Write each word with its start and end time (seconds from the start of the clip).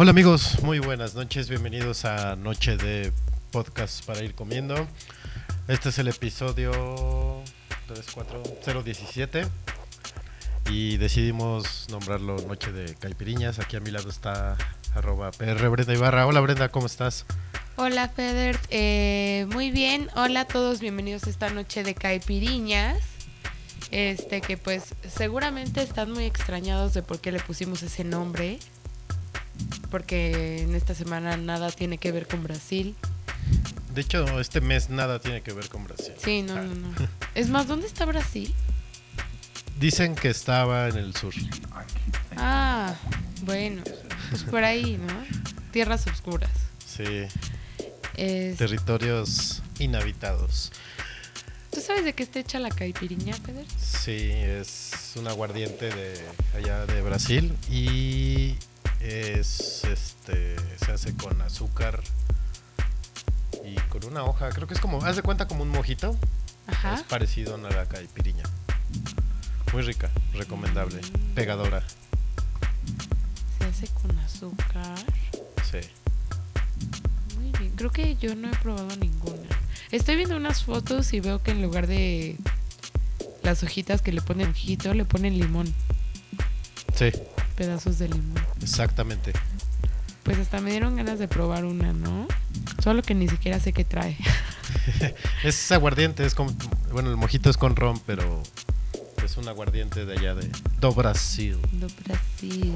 Hola 0.00 0.12
amigos, 0.12 0.62
muy 0.62 0.78
buenas 0.78 1.16
noches, 1.16 1.48
bienvenidos 1.48 2.04
a 2.04 2.36
Noche 2.36 2.76
de 2.76 3.12
Podcast 3.50 4.04
para 4.04 4.22
ir 4.22 4.32
comiendo. 4.32 4.86
Este 5.66 5.88
es 5.88 5.98
el 5.98 6.06
episodio 6.06 7.42
3, 7.88 8.06
4, 8.14 8.84
017 8.84 9.42
y 10.70 10.98
decidimos 10.98 11.88
nombrarlo 11.90 12.36
Noche 12.46 12.70
de 12.70 12.94
Caipiriñas. 12.94 13.58
Aquí 13.58 13.74
a 13.74 13.80
mi 13.80 13.90
lado 13.90 14.08
está 14.08 14.56
arroba 14.94 15.32
PR 15.32 15.68
Brenda 15.68 15.92
Ibarra. 15.94 16.28
Hola 16.28 16.38
Brenda, 16.42 16.68
¿cómo 16.68 16.86
estás? 16.86 17.26
Hola 17.74 18.08
Feder, 18.08 18.56
Eh, 18.70 19.48
muy 19.52 19.72
bien. 19.72 20.10
Hola 20.14 20.42
a 20.42 20.44
todos, 20.44 20.78
bienvenidos 20.78 21.24
a 21.24 21.30
esta 21.30 21.50
noche 21.50 21.82
de 21.82 21.96
caipiriñas. 21.96 23.00
Este 23.90 24.42
que 24.42 24.56
pues 24.56 24.94
seguramente 25.08 25.82
están 25.82 26.12
muy 26.12 26.22
extrañados 26.22 26.94
de 26.94 27.02
por 27.02 27.20
qué 27.20 27.32
le 27.32 27.40
pusimos 27.40 27.82
ese 27.82 28.04
nombre. 28.04 28.60
Porque 29.90 30.62
en 30.62 30.74
esta 30.74 30.94
semana 30.94 31.36
nada 31.36 31.70
tiene 31.70 31.98
que 31.98 32.12
ver 32.12 32.26
con 32.26 32.42
Brasil. 32.42 32.94
De 33.94 34.02
hecho, 34.02 34.38
este 34.40 34.60
mes 34.60 34.90
nada 34.90 35.18
tiene 35.18 35.40
que 35.42 35.52
ver 35.52 35.68
con 35.68 35.84
Brasil. 35.84 36.12
Sí, 36.22 36.42
no, 36.42 36.54
no, 36.54 36.74
no. 36.74 36.88
Es 37.34 37.48
más, 37.48 37.66
¿dónde 37.66 37.86
está 37.86 38.04
Brasil? 38.04 38.54
Dicen 39.80 40.14
que 40.14 40.28
estaba 40.28 40.88
en 40.88 40.96
el 40.96 41.14
sur. 41.14 41.32
Ah, 42.36 42.94
bueno, 43.42 43.82
pues 44.30 44.42
por 44.44 44.64
ahí, 44.64 44.98
¿no? 44.98 45.14
Tierras 45.72 46.06
oscuras. 46.06 46.50
Sí, 46.84 47.04
Es- 48.16 48.56
territorios 48.56 49.62
inhabitados. 49.78 50.72
¿Tú 51.70 51.80
sabes 51.80 52.04
de 52.04 52.12
qué 52.12 52.24
está 52.24 52.40
hecha 52.40 52.58
la 52.58 52.70
caipiriña, 52.70 53.34
Feder? 53.34 53.66
Sí, 53.80 54.30
es 54.32 55.12
un 55.16 55.28
aguardiente 55.28 55.90
de 55.94 56.20
allá 56.56 56.86
de 56.86 57.00
Brasil 57.02 57.54
y 57.70 58.56
es 59.00 59.84
este 59.84 60.56
se 60.84 60.92
hace 60.92 61.14
con 61.16 61.40
azúcar 61.42 62.00
y 63.64 63.74
con 63.88 64.04
una 64.04 64.24
hoja, 64.24 64.48
creo 64.50 64.66
que 64.66 64.74
es 64.74 64.80
como, 64.80 65.04
haz 65.04 65.16
de 65.16 65.22
cuenta 65.22 65.46
como 65.46 65.62
un 65.62 65.68
mojito, 65.68 66.16
Ajá. 66.66 66.94
es 66.94 67.02
parecido 67.02 67.54
a 67.54 67.58
la 67.58 67.86
caipiriña. 67.86 68.44
Muy 69.72 69.82
rica, 69.82 70.10
recomendable, 70.32 71.00
pegadora. 71.34 71.82
Se 73.58 73.64
hace 73.64 73.88
con 73.88 74.18
azúcar. 74.18 74.98
Sí. 75.70 75.80
Muy 77.36 77.52
bien, 77.58 77.72
creo 77.76 77.90
que 77.90 78.16
yo 78.16 78.34
no 78.34 78.48
he 78.50 78.56
probado 78.56 78.88
ninguna. 78.96 79.42
Estoy 79.90 80.16
viendo 80.16 80.36
unas 80.36 80.64
fotos 80.64 81.12
y 81.12 81.20
veo 81.20 81.42
que 81.42 81.50
en 81.50 81.62
lugar 81.62 81.86
de 81.86 82.36
las 83.42 83.62
hojitas 83.62 84.00
que 84.02 84.12
le 84.12 84.22
ponen 84.22 84.50
ojito, 84.50 84.94
le 84.94 85.04
ponen 85.04 85.38
limón, 85.38 85.72
Sí, 86.94 87.12
pedazos 87.56 87.98
de 87.98 88.08
limón. 88.08 88.42
Exactamente. 88.68 89.32
Pues 90.22 90.38
hasta 90.38 90.60
me 90.60 90.70
dieron 90.70 90.96
ganas 90.96 91.18
de 91.18 91.26
probar 91.26 91.64
una, 91.64 91.92
¿no? 91.92 92.28
Solo 92.82 93.02
que 93.02 93.14
ni 93.14 93.28
siquiera 93.28 93.58
sé 93.60 93.72
qué 93.72 93.84
trae. 93.84 94.16
Es 95.44 95.72
aguardiente, 95.72 96.24
es 96.26 96.34
como 96.34 96.52
bueno, 96.92 97.10
el 97.10 97.16
mojito 97.16 97.48
es 97.48 97.56
con 97.56 97.76
ron, 97.76 98.00
pero 98.06 98.42
es 99.24 99.36
un 99.36 99.48
aguardiente 99.48 100.04
de 100.04 100.18
allá 100.18 100.34
de 100.34 100.50
do 100.80 100.92
Brasil. 100.92 101.58
Do 101.72 101.86
Brasil. 102.04 102.74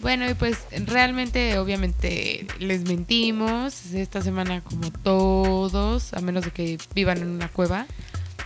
Bueno, 0.00 0.28
y 0.30 0.34
pues 0.34 0.58
realmente, 0.86 1.58
obviamente, 1.58 2.46
les 2.58 2.82
mentimos. 2.82 3.92
Esta 3.92 4.22
semana, 4.22 4.62
como 4.62 4.90
todos, 4.90 6.14
a 6.14 6.20
menos 6.20 6.44
de 6.44 6.50
que 6.52 6.78
vivan 6.94 7.18
en 7.18 7.28
una 7.28 7.48
cueva, 7.48 7.86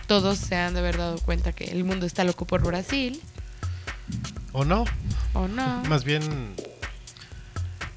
todos 0.07 0.37
se 0.37 0.55
han 0.55 0.73
de 0.73 0.79
haber 0.79 0.97
dado 0.97 1.17
cuenta 1.19 1.53
que 1.53 1.65
el 1.65 1.83
mundo 1.83 2.05
está 2.05 2.23
loco 2.23 2.45
por 2.45 2.63
Brasil. 2.63 3.21
¿O 4.51 4.65
no? 4.65 4.85
¿O 5.35 5.47
no? 5.47 5.83
Más 5.85 6.03
bien, 6.03 6.21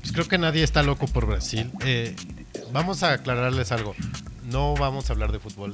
pues 0.00 0.12
creo 0.12 0.28
que 0.28 0.38
nadie 0.38 0.62
está 0.62 0.82
loco 0.82 1.06
por 1.06 1.26
Brasil. 1.26 1.70
Eh, 1.84 2.14
vamos 2.72 3.02
a 3.02 3.12
aclararles 3.14 3.72
algo. 3.72 3.94
No 4.44 4.74
vamos 4.74 5.08
a 5.08 5.12
hablar 5.12 5.32
de 5.32 5.38
fútbol. 5.38 5.72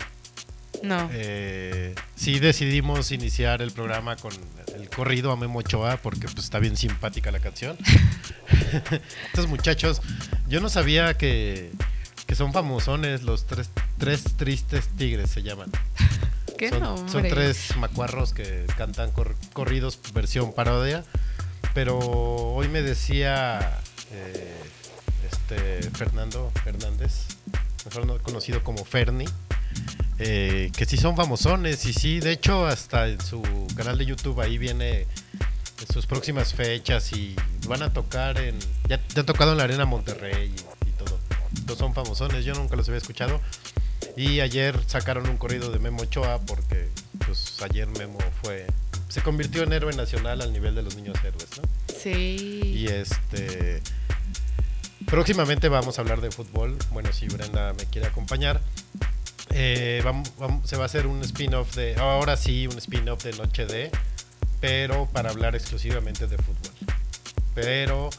No. 0.82 1.08
Eh, 1.12 1.94
sí 2.14 2.38
decidimos 2.40 3.10
iniciar 3.12 3.62
el 3.62 3.70
programa 3.70 4.16
con 4.16 4.32
el 4.74 4.90
corrido 4.90 5.30
a 5.32 5.36
Memo 5.36 5.60
Ochoa 5.60 5.96
porque 5.96 6.26
pues, 6.28 6.44
está 6.44 6.58
bien 6.58 6.76
simpática 6.76 7.30
la 7.30 7.38
canción. 7.40 7.76
Estos 9.26 9.46
muchachos, 9.48 10.02
yo 10.48 10.60
no 10.60 10.68
sabía 10.68 11.16
que, 11.16 11.70
que 12.26 12.34
son 12.34 12.52
famosones 12.52 13.22
los 13.22 13.46
tres, 13.46 13.70
tres 13.98 14.24
tristes 14.36 14.88
tigres 14.88 15.30
se 15.30 15.42
llaman. 15.42 15.70
¿Qué 16.58 16.68
son, 16.70 17.08
son 17.08 17.22
tres 17.22 17.76
macuarros 17.76 18.32
que 18.34 18.64
cantan 18.76 19.10
cor- 19.12 19.34
corridos 19.52 19.98
versión 20.12 20.52
parodia. 20.52 21.04
Pero 21.74 21.98
hoy 21.98 22.68
me 22.68 22.82
decía 22.82 23.80
eh, 24.12 24.54
este 25.30 25.90
Fernando 25.90 26.52
Fernández, 26.62 27.26
mejor 27.84 28.06
no- 28.06 28.18
conocido 28.18 28.62
como 28.62 28.84
Ferni, 28.84 29.24
eh, 30.18 30.70
que 30.76 30.84
sí 30.86 30.96
son 30.96 31.16
famosones. 31.16 31.84
Y 31.86 31.92
sí, 31.92 32.20
de 32.20 32.32
hecho, 32.32 32.66
hasta 32.66 33.08
en 33.08 33.20
su 33.20 33.42
canal 33.76 33.98
de 33.98 34.06
YouTube 34.06 34.40
ahí 34.40 34.56
viene 34.56 35.00
en 35.00 35.92
sus 35.92 36.06
próximas 36.06 36.54
fechas 36.54 37.12
y 37.12 37.34
van 37.66 37.82
a 37.82 37.92
tocar 37.92 38.38
en. 38.38 38.56
Ya, 38.88 39.00
ya 39.12 39.20
han 39.20 39.26
tocado 39.26 39.52
en 39.52 39.58
la 39.58 39.64
Arena 39.64 39.84
Monterrey 39.84 40.54
y, 40.86 40.90
todo. 40.92 41.18
Todos 41.66 41.78
son 41.78 41.92
famosones, 41.94 42.44
yo 42.44 42.54
nunca 42.54 42.76
los 42.76 42.86
había 42.88 42.98
escuchado. 42.98 43.40
Y 44.16 44.38
ayer 44.40 44.78
sacaron 44.86 45.28
un 45.28 45.36
corrido 45.38 45.72
de 45.72 45.80
Memo 45.80 46.02
Ochoa 46.02 46.38
porque 46.46 46.88
pues 47.26 47.60
ayer 47.62 47.88
Memo 47.88 48.18
fue 48.42 48.66
se 49.14 49.22
convirtió 49.22 49.62
en 49.62 49.72
héroe 49.72 49.94
nacional 49.94 50.40
al 50.40 50.52
nivel 50.52 50.74
de 50.74 50.82
los 50.82 50.96
niños 50.96 51.16
héroes, 51.22 51.46
¿no? 51.56 51.62
Sí. 51.96 52.60
Y 52.64 52.88
este 52.88 53.80
próximamente 55.06 55.68
vamos 55.68 55.98
a 55.98 56.02
hablar 56.02 56.20
de 56.20 56.32
fútbol. 56.32 56.76
Bueno, 56.90 57.12
si 57.12 57.28
Brenda 57.28 57.72
me 57.74 57.84
quiere 57.84 58.08
acompañar. 58.08 58.60
Eh, 59.50 60.00
vamos, 60.04 60.32
vamos- 60.36 60.68
se 60.68 60.76
va 60.76 60.82
a 60.82 60.86
hacer 60.86 61.06
un 61.06 61.22
spin-off 61.22 61.76
de 61.76 61.94
ahora 61.94 62.36
sí, 62.36 62.66
un 62.66 62.76
spin-off 62.78 63.22
de 63.22 63.32
Noche 63.34 63.66
de 63.66 63.92
pero 64.60 65.06
para 65.12 65.30
hablar 65.30 65.54
exclusivamente 65.54 66.26
de 66.26 66.36
fútbol. 66.36 66.72
Pero 67.54 68.10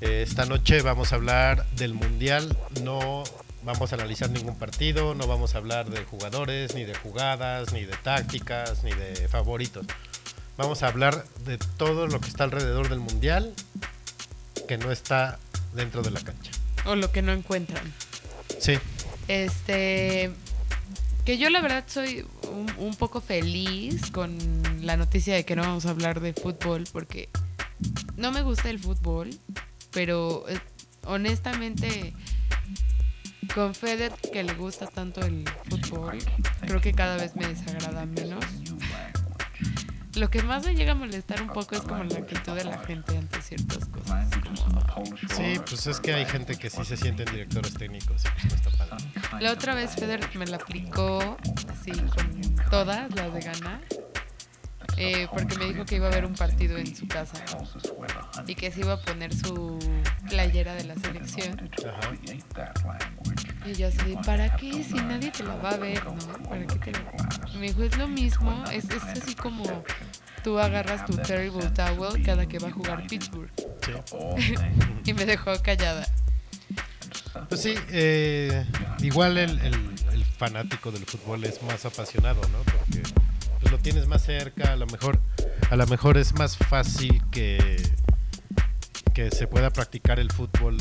eh, 0.00 0.24
esta 0.26 0.46
noche 0.46 0.82
vamos 0.82 1.12
a 1.12 1.14
hablar 1.14 1.64
del 1.76 1.94
Mundial, 1.94 2.56
no 2.82 3.22
vamos 3.62 3.92
a 3.92 3.94
analizar 3.94 4.30
ningún 4.30 4.56
partido, 4.58 5.14
no 5.14 5.28
vamos 5.28 5.54
a 5.54 5.58
hablar 5.58 5.88
de 5.90 6.02
jugadores, 6.04 6.74
ni 6.74 6.82
de 6.82 6.94
jugadas, 6.96 7.72
ni 7.72 7.84
de 7.84 7.94
tácticas, 8.02 8.82
ni 8.82 8.90
de 8.92 9.28
favoritos. 9.28 9.86
Vamos 10.56 10.82
a 10.82 10.88
hablar 10.88 11.24
de 11.46 11.58
todo 11.58 12.06
lo 12.06 12.20
que 12.20 12.28
está 12.28 12.44
alrededor 12.44 12.88
del 12.88 13.00
Mundial 13.00 13.52
que 14.68 14.78
no 14.78 14.92
está 14.92 15.38
dentro 15.74 16.02
de 16.02 16.10
la 16.10 16.20
cancha. 16.20 16.50
O 16.86 16.94
lo 16.94 17.10
que 17.10 17.22
no 17.22 17.32
encuentran. 17.32 17.82
Sí, 18.58 18.78
Este. 19.28 20.30
Que 21.24 21.38
yo 21.38 21.48
la 21.48 21.62
verdad 21.62 21.84
soy 21.86 22.26
un, 22.52 22.70
un 22.76 22.94
poco 22.96 23.22
feliz 23.22 24.10
con 24.10 24.36
la 24.82 24.98
noticia 24.98 25.34
de 25.34 25.46
que 25.46 25.56
no 25.56 25.62
vamos 25.62 25.86
a 25.86 25.90
hablar 25.90 26.20
de 26.20 26.34
fútbol 26.34 26.84
porque 26.92 27.30
no 28.16 28.30
me 28.30 28.42
gusta 28.42 28.68
el 28.68 28.78
fútbol, 28.78 29.30
pero 29.90 30.44
eh, 30.48 30.58
honestamente 31.06 32.12
con 33.54 33.74
Feder 33.74 34.12
que 34.32 34.42
le 34.42 34.52
gusta 34.54 34.86
tanto 34.86 35.20
el 35.22 35.44
fútbol, 35.68 36.18
creo 36.60 36.80
que 36.80 36.92
cada 36.92 37.16
vez 37.16 37.34
me 37.36 37.46
desagrada 37.46 38.04
menos. 38.04 38.44
Lo 40.16 40.30
que 40.30 40.42
más 40.42 40.64
me 40.64 40.74
llega 40.74 40.92
a 40.92 40.94
molestar 40.94 41.42
un 41.42 41.48
poco 41.48 41.74
es 41.74 41.80
como 41.80 42.04
la 42.04 42.18
actitud 42.18 42.52
de 42.52 42.64
la 42.64 42.78
gente 42.78 43.16
ante 43.16 43.42
ciertas 43.42 43.84
cosas. 43.86 44.28
Como, 44.94 45.04
sí, 45.34 45.60
pues 45.68 45.86
es 45.88 45.98
que 45.98 46.14
hay 46.14 46.24
gente 46.24 46.56
que 46.56 46.70
sí 46.70 46.84
se 46.84 46.96
sienten 46.96 47.26
directores 47.26 47.74
técnicos 47.74 48.22
y 48.24 48.28
pues 48.28 48.44
no 48.44 48.54
está 48.54 48.70
padre. 48.70 49.04
La 49.40 49.52
otra 49.52 49.74
vez 49.74 49.94
Feder 49.96 50.20
me 50.36 50.46
la 50.46 50.56
aplicó 50.56 51.36
así 51.68 51.90
con 51.90 52.56
todas 52.70 53.12
las 53.14 53.34
de 53.34 53.40
ganar. 53.40 53.80
Eh, 54.96 55.26
porque 55.32 55.56
me 55.58 55.66
dijo 55.66 55.84
que 55.84 55.96
iba 55.96 56.06
a 56.06 56.10
haber 56.10 56.24
un 56.24 56.34
partido 56.34 56.76
en 56.78 56.94
su 56.94 57.06
casa 57.08 57.42
y 58.46 58.54
que 58.54 58.70
se 58.70 58.80
iba 58.80 58.94
a 58.94 59.00
poner 59.00 59.34
su 59.34 59.78
playera 60.28 60.74
de 60.74 60.84
la 60.84 60.94
selección. 60.96 61.70
Ajá. 61.86 62.12
Y 63.66 63.72
yo 63.74 63.88
así, 63.88 64.16
¿para 64.26 64.56
qué? 64.56 64.84
Si 64.84 64.94
nadie 64.94 65.30
te 65.30 65.42
la 65.42 65.56
va 65.56 65.70
a 65.70 65.76
ver, 65.78 66.04
¿no? 66.04 66.16
¿Para 66.48 66.66
qué 66.66 66.78
te 66.78 66.92
la... 66.92 67.58
Me 67.58 67.66
dijo, 67.68 67.82
es 67.82 67.96
lo 67.96 68.08
mismo, 68.08 68.64
es, 68.72 68.84
es 68.90 69.02
así 69.04 69.34
como 69.34 69.64
tú 70.42 70.58
agarras 70.58 71.06
tu 71.06 71.16
Terrible 71.16 71.70
Towel 71.70 72.22
cada 72.22 72.46
que 72.46 72.58
va 72.58 72.68
a 72.68 72.72
jugar 72.72 73.06
Pittsburgh. 73.06 73.50
Sí. 73.84 74.54
Y 75.06 75.12
me 75.12 75.26
dejó 75.26 75.52
callada. 75.62 76.06
Pues 77.48 77.60
sí, 77.62 77.74
eh, 77.90 78.64
igual 79.00 79.36
el, 79.38 79.58
el- 79.60 79.94
el 80.12 80.24
fanático 80.24 80.90
del 80.92 81.04
fútbol 81.04 81.44
es 81.44 81.62
más 81.62 81.84
apasionado, 81.84 82.40
¿no? 82.48 82.58
Porque 82.62 83.02
lo 83.74 83.80
tienes 83.80 84.06
más 84.06 84.22
cerca, 84.22 84.74
a 84.74 84.76
lo 84.76 84.86
mejor, 84.86 85.18
a 85.68 85.74
lo 85.74 85.84
mejor 85.88 86.16
es 86.16 86.32
más 86.34 86.56
fácil 86.56 87.20
que, 87.32 87.58
que 89.12 89.32
se 89.32 89.48
pueda 89.48 89.70
practicar 89.70 90.20
el 90.20 90.30
fútbol 90.30 90.76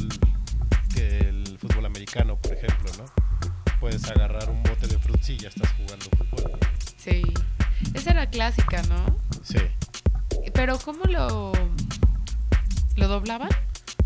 que 0.93 1.17
el 1.17 1.57
fútbol 1.57 1.87
americano, 1.87 2.37
por 2.37 2.53
ejemplo, 2.53 2.91
¿no? 2.99 3.05
Puedes 3.79 4.07
agarrar 4.11 4.47
un 4.47 4.61
bote 4.61 4.85
de 4.85 4.99
fruits 4.99 5.27
y 5.31 5.37
ya 5.37 5.47
estás 5.47 5.71
jugando 5.71 6.05
fútbol. 6.19 6.51
Sí. 6.97 7.23
Esa 7.95 8.11
era 8.11 8.29
clásica, 8.29 8.83
¿no? 8.83 9.19
Sí. 9.41 9.57
Pero 10.53 10.77
¿cómo 10.77 11.05
lo... 11.05 11.51
¿Lo 12.95 13.07
doblaban? 13.07 13.49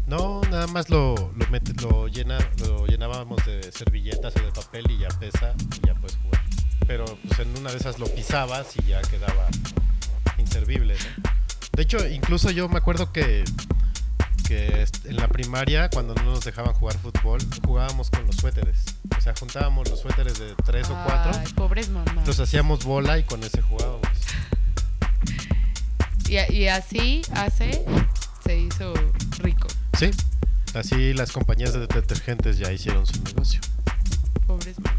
No, 0.05 0.39
nada 0.49 0.67
más 0.67 0.89
lo, 0.89 1.33
lo, 1.35 1.45
lo, 1.81 2.07
llena, 2.07 2.37
lo 2.59 2.87
llenábamos 2.87 3.45
de 3.45 3.69
servilletas 3.69 4.33
o 4.37 4.39
de 4.39 4.51
papel 4.53 4.89
y 4.91 4.99
ya 4.99 5.09
pesa 5.19 5.53
y 5.75 5.87
ya 5.87 5.93
puedes 5.95 6.15
jugar. 6.23 6.46
Pero 6.87 7.05
pues 7.27 7.39
en 7.39 7.55
una 7.57 7.69
de 7.71 7.77
esas 7.77 7.99
lo 7.99 8.07
pisabas 8.07 8.67
y 8.77 8.87
ya 8.87 9.01
quedaba 9.01 9.47
inservible, 10.37 10.95
¿no? 10.95 11.31
De 11.73 11.83
hecho, 11.83 12.07
incluso 12.07 12.49
yo 12.49 12.67
me 12.69 12.77
acuerdo 12.77 13.11
que, 13.11 13.43
que 14.47 14.87
en 15.03 15.15
la 15.17 15.27
primaria, 15.27 15.89
cuando 15.89 16.15
no 16.15 16.23
nos 16.23 16.43
dejaban 16.43 16.73
jugar 16.73 16.97
fútbol, 16.97 17.39
jugábamos 17.65 18.09
con 18.09 18.25
los 18.25 18.35
suéteres. 18.37 18.77
O 19.15 19.21
sea, 19.21 19.33
juntábamos 19.37 19.87
los 19.89 19.99
suéteres 19.99 20.39
de 20.39 20.55
tres 20.65 20.89
o 20.89 20.93
cuatro, 21.05 21.31
Ay, 21.39 21.51
pobres 21.53 21.89
mamás. 21.89 22.25
los 22.25 22.39
hacíamos 22.39 22.83
bola 22.83 23.19
y 23.19 23.23
con 23.23 23.43
ese 23.43 23.61
jugábamos. 23.61 24.07
Y, 26.29 26.53
y 26.53 26.67
así 26.67 27.21
hace, 27.33 27.85
se 28.43 28.57
hizo 28.59 28.93
rico. 29.39 29.67
Sí, 29.97 30.09
así 30.73 31.13
las 31.13 31.31
compañías 31.31 31.73
de 31.73 31.81
detergentes 31.87 32.57
ya 32.57 32.71
hicieron 32.71 33.05
su 33.05 33.21
negocio. 33.23 33.61
Pobres 34.47 34.79
mamás. 34.79 34.96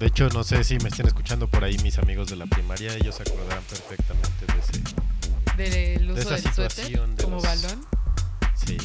De 0.00 0.06
hecho, 0.06 0.28
no 0.30 0.42
sé 0.42 0.64
si 0.64 0.78
me 0.78 0.88
estén 0.88 1.06
escuchando 1.06 1.46
por 1.48 1.62
ahí 1.62 1.76
mis 1.82 1.98
amigos 1.98 2.28
de 2.28 2.36
la 2.36 2.46
primaria, 2.46 2.94
ellos 2.94 3.14
se 3.16 3.22
acordarán 3.22 3.62
perfectamente 3.64 4.46
de 4.46 4.58
ese. 4.58 5.98
Del 5.98 6.10
uso 6.10 6.20
esa 6.22 6.30
del 6.30 6.42
situación 6.42 7.16
de 7.16 7.22
como 7.24 7.36
los- 7.36 7.44
balón. 7.44 7.86
Sí. 8.66 8.78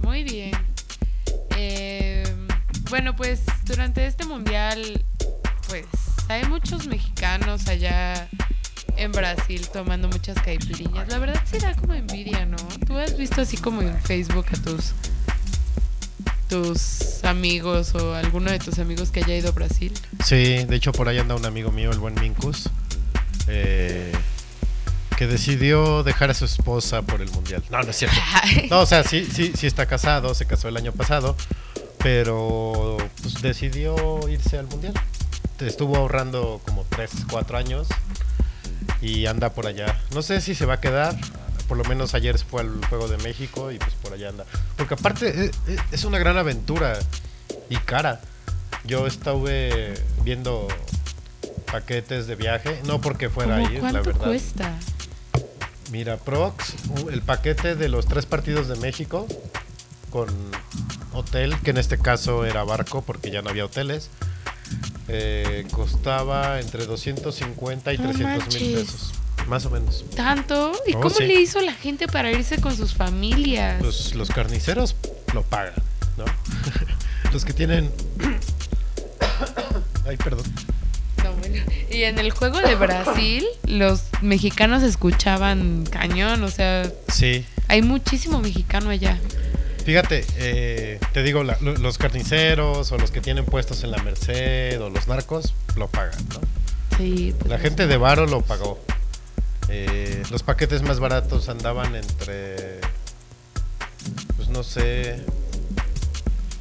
Muy 0.00 0.22
bien. 0.22 0.52
Eh, 1.56 2.22
bueno, 2.90 3.16
pues 3.16 3.42
durante 3.64 4.06
este 4.06 4.24
mundial, 4.24 5.04
pues 5.68 5.84
hay 6.28 6.44
muchos 6.44 6.86
mexicanos 6.86 7.66
allá 7.66 8.28
en 8.96 9.10
Brasil 9.10 9.66
tomando 9.72 10.08
muchas 10.08 10.40
caipiriñas. 10.42 11.08
La 11.08 11.18
verdad 11.18 11.42
sí 11.44 11.58
da 11.58 11.74
como 11.74 11.92
envidia, 11.94 12.46
¿no? 12.46 12.56
Tú 12.86 12.96
has 12.96 13.16
visto 13.18 13.40
así 13.40 13.56
como 13.56 13.82
en 13.82 14.00
Facebook 14.02 14.46
a 14.52 14.62
tus 14.62 14.92
tus 16.48 17.24
amigos 17.24 17.94
o 17.94 18.14
alguno 18.14 18.50
de 18.50 18.58
tus 18.58 18.78
amigos 18.78 19.10
que 19.10 19.20
haya 19.20 19.34
ido 19.34 19.48
a 19.48 19.52
Brasil. 19.52 19.92
Sí, 20.24 20.64
de 20.64 20.76
hecho 20.76 20.92
por 20.92 21.08
ahí 21.08 21.18
anda 21.18 21.34
un 21.34 21.46
amigo 21.46 21.70
mío, 21.70 21.90
el 21.90 21.98
buen 21.98 22.14
Minkus, 22.14 22.68
eh, 23.48 24.12
que 25.16 25.26
decidió 25.26 26.02
dejar 26.02 26.30
a 26.30 26.34
su 26.34 26.44
esposa 26.44 27.02
por 27.02 27.20
el 27.20 27.30
mundial. 27.30 27.62
No, 27.70 27.82
no 27.82 27.90
es 27.90 27.96
cierto. 27.96 28.16
No, 28.70 28.80
o 28.80 28.86
sea, 28.86 29.04
sí, 29.04 29.26
sí, 29.30 29.52
sí 29.56 29.66
está 29.66 29.86
casado, 29.86 30.34
se 30.34 30.46
casó 30.46 30.68
el 30.68 30.76
año 30.76 30.92
pasado, 30.92 31.36
pero 31.98 32.96
pues 33.22 33.40
decidió 33.42 34.28
irse 34.28 34.58
al 34.58 34.66
mundial. 34.66 34.94
Estuvo 35.60 35.96
ahorrando 35.96 36.60
como 36.64 36.84
3, 36.90 37.10
4 37.30 37.56
años 37.56 37.88
y 39.00 39.26
anda 39.26 39.50
por 39.50 39.66
allá. 39.66 40.00
No 40.12 40.22
sé 40.22 40.40
si 40.40 40.54
se 40.54 40.66
va 40.66 40.74
a 40.74 40.80
quedar, 40.80 41.16
por 41.74 41.82
lo 41.82 41.88
menos 41.88 42.14
ayer 42.14 42.38
fue 42.38 42.60
al 42.60 42.84
Juego 42.88 43.08
de 43.08 43.16
México 43.16 43.72
y 43.72 43.78
pues 43.78 43.94
por 43.94 44.12
allá 44.12 44.28
anda. 44.28 44.44
Porque 44.76 44.94
aparte 44.94 45.46
eh, 45.46 45.50
eh, 45.66 45.76
es 45.90 46.04
una 46.04 46.20
gran 46.20 46.38
aventura 46.38 46.96
y 47.68 47.74
cara. 47.78 48.20
Yo 48.84 49.08
estuve 49.08 50.00
viendo 50.22 50.68
paquetes 51.72 52.28
de 52.28 52.36
viaje, 52.36 52.80
no 52.86 53.00
porque 53.00 53.28
fuera 53.28 53.56
a 53.56 53.62
¿Cómo 53.62 53.72
ir, 53.72 53.82
la 53.82 53.90
¿Cuánto 53.90 54.10
verdad. 54.10 54.24
cuesta? 54.24 54.72
Mira, 55.90 56.16
Prox, 56.16 56.74
el 57.10 57.22
paquete 57.22 57.74
de 57.74 57.88
los 57.88 58.06
tres 58.06 58.24
partidos 58.24 58.68
de 58.68 58.76
México 58.76 59.26
con 60.10 60.28
hotel, 61.12 61.58
que 61.58 61.70
en 61.70 61.78
este 61.78 61.98
caso 61.98 62.44
era 62.44 62.62
barco 62.62 63.02
porque 63.02 63.32
ya 63.32 63.42
no 63.42 63.50
había 63.50 63.64
hoteles, 63.64 64.10
eh, 65.08 65.66
costaba 65.72 66.60
entre 66.60 66.86
250 66.86 67.92
y 67.92 67.98
No 67.98 68.10
300 68.10 68.54
mil 68.60 68.74
pesos, 68.74 69.12
más 69.46 69.64
o 69.66 69.70
menos. 69.70 70.04
¿Tanto? 70.14 70.72
¿Y 70.86 70.94
Oh, 70.94 71.00
cómo 71.00 71.14
sí. 71.14 71.24
le 71.24 71.34
hizo 71.40 71.60
la 71.60 71.74
gente 71.74 72.06
para 72.08 72.30
irse 72.30 72.60
con 72.60 72.76
sus 72.76 72.94
familias? 72.94 73.80
Los, 73.82 74.14
los 74.14 74.28
carniceros 74.30 74.96
lo 75.32 75.42
pagan, 75.42 75.74
¿no? 76.16 76.24
los 77.32 77.44
que 77.44 77.52
tienen... 77.52 77.90
Ay, 80.06 80.16
perdón. 80.18 80.44
No, 81.22 81.32
bueno. 81.34 81.62
Y 81.90 82.02
en 82.02 82.18
el 82.18 82.30
juego 82.30 82.60
de 82.60 82.74
Brasil, 82.74 83.44
los 83.66 84.02
mexicanos 84.20 84.82
escuchaban 84.82 85.84
cañón, 85.90 86.42
o 86.42 86.48
sea, 86.50 86.90
Sí, 87.08 87.44
hay 87.68 87.82
muchísimo 87.82 88.40
mexicano 88.40 88.90
allá. 88.90 89.18
Fíjate, 89.84 90.24
eh, 90.36 90.98
te 91.12 91.22
digo, 91.22 91.42
la- 91.44 91.58
los 91.60 91.98
carniceros 91.98 92.90
o 92.92 92.98
los 92.98 93.10
que 93.10 93.20
tienen 93.20 93.44
puestos 93.44 93.84
en 93.84 93.90
la 93.90 94.02
Merced 94.02 94.80
o 94.82 94.90
los 94.90 95.08
narcos 95.08 95.54
lo 95.76 95.88
pagan, 95.88 96.18
¿no? 96.30 96.40
Sí, 96.98 97.34
pues, 97.38 97.50
La 97.50 97.58
gente 97.58 97.86
de 97.86 97.96
Varo 97.96 98.26
lo 98.26 98.40
pagó. 98.42 98.78
Eh, 99.68 100.22
los 100.30 100.42
paquetes 100.42 100.82
más 100.82 101.00
baratos 101.00 101.48
andaban 101.48 101.94
entre, 101.96 102.80
pues 104.36 104.48
no 104.50 104.62
sé, 104.62 105.24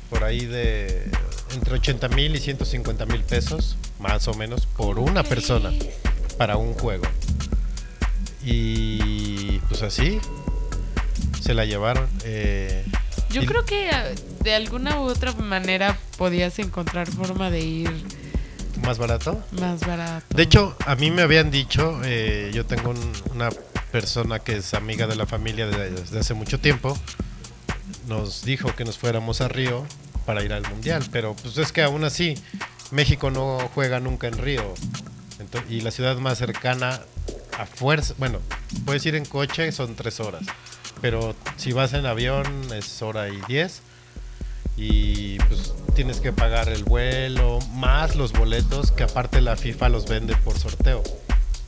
por 0.09 0.23
ahí 0.23 0.45
de 0.45 1.09
entre 1.53 1.75
80 1.75 2.07
mil 2.09 2.35
y 2.35 2.39
150 2.39 3.05
mil 3.05 3.21
pesos, 3.21 3.77
más 3.99 4.27
o 4.27 4.33
menos, 4.33 4.65
por 4.65 4.95
¿cómo 4.95 5.07
una 5.07 5.23
persona 5.23 5.71
para 6.37 6.57
un 6.57 6.73
juego. 6.73 7.03
Y 8.43 9.59
pues 9.69 9.81
así 9.83 10.19
se 11.41 11.53
la 11.53 11.65
llevaron. 11.65 12.07
eh, 12.25 12.83
Yo 13.29 13.41
y- 13.41 13.45
creo 13.45 13.65
que 13.65 13.89
eh, 13.89 14.15
de 14.43 14.53
alguna 14.55 14.99
u 14.99 15.03
otra 15.03 15.31
manera 15.33 15.97
podías 16.17 16.57
encontrar 16.59 17.07
forma 17.09 17.49
de 17.49 17.61
ir 17.61 17.91
más 18.81 18.97
barato. 18.97 19.41
más 19.51 19.79
barato. 19.81 20.25
De 20.35 20.43
hecho, 20.43 20.75
a 20.85 20.95
mí 20.95 21.11
me 21.11 21.21
habían 21.21 21.51
dicho, 21.51 21.99
eh, 22.03 22.51
yo 22.53 22.65
tengo 22.65 22.89
un- 22.91 23.13
una 23.33 23.49
persona 23.91 24.39
que 24.39 24.57
es 24.57 24.73
amiga 24.73 25.05
de 25.07 25.15
la 25.15 25.25
familia 25.25 25.67
de- 25.67 25.91
desde 25.91 26.19
hace 26.19 26.33
mucho 26.33 26.59
tiempo, 26.59 26.97
nos 28.07 28.43
dijo 28.43 28.75
que 28.75 28.83
nos 28.85 28.97
fuéramos 28.97 29.41
a 29.41 29.47
Río 29.47 29.85
para 30.25 30.43
ir 30.43 30.53
al 30.53 30.67
Mundial, 30.69 31.03
pero 31.11 31.35
pues 31.35 31.57
es 31.57 31.71
que 31.71 31.83
aún 31.83 32.03
así 32.03 32.35
México 32.91 33.29
no 33.31 33.57
juega 33.73 33.99
nunca 33.99 34.27
en 34.27 34.37
Río 34.37 34.73
y 35.69 35.81
la 35.81 35.91
ciudad 35.91 36.17
más 36.17 36.37
cercana 36.37 37.01
a 37.59 37.65
fuerza, 37.65 38.13
bueno, 38.17 38.39
puedes 38.85 39.05
ir 39.05 39.15
en 39.15 39.25
coche, 39.25 39.71
son 39.71 39.95
tres 39.95 40.19
horas, 40.19 40.43
pero 41.01 41.35
si 41.57 41.71
vas 41.71 41.93
en 41.93 42.05
avión 42.05 42.45
es 42.73 43.01
hora 43.01 43.29
y 43.29 43.39
diez 43.47 43.81
y 44.77 45.37
pues 45.39 45.73
tienes 45.95 46.19
que 46.19 46.33
pagar 46.33 46.69
el 46.69 46.83
vuelo, 46.83 47.59
más 47.73 48.15
los 48.15 48.33
boletos 48.33 48.91
que 48.91 49.03
aparte 49.03 49.41
la 49.41 49.55
FIFA 49.55 49.89
los 49.89 50.07
vende 50.07 50.35
por 50.37 50.57
sorteo. 50.57 51.03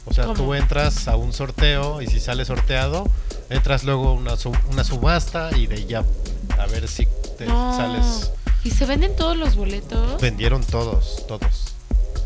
O 0.05 0.13
sea, 0.13 0.25
¿Cómo? 0.25 0.35
tú 0.35 0.53
entras 0.53 1.07
a 1.07 1.15
un 1.15 1.33
sorteo 1.33 2.01
y 2.01 2.07
si 2.07 2.19
sales 2.19 2.47
sorteado, 2.47 3.09
entras 3.49 3.83
luego 3.83 4.09
a 4.09 4.13
una, 4.13 4.33
una 4.71 4.83
subasta 4.83 5.55
y 5.57 5.67
de 5.67 5.85
ya 5.85 6.03
a 6.57 6.65
ver 6.67 6.87
si 6.87 7.07
te 7.37 7.47
sales. 7.47 8.31
¿Y 8.63 8.71
se 8.71 8.85
venden 8.85 9.15
todos 9.15 9.37
los 9.37 9.55
boletos? 9.55 10.19
Vendieron 10.21 10.63
todos, 10.63 11.25
todos. 11.27 11.75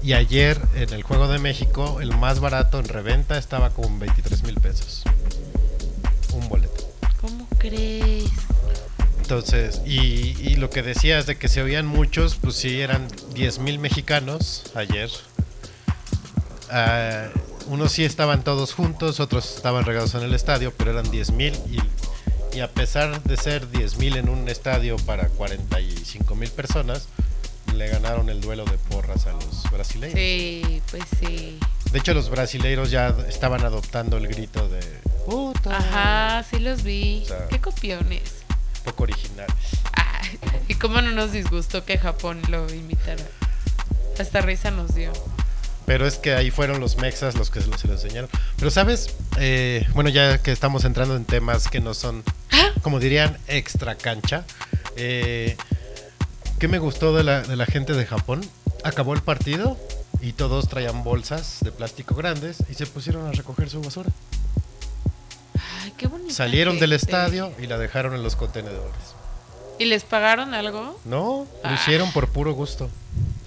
Y 0.01 0.13
ayer 0.13 0.61
en 0.75 0.93
el 0.93 1.03
Juego 1.03 1.27
de 1.27 1.39
México, 1.39 1.99
el 1.99 2.15
más 2.15 2.39
barato 2.39 2.79
en 2.79 2.87
reventa 2.87 3.37
estaba 3.37 3.71
como 3.71 3.89
en 3.89 3.99
23 3.99 4.43
mil 4.43 4.55
pesos. 4.55 5.03
Un 6.33 6.47
boleto. 6.47 6.89
¿Cómo 7.19 7.45
crees? 7.57 8.29
Entonces, 9.33 9.83
y, 9.85 10.35
y 10.41 10.55
lo 10.55 10.71
que 10.71 10.81
decías 10.81 11.27
de 11.27 11.37
que 11.37 11.49
se 11.49 11.61
oían 11.61 11.85
muchos, 11.85 12.33
pues 12.41 12.55
sí, 12.55 12.81
eran 12.81 13.07
10 13.35 13.59
mil 13.59 13.77
mexicanos 13.77 14.63
ayer. 14.73 15.07
Ah, 16.71 17.27
unos 17.67 17.91
sí 17.91 18.03
estaban 18.03 18.43
todos 18.43 18.73
juntos, 18.73 19.19
otros 19.19 19.55
estaban 19.55 19.85
regados 19.85 20.15
en 20.15 20.23
el 20.23 20.33
estadio, 20.33 20.73
pero 20.75 20.89
eran 20.89 21.11
10 21.11 21.31
mil. 21.33 21.53
Y, 21.69 22.57
y 22.57 22.61
a 22.61 22.69
pesar 22.71 23.21
de 23.21 23.37
ser 23.37 23.69
10 23.69 23.97
mil 23.97 24.17
en 24.17 24.29
un 24.29 24.49
estadio 24.49 24.95
para 24.97 25.27
45 25.29 26.33
mil 26.33 26.49
personas, 26.49 27.07
le 27.75 27.87
ganaron 27.87 28.29
el 28.29 28.41
duelo 28.41 28.65
de 28.65 28.79
porras 28.89 29.27
a 29.27 29.33
los 29.33 29.61
brasileños. 29.71 30.15
Sí, 30.17 30.81
pues 30.89 31.03
sí. 31.19 31.59
De 31.91 31.99
hecho, 31.99 32.15
los 32.15 32.31
brasileiros 32.31 32.89
ya 32.89 33.15
estaban 33.27 33.63
adoptando 33.63 34.17
el 34.17 34.27
grito 34.27 34.67
de 34.69 34.79
puta. 35.27 35.77
Ajá, 35.77 36.43
sí 36.49 36.57
los 36.57 36.81
vi. 36.81 37.21
O 37.25 37.27
sea- 37.27 37.47
Qué 37.47 37.61
copiones. 37.61 38.21
Poco 38.83 39.03
originales. 39.03 39.53
Ah, 39.93 40.21
y 40.67 40.75
cómo 40.75 41.01
no 41.01 41.11
nos 41.11 41.31
disgustó 41.31 41.85
que 41.85 41.97
Japón 41.97 42.41
lo 42.49 42.71
imitara. 42.73 43.23
Hasta 44.19 44.41
risa 44.41 44.71
nos 44.71 44.95
dio. 44.95 45.11
Pero 45.85 46.05
es 46.05 46.17
que 46.17 46.33
ahí 46.35 46.51
fueron 46.51 46.79
los 46.79 46.97
mexas 46.97 47.35
los 47.35 47.49
que 47.49 47.61
se 47.61 47.67
lo, 47.67 47.77
se 47.77 47.87
lo 47.87 47.93
enseñaron. 47.93 48.29
Pero 48.57 48.69
sabes, 48.71 49.15
Eh, 49.37 49.87
bueno, 49.93 50.09
ya 50.09 50.37
que 50.39 50.51
estamos 50.51 50.83
entrando 50.85 51.15
en 51.15 51.23
temas 51.25 51.67
que 51.69 51.79
no 51.79 51.93
son, 51.93 52.23
como 52.81 52.99
dirían, 52.99 53.37
extra 53.47 53.95
cancha. 53.95 54.43
eh, 54.97 55.55
¿Qué 56.59 56.67
me 56.67 56.77
gustó 56.79 57.15
de 57.15 57.23
la, 57.23 57.41
de 57.41 57.55
la 57.55 57.65
gente 57.65 57.93
de 57.93 58.05
Japón? 58.05 58.41
Acabó 58.83 59.13
el 59.13 59.21
partido 59.21 59.77
y 60.21 60.33
todos 60.33 60.67
traían 60.67 61.03
bolsas 61.05 61.57
de 61.61 61.71
plástico 61.71 62.15
grandes 62.15 62.57
y 62.69 62.73
se 62.73 62.85
pusieron 62.85 63.25
a 63.27 63.31
recoger 63.31 63.69
su 63.69 63.81
basura. 63.81 64.09
Qué 65.99 66.07
bonito. 66.07 66.33
Salieron 66.33 66.79
del 66.79 66.93
estadio 66.93 67.51
y 67.59 67.67
la 67.67 67.77
dejaron 67.77 68.15
en 68.15 68.23
los 68.23 68.35
contenedores. 68.35 68.95
¿Y 69.77 69.85
les 69.85 70.03
pagaron 70.03 70.53
algo? 70.53 70.99
No, 71.05 71.45
lo 71.63 71.69
Ah. 71.69 71.73
hicieron 71.75 72.11
por 72.11 72.29
puro 72.29 72.53
gusto. 72.53 72.89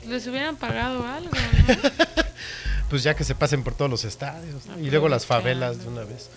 Les 0.06 0.26
hubieran 0.26 0.56
pagado 0.56 1.04
algo, 1.06 1.30
¿no? 1.32 1.74
Pues 2.90 3.02
ya 3.02 3.14
que 3.14 3.24
se 3.24 3.34
pasen 3.34 3.64
por 3.64 3.74
todos 3.74 3.90
los 3.90 4.04
estadios. 4.04 4.66
¿no? 4.66 4.78
Y 4.78 4.90
luego 4.90 5.08
las 5.08 5.24
favelas 5.24 5.78
de 5.82 5.88
una 5.88 6.02
vez. 6.04 6.28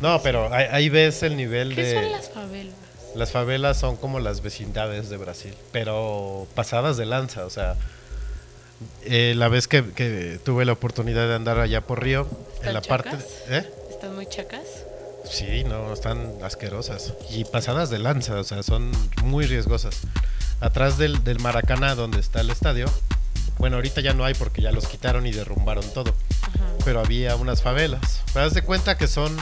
No, 0.00 0.22
pero 0.22 0.50
ahí, 0.54 0.64
ahí 0.70 0.88
ves 0.88 1.22
el 1.22 1.36
nivel 1.36 1.74
¿Qué 1.74 1.82
de... 1.82 1.94
son 1.94 2.10
las 2.12 2.30
favelas? 2.30 2.74
Las 3.14 3.30
favelas 3.32 3.78
son 3.78 3.96
como 3.96 4.18
las 4.18 4.40
vecindades 4.40 5.10
de 5.10 5.18
Brasil, 5.18 5.54
pero 5.70 6.46
pasadas 6.54 6.96
de 6.96 7.04
lanza, 7.04 7.44
o 7.44 7.50
sea, 7.50 7.74
eh, 9.04 9.34
la 9.36 9.48
vez 9.48 9.68
que, 9.68 9.84
que 9.92 10.38
tuve 10.44 10.64
la 10.64 10.72
oportunidad 10.72 11.28
de 11.28 11.34
andar 11.34 11.58
allá 11.58 11.82
por 11.82 12.02
Río, 12.02 12.26
en 12.62 12.68
¿Están 12.68 12.74
la 12.74 12.80
parte... 12.80 13.16
¿Eh? 13.48 13.70
¿Están 13.90 14.14
muy 14.14 14.26
chacas? 14.26 14.62
Sí, 15.30 15.64
no, 15.64 15.92
están 15.92 16.32
asquerosas. 16.42 17.12
Y 17.30 17.44
pasadas 17.44 17.90
de 17.90 17.98
lanza, 17.98 18.34
o 18.40 18.44
sea, 18.44 18.62
son 18.62 18.90
muy 19.22 19.46
riesgosas. 19.46 20.00
Atrás 20.60 20.98
del, 20.98 21.22
del 21.24 21.38
Maracaná, 21.40 21.94
donde 21.94 22.18
está 22.18 22.40
el 22.40 22.50
estadio, 22.50 22.86
bueno, 23.58 23.76
ahorita 23.76 24.00
ya 24.00 24.14
no 24.14 24.24
hay 24.24 24.34
porque 24.34 24.62
ya 24.62 24.72
los 24.72 24.86
quitaron 24.86 25.26
y 25.26 25.32
derrumbaron 25.32 25.84
todo, 25.92 26.14
Ajá. 26.42 26.64
pero 26.84 27.00
había 27.00 27.36
unas 27.36 27.62
favelas. 27.62 28.22
Te 28.32 28.38
das 28.38 28.54
de 28.54 28.62
cuenta 28.62 28.96
que 28.96 29.08
son, 29.08 29.36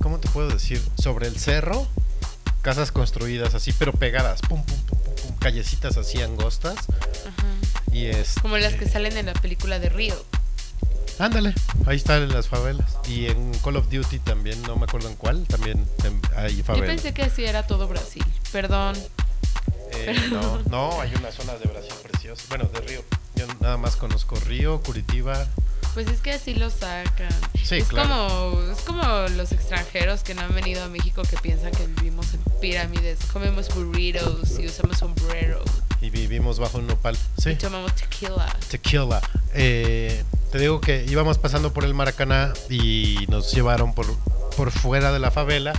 ¿cómo 0.00 0.18
te 0.18 0.28
puedo 0.28 0.48
decir? 0.48 0.80
Sobre 0.96 1.26
el 1.26 1.36
cerro, 1.38 1.86
casas 2.62 2.92
construidas 2.92 3.54
así, 3.54 3.72
pero 3.72 3.92
pegadas, 3.92 4.40
pum, 4.42 4.64
pum, 4.64 4.78
pum, 4.86 4.98
pum, 5.00 5.14
pum, 5.14 5.36
callecitas 5.38 5.96
así 5.96 6.22
angostas. 6.22 6.76
Ajá. 6.76 7.46
Y 7.92 8.06
es. 8.06 8.34
Como 8.40 8.56
las 8.58 8.74
que 8.74 8.88
salen 8.88 9.16
en 9.16 9.26
la 9.26 9.34
película 9.34 9.78
de 9.78 9.88
Río. 9.88 10.14
Ándale, 11.20 11.52
ahí 11.86 11.98
están 11.98 12.30
las 12.30 12.48
favelas. 12.48 12.96
Y 13.06 13.26
en 13.26 13.52
Call 13.58 13.76
of 13.76 13.90
Duty 13.90 14.20
también, 14.20 14.60
no 14.62 14.76
me 14.76 14.84
acuerdo 14.84 15.08
en 15.08 15.16
cuál, 15.16 15.46
también 15.46 15.86
hay 16.34 16.56
Yo 16.56 16.64
favelas. 16.64 16.88
pensé 16.88 17.12
que 17.12 17.22
así 17.22 17.44
era 17.44 17.66
todo 17.66 17.86
Brasil. 17.88 18.24
Perdón. 18.50 18.96
Eh, 19.92 20.28
no, 20.30 20.62
no, 20.70 21.00
hay 21.00 21.12
unas 21.16 21.34
zonas 21.34 21.60
de 21.60 21.68
Brasil 21.68 21.92
preciosas. 22.02 22.48
Bueno, 22.48 22.64
de 22.72 22.80
Río. 22.80 23.04
Yo 23.36 23.46
nada 23.60 23.76
más 23.76 23.96
conozco 23.96 24.34
Río, 24.46 24.80
Curitiba. 24.80 25.46
Pues 25.92 26.08
es 26.08 26.20
que 26.22 26.32
así 26.32 26.54
lo 26.54 26.70
sacan. 26.70 27.28
Sí, 27.62 27.76
es 27.76 27.88
claro. 27.88 28.08
como 28.08 28.72
es 28.72 28.80
como 28.80 29.02
los 29.36 29.52
extranjeros 29.52 30.22
que 30.22 30.34
no 30.34 30.40
han 30.40 30.54
venido 30.54 30.82
a 30.82 30.88
México 30.88 31.20
que 31.28 31.36
piensan 31.36 31.72
que 31.72 31.86
vivimos 31.86 32.32
en 32.32 32.40
pirámides, 32.60 33.18
comemos 33.30 33.68
burritos 33.74 34.58
y 34.58 34.66
usamos 34.66 34.96
sombrero 34.96 35.62
Y 36.00 36.10
vivimos 36.10 36.58
bajo 36.58 36.78
un 36.78 36.86
nopal. 36.86 37.16
Sí. 37.38 37.50
y 37.50 37.56
tomamos 37.56 37.94
tequila. 37.94 38.46
Tequila. 38.70 39.20
Eh, 39.54 40.24
te 40.50 40.58
digo 40.58 40.80
que 40.80 41.04
íbamos 41.08 41.38
pasando 41.38 41.72
por 41.72 41.84
el 41.84 41.94
Maracaná 41.94 42.52
y 42.68 43.26
nos 43.28 43.52
llevaron 43.52 43.94
por, 43.94 44.06
por 44.56 44.70
fuera 44.70 45.12
de 45.12 45.18
la 45.18 45.30
favela 45.30 45.72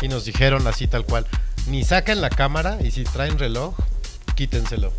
y 0.00 0.08
nos 0.08 0.24
dijeron 0.24 0.66
así 0.66 0.86
tal 0.86 1.04
cual, 1.04 1.26
ni 1.66 1.84
saquen 1.84 2.20
la 2.20 2.30
cámara 2.30 2.78
y 2.82 2.90
si 2.90 3.04
traen 3.04 3.38
reloj, 3.38 3.74
quítenselo. 4.34 4.92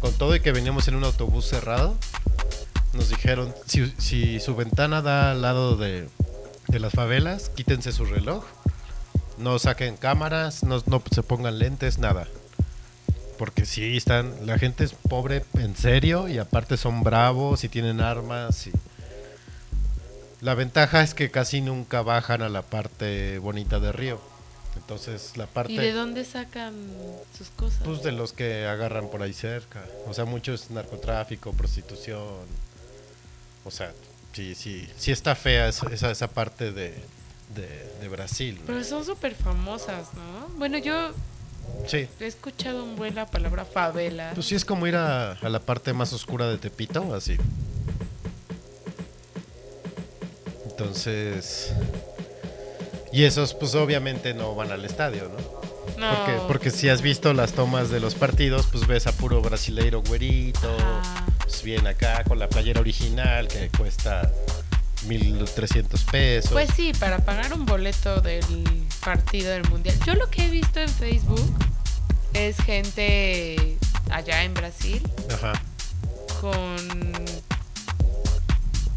Con 0.00 0.12
todo 0.14 0.34
y 0.34 0.40
que 0.40 0.52
veníamos 0.52 0.88
en 0.88 0.96
un 0.96 1.04
autobús 1.04 1.46
cerrado, 1.46 1.96
nos 2.92 3.08
dijeron, 3.08 3.54
si, 3.66 3.92
si 3.98 4.40
su 4.40 4.56
ventana 4.56 5.02
da 5.02 5.32
al 5.32 5.42
lado 5.42 5.76
de, 5.76 6.08
de 6.68 6.80
las 6.80 6.92
favelas, 6.92 7.50
quítense 7.50 7.92
su 7.92 8.04
reloj, 8.04 8.44
no 9.38 9.58
saquen 9.58 9.96
cámaras, 9.96 10.62
no, 10.62 10.82
no 10.86 11.02
se 11.10 11.22
pongan 11.22 11.58
lentes, 11.58 11.98
nada. 11.98 12.26
Porque 13.38 13.66
sí, 13.66 13.96
están, 13.96 14.46
la 14.46 14.58
gente 14.58 14.84
es 14.84 14.94
pobre 14.94 15.44
en 15.54 15.76
serio 15.76 16.28
y 16.28 16.38
aparte 16.38 16.76
son 16.76 17.02
bravos 17.02 17.64
y 17.64 17.68
tienen 17.68 18.00
armas. 18.00 18.66
Y... 18.66 18.72
La 20.40 20.54
ventaja 20.54 21.02
es 21.02 21.14
que 21.14 21.30
casi 21.30 21.60
nunca 21.60 22.02
bajan 22.02 22.42
a 22.42 22.48
la 22.48 22.62
parte 22.62 23.38
bonita 23.38 23.80
de 23.80 23.92
Río. 23.92 24.20
Entonces 24.76 25.36
la 25.36 25.46
parte 25.46 25.72
¿Y 25.72 25.78
de 25.78 25.92
dónde 25.92 26.24
sacan 26.24 26.74
sus 27.36 27.48
cosas? 27.48 27.80
pues, 27.84 28.02
de 28.02 28.12
los 28.12 28.32
que 28.32 28.66
agarran 28.66 29.08
por 29.08 29.22
ahí 29.22 29.32
cerca. 29.32 29.82
O 30.06 30.14
sea, 30.14 30.24
mucho 30.24 30.52
es 30.52 30.70
narcotráfico, 30.70 31.52
prostitución. 31.52 32.22
O 33.64 33.70
sea, 33.70 33.92
sí, 34.32 34.54
sí, 34.54 34.88
sí 34.96 35.12
está 35.12 35.34
fea 35.34 35.68
esa, 35.68 36.10
esa, 36.10 36.28
parte 36.28 36.72
de, 36.72 36.94
de, 37.54 37.96
de 38.00 38.08
Brasil. 38.08 38.56
¿no? 38.60 38.66
Pero 38.66 38.84
son 38.84 39.04
súper 39.04 39.34
famosas, 39.34 40.12
¿no? 40.14 40.48
Bueno, 40.56 40.78
yo 40.78 41.12
Sí. 41.86 42.08
he 42.20 42.26
escuchado 42.26 42.82
un 42.82 42.96
buen 42.96 43.14
la 43.14 43.26
palabra 43.26 43.64
favela. 43.64 44.32
Pues 44.34 44.46
sí 44.46 44.54
es 44.54 44.64
como 44.64 44.86
ir 44.86 44.96
a, 44.96 45.32
a 45.32 45.48
la 45.48 45.60
parte 45.60 45.92
más 45.92 46.12
oscura 46.12 46.48
de 46.48 46.58
Tepito, 46.58 47.14
así. 47.14 47.36
Entonces... 50.68 51.72
Y 53.12 53.24
esos 53.24 53.54
pues 53.54 53.74
obviamente 53.74 54.34
no 54.34 54.54
van 54.54 54.72
al 54.72 54.84
estadio, 54.84 55.30
¿no? 55.30 55.98
no. 55.98 56.16
Porque, 56.16 56.38
porque 56.48 56.70
si 56.70 56.90
has 56.90 57.00
visto 57.00 57.32
las 57.32 57.52
tomas 57.52 57.88
de 57.88 58.00
los 58.00 58.14
partidos, 58.14 58.66
pues 58.70 58.86
ves 58.86 59.06
a 59.06 59.12
puro 59.12 59.40
brasileiro 59.40 60.02
güerito, 60.02 60.76
pues 61.42 61.62
bien 61.62 61.86
acá 61.86 62.24
con 62.24 62.38
la 62.38 62.48
playera 62.48 62.80
original 62.80 63.48
que 63.48 63.70
cuesta 63.70 64.30
1300 65.06 66.04
pesos. 66.04 66.52
Pues 66.52 66.68
sí, 66.76 66.92
para 66.98 67.18
pagar 67.18 67.52
un 67.52 67.64
boleto 67.66 68.20
del 68.20 68.44
partido 69.04 69.50
del 69.50 69.68
mundial. 69.68 69.96
Yo 70.06 70.14
lo 70.14 70.28
que 70.30 70.46
he 70.46 70.50
visto 70.50 70.80
en 70.80 70.88
Facebook 70.88 71.54
es 72.34 72.56
gente 72.58 73.78
allá 74.10 74.42
en 74.44 74.54
Brasil 74.54 75.02
Ajá. 75.32 75.52
con. 76.40 76.76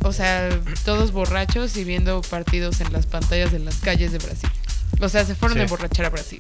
O 0.04 0.14
sea, 0.14 0.50
todos 0.86 1.12
borrachos 1.12 1.76
y 1.76 1.84
viendo 1.84 2.22
partidos 2.22 2.80
en 2.82 2.92
las 2.94 3.06
pantallas 3.06 3.52
de 3.52 3.60
las 3.60 3.76
calles 3.76 4.12
de 4.14 4.18
Brasil. 4.18 4.50
O 5.02 5.10
sea, 5.10 5.26
se 5.26 5.36
fueron 5.36 5.56
Sí. 5.58 5.62
a 5.62 5.64
emborrachar 5.64 6.06
a 6.06 6.10
Brasil. 6.10 6.40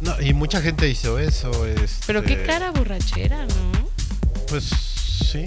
No, 0.00 0.18
y 0.20 0.32
mucha 0.32 0.62
gente 0.62 0.88
hizo 0.88 1.18
eso. 1.18 1.50
Pero 2.06 2.22
qué 2.22 2.32
este, 2.32 2.46
cara 2.46 2.70
borrachera, 2.70 3.44
¿no? 3.44 3.90
Pues 4.48 4.64
sí. 4.64 5.44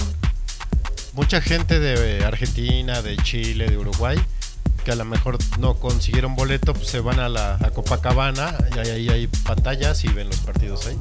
Mucha 1.13 1.41
gente 1.41 1.79
de 1.79 2.25
Argentina, 2.25 3.01
de 3.01 3.17
Chile, 3.17 3.67
de 3.69 3.77
Uruguay, 3.77 4.19
que 4.83 4.91
a 4.91 4.95
lo 4.95 5.05
mejor 5.05 5.37
no 5.59 5.75
consiguieron 5.75 6.35
boleto, 6.35 6.73
pues 6.73 6.87
se 6.87 6.99
van 6.99 7.19
a 7.19 7.29
la 7.29 7.55
a 7.55 7.69
Copacabana 7.69 8.55
y 8.75 8.79
ahí, 8.79 8.89
ahí 8.89 9.09
hay 9.09 9.27
pantallas 9.27 10.03
y 10.03 10.07
ven 10.09 10.27
los 10.27 10.37
partidos 10.39 10.87
ahí. 10.87 10.97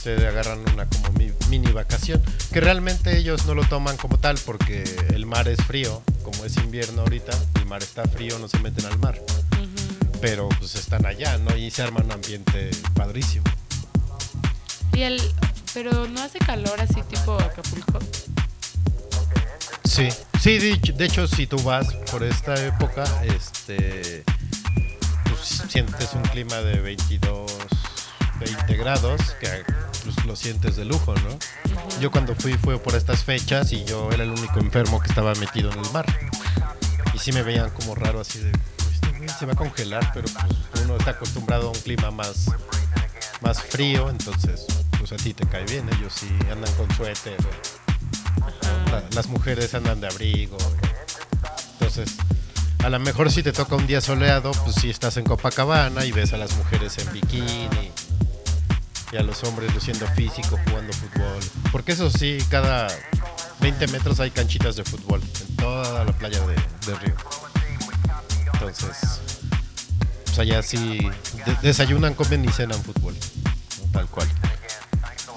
Se 0.00 0.14
agarran 0.26 0.60
una 0.72 0.86
como 0.86 1.10
mi- 1.18 1.32
mini 1.48 1.72
vacación, 1.72 2.22
que 2.52 2.60
realmente 2.60 3.18
ellos 3.18 3.46
no 3.46 3.54
lo 3.54 3.64
toman 3.64 3.96
como 3.96 4.18
tal 4.18 4.38
porque 4.46 4.84
el 5.12 5.26
mar 5.26 5.48
es 5.48 5.58
frío 5.64 6.02
como 6.22 6.44
es 6.44 6.56
invierno 6.58 7.02
ahorita, 7.02 7.32
el 7.56 7.66
mar 7.66 7.82
está 7.82 8.04
frío, 8.04 8.38
no 8.38 8.48
se 8.48 8.58
meten 8.60 8.84
al 8.86 8.98
mar. 8.98 9.18
Pero 10.20 10.48
pues 10.58 10.74
están 10.74 11.04
allá, 11.06 11.36
¿no? 11.38 11.56
Y 11.56 11.70
se 11.70 11.82
arma 11.82 12.00
un 12.04 12.12
ambiente 12.12 12.70
padrísimo. 12.94 13.44
Y 14.92 15.02
el, 15.02 15.20
pero 15.74 16.06
no 16.08 16.20
hace 16.22 16.38
calor 16.38 16.80
así 16.80 17.00
tipo 17.08 17.34
Acapulco. 17.40 17.98
Sí, 19.98 20.08
sí, 20.40 20.58
de, 20.58 20.70
hecho- 20.72 20.92
de 20.92 21.04
hecho, 21.06 21.26
si 21.26 21.46
tú 21.48 21.60
vas 21.62 21.92
por 22.12 22.22
esta 22.22 22.54
época, 22.64 23.02
este, 23.24 24.22
pues, 25.24 25.64
sientes 25.68 26.12
un 26.14 26.22
clima 26.22 26.56
de 26.58 26.78
22, 26.80 27.50
20 28.38 28.76
grados, 28.76 29.20
que 29.40 29.64
pues, 30.04 30.24
lo 30.24 30.36
sientes 30.36 30.76
de 30.76 30.84
lujo, 30.84 31.14
¿no? 31.16 31.36
Yo 32.00 32.12
cuando 32.12 32.36
fui 32.36 32.52
fue 32.54 32.78
por 32.78 32.94
estas 32.94 33.24
fechas 33.24 33.72
y 33.72 33.84
yo 33.84 34.10
era 34.12 34.22
el 34.22 34.30
único 34.30 34.60
enfermo 34.60 35.00
que 35.00 35.08
estaba 35.08 35.34
metido 35.34 35.72
en 35.72 35.80
el 35.80 35.90
mar. 35.90 36.06
Y 37.12 37.18
sí 37.18 37.32
me 37.32 37.42
veían 37.42 37.70
como 37.70 37.96
raro 37.96 38.20
así 38.20 38.38
de, 38.38 38.52
"Pues, 38.52 38.94
este 38.94 39.08
güey 39.18 39.28
se 39.28 39.46
va 39.46 39.54
a 39.54 39.56
congelar, 39.56 40.12
pero 40.14 40.28
pues 40.32 40.84
uno 40.84 40.96
está 40.96 41.10
acostumbrado 41.10 41.68
a 41.68 41.70
un 41.72 41.78
clima 41.80 42.12
más, 42.12 42.46
más 43.40 43.60
frío, 43.62 44.08
entonces 44.10 44.64
pues 44.96 45.10
a 45.12 45.16
ti 45.16 45.34
te 45.34 45.44
cae 45.48 45.64
bien, 45.64 45.88
ellos 45.98 46.12
sí 46.14 46.28
andan 46.52 46.72
con 46.74 46.88
suéter. 46.96 47.36
La- 48.90 49.02
las 49.14 49.26
mujeres 49.28 49.74
andan 49.74 50.00
de 50.00 50.06
abrigo. 50.08 50.56
Entonces, 51.72 52.10
a 52.84 52.88
lo 52.88 52.98
mejor 53.00 53.30
si 53.30 53.42
te 53.42 53.52
toca 53.52 53.76
un 53.76 53.86
día 53.86 54.00
soleado, 54.00 54.52
pues 54.64 54.76
si 54.76 54.90
estás 54.90 55.16
en 55.16 55.24
Copacabana 55.24 56.04
y 56.04 56.12
ves 56.12 56.32
a 56.32 56.36
las 56.36 56.54
mujeres 56.56 56.96
en 56.98 57.12
bikini 57.12 57.90
y 59.12 59.16
a 59.16 59.22
los 59.22 59.42
hombres 59.44 59.72
luciendo 59.74 60.06
físico 60.08 60.58
jugando 60.68 60.92
fútbol. 60.92 61.38
Porque 61.72 61.92
eso 61.92 62.10
sí, 62.10 62.38
cada 62.50 62.88
20 63.60 63.86
metros 63.88 64.20
hay 64.20 64.30
canchitas 64.30 64.76
de 64.76 64.84
fútbol 64.84 65.20
en 65.48 65.56
toda 65.56 66.04
la 66.04 66.12
playa 66.12 66.40
de, 66.46 66.54
Río. 66.96 67.14
Entonces, 68.54 69.20
pues 70.24 70.38
allá 70.38 70.62
sí 70.62 70.98
de- 71.46 71.56
desayunan, 71.62 72.14
comen 72.14 72.44
y 72.44 72.48
cenan 72.48 72.82
fútbol. 72.82 73.14
Tal 73.92 74.06
cual. 74.08 74.28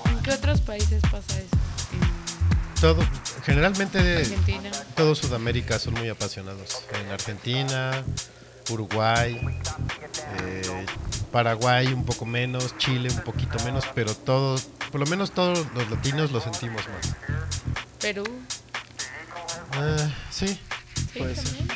¿En 0.10 0.20
qué 0.24 0.32
otros 0.32 0.62
países 0.62 1.02
pasa 1.04 1.38
eso? 1.40 1.58
Todo, 2.82 2.98
generalmente 3.46 4.00
En 4.00 4.18
Argentina. 4.18 4.72
todo 4.96 5.14
Sudamérica 5.14 5.78
son 5.78 5.94
muy 5.94 6.10
apasionados. 6.10 6.84
En 7.00 7.12
Argentina, 7.12 8.04
Uruguay, 8.70 9.40
eh, 10.42 10.86
Paraguay 11.32 11.88
un 11.94 12.06
poco 12.06 12.26
menos, 12.26 12.76
Chile 12.80 13.10
un 13.12 13.22
poquito 13.22 13.64
menos, 13.64 13.86
pero 13.94 14.16
todos, 14.16 14.68
por 14.92 15.00
lo 15.00 15.06
menos 15.06 15.32
todos 15.32 15.66
los 15.76 15.90
latinos 15.92 16.32
lo 16.32 16.42
sentimos 16.42 16.82
más. 16.88 17.16
Perú. 18.00 18.24
Ah, 19.74 20.10
sí, 20.32 20.48
Sí, 20.48 21.20
puede 21.20 21.36
ser. 21.36 21.46
también. 21.46 21.70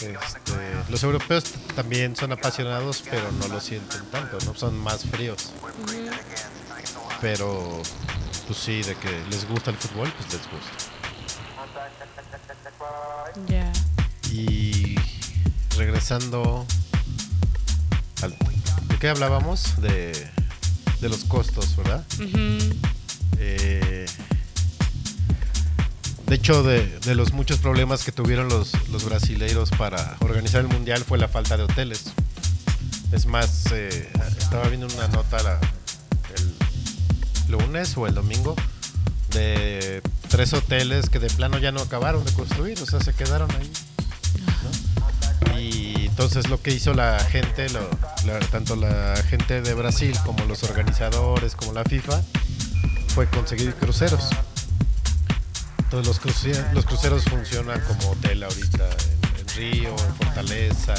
Este, 0.00 0.90
los 0.90 1.02
europeos 1.02 1.44
también 1.74 2.14
son 2.14 2.30
apasionados, 2.30 3.02
pero 3.10 3.32
no 3.32 3.48
lo 3.48 3.60
sienten 3.60 4.04
tanto, 4.12 4.38
¿no? 4.44 4.54
Son 4.54 4.78
más 4.78 5.04
fríos. 5.04 5.52
Pero, 7.20 7.82
pues 8.48 8.58
sí, 8.58 8.82
de 8.82 8.94
que 8.96 9.10
les 9.30 9.46
gusta 9.48 9.70
el 9.70 9.76
fútbol, 9.76 10.10
pues 10.16 10.32
les 10.32 10.42
gusta. 10.50 10.72
Ya. 13.46 13.72
Y 14.32 14.96
regresando 15.76 16.66
al, 18.22 18.30
¿De 18.88 18.98
qué 18.98 19.08
hablábamos? 19.10 19.80
De, 19.80 20.12
de 21.00 21.08
los 21.08 21.24
costos, 21.24 21.76
¿verdad? 21.76 22.04
Eh, 23.38 24.06
de 26.26 26.34
hecho, 26.34 26.62
de, 26.62 26.98
de 27.00 27.14
los 27.14 27.32
muchos 27.32 27.58
problemas 27.58 28.02
que 28.04 28.12
tuvieron 28.12 28.48
los, 28.48 28.72
los 28.90 29.04
brasileiros 29.04 29.70
para 29.70 30.16
organizar 30.20 30.60
el 30.62 30.68
mundial 30.68 31.04
fue 31.04 31.16
la 31.18 31.28
falta 31.28 31.56
de 31.56 31.62
hoteles. 31.62 32.04
Es 33.12 33.24
más, 33.26 33.66
eh, 33.72 34.10
estaba 34.38 34.68
viendo 34.68 34.86
una 34.94 35.08
nota 35.08 35.42
la- 35.42 35.60
lunes 37.48 37.96
o 37.96 38.06
el 38.06 38.14
domingo 38.14 38.54
de 39.32 40.02
tres 40.28 40.52
hoteles 40.52 41.10
que 41.10 41.18
de 41.18 41.28
plano 41.30 41.58
ya 41.58 41.72
no 41.72 41.80
acabaron 41.80 42.24
de 42.24 42.32
construir, 42.32 42.80
o 42.82 42.86
sea, 42.86 43.00
se 43.00 43.12
quedaron 43.14 43.50
ahí. 43.52 43.70
¿no? 45.52 45.58
Y 45.60 46.06
entonces 46.06 46.48
lo 46.48 46.60
que 46.62 46.70
hizo 46.72 46.94
la 46.94 47.18
gente, 47.20 47.68
lo- 47.70 47.90
la- 48.26 48.38
tanto 48.50 48.76
la 48.76 49.14
gente 49.28 49.60
de 49.60 49.74
Brasil 49.74 50.16
como 50.24 50.44
los 50.44 50.62
organizadores, 50.62 51.54
como 51.56 51.72
la 51.72 51.84
FIFA, 51.84 52.22
fue 53.14 53.26
conseguir 53.28 53.74
cruceros. 53.74 54.28
Entonces 55.78 56.06
los, 56.06 56.20
cruce- 56.20 56.72
los 56.74 56.84
cruceros 56.84 57.24
funcionan 57.24 57.80
como 57.82 58.10
hotel 58.10 58.42
ahorita 58.42 58.84
en, 58.88 59.40
en 59.40 59.48
Río, 59.56 59.88
en 59.90 60.14
Fortaleza, 60.16 60.94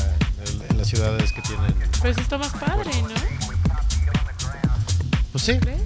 en, 0.48 0.72
en 0.72 0.78
las 0.78 0.88
ciudades 0.88 1.32
que 1.32 1.42
tienen... 1.44 1.74
Pues 2.02 2.18
está 2.18 2.38
más 2.38 2.52
padre, 2.54 2.90
¿no? 3.04 3.10
Pues 5.32 5.44
sí, 5.44 5.58
¿Crees? 5.60 5.82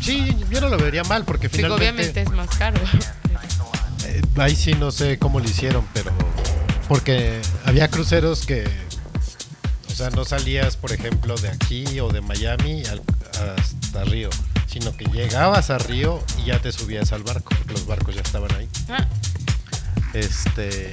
Sí, 0.00 0.36
yo 0.50 0.60
no 0.60 0.68
lo 0.68 0.78
vería 0.78 1.04
mal 1.04 1.24
porque 1.24 1.48
Digo, 1.48 1.76
finalmente... 1.76 1.90
obviamente 2.02 2.22
es 2.22 2.30
más 2.30 2.48
caro. 2.56 2.80
Eh, 4.06 4.22
ahí 4.38 4.56
sí 4.56 4.72
no 4.74 4.90
sé 4.90 5.18
cómo 5.18 5.40
lo 5.40 5.46
hicieron, 5.48 5.84
pero 5.92 6.10
porque 6.88 7.40
había 7.64 7.88
cruceros 7.88 8.44
que, 8.46 8.64
o 9.88 9.94
sea, 9.94 10.10
no 10.10 10.24
salías, 10.24 10.76
por 10.76 10.92
ejemplo, 10.92 11.36
de 11.36 11.48
aquí 11.48 12.00
o 12.00 12.08
de 12.08 12.20
Miami 12.20 12.82
al- 12.86 13.02
hasta 13.56 14.04
Río, 14.04 14.30
sino 14.66 14.96
que 14.96 15.04
llegabas 15.06 15.70
a 15.70 15.78
Río 15.78 16.22
y 16.38 16.46
ya 16.46 16.58
te 16.60 16.72
subías 16.72 17.12
al 17.12 17.22
barco, 17.22 17.50
porque 17.56 17.72
los 17.74 17.86
barcos 17.86 18.14
ya 18.14 18.22
estaban 18.22 18.52
ahí. 18.56 18.68
Ah, 18.88 19.06
Este, 20.14 20.92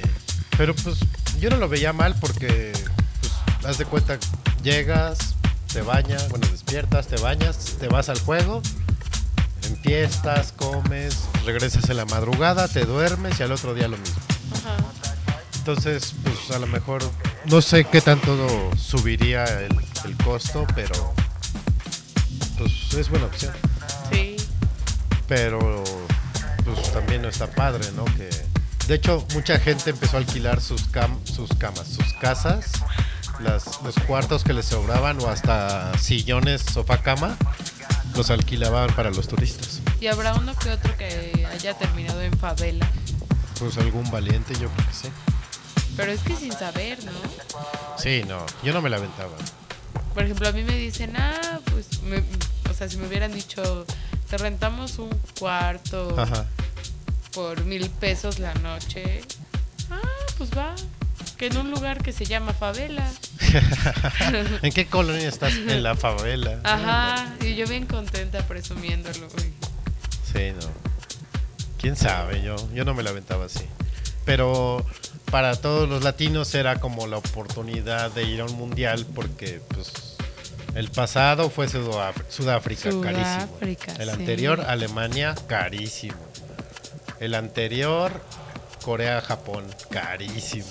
pero 0.56 0.74
pues 0.74 0.98
yo 1.40 1.50
no 1.50 1.56
lo 1.56 1.68
veía 1.68 1.92
mal 1.92 2.14
porque, 2.20 2.72
pues, 3.20 3.32
haz 3.64 3.78
de 3.78 3.84
cuenta, 3.84 4.18
llegas, 4.62 5.34
te 5.72 5.82
bañas, 5.82 6.28
bueno, 6.28 6.46
despiertas, 6.48 7.08
te 7.08 7.16
bañas, 7.16 7.76
te 7.80 7.88
vas 7.88 8.08
al 8.08 8.20
juego, 8.20 8.62
en 9.68 9.76
fiestas, 9.78 10.52
comes, 10.52 11.16
regresas 11.44 11.88
en 11.90 11.96
la 11.98 12.04
madrugada, 12.06 12.68
te 12.68 12.84
duermes 12.84 13.38
y 13.38 13.42
al 13.42 13.52
otro 13.52 13.74
día 13.74 13.88
lo 13.88 13.96
mismo. 13.98 14.16
ajá. 14.54 14.76
Entonces, 15.58 16.14
pues 16.24 16.50
a 16.56 16.58
lo 16.58 16.66
mejor 16.66 17.02
no 17.44 17.60
sé 17.60 17.84
qué 17.84 18.00
tanto 18.00 18.70
subiría 18.78 19.44
el, 19.44 19.76
el 20.06 20.16
costo, 20.24 20.66
pero 20.74 21.12
pues 22.56 22.94
es 22.94 23.08
buena 23.10 23.26
opción. 23.26 23.52
Sí. 24.10 24.36
Pero 25.26 25.84
pues 26.64 26.90
también 26.92 27.20
no 27.22 27.28
está 27.28 27.46
padre, 27.48 27.84
¿no? 27.94 28.04
Que 28.16 28.30
de 28.86 28.94
hecho 28.94 29.26
mucha 29.34 29.58
gente 29.58 29.90
empezó 29.90 30.16
a 30.16 30.20
alquilar 30.20 30.60
sus 30.62 30.90
cam- 30.90 31.22
sus 31.24 31.50
camas, 31.58 31.86
sus 31.88 32.14
casas, 32.14 32.70
las, 33.40 33.80
los 33.82 33.94
cuartos 34.06 34.44
que 34.44 34.52
les 34.52 34.66
sobraban 34.66 35.20
o 35.20 35.28
hasta 35.28 35.96
sillones, 35.98 36.62
sofá 36.62 37.02
cama, 37.02 37.36
los 38.16 38.30
alquilaban 38.30 38.94
para 38.94 39.10
los 39.10 39.28
turistas. 39.28 39.80
Y 40.00 40.06
habrá 40.06 40.34
uno 40.34 40.54
que 40.56 40.70
otro 40.70 40.96
que 40.96 41.46
haya 41.52 41.74
terminado 41.74 42.20
en 42.22 42.36
favela. 42.38 42.88
Pues 43.58 43.76
algún 43.78 44.08
valiente, 44.10 44.54
yo 44.54 44.68
creo 44.70 44.86
que 44.88 44.94
sí. 44.94 45.08
Pero 45.96 46.12
es 46.12 46.20
que 46.20 46.36
sin 46.36 46.52
saber, 46.52 46.98
¿no? 47.04 47.12
Sí, 47.98 48.22
no, 48.28 48.44
yo 48.62 48.72
no 48.72 48.80
me 48.80 48.88
la 48.90 48.96
aventaba. 48.98 49.34
Por 50.14 50.22
ejemplo, 50.24 50.48
a 50.48 50.52
mí 50.52 50.62
me 50.62 50.76
dicen, 50.76 51.14
ah, 51.16 51.58
pues, 51.72 52.02
me- 52.02 52.22
o 52.70 52.74
sea, 52.74 52.88
si 52.88 52.96
me 52.96 53.06
hubieran 53.08 53.32
dicho, 53.32 53.84
te 54.30 54.38
rentamos 54.38 54.98
un 54.98 55.10
cuarto 55.38 56.14
Ajá. 56.18 56.46
por 57.32 57.64
mil 57.64 57.88
pesos 57.90 58.38
la 58.38 58.54
noche. 58.54 59.22
Ah, 59.90 60.00
pues 60.36 60.50
va. 60.56 60.74
Que 61.38 61.46
en 61.46 61.56
un 61.56 61.70
lugar 61.70 62.02
que 62.02 62.12
se 62.12 62.24
llama 62.24 62.52
favela. 62.52 63.08
¿En 64.62 64.72
qué 64.72 64.86
colonia 64.86 65.28
estás? 65.28 65.54
En 65.54 65.82
la 65.84 65.94
favela. 65.94 66.58
Ajá. 66.64 67.32
Y 67.40 67.54
yo 67.54 67.66
bien 67.66 67.86
contenta 67.86 68.46
presumiéndolo. 68.46 69.28
uy. 69.36 69.54
Sí, 70.32 70.50
no. 70.60 70.66
¿Quién 71.80 71.94
sabe? 71.94 72.42
Yo, 72.42 72.56
yo 72.74 72.84
no 72.84 72.92
me 72.92 73.04
la 73.04 73.10
aventaba 73.10 73.44
así. 73.44 73.64
Pero 74.24 74.84
para 75.30 75.54
todos 75.56 75.88
los 75.88 76.02
latinos 76.02 76.52
era 76.54 76.80
como 76.80 77.06
la 77.06 77.18
oportunidad 77.18 78.10
de 78.10 78.24
ir 78.24 78.40
a 78.40 78.44
un 78.44 78.56
mundial 78.56 79.06
porque 79.14 79.60
pues 79.68 80.16
el 80.74 80.90
pasado 80.90 81.50
fue 81.50 81.68
Sudáfrica, 81.68 82.30
Sudáfrica, 82.30 82.90
carísimo. 83.00 83.58
El 83.98 84.06
sí. 84.06 84.10
anterior 84.10 84.60
Alemania, 84.66 85.34
carísimo. 85.46 86.16
El 87.20 87.34
anterior 87.34 88.12
Corea, 88.84 89.20
Japón, 89.20 89.64
carísimo. 89.90 90.66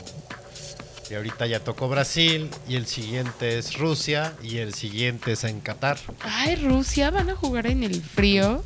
Y 1.09 1.13
ahorita 1.15 1.45
ya 1.47 1.61
tocó 1.61 1.87
Brasil 1.87 2.49
y 2.67 2.75
el 2.75 2.85
siguiente 2.85 3.57
es 3.57 3.77
Rusia 3.77 4.33
y 4.43 4.57
el 4.57 4.73
siguiente 4.73 5.31
es 5.33 5.43
en 5.45 5.61
Qatar, 5.61 5.97
Ay, 6.21 6.55
Rusia, 6.57 7.11
van 7.11 7.29
a 7.29 7.35
jugar 7.35 7.65
en 7.67 7.83
el 7.83 8.01
frío 8.01 8.61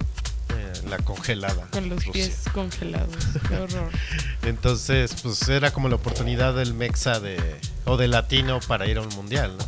eh, 0.49 0.73
la 0.89 0.97
congelada. 0.97 1.67
con 1.71 1.88
los 1.88 1.97
Rusia. 2.06 2.12
pies 2.13 2.39
congelados. 2.51 3.15
Qué 3.47 3.56
horror. 3.58 3.91
Entonces, 4.43 5.13
pues 5.21 5.47
era 5.49 5.71
como 5.71 5.88
la 5.88 5.95
oportunidad 5.95 6.56
del 6.56 6.73
Mexa 6.73 7.19
de, 7.19 7.38
o 7.86 7.95
del 7.97 8.12
latino 8.12 8.60
para 8.67 8.88
ir 8.88 8.97
a 8.97 9.01
un 9.01 9.10
mundial, 9.10 9.56
¿no? 9.58 9.65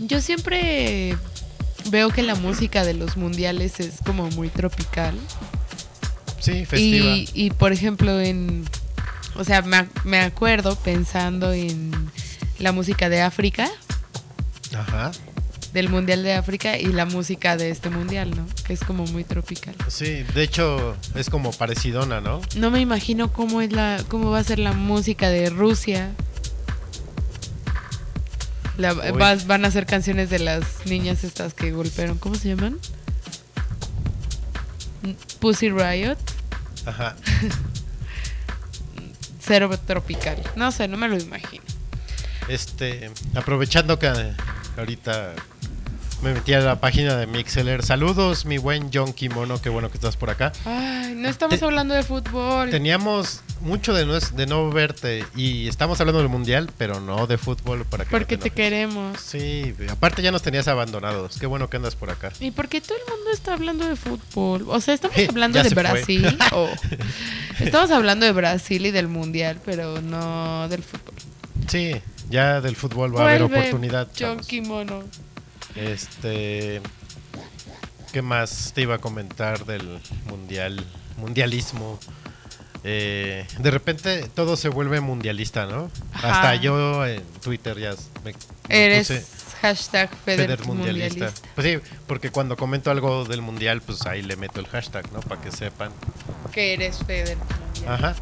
Yo 0.00 0.20
siempre 0.20 1.16
veo 1.90 2.10
que 2.10 2.22
la 2.24 2.34
música 2.34 2.84
de 2.84 2.94
los 2.94 3.16
mundiales 3.16 3.78
es 3.78 3.94
como 4.04 4.28
muy 4.30 4.48
tropical. 4.48 5.14
Sí, 6.40 6.64
festiva. 6.66 7.06
Y, 7.16 7.28
y, 7.34 7.50
por 7.50 7.72
ejemplo, 7.72 8.20
en. 8.20 8.64
O 9.36 9.44
sea, 9.44 9.62
me, 9.62 9.88
me 10.04 10.20
acuerdo 10.20 10.76
pensando 10.76 11.52
en 11.52 11.90
la 12.58 12.72
música 12.72 13.08
de 13.08 13.22
África, 13.22 13.70
Ajá. 14.76 15.10
del 15.72 15.88
Mundial 15.88 16.22
de 16.22 16.34
África, 16.34 16.78
y 16.78 16.86
la 16.86 17.06
música 17.06 17.56
de 17.56 17.70
este 17.70 17.88
Mundial, 17.90 18.30
¿no? 18.36 18.46
Que 18.66 18.72
es 18.74 18.80
como 18.84 19.04
muy 19.06 19.24
tropical. 19.24 19.74
Sí, 19.88 20.22
de 20.34 20.42
hecho 20.42 20.96
es 21.14 21.30
como 21.30 21.50
parecidona, 21.52 22.20
¿no? 22.20 22.40
No 22.56 22.70
me 22.70 22.80
imagino 22.80 23.32
cómo 23.32 23.62
es 23.62 23.72
la, 23.72 24.02
cómo 24.08 24.30
va 24.30 24.38
a 24.40 24.44
ser 24.44 24.58
la 24.58 24.72
música 24.74 25.28
de 25.30 25.48
Rusia. 25.50 26.10
La- 28.76 28.92
Uy. 28.94 29.12
vas- 29.18 29.46
van 29.46 29.64
a 29.64 29.70
ser 29.70 29.86
canciones 29.86 30.28
de 30.30 30.38
las 30.40 30.64
niñas 30.86 31.24
estas 31.24 31.54
que 31.54 31.72
golpearon. 31.72 32.18
¿Cómo 32.18 32.34
se 32.34 32.48
llaman? 32.48 32.78
Pussy 35.40 35.70
Riot. 35.70 36.16
Ajá. 36.86 37.16
Cero 39.44 39.70
tropical. 39.86 40.40
No 40.56 40.70
sé, 40.70 40.86
no 40.88 40.96
me 40.96 41.08
lo 41.08 41.18
imagino. 41.18 41.64
Este, 42.48 43.10
aprovechando 43.34 43.98
que 43.98 44.08
ahorita 44.76 45.34
me 46.22 46.32
metí 46.34 46.52
a 46.54 46.60
la 46.60 46.80
página 46.80 47.16
de 47.16 47.26
Mixeler. 47.26 47.82
Saludos, 47.84 48.44
mi 48.46 48.56
buen 48.58 48.90
John 48.92 49.12
Kimono, 49.12 49.60
qué 49.60 49.68
bueno 49.70 49.90
que 49.90 49.96
estás 49.96 50.16
por 50.16 50.30
acá. 50.30 50.52
Ay, 50.64 51.14
no 51.16 51.28
estamos 51.28 51.58
Te- 51.58 51.64
hablando 51.64 51.94
de 51.94 52.02
fútbol. 52.04 52.70
Teníamos 52.70 53.40
mucho 53.60 53.92
de 53.92 54.06
no, 54.06 54.18
de 54.18 54.46
no 54.46 54.70
verte 54.70 55.24
y 55.34 55.66
estamos 55.68 56.00
hablando 56.00 56.20
del 56.20 56.28
mundial, 56.28 56.70
pero 56.78 57.00
no 57.00 57.26
de 57.26 57.38
fútbol 57.38 57.84
para 57.84 58.04
que 58.04 58.08
no 58.12 58.18
porque 58.18 58.36
te 58.36 58.48
enojes. 58.48 58.52
queremos. 58.52 59.20
Sí, 59.20 59.74
aparte 59.90 60.22
ya 60.22 60.30
nos 60.30 60.42
tenías 60.42 60.68
abandonados. 60.68 61.38
Qué 61.40 61.46
bueno 61.46 61.68
que 61.68 61.76
andas 61.78 61.96
por 61.96 62.10
acá. 62.10 62.32
¿Y 62.38 62.52
por 62.52 62.68
qué 62.68 62.80
todo 62.80 62.96
el 62.98 63.04
mundo 63.16 63.30
está 63.32 63.54
hablando 63.54 63.86
de 63.88 63.96
fútbol? 63.96 64.64
O 64.68 64.80
sea, 64.80 64.94
estamos 64.94 65.16
hablando 65.28 65.60
de. 65.62 65.70
Brasil. 65.70 66.38
o- 66.52 66.68
estamos 67.58 67.90
hablando 67.90 68.26
de 68.26 68.32
Brasil 68.32 68.86
y 68.86 68.90
del 68.92 69.08
Mundial, 69.08 69.58
pero 69.64 70.00
no 70.00 70.68
del 70.68 70.82
fútbol. 70.84 71.14
Sí, 71.68 71.92
ya 72.30 72.60
del 72.60 72.76
fútbol 72.76 73.14
va 73.16 73.20
a 73.22 73.24
haber 73.28 73.42
Vuelve 73.42 73.58
oportunidad. 73.58 74.06
John 74.08 74.14
chavos. 74.16 74.46
Kimono. 74.46 75.02
Este, 75.76 76.80
¿qué 78.12 78.22
más 78.22 78.72
te 78.74 78.82
iba 78.82 78.96
a 78.96 78.98
comentar 78.98 79.64
del 79.64 80.00
mundial, 80.26 80.84
mundialismo? 81.16 81.98
Eh, 82.84 83.46
de 83.58 83.70
repente 83.70 84.28
todo 84.34 84.56
se 84.56 84.68
vuelve 84.68 85.00
mundialista, 85.00 85.66
¿no? 85.66 85.90
Ajá. 86.12 86.34
Hasta 86.34 86.54
yo 86.56 87.06
en 87.06 87.22
Twitter 87.40 87.78
ya 87.78 87.94
me, 88.24 88.32
me 88.32 88.84
Eres 88.86 89.08
puse 89.08 89.24
hashtag 89.62 90.10
Feder, 90.24 90.46
Feder 90.46 90.66
mundialista. 90.66 91.10
mundialista. 91.26 91.48
Pues 91.54 91.66
sí, 91.66 91.78
porque 92.08 92.30
cuando 92.30 92.56
comento 92.56 92.90
algo 92.90 93.24
del 93.24 93.40
mundial, 93.40 93.80
pues 93.82 94.04
ahí 94.06 94.22
le 94.22 94.34
meto 94.36 94.58
el 94.58 94.66
hashtag, 94.66 95.10
¿no? 95.12 95.20
Para 95.20 95.40
que 95.40 95.52
sepan. 95.52 95.92
Que 96.52 96.74
eres 96.74 96.98
Feder 97.06 97.36
mundialista. 97.38 97.94
Ajá. 97.94 98.16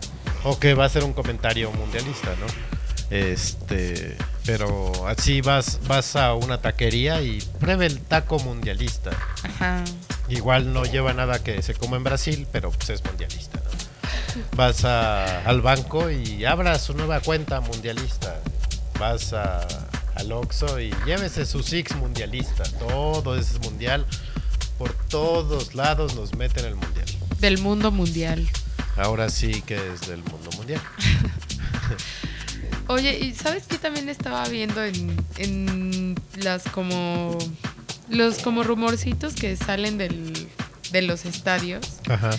O 0.45 0.59
que 0.59 0.75
va 0.75 0.85
a 0.85 0.89
ser 0.91 1.05
un 1.05 1.15
comentario 1.15 1.73
mundialista, 1.73 2.29
¿no? 2.37 2.80
Este, 3.11 4.17
pero 4.47 5.07
así 5.09 5.41
vas 5.41 5.81
vas 5.89 6.15
a 6.17 6.35
una 6.35 6.61
taquería 6.61 7.21
y 7.23 7.41
pruebe 7.59 7.87
el 7.87 8.01
taco 8.01 8.39
mundialista. 8.39 9.11
Ajá. 9.43 9.85
Igual 10.29 10.73
no 10.73 10.85
lleva 10.85 11.13
nada 11.13 11.43
que 11.43 11.61
se 11.63 11.75
come 11.75 11.97
en 11.97 12.05
Brasil, 12.05 12.47
pero 12.53 12.71
pues 12.71 12.91
es 12.91 13.05
mundialista, 13.05 13.59
¿no? 13.59 13.71
Vas 14.57 14.85
a- 14.85 15.43
al 15.43 15.61
banco 15.61 16.09
y 16.09 16.45
abra 16.45 16.79
su 16.79 16.95
nueva 16.95 17.19
cuenta 17.21 17.61
mundialista. 17.61 18.41
Vas 18.99 19.33
a, 19.33 19.67
al 20.15 20.31
Oxxo 20.31 20.79
y 20.79 20.95
llévese 21.05 21.45
su 21.47 21.63
Six 21.65 21.97
mundialista. 21.97 22.63
Todo 22.79 23.37
es 23.37 23.59
mundial. 23.61 24.07
Por 24.79 24.93
todos 25.09 25.75
lados 25.75 26.15
nos 26.15 26.35
meten 26.37 26.65
el 26.65 26.77
mundial. 26.77 27.07
Del 27.41 27.59
mundo 27.59 27.91
mundial. 27.91 28.49
Ahora 28.97 29.31
sí 29.31 29.63
que 29.63 29.75
es 29.95 30.03
del 30.03 30.23
mundo 30.23 30.51
mundial. 30.57 30.81
Oye, 32.89 33.19
¿y 33.19 33.35
sabes 33.35 33.65
qué 33.69 33.79
también 33.79 34.09
estaba 34.09 34.47
viendo 34.49 34.83
en, 34.85 35.17
en 35.39 36.15
las 36.43 36.65
como 36.65 37.39
los 38.09 38.39
como 38.39 38.63
rumorcitos 38.65 39.35
que 39.35 39.57
salen 39.57 39.99
del, 39.99 40.49
de 40.91 41.03
los 41.03 41.25
estadios? 41.25 41.87
Ajá. 42.09 42.31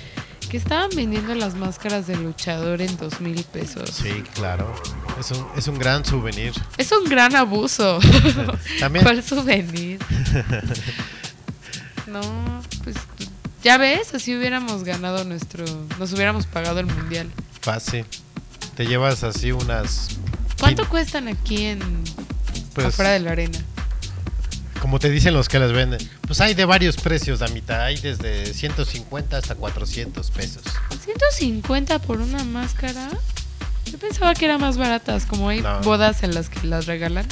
Que 0.50 0.58
estaban 0.58 0.90
vendiendo 0.94 1.34
las 1.36 1.56
máscaras 1.56 2.08
de 2.08 2.18
luchador 2.18 2.82
en 2.82 2.98
dos 2.98 3.22
mil 3.22 3.42
pesos. 3.46 3.90
Sí, 3.90 4.24
claro. 4.34 4.74
Es 5.18 5.32
un, 5.32 5.48
es 5.56 5.68
un 5.70 5.80
gran 5.80 6.04
souvenir. 6.04 6.52
Es 6.78 6.92
un 6.92 7.06
gran 7.10 7.36
abuso. 7.38 8.00
También. 8.80 9.04
¿Cuál 9.06 9.24
souvenir? 9.24 10.00
No, 12.08 12.22
pues 12.84 12.98
ya 13.64 13.78
ves, 13.78 14.14
así 14.14 14.36
hubiéramos 14.36 14.84
ganado 14.84 15.24
nuestro, 15.24 15.64
nos 15.98 16.12
hubiéramos 16.12 16.46
pagado 16.46 16.80
el 16.80 16.88
mundial. 16.88 17.30
Fácil. 17.62 18.06
Te 18.76 18.86
llevas 18.86 19.24
así 19.24 19.52
unas. 19.52 20.10
¿Cuánto 20.62 20.88
cuestan 20.90 21.28
aquí 21.28 21.66
en 21.66 21.80
Pues, 22.74 22.88
afuera 22.88 23.12
de 23.12 23.20
la 23.20 23.32
arena? 23.32 23.60
Como 24.80 24.98
te 25.00 25.10
dicen 25.10 25.34
los 25.34 25.48
que 25.50 25.60
las 25.60 25.72
venden. 25.74 26.00
Pues 26.26 26.42
hay 26.42 26.54
de 26.56 26.66
varios 26.66 26.98
precios, 26.98 27.40
Damita. 27.40 27.84
Hay 27.86 27.98
desde 27.98 28.54
150 28.54 29.38
hasta 29.38 29.56
400 29.56 30.32
pesos. 30.32 30.64
150 31.04 32.00
por 32.00 32.20
una 32.20 32.44
máscara. 32.44 33.10
Yo 33.92 33.98
pensaba 34.00 34.34
que 34.34 34.46
eran 34.46 34.60
más 34.62 34.78
baratas, 34.78 35.26
como 35.26 35.50
hay 35.50 35.62
No. 35.62 35.82
bodas 35.82 36.24
en 36.24 36.34
las 36.34 36.50
que 36.50 36.66
las 36.68 36.86
regalan. 36.88 37.28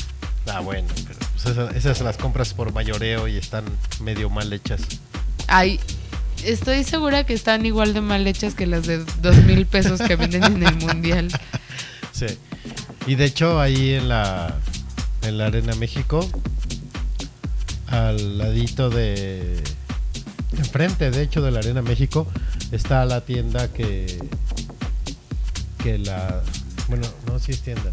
Ah, 0.51 0.59
bueno, 0.59 0.87
pero 1.07 1.19
pues 1.33 1.45
esas, 1.45 1.75
esas 1.75 2.01
las 2.01 2.17
compras 2.17 2.53
por 2.53 2.73
mayoreo 2.73 3.27
y 3.27 3.37
están 3.37 3.63
medio 4.01 4.29
mal 4.29 4.51
hechas. 4.51 4.81
Ay, 5.47 5.79
estoy 6.43 6.83
segura 6.83 7.23
que 7.25 7.33
están 7.33 7.65
igual 7.65 7.93
de 7.93 8.01
mal 8.01 8.25
hechas 8.27 8.53
que 8.55 8.65
las 8.67 8.85
de 8.85 9.03
dos 9.21 9.37
mil 9.45 9.65
pesos 9.65 10.01
que 10.01 10.15
venden 10.15 10.43
en 10.43 10.63
el 10.67 10.75
mundial. 10.75 11.29
Sí. 12.11 12.25
Y 13.07 13.15
de 13.15 13.25
hecho, 13.25 13.59
ahí 13.59 13.93
en 13.93 14.09
la, 14.09 14.55
en 15.23 15.37
la 15.37 15.47
Arena 15.47 15.73
México, 15.75 16.27
al 17.87 18.37
ladito 18.37 18.89
de. 18.89 19.61
Enfrente, 20.57 21.11
de 21.11 21.23
hecho, 21.23 21.41
de 21.41 21.51
la 21.51 21.59
Arena 21.59 21.81
México, 21.81 22.27
está 22.71 23.05
la 23.05 23.21
tienda 23.21 23.71
que. 23.71 24.19
Que 25.83 25.97
la. 25.97 26.41
Bueno, 26.87 27.07
no, 27.27 27.39
sí 27.39 27.51
es 27.51 27.61
tienda. 27.61 27.91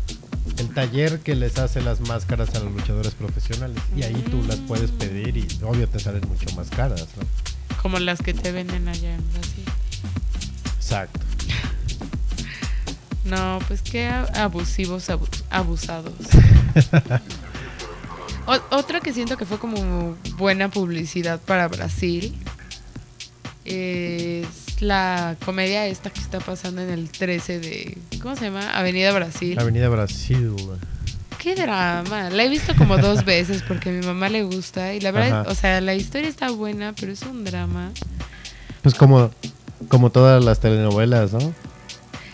El 0.59 0.69
taller 0.71 1.21
que 1.21 1.35
les 1.35 1.59
hace 1.59 1.83
las 1.83 2.01
máscaras 2.01 2.55
a 2.55 2.61
los 2.61 2.73
luchadores 2.73 3.15
profesionales. 3.15 3.77
Y 3.97 4.03
ahí 4.03 4.25
tú 4.31 4.43
las 4.49 4.57
puedes 4.57 4.91
pedir 4.91 5.37
y, 5.37 5.47
obvio, 5.63 5.89
te 5.89 5.99
salen 5.99 6.23
mucho 6.29 6.55
más 6.57 6.71
caras, 6.71 7.07
¿no? 7.17 7.77
Como 7.83 7.99
las 7.99 8.21
que 8.21 8.33
te 8.33 8.53
venden 8.53 8.89
allá 8.89 9.15
en 9.15 9.33
Brasil. 9.33 9.65
Exacto. 10.77 11.26
No, 13.27 13.59
pues 13.67 13.83
qué 13.83 14.07
abusivos, 14.09 15.11
abu- 15.11 15.27
abusados. 15.51 16.13
Otra 18.71 19.01
que 19.01 19.13
siento 19.13 19.37
que 19.37 19.45
fue 19.45 19.59
como 19.59 20.17
buena 20.37 20.69
publicidad 20.71 21.41
para 21.41 21.67
Brasil 21.67 22.33
es 23.65 24.47
la 24.81 25.37
comedia 25.45 25.87
esta 25.87 26.11
que 26.11 26.21
está 26.21 26.39
pasando 26.39 26.83
en 26.83 26.91
el 26.91 27.11
13 27.11 27.59
de... 27.59 27.99
¿Cómo 28.23 28.37
se 28.37 28.45
llama? 28.45 28.71
Avenida 28.79 29.13
Brasil. 29.13 29.59
Avenida 29.59 29.89
Brasil. 29.89 30.55
Qué 31.43 31.57
drama. 31.57 32.31
La 32.31 32.45
he 32.45 32.49
visto 32.49 32.77
como 32.77 32.97
dos 32.99 33.25
veces 33.25 33.63
porque 33.67 33.89
a 33.91 33.93
mi 33.93 34.07
mamá 34.07 34.29
le 34.29 34.45
gusta 34.45 34.95
y 34.95 35.01
la 35.01 35.11
verdad, 35.11 35.41
Ajá. 35.41 35.51
o 35.51 35.55
sea, 35.57 35.81
la 35.81 35.95
historia 35.95 36.29
está 36.29 36.51
buena, 36.51 36.93
pero 36.99 37.11
es 37.13 37.23
un 37.23 37.43
drama. 37.45 37.91
Pues 38.83 38.95
como, 38.95 39.33
como 39.89 40.11
todas 40.11 40.45
las 40.45 40.61
telenovelas, 40.61 41.33
¿no? 41.33 41.53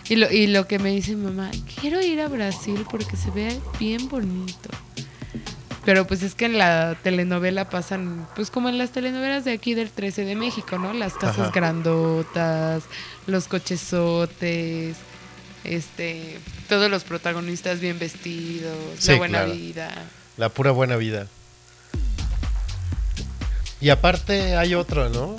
Y 0.09 0.15
lo, 0.17 0.29
y 0.31 0.47
lo 0.47 0.67
que 0.67 0.79
me 0.79 0.89
dice 0.91 1.15
mi 1.15 1.25
mamá, 1.25 1.49
quiero 1.79 2.01
ir 2.01 2.19
a 2.21 2.27
Brasil 2.27 2.85
porque 2.89 3.15
se 3.15 3.31
ve 3.31 3.59
bien 3.79 4.09
bonito. 4.09 4.69
Pero 5.85 6.07
pues 6.07 6.23
es 6.23 6.33
que 6.35 6.45
en 6.45 6.57
la 6.57 6.95
telenovela 7.03 7.69
pasan, 7.69 8.27
pues 8.35 8.49
como 8.49 8.69
en 8.69 8.77
las 8.77 8.91
telenovelas 8.91 9.43
de 9.45 9.51
aquí 9.51 9.73
del 9.73 9.89
13 9.91 10.23
de 10.25 10.35
México, 10.35 10.77
¿no? 10.77 10.93
Las 10.93 11.13
casas 11.13 11.39
Ajá. 11.39 11.51
grandotas, 11.53 12.83
los 13.27 13.47
cochesotes, 13.49 14.95
este, 15.65 16.37
todos 16.69 16.89
los 16.89 17.03
protagonistas 17.03 17.79
bien 17.81 17.99
vestidos, 17.99 18.75
Sí, 18.97 19.11
la 19.11 19.17
buena 19.17 19.39
claro. 19.39 19.53
vida. 19.53 19.91
La 20.37 20.49
pura 20.49 20.71
buena 20.71 20.95
vida. 20.95 21.27
Y 23.81 23.89
aparte 23.89 24.55
hay 24.55 24.75
otra, 24.75 25.09
¿no? 25.09 25.35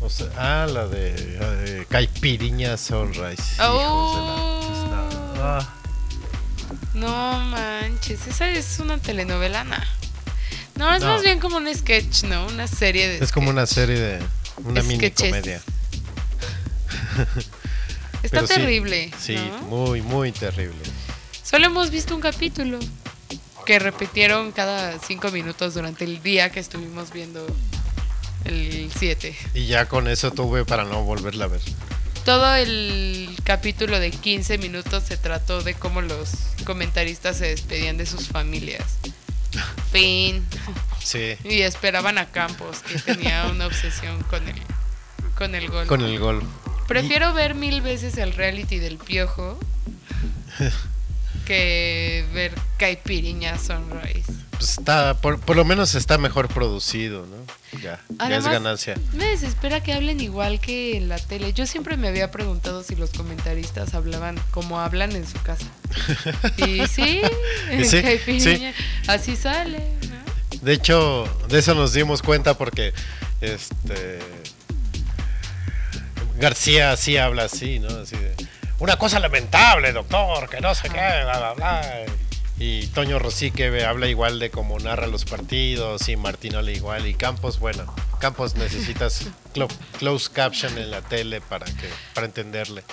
O 0.00 0.08
sea, 0.08 0.26
ah, 0.36 0.66
la 0.66 0.86
de, 0.86 1.36
la 1.38 1.50
de 1.50 1.86
Caipiriña 1.86 2.76
Sunrise. 2.76 3.42
Hijos 3.54 3.56
de 3.56 3.60
la 3.60 3.70
Oh. 3.70 5.34
Ah, 5.42 5.74
No 6.94 7.38
manches, 7.50 8.26
esa 8.26 8.48
es 8.50 8.78
una 8.78 8.98
telenovela, 8.98 9.64
nah. 9.64 9.82
No, 10.76 10.94
es 10.94 11.02
No. 11.02 11.08
más 11.08 11.22
bien 11.22 11.38
como 11.38 11.56
un 11.58 11.72
sketch, 11.74 12.24
¿no? 12.24 12.46
Una 12.46 12.66
serie 12.66 13.08
de 13.08 13.24
es 13.24 13.32
como 13.32 13.50
una 13.50 13.66
serie 13.66 13.98
de. 13.98 14.22
Una 14.64 14.82
mini 14.82 15.10
comedia. 15.10 15.60
Está 18.22 18.40
Pero 18.42 18.46
sí, 18.46 18.54
terrible. 18.54 19.10
Sí, 19.18 19.34
¿no? 19.34 19.58
muy, 19.62 20.02
muy 20.02 20.32
terrible. 20.32 20.78
Solo 21.42 21.66
hemos 21.66 21.90
visto 21.90 22.14
un 22.14 22.20
capítulo 22.20 22.78
que 23.66 23.78
repitieron 23.78 24.52
cada 24.52 24.98
cinco 24.98 25.30
minutos 25.30 25.74
durante 25.74 26.04
el 26.04 26.22
día 26.22 26.50
que 26.50 26.60
estuvimos 26.60 27.12
viendo 27.12 27.46
el 28.44 28.90
7. 28.96 29.36
Y 29.54 29.66
ya 29.66 29.86
con 29.86 30.08
eso 30.08 30.30
tuve 30.30 30.64
para 30.64 30.84
no 30.84 31.02
volverla 31.04 31.44
a 31.46 31.48
ver. 31.48 31.60
todo 32.24 32.54
el 32.54 33.28
capítulo 33.44 33.98
de 33.98 34.10
15 34.10 34.58
minutos 34.58 35.04
se 35.04 35.16
trató 35.16 35.62
de 35.62 35.74
cómo 35.74 36.00
los 36.02 36.30
comentaristas 36.64 37.38
se 37.38 37.46
despedían 37.48 37.96
de 37.96 38.06
sus 38.06 38.28
familias. 38.28 38.84
Fin. 39.92 40.44
Sí, 41.02 41.34
Y 41.44 41.62
esperaban 41.62 42.18
a 42.18 42.26
Campos, 42.30 42.80
que 42.80 42.98
tenía 42.98 43.46
una 43.50 43.66
obsesión 43.66 44.22
con 44.24 44.46
el, 44.46 44.54
con 45.34 45.54
el 45.54 45.68
gol. 45.68 45.86
con 45.86 46.02
el 46.02 46.18
gol. 46.18 46.42
Prefiero 46.86 47.32
ver 47.32 47.54
mil 47.54 47.80
veces 47.80 48.16
el 48.18 48.32
reality 48.34 48.78
del 48.78 48.98
piojo 48.98 49.58
que 51.46 52.24
ver 52.32 52.52
Caipiriña 52.78 53.58
Sunrise. 53.58 54.32
Pues 54.50 54.78
está, 54.78 55.14
por, 55.14 55.40
por 55.40 55.56
lo 55.56 55.64
menos 55.64 55.94
está 55.94 56.18
mejor 56.18 56.48
producido, 56.48 57.26
¿no? 57.26 57.36
Ya, 57.82 58.00
ya 58.18 58.36
es 58.36 58.44
ganancia. 58.44 58.96
Me 59.12 59.26
desespera 59.26 59.80
que 59.80 59.92
hablen 59.92 60.20
igual 60.20 60.60
que 60.60 60.96
en 60.96 61.08
la 61.08 61.18
tele. 61.18 61.52
Yo 61.52 61.66
siempre 61.66 61.96
me 61.96 62.08
había 62.08 62.30
preguntado 62.30 62.82
si 62.82 62.96
los 62.96 63.10
comentaristas 63.10 63.94
hablaban 63.94 64.40
como 64.50 64.80
hablan 64.80 65.12
en 65.12 65.26
su 65.26 65.40
casa. 65.42 65.66
Y 66.56 66.86
sí, 66.88 67.22
Y 67.72 67.84
sí, 67.84 68.02
Caipiriña, 68.02 68.72
así 69.06 69.36
sale. 69.36 69.78
¿no? 69.78 70.60
De 70.62 70.72
hecho, 70.72 71.24
de 71.48 71.60
eso 71.60 71.74
nos 71.74 71.92
dimos 71.92 72.22
cuenta 72.22 72.58
porque 72.58 72.92
este 73.40 74.18
García 76.38 76.96
sí 76.96 77.16
habla 77.16 77.44
así, 77.44 77.78
¿no? 77.78 77.88
Así 77.88 78.16
de, 78.16 78.34
una 78.80 78.96
cosa 78.96 79.20
lamentable, 79.20 79.92
doctor, 79.92 80.48
que 80.48 80.60
no 80.60 80.74
sé 80.74 80.88
qué, 80.88 80.98
bla, 81.24 81.38
bla, 81.38 81.52
bla. 81.52 81.82
Y 82.62 82.86
Toño 82.88 83.18
Rosique 83.18 83.84
habla 83.86 84.06
igual 84.06 84.38
de 84.38 84.50
cómo 84.50 84.78
narra 84.78 85.06
los 85.06 85.24
partidos 85.24 86.08
y 86.10 86.16
Martinoli 86.16 86.72
igual. 86.74 87.06
Y 87.06 87.14
Campos, 87.14 87.58
bueno, 87.58 87.92
Campos 88.20 88.54
necesitas 88.54 89.26
clo- 89.54 89.72
close 89.98 90.30
caption 90.30 90.76
en 90.76 90.90
la 90.90 91.00
tele 91.00 91.40
para 91.40 91.64
que 91.64 91.88
para 92.14 92.26
entenderle. 92.26 92.84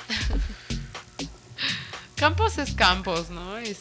Campos 2.16 2.58
es 2.58 2.74
Campos, 2.74 3.30
¿no? 3.30 3.58
Es 3.58 3.80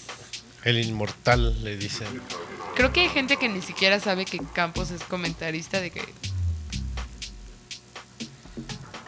El 0.65 0.79
inmortal 0.85 1.63
le 1.63 1.77
dicen. 1.77 2.09
Creo 2.75 2.93
que 2.93 3.03
hay 3.03 3.09
gente 3.09 3.37
que 3.37 3.49
ni 3.49 3.63
siquiera 3.63 4.01
sabe 4.01 4.25
que 4.25 4.39
Campos 4.53 4.91
es 4.91 5.03
comentarista 5.05 5.81
de 5.81 5.91
que, 5.93 6.03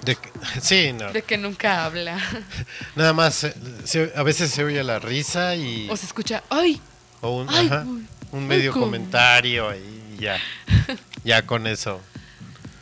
De 0.04 0.16
que- 0.16 0.30
sí, 0.60 0.92
no. 0.92 1.12
de 1.12 1.22
que 1.22 1.36
nunca 1.36 1.84
habla. 1.84 2.18
Nada 2.96 3.12
más, 3.12 3.44
eh, 3.44 3.54
se- 3.84 4.12
a 4.14 4.22
veces 4.22 4.50
se 4.50 4.64
oye 4.64 4.82
la 4.84 4.98
risa 4.98 5.54
y... 5.56 5.88
O 5.90 5.96
se 5.96 6.06
escucha, 6.06 6.42
¡ay! 6.50 6.80
O 7.20 7.38
un, 7.38 7.48
Ay, 7.50 7.66
ajá, 7.66 7.82
uy, 7.86 8.06
un 8.32 8.40
ay, 8.42 8.46
medio 8.46 8.72
comentario 8.72 9.74
y 9.74 10.16
ya. 10.20 10.38
ya 11.24 11.42
con 11.46 11.66
eso. 11.66 12.00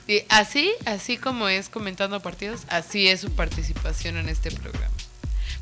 Y 0.07 0.23
así, 0.29 0.73
así 0.85 1.17
como 1.17 1.49
es 1.49 1.69
comentando 1.69 2.21
partidos, 2.21 2.61
así 2.69 3.09
es 3.09 3.21
su 3.23 3.33
participación 3.33 4.19
en 4.19 4.29
este 4.29 4.51
programa. 4.53 4.93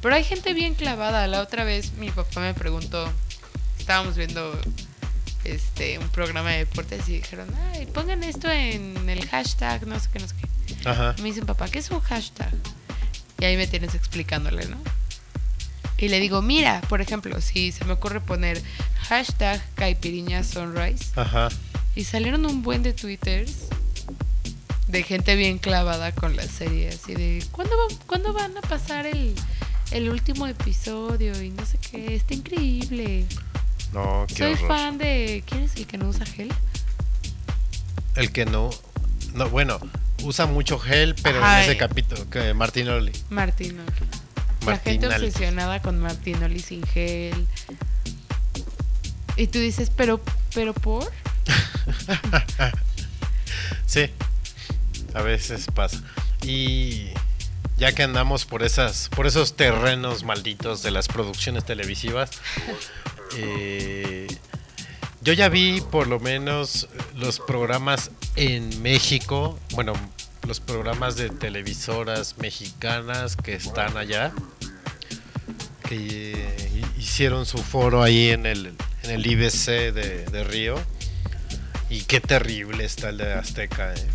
Pero 0.03 0.15
hay 0.17 0.25
gente 0.25 0.53
bien 0.53 0.75
clavada. 0.75 1.27
La 1.29 1.41
otra 1.41 1.65
vez 1.65 1.93
mi 1.95 2.11
papá 2.11 2.41
me 2.41 2.53
preguntó, 2.53 3.11
estábamos 3.79 4.17
viendo 4.17 4.61
este 5.45 5.99
un 5.99 6.09
programa 6.11 6.51
de 6.51 6.59
deportes 6.59 7.09
y 7.09 7.13
dijeron, 7.19 7.49
ay, 7.73 7.87
pongan 7.87 8.23
esto 8.23 8.51
en 8.51 9.09
el 9.09 9.27
hashtag, 9.29 9.87
no 9.87 9.99
sé 9.99 10.09
qué, 10.13 10.19
no 10.19 10.29
sé 10.29 10.35
qué. 10.41 10.49
Ajá. 10.85 11.15
Y 11.19 11.23
me 11.23 11.29
dicen, 11.29 11.47
papá, 11.47 11.69
¿qué 11.69 11.79
es 11.79 11.91
un 11.91 12.01
hashtag? 12.01 12.53
Y 13.39 13.45
ahí 13.45 13.57
me 13.57 13.67
tienes 13.67 13.95
explicándole, 13.95 14.67
¿no? 14.67 14.77
Y 15.99 16.09
le 16.09 16.21
digo, 16.21 16.43
mira, 16.43 16.81
por 16.89 17.01
ejemplo, 17.01 17.41
si 17.41 17.73
se 17.73 17.85
me 17.85 17.93
ocurre 17.93 18.21
poner 18.21 18.63
hashtag 19.09 19.63
Caipiriña 19.77 20.43
Sunrise, 20.45 21.13
Ajá. 21.17 21.49
y 21.95 22.05
salieron 22.05 22.45
un 22.47 22.63
buen 22.63 22.83
de 22.83 22.93
twitters 22.93 23.53
de 24.89 25.03
gente 25.03 25.35
bien 25.37 25.59
clavada 25.59 26.13
con 26.13 26.37
la 26.37 26.43
serie, 26.45 26.89
así 26.91 27.15
de, 27.15 27.45
¿cuándo, 27.53 27.75
va- 27.77 27.97
¿cuándo 28.07 28.33
van 28.33 28.57
a 28.57 28.61
pasar 28.61 29.07
el, 29.07 29.35
el 29.93 30.11
último 30.11 30.47
episodio? 30.47 31.41
Y 31.43 31.51
no 31.51 31.65
sé 31.65 31.79
qué, 31.79 32.15
está 32.17 32.35
increíble. 32.35 33.25
No, 33.93 34.25
qué 34.29 34.35
Soy 34.35 34.53
horror. 34.55 34.69
fan 34.69 34.99
de... 34.99 35.43
¿Quién 35.47 35.63
es 35.63 35.77
el 35.77 35.87
que 35.87 35.97
no 35.99 36.09
usa 36.09 36.27
gel? 36.27 36.53
El 38.17 38.31
que 38.33 38.45
no. 38.47 38.71
No, 39.35 39.49
bueno, 39.51 39.79
usa 40.25 40.47
mucho 40.47 40.79
gel, 40.79 41.15
pero 41.23 41.39
Ajá, 41.39 41.59
en 41.59 41.65
ese 41.65 41.73
eh. 41.73 41.77
capítulo, 41.79 42.29
que 42.31 42.55
Martinoli. 42.55 43.13
Martinoli. 43.31 43.93
La 44.67 44.79
gente 44.79 45.07
Martinoli. 45.07 45.27
obsesionada 45.27 45.83
con 45.83 46.01
Martinoli 46.01 46.61
sin 46.61 46.83
gel. 46.87 47.47
Y 49.37 49.47
tú 49.49 49.59
dices, 49.59 49.91
pero, 49.95 50.21
pero 50.55 50.75
por... 50.75 51.11
Sí, 53.87 54.11
a 55.15 55.23
veces 55.23 55.67
pasa. 55.73 56.03
Y 56.43 57.11
ya 57.77 57.93
que 57.93 58.03
andamos 58.03 58.45
por 58.45 58.63
esas, 58.63 59.09
por 59.11 59.27
esos 59.27 59.55
terrenos 59.55 60.25
malditos 60.25 60.83
de 60.83 60.91
las 60.91 61.07
producciones 61.09 61.65
televisivas, 61.65 62.31
eh, 63.37 64.27
yo 65.21 65.33
ya 65.33 65.49
vi 65.49 65.81
por 65.81 66.07
lo 66.07 66.19
menos 66.21 66.89
los 67.15 67.41
programas 67.41 68.11
en 68.37 68.83
México, 68.83 69.59
bueno, 69.73 69.95
los 70.47 70.61
programas 70.61 71.17
de 71.17 71.31
televisoras 71.31 72.37
mexicanas 72.39 73.37
que 73.37 73.55
están 73.55 73.97
allá, 73.97 74.33
que 75.89 76.83
hicieron 76.99 77.47
su 77.47 77.59
foro 77.59 78.03
ahí 78.03 78.31
en 78.31 78.47
el, 78.47 78.75
en 79.03 79.11
el 79.11 79.27
IBC 79.27 79.67
de, 79.93 80.25
de 80.31 80.45
Río. 80.45 80.81
Y 81.91 82.03
qué 82.03 82.21
terrible 82.21 82.85
está 82.85 83.11
el 83.11 83.19
de 83.19 83.33
Azteca. 83.35 83.95
eh. 83.95 84.07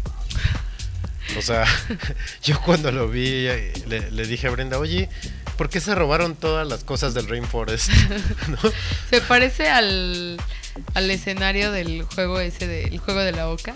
O 1.37 1.41
sea, 1.41 1.65
yo 2.43 2.59
cuando 2.61 2.91
lo 2.91 3.07
vi 3.07 3.47
eh, 3.47 3.73
le, 3.87 4.09
le 4.11 4.25
dije 4.25 4.47
a 4.47 4.49
Brenda, 4.51 4.79
oye, 4.79 5.09
¿por 5.57 5.69
qué 5.69 5.79
se 5.79 5.93
robaron 5.95 6.35
todas 6.35 6.67
las 6.67 6.83
cosas 6.83 7.13
del 7.13 7.27
Rainforest? 7.27 7.89
¿No? 8.47 8.57
Se 9.09 9.21
parece 9.21 9.69
al, 9.69 10.37
al 10.95 11.11
escenario 11.11 11.71
del 11.71 12.03
juego 12.03 12.39
ese, 12.39 12.67
del 12.67 12.97
juego 12.99 13.19
de 13.21 13.31
la 13.31 13.49
oca. 13.49 13.75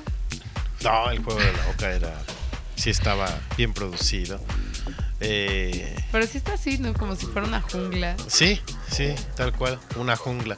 No, 0.83 1.09
el 1.11 1.19
juego 1.23 1.39
de 1.39 1.53
la 1.53 1.65
boca 1.67 1.91
era. 1.91 2.13
Sí 2.75 2.89
estaba 2.89 3.39
bien 3.57 3.73
producido. 3.73 4.39
Eh, 5.19 5.95
Pero 6.11 6.27
sí 6.27 6.37
está 6.37 6.53
así, 6.53 6.77
¿no? 6.79 6.93
Como 6.93 7.15
si 7.15 7.25
fuera 7.27 7.47
una 7.47 7.61
jungla. 7.61 8.15
sí, 8.27 8.59
sí, 8.91 9.13
tal 9.35 9.53
cual. 9.53 9.79
Una 9.95 10.15
jungla. 10.15 10.57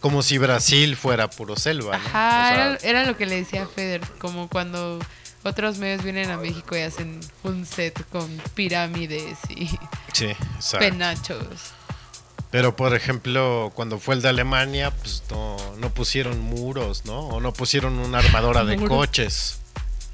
Como 0.00 0.22
si 0.22 0.36
Brasil 0.38 0.96
fuera 0.96 1.30
puro 1.30 1.56
selva. 1.56 1.96
¿no? 1.96 2.04
Ajá, 2.04 2.08
O 2.08 2.54
sea, 2.54 2.54
era, 2.54 2.76
era 2.82 3.04
lo 3.06 3.16
que 3.16 3.26
le 3.26 3.36
decía 3.36 3.62
a 3.62 3.66
Feder, 3.66 4.02
como 4.18 4.48
cuando 4.48 4.98
otros 5.44 5.78
medios 5.78 6.02
vienen 6.02 6.30
a 6.30 6.36
México 6.38 6.76
y 6.76 6.80
hacen 6.80 7.20
un 7.42 7.64
set 7.66 8.04
con 8.10 8.28
pirámides 8.54 9.38
y 9.50 9.68
sí, 10.12 10.28
penachos. 10.78 11.46
Pero 12.50 12.76
por 12.76 12.94
ejemplo, 12.94 13.72
cuando 13.74 13.98
fue 13.98 14.14
el 14.14 14.22
de 14.22 14.28
Alemania, 14.28 14.90
pues 14.92 15.22
no, 15.30 15.56
no 15.78 15.90
pusieron 15.90 16.38
muros, 16.40 17.04
¿no? 17.04 17.20
O 17.28 17.40
no 17.40 17.52
pusieron 17.52 17.98
una 17.98 18.18
armadora 18.18 18.64
de 18.64 18.76
coches. 18.76 19.58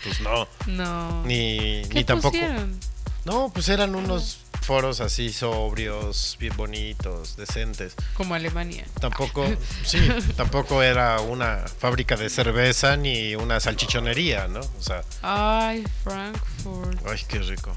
Pues 0.04 0.20
no. 0.20 0.48
No. 0.66 1.24
Ni, 1.24 1.82
¿Qué 1.88 1.94
ni 1.94 2.04
tampoco. 2.04 2.30
pusieron? 2.32 2.78
No, 3.24 3.50
pues 3.52 3.68
eran 3.68 3.94
unos 3.94 4.38
foros 4.62 5.00
así 5.00 5.32
sobrios, 5.32 6.36
bien 6.40 6.56
bonitos, 6.56 7.36
decentes. 7.36 7.94
Como 8.14 8.34
Alemania. 8.34 8.86
Tampoco, 9.00 9.44
sí, 9.84 9.98
tampoco 10.36 10.82
era 10.82 11.20
una 11.20 11.64
fábrica 11.78 12.16
de 12.16 12.30
cerveza 12.30 12.96
ni 12.96 13.34
una 13.34 13.60
salchichonería, 13.60 14.48
¿no? 14.48 14.60
O 14.60 14.82
sea, 14.82 15.02
Ay, 15.22 15.84
Frankfurt. 16.04 17.06
ay, 17.08 17.20
qué 17.28 17.40
rico. 17.40 17.72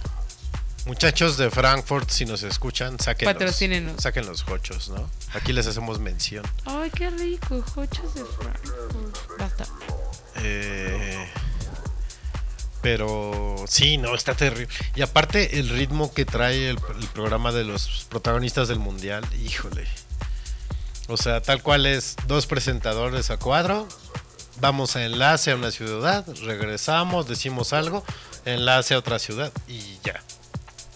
Muchachos 0.86 1.38
de 1.38 1.50
Frankfurt, 1.50 2.10
si 2.10 2.26
nos 2.26 2.44
escuchan, 2.44 3.00
saquen 3.00 3.26
los, 3.28 3.34
Patrocínenos. 3.36 4.02
saquen 4.04 4.26
los 4.26 4.46
hochos, 4.50 4.90
¿no? 4.90 5.10
Aquí 5.34 5.54
les 5.54 5.66
hacemos 5.68 6.00
mención. 6.00 6.46
Ay, 6.66 6.90
qué 6.90 7.10
rico, 7.10 7.64
hochos 7.76 8.14
de 8.16 8.24
Frankfurt. 8.26 9.40
Basta. 9.40 9.66
Eh, 10.38 11.26
pero 12.84 13.56
sí, 13.66 13.98
no, 13.98 14.14
está 14.14 14.36
terrible. 14.36 14.68
Y 14.94 15.02
aparte 15.02 15.58
el 15.58 15.70
ritmo 15.70 16.14
que 16.14 16.26
trae 16.26 16.70
el, 16.70 16.78
programa 17.14 17.54
de 17.54 17.64
los 17.64 18.06
protagonistas 18.10 18.68
del 18.68 18.78
mundial, 18.78 19.26
híjole. 19.42 19.88
O 21.08 21.16
sea, 21.16 21.42
tal 21.42 21.64
cual 21.64 21.86
es 21.86 22.18
dos 22.28 22.46
presentadores 22.46 23.32
a 23.32 23.38
cuadro, 23.38 23.88
vamos 24.60 24.98
a 24.98 25.06
enlace 25.06 25.52
a 25.52 25.56
una 25.56 25.72
ciudad, 25.72 26.26
regresamos, 26.44 27.26
decimos 27.28 27.72
algo, 27.72 28.04
enlace 28.44 28.96
a 28.96 28.98
otra 29.00 29.18
ciudad 29.18 29.52
y 29.68 29.80
ya. 30.04 30.22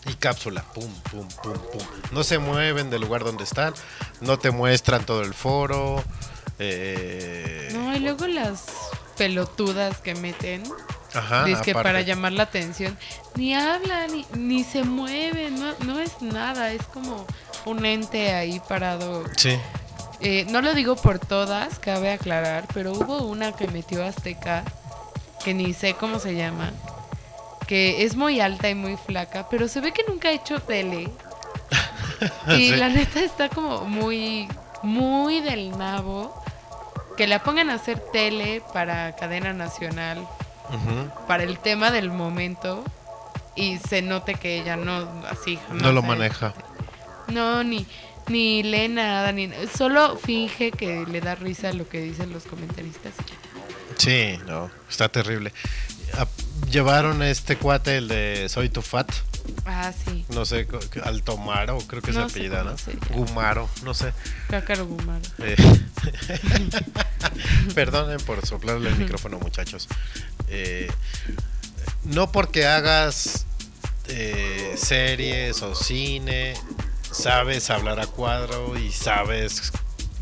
Y 0.09 0.13
cápsula, 0.15 0.63
pum, 0.73 0.93
pum, 1.09 1.27
pum, 1.41 1.53
pum. 1.53 1.87
No 2.11 2.25
se 2.25 2.37
mueven 2.37 2.89
del 2.89 3.01
lugar 3.01 3.23
donde 3.23 3.45
están, 3.45 3.73
no 4.19 4.37
te 4.37 4.51
muestran 4.51 5.05
todo 5.05 5.21
el 5.21 5.33
foro. 5.33 6.03
eh, 6.59 7.69
No, 7.73 7.95
y 7.95 7.99
luego 7.99 8.27
las 8.27 8.65
pelotudas 9.17 9.99
que 9.99 10.15
meten. 10.15 10.63
Ajá, 11.17 11.43
Dice 11.45 11.61
que 11.61 11.71
aparte. 11.71 11.89
para 11.89 12.01
llamar 12.01 12.33
la 12.33 12.43
atención. 12.43 12.97
Ni 13.35 13.53
hablan, 13.55 14.11
ni, 14.11 14.25
ni 14.35 14.63
se 14.63 14.83
mueven, 14.83 15.59
no, 15.59 15.73
no 15.85 15.99
es 15.99 16.21
nada, 16.21 16.71
es 16.71 16.83
como 16.83 17.25
un 17.65 17.85
ente 17.85 18.33
ahí 18.33 18.59
parado. 18.67 19.23
Sí, 19.35 19.57
Eh, 20.19 20.45
no 20.49 20.61
lo 20.61 20.73
digo 20.73 20.95
por 20.95 21.19
todas, 21.19 21.77
cabe 21.79 22.11
aclarar, 22.11 22.65
pero 22.73 22.91
hubo 22.93 23.19
una 23.19 23.51
que 23.51 23.67
metió 23.67 24.03
Azteca, 24.05 24.63
que 25.43 25.53
ni 25.53 25.73
sé 25.73 25.93
cómo 25.93 26.17
se 26.19 26.33
llama, 26.35 26.71
que 27.67 28.03
es 28.03 28.15
muy 28.15 28.39
alta 28.41 28.67
y 28.69 28.75
muy 28.75 28.97
flaca, 28.97 29.47
pero 29.49 29.67
se 29.67 29.79
ve 29.81 29.91
que 29.93 30.03
nunca 30.07 30.29
ha 30.29 30.31
hecho 30.31 30.59
tele. 30.59 31.09
Y 32.47 32.69
Sí. 32.71 32.75
la 32.75 32.89
neta 32.89 33.19
está 33.19 33.47
como 33.49 33.81
muy, 33.85 34.47
muy 34.81 35.39
del 35.41 35.77
nabo. 35.77 36.33
Que 37.15 37.27
la 37.27 37.43
pongan 37.43 37.69
a 37.71 37.75
hacer 37.75 37.99
tele 38.11 38.61
para 38.73 39.15
cadena 39.15 39.51
nacional, 39.53 40.27
Para 41.27 41.43
el 41.43 41.59
tema 41.59 41.91
del 41.91 42.09
momento. 42.11 42.83
Y 43.55 43.77
se 43.79 44.01
note 44.03 44.35
que 44.35 44.59
ella 44.61 44.75
no, 44.75 45.07
así, 45.29 45.57
jamás 45.67 45.81
No 45.81 45.91
lo 45.91 46.03
maneja. 46.03 46.53
No, 47.27 47.63
ni, 47.63 47.87
ni 48.27 48.61
lee 48.61 48.87
nada, 48.87 49.31
ni 49.31 49.49
solo 49.75 50.15
finge 50.17 50.71
que 50.71 51.05
le 51.07 51.21
da 51.21 51.33
risa 51.35 51.73
lo 51.73 51.89
que 51.89 51.99
dicen 51.99 52.31
los 52.31 52.43
comentaristas. 52.43 53.13
Sí, 53.97 54.37
no, 54.45 54.69
está 54.89 55.09
terrible. 55.09 55.51
A- 56.17 56.27
Llevaron 56.69 57.21
a 57.21 57.29
este 57.29 57.55
cuate, 57.57 57.97
el 57.97 58.07
de 58.07 58.47
Soy 58.49 58.69
tu 58.69 58.81
Fat, 58.81 59.09
Ah, 59.65 59.91
sí, 59.91 60.25
no 60.29 60.45
sé, 60.45 60.67
Altomaro, 61.03 61.77
creo 61.79 62.01
que 62.01 62.11
es 62.11 62.17
No 62.17 62.29
sé 62.29 62.39
apellida, 62.39 62.63
¿no? 62.63 62.77
se. 62.77 62.93
Gumaro, 63.13 63.69
no 63.83 63.93
sé. 63.93 64.13
Cácaro 64.49 64.85
Gumaro. 64.85 65.21
Eh, 65.39 65.55
Perdonen 67.75 68.19
por 68.21 68.45
soplarle 68.45 68.89
el 68.89 68.95
micrófono, 68.97 69.39
muchachos. 69.39 69.87
Eh, 70.47 70.89
no 72.03 72.31
porque 72.31 72.65
hagas 72.65 73.45
eh, 74.07 74.75
series 74.77 75.61
o 75.61 75.75
cine, 75.75 76.53
sabes 77.11 77.69
hablar 77.69 77.99
a 77.99 78.07
cuadro 78.07 78.77
y 78.77 78.91
sabes 78.91 79.71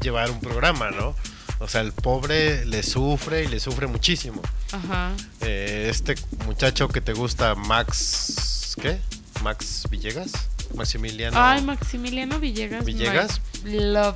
llevar 0.01 0.31
un 0.31 0.39
programa, 0.39 0.91
¿no? 0.91 1.15
O 1.59 1.67
sea, 1.67 1.81
el 1.81 1.93
pobre 1.93 2.65
le 2.65 2.83
sufre 2.83 3.43
y 3.43 3.47
le 3.47 3.59
sufre 3.59 3.87
muchísimo. 3.87 4.41
Ajá. 4.71 5.11
Eh, 5.41 5.87
este 5.89 6.15
muchacho 6.45 6.89
que 6.89 6.99
te 6.99 7.13
gusta, 7.13 7.55
Max, 7.55 8.64
¿qué? 8.81 8.99
Max 9.43 9.83
Villegas, 9.89 10.31
Maximiliano. 10.75 11.37
Ay, 11.39 11.61
Maximiliano 11.61 12.39
Villegas. 12.39 12.83
¿Villegas? 12.85 13.41
Love. 13.65 14.15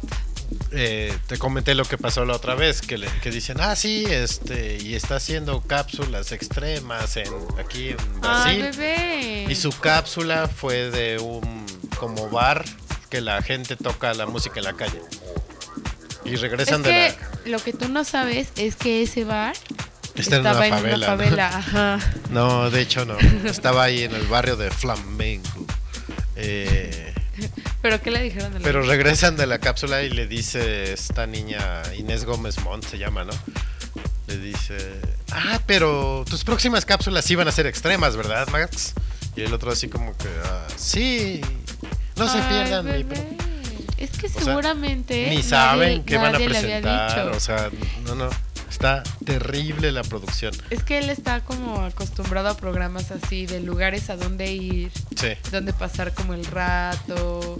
eh, 0.71 1.15
te 1.27 1.37
comenté 1.37 1.75
lo 1.75 1.85
que 1.85 1.97
pasó 1.97 2.25
la 2.25 2.35
otra 2.35 2.55
vez, 2.55 2.81
que, 2.81 2.97
le, 2.97 3.07
que 3.21 3.29
dicen, 3.31 3.57
ah, 3.61 3.75
sí, 3.75 4.05
este, 4.09 4.77
y 4.81 4.95
está 4.95 5.17
haciendo 5.17 5.61
cápsulas 5.61 6.31
extremas 6.31 7.17
en, 7.17 7.31
aquí 7.59 7.89
en 7.89 7.97
Ay, 8.23 8.61
Brasil. 8.61 8.79
bebé. 8.79 9.45
y 9.49 9.55
su 9.55 9.71
cápsula 9.71 10.47
fue 10.47 10.89
de 10.89 11.19
un 11.19 11.65
como 11.99 12.29
bar 12.29 12.65
que 13.09 13.21
la 13.21 13.41
gente 13.41 13.75
toca 13.75 14.13
la 14.13 14.25
música 14.25 14.59
en 14.59 14.63
la 14.65 14.73
calle. 14.73 15.01
Y 16.25 16.35
regresan 16.35 16.81
es 16.81 16.83
de 16.85 16.89
que 16.91 17.17
la... 17.45 17.57
lo 17.57 17.59
que 17.63 17.73
tú 17.73 17.87
no 17.89 18.03
sabes 18.03 18.49
es 18.55 18.75
que 18.75 19.01
ese 19.03 19.23
bar 19.23 19.55
Está 20.15 20.35
en 20.37 20.45
estaba 20.45 20.57
una 20.57 20.67
en 20.67 20.73
favela. 20.73 20.95
una 20.97 20.97
¿no? 20.97 21.17
favela. 21.17 21.47
Ajá. 21.57 21.99
No, 22.31 22.69
de 22.69 22.81
hecho 22.81 23.05
no. 23.05 23.17
Estaba 23.45 23.83
ahí 23.83 24.03
en 24.03 24.13
el 24.15 24.27
barrio 24.27 24.55
de 24.57 24.69
Flamenco. 24.71 25.65
Eh, 26.35 27.13
¿Pero 27.81 28.01
qué 28.01 28.11
le 28.11 28.21
dijeron 28.23 28.51
de 28.53 28.59
la 28.59 28.63
pero 28.65 28.81
regresan 28.81 29.37
de 29.37 29.47
la 29.47 29.59
cápsula 29.59 30.01
y 30.03 30.09
le 30.09 30.27
dice 30.27 30.91
esta 30.93 31.25
niña, 31.25 31.81
Inés 31.97 32.25
Gómez 32.25 32.59
Montt 32.59 32.85
se 32.85 32.97
llama, 32.97 33.23
¿no? 33.23 33.31
Le 34.27 34.37
dice, 34.37 34.77
ah, 35.31 35.59
pero 35.65 36.23
tus 36.29 36.43
próximas 36.43 36.85
cápsulas 36.85 37.29
iban 37.31 37.47
a 37.47 37.51
ser 37.51 37.65
extremas, 37.65 38.15
¿verdad, 38.17 38.47
Max? 38.49 38.93
Y 39.35 39.41
el 39.41 39.53
otro 39.53 39.71
así 39.71 39.87
como 39.87 40.15
que, 40.17 40.27
ah, 40.45 40.67
sí, 40.75 41.39
no 42.17 42.27
se 42.29 42.39
pierdan 42.41 42.85
mi 42.85 43.03
bebé. 43.03 43.37
Es 43.97 44.11
que 44.11 44.29
seguramente 44.29 45.29
Ni 45.29 45.37
nadie- 45.37 45.43
saben 45.43 46.03
qué 46.03 46.17
van 46.17 46.35
a 46.35 46.37
presentar, 46.37 47.29
o 47.29 47.39
sea, 47.39 47.69
no, 48.05 48.15
no, 48.15 48.29
está 48.79 49.03
terrible 49.25 49.91
la 49.91 50.03
producción. 50.03 50.53
Es 50.69 50.83
que 50.83 50.99
él 50.99 51.09
está 51.09 51.41
como 51.41 51.81
acostumbrado 51.81 52.47
a 52.47 52.55
programas 52.55 53.11
así, 53.11 53.45
de 53.45 53.59
lugares 53.59 54.09
a 54.09 54.15
donde 54.15 54.53
ir, 54.53 54.89
Sí, 55.17 55.27
donde 55.51 55.73
pasar 55.73 56.13
como 56.13 56.33
el 56.33 56.45
rato, 56.45 57.59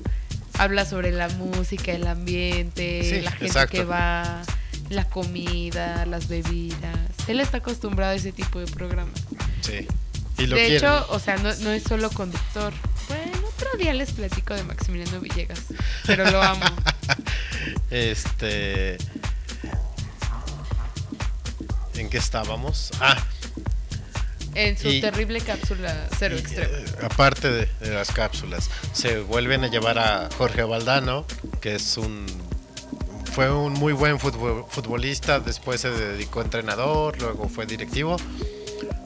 habla 0.57 0.85
sobre 0.85 1.11
la 1.11 1.27
música, 1.27 1.91
el 1.91 2.07
ambiente, 2.07 3.01
Sí, 3.03 3.21
la 3.21 3.31
gente 3.31 3.47
exacto. 3.47 3.71
que 3.77 3.83
va, 3.83 4.41
la 4.89 5.03
comida, 5.09 6.05
las 6.05 6.29
bebidas. 6.29 6.97
Él 7.27 7.41
está 7.41 7.57
acostumbrado 7.57 8.13
a 8.13 8.15
ese 8.15 8.31
tipo 8.31 8.59
de 8.59 8.67
programas. 8.67 9.19
sí. 9.61 9.85
Y 10.37 10.47
lo 10.47 10.55
de 10.55 10.67
quieren. 10.67 10.77
hecho, 10.77 11.05
o 11.09 11.19
sea, 11.19 11.35
no, 11.35 11.53
no 11.53 11.71
es 11.73 11.83
solo 11.83 12.09
conductor. 12.11 12.71
Bueno, 13.09 13.45
otro 13.57 13.77
día 13.77 13.93
les 13.93 14.11
platico 14.13 14.53
de 14.53 14.63
Maximiliano 14.63 15.19
Villegas, 15.19 15.63
pero 16.07 16.31
lo 16.31 16.41
amo. 16.41 16.63
Este. 17.91 18.97
¿En 21.99 22.09
qué 22.09 22.17
estábamos? 22.17 22.91
Ah, 22.99 23.17
En 24.55 24.77
su 24.77 24.89
Y- 24.89 24.99
terrible 24.99 25.41
cápsula 25.41 26.07
cero 26.17 26.35
y, 26.35 26.39
extremo. 26.39 26.73
eh, 26.73 26.85
aparte 27.03 27.51
de, 27.51 27.65
de 27.81 27.93
las 27.93 28.09
cápsulas, 28.11 28.69
se 28.93 29.19
vuelven 29.19 29.63
a 29.63 29.67
llevar 29.67 29.99
a 29.99 30.27
Jorge 30.37 30.63
Valdano, 30.63 31.25
que 31.61 31.75
es 31.75 31.97
un. 31.97 32.25
Fue 33.33 33.51
un 33.51 33.73
muy 33.73 33.93
buen 33.93 34.17
futbol- 34.17 34.65
futbolista, 34.67 35.39
después 35.39 35.81
se 35.81 35.91
dedicó 35.91 36.39
a 36.39 36.43
entrenador, 36.45 37.19
luego 37.21 37.47
fue 37.47 37.67
directivo. 37.67 38.17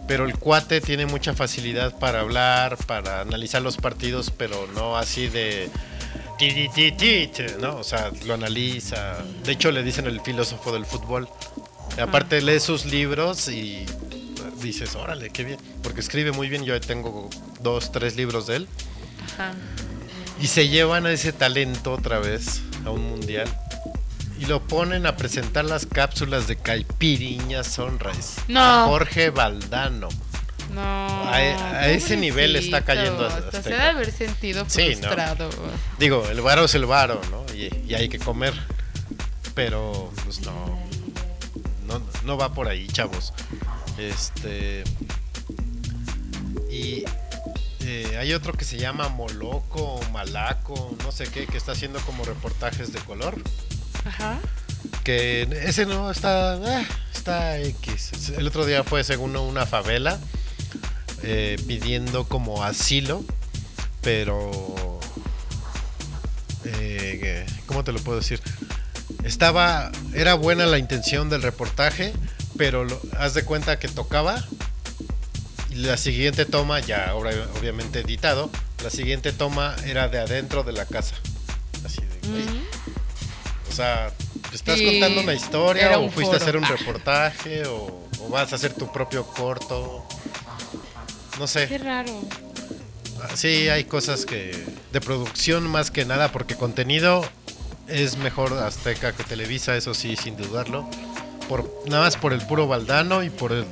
Pero 0.07 0.25
el 0.25 0.37
cuate 0.37 0.79
tiene 0.81 1.05
mucha 1.05 1.33
facilidad 1.33 1.97
para 1.99 2.21
hablar, 2.21 2.77
para 2.87 3.21
analizar 3.21 3.61
los 3.61 3.75
partidos, 3.77 4.31
pero 4.31 4.67
no 4.75 4.97
así 4.97 5.27
de. 5.27 5.69
ti, 6.39 6.53
ti, 6.53 6.69
ti, 6.73 6.91
ti, 6.93 7.27
ti, 7.27 7.43
¿no? 7.59 7.75
O 7.77 7.83
sea, 7.83 8.11
lo 8.25 8.33
analiza. 8.35 9.17
De 9.43 9.51
hecho, 9.51 9.71
le 9.71 9.83
dicen 9.83 10.05
el 10.07 10.21
filósofo 10.21 10.71
del 10.71 10.85
fútbol. 10.85 11.27
Y 11.97 12.01
aparte, 12.01 12.41
lee 12.41 12.59
sus 12.59 12.85
libros 12.85 13.47
y 13.47 13.85
dices, 14.61 14.95
órale, 14.95 15.29
qué 15.29 15.43
bien. 15.43 15.59
Porque 15.81 16.01
escribe 16.01 16.31
muy 16.31 16.49
bien. 16.49 16.63
Yo 16.65 16.79
tengo 16.81 17.29
dos, 17.61 17.91
tres 17.91 18.15
libros 18.15 18.47
de 18.47 18.57
él. 18.57 18.67
Ajá. 19.33 19.53
Y 20.41 20.47
se 20.47 20.67
llevan 20.69 21.05
a 21.05 21.11
ese 21.11 21.31
talento 21.33 21.91
otra 21.93 22.19
vez 22.19 22.61
a 22.85 22.89
un 22.89 23.03
mundial. 23.09 23.47
Y 24.39 24.45
lo 24.45 24.61
ponen 24.61 25.05
a 25.05 25.15
presentar 25.15 25.63
las 25.65 25.85
cápsulas 25.85 26.47
de 26.47 26.55
Caipiriña 26.55 27.63
Sunrise. 27.63 28.41
No. 28.47 28.59
A 28.59 28.85
Jorge 28.87 29.29
Valdano. 29.29 30.09
No. 30.73 30.81
A- 30.81 31.35
a 31.35 31.87
ese 31.89 32.17
nivel 32.17 32.55
está 32.55 32.81
cayendo 32.83 33.27
Hasta 33.27 33.61
se 33.61 33.69
debe 33.69 33.83
haber 33.83 34.11
sentido 34.11 34.65
Sí, 34.67 34.95
¿no? 34.95 35.01
frustrado. 35.03 35.49
Digo, 35.99 36.25
el 36.29 36.41
varo 36.41 36.65
es 36.65 36.73
el 36.73 36.87
varo, 36.87 37.21
¿no? 37.29 37.45
Y, 37.55 37.69
y 37.87 37.93
hay 37.93 38.09
que 38.09 38.17
comer. 38.17 38.53
Pero, 39.53 40.11
pues 40.25 40.41
no, 40.41 40.79
no. 41.99 42.05
No 42.23 42.37
va 42.37 42.53
por 42.53 42.67
ahí, 42.67 42.87
chavos. 42.87 43.33
Este. 43.97 44.83
Y. 46.71 47.03
eh, 47.81 48.17
hay 48.19 48.33
otro 48.33 48.53
que 48.53 48.65
se 48.65 48.77
llama 48.77 49.09
Moloco 49.09 49.81
o 49.95 50.09
Malaco, 50.11 50.95
no 51.03 51.11
sé 51.11 51.25
qué, 51.27 51.45
que 51.47 51.57
está 51.57 51.73
haciendo 51.73 51.99
como 52.01 52.23
reportajes 52.25 52.93
de 52.93 52.99
color. 52.99 53.41
Ajá. 54.05 54.39
Que 55.03 55.43
ese 55.65 55.85
no 55.85 56.09
está. 56.11 56.55
eh, 56.81 56.87
está 57.13 57.59
X. 57.59 58.29
El 58.37 58.47
otro 58.47 58.65
día 58.65 58.83
fue 58.83 59.03
según 59.03 59.35
una 59.35 59.65
favela 59.65 60.19
eh, 61.23 61.57
pidiendo 61.67 62.25
como 62.27 62.63
asilo, 62.63 63.23
pero. 64.01 64.99
eh, 66.65 67.45
¿Cómo 67.65 67.83
te 67.83 67.91
lo 67.91 67.99
puedo 67.99 68.19
decir? 68.19 68.41
Estaba. 69.23 69.91
Era 70.13 70.33
buena 70.35 70.65
la 70.65 70.77
intención 70.77 71.29
del 71.29 71.41
reportaje, 71.41 72.13
pero 72.57 72.83
lo- 72.83 73.01
haz 73.17 73.33
de 73.33 73.43
cuenta 73.45 73.79
que 73.79 73.87
tocaba. 73.87 74.43
Y 75.69 75.75
la 75.75 75.97
siguiente 75.97 76.45
toma, 76.45 76.79
ya 76.81 77.15
obra- 77.15 77.47
obviamente 77.59 78.01
editado, 78.01 78.49
la 78.83 78.89
siguiente 78.89 79.31
toma 79.33 79.75
era 79.85 80.07
de 80.07 80.19
adentro 80.19 80.63
de 80.63 80.71
la 80.73 80.85
casa. 80.85 81.15
Así 81.83 82.01
de, 82.01 82.27
güey, 82.29 82.45
o 83.71 83.75
sea, 83.75 84.11
¿estás 84.53 84.79
contando 84.79 85.21
una 85.21 85.33
historia 85.33 85.97
o 85.97 86.09
fuiste 86.11 86.35
a 86.35 86.37
hacer 86.37 86.57
un 86.57 86.65
Ah. 86.65 86.75
reportaje 86.77 87.65
o, 87.65 88.07
o 88.19 88.29
vas 88.29 88.53
a 88.53 88.55
hacer 88.57 88.73
tu 88.73 88.91
propio 88.91 89.25
corto? 89.25 90.05
No 91.39 91.45
Qué 91.45 91.47
sé. 91.47 91.77
raro. 91.79 92.21
Sí, 93.35 93.69
hay 93.69 93.85
cosas 93.85 94.25
que 94.25 94.63
de 94.91 95.01
producción 95.01 95.63
más 95.67 95.89
que 95.89 96.05
nada 96.05 96.31
porque 96.31 96.55
contenido 96.55 97.25
es 97.93 98.17
mejor 98.17 98.53
Azteca 98.53 99.13
que 99.13 99.23
Televisa, 99.23 99.75
eso 99.75 99.93
sí, 99.93 100.15
sin 100.15 100.35
dudarlo. 100.35 100.89
Por 101.47 101.69
nada 101.87 102.03
más 102.03 102.17
por 102.17 102.33
el 102.33 102.41
puro 102.45 102.67
Valdano 102.67 103.23
y 103.23 103.29
por 103.29 103.51
el 103.51 103.65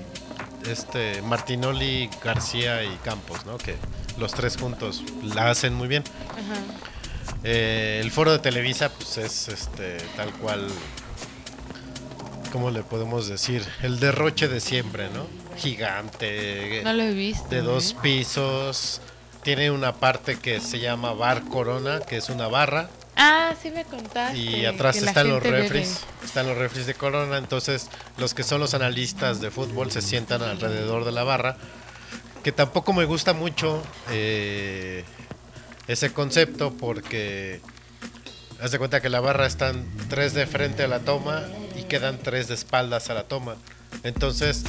este 0.70 1.22
Martinoli, 1.24 2.10
García 2.24 2.84
y 2.84 2.96
Campos, 3.04 3.46
¿no? 3.46 3.58
Que 3.58 3.76
los 4.18 4.34
tres 4.34 4.58
juntos 4.58 5.04
la 5.24 5.50
hacen 5.50 5.74
muy 5.74 5.88
bien. 5.88 6.04
Ajá. 6.30 6.60
Eh, 7.44 8.00
el 8.02 8.12
foro 8.12 8.32
de 8.32 8.40
Televisa, 8.40 8.90
pues 8.90 9.18
es 9.18 9.48
este 9.48 9.98
tal 10.16 10.32
cual. 10.34 10.68
¿Cómo 12.52 12.70
le 12.70 12.84
podemos 12.84 13.28
decir? 13.28 13.66
El 13.82 14.00
derroche 14.00 14.48
de 14.50 14.60
siempre, 14.60 15.10
¿no? 15.10 15.26
Gigante, 15.58 16.82
No 16.84 16.94
lo 16.94 17.04
he 17.04 17.14
visto. 17.14 17.48
de 17.50 17.62
dos 17.62 17.92
¿eh? 17.92 17.96
pisos. 18.02 19.02
Tiene 19.44 19.72
una 19.72 19.94
parte 19.94 20.38
que 20.38 20.60
se 20.60 20.80
llama 20.80 21.14
Bar 21.14 21.46
Corona, 21.46 22.02
que 22.02 22.18
es 22.18 22.30
una 22.30 22.48
barra. 22.48 22.90
Ah, 23.16 23.54
sí 23.62 23.72
me 23.72 23.84
contaste. 23.86 24.38
Y 24.38 24.66
atrás 24.66 24.98
están 24.98 25.30
los 25.30 25.44
refres. 25.44 26.02
Están 26.24 26.48
los 26.48 26.58
refres 26.58 26.86
de 26.86 26.94
Corona. 26.94 27.38
Entonces, 27.38 27.90
los 28.18 28.34
que 28.34 28.44
son 28.44 28.60
los 28.60 28.74
analistas 28.74 29.42
de 29.42 29.52
fútbol 29.52 29.92
se 29.92 30.02
sientan 30.02 30.42
alrededor 30.42 31.06
de 31.06 31.12
la 31.12 31.24
barra. 31.24 31.58
que 32.44 32.52
tampoco 32.52 32.94
me 32.94 33.06
gusta 33.06 33.34
mucho 33.34 33.84
eh, 34.10 35.04
ese 35.88 36.12
concepto 36.12 36.72
porque 36.74 37.62
haz 38.60 38.72
de 38.72 38.80
cuenta 38.80 39.00
que 39.02 39.10
la 39.10 39.20
barra 39.20 39.46
están 39.46 39.86
tres 40.10 40.34
de 40.34 40.48
frente 40.48 40.84
a 40.84 40.88
la 40.88 41.00
toma 41.02 41.44
y 41.76 41.84
quedan 41.84 42.18
tres 42.18 42.48
de 42.48 42.56
espaldas 42.56 43.10
a 43.10 43.14
la 43.14 43.26
toma. 43.26 43.58
Entonces, 44.04 44.64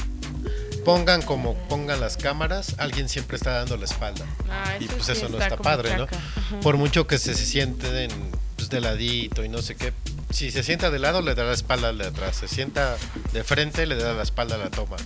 pongan 0.83 1.21
como 1.21 1.55
pongan 1.67 1.99
las 1.99 2.17
cámaras, 2.17 2.75
alguien 2.77 3.09
siempre 3.09 3.37
está 3.37 3.51
dando 3.51 3.77
la 3.77 3.85
espalda. 3.85 4.25
Ah, 4.49 4.75
y 4.79 4.87
pues 4.87 5.05
sí 5.05 5.11
eso 5.13 5.29
no 5.29 5.39
está 5.39 5.57
padre, 5.57 5.97
¿no? 5.97 6.03
Ajá. 6.03 6.59
Por 6.61 6.77
mucho 6.77 7.07
que 7.07 7.17
se, 7.17 7.33
se 7.35 7.45
sienten 7.45 8.09
pues, 8.55 8.69
de 8.69 8.81
ladito 8.81 9.43
y 9.43 9.49
no 9.49 9.61
sé 9.61 9.75
qué. 9.75 9.93
Si 10.29 10.51
se 10.51 10.63
sienta 10.63 10.89
de 10.89 10.99
lado, 10.99 11.21
le 11.21 11.35
da 11.35 11.43
la 11.43 11.53
espalda 11.53 11.89
al 11.89 11.97
de 11.97 12.07
atrás. 12.07 12.37
Se 12.37 12.47
sienta 12.47 12.97
de 13.33 13.43
frente, 13.43 13.85
le 13.85 13.95
da 13.95 14.13
la 14.13 14.23
espalda 14.23 14.55
a 14.55 14.57
la 14.57 14.69
toma. 14.71 14.97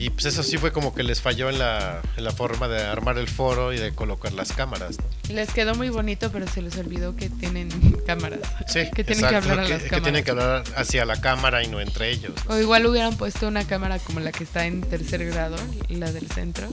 Y 0.00 0.08
pues 0.08 0.24
eso 0.24 0.42
sí 0.42 0.56
fue 0.56 0.72
como 0.72 0.94
que 0.94 1.02
les 1.02 1.20
falló 1.20 1.50
en 1.50 1.58
la, 1.58 2.00
en 2.16 2.24
la 2.24 2.32
forma 2.32 2.68
de 2.68 2.82
armar 2.82 3.18
el 3.18 3.28
foro 3.28 3.70
y 3.74 3.76
de 3.76 3.94
colocar 3.94 4.32
las 4.32 4.50
cámaras, 4.54 4.96
¿no? 4.98 5.34
Les 5.34 5.52
quedó 5.52 5.74
muy 5.74 5.90
bonito, 5.90 6.32
pero 6.32 6.48
se 6.48 6.62
les 6.62 6.78
olvidó 6.78 7.14
que 7.16 7.28
tienen 7.28 7.68
cámaras. 8.06 8.40
Sí, 8.66 8.90
que 8.96 9.04
tienen 9.04 9.28
que 9.28 9.36
hablar 9.36 9.60
a 9.60 9.64
que, 9.64 9.68
las 9.68 9.82
que 9.82 9.88
cámaras. 9.90 10.02
tienen 10.04 10.24
que 10.24 10.30
hablar 10.30 10.64
hacia 10.74 11.04
la 11.04 11.20
cámara 11.20 11.62
y 11.62 11.68
no 11.68 11.82
entre 11.82 12.08
ellos. 12.08 12.32
¿no? 12.48 12.54
O 12.54 12.58
igual 12.58 12.86
hubieran 12.86 13.14
puesto 13.18 13.46
una 13.46 13.66
cámara 13.66 13.98
como 13.98 14.20
la 14.20 14.32
que 14.32 14.42
está 14.42 14.64
en 14.64 14.80
tercer 14.80 15.26
grado, 15.26 15.56
la 15.90 16.10
del 16.10 16.28
centro. 16.28 16.66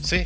Sí, 0.00 0.24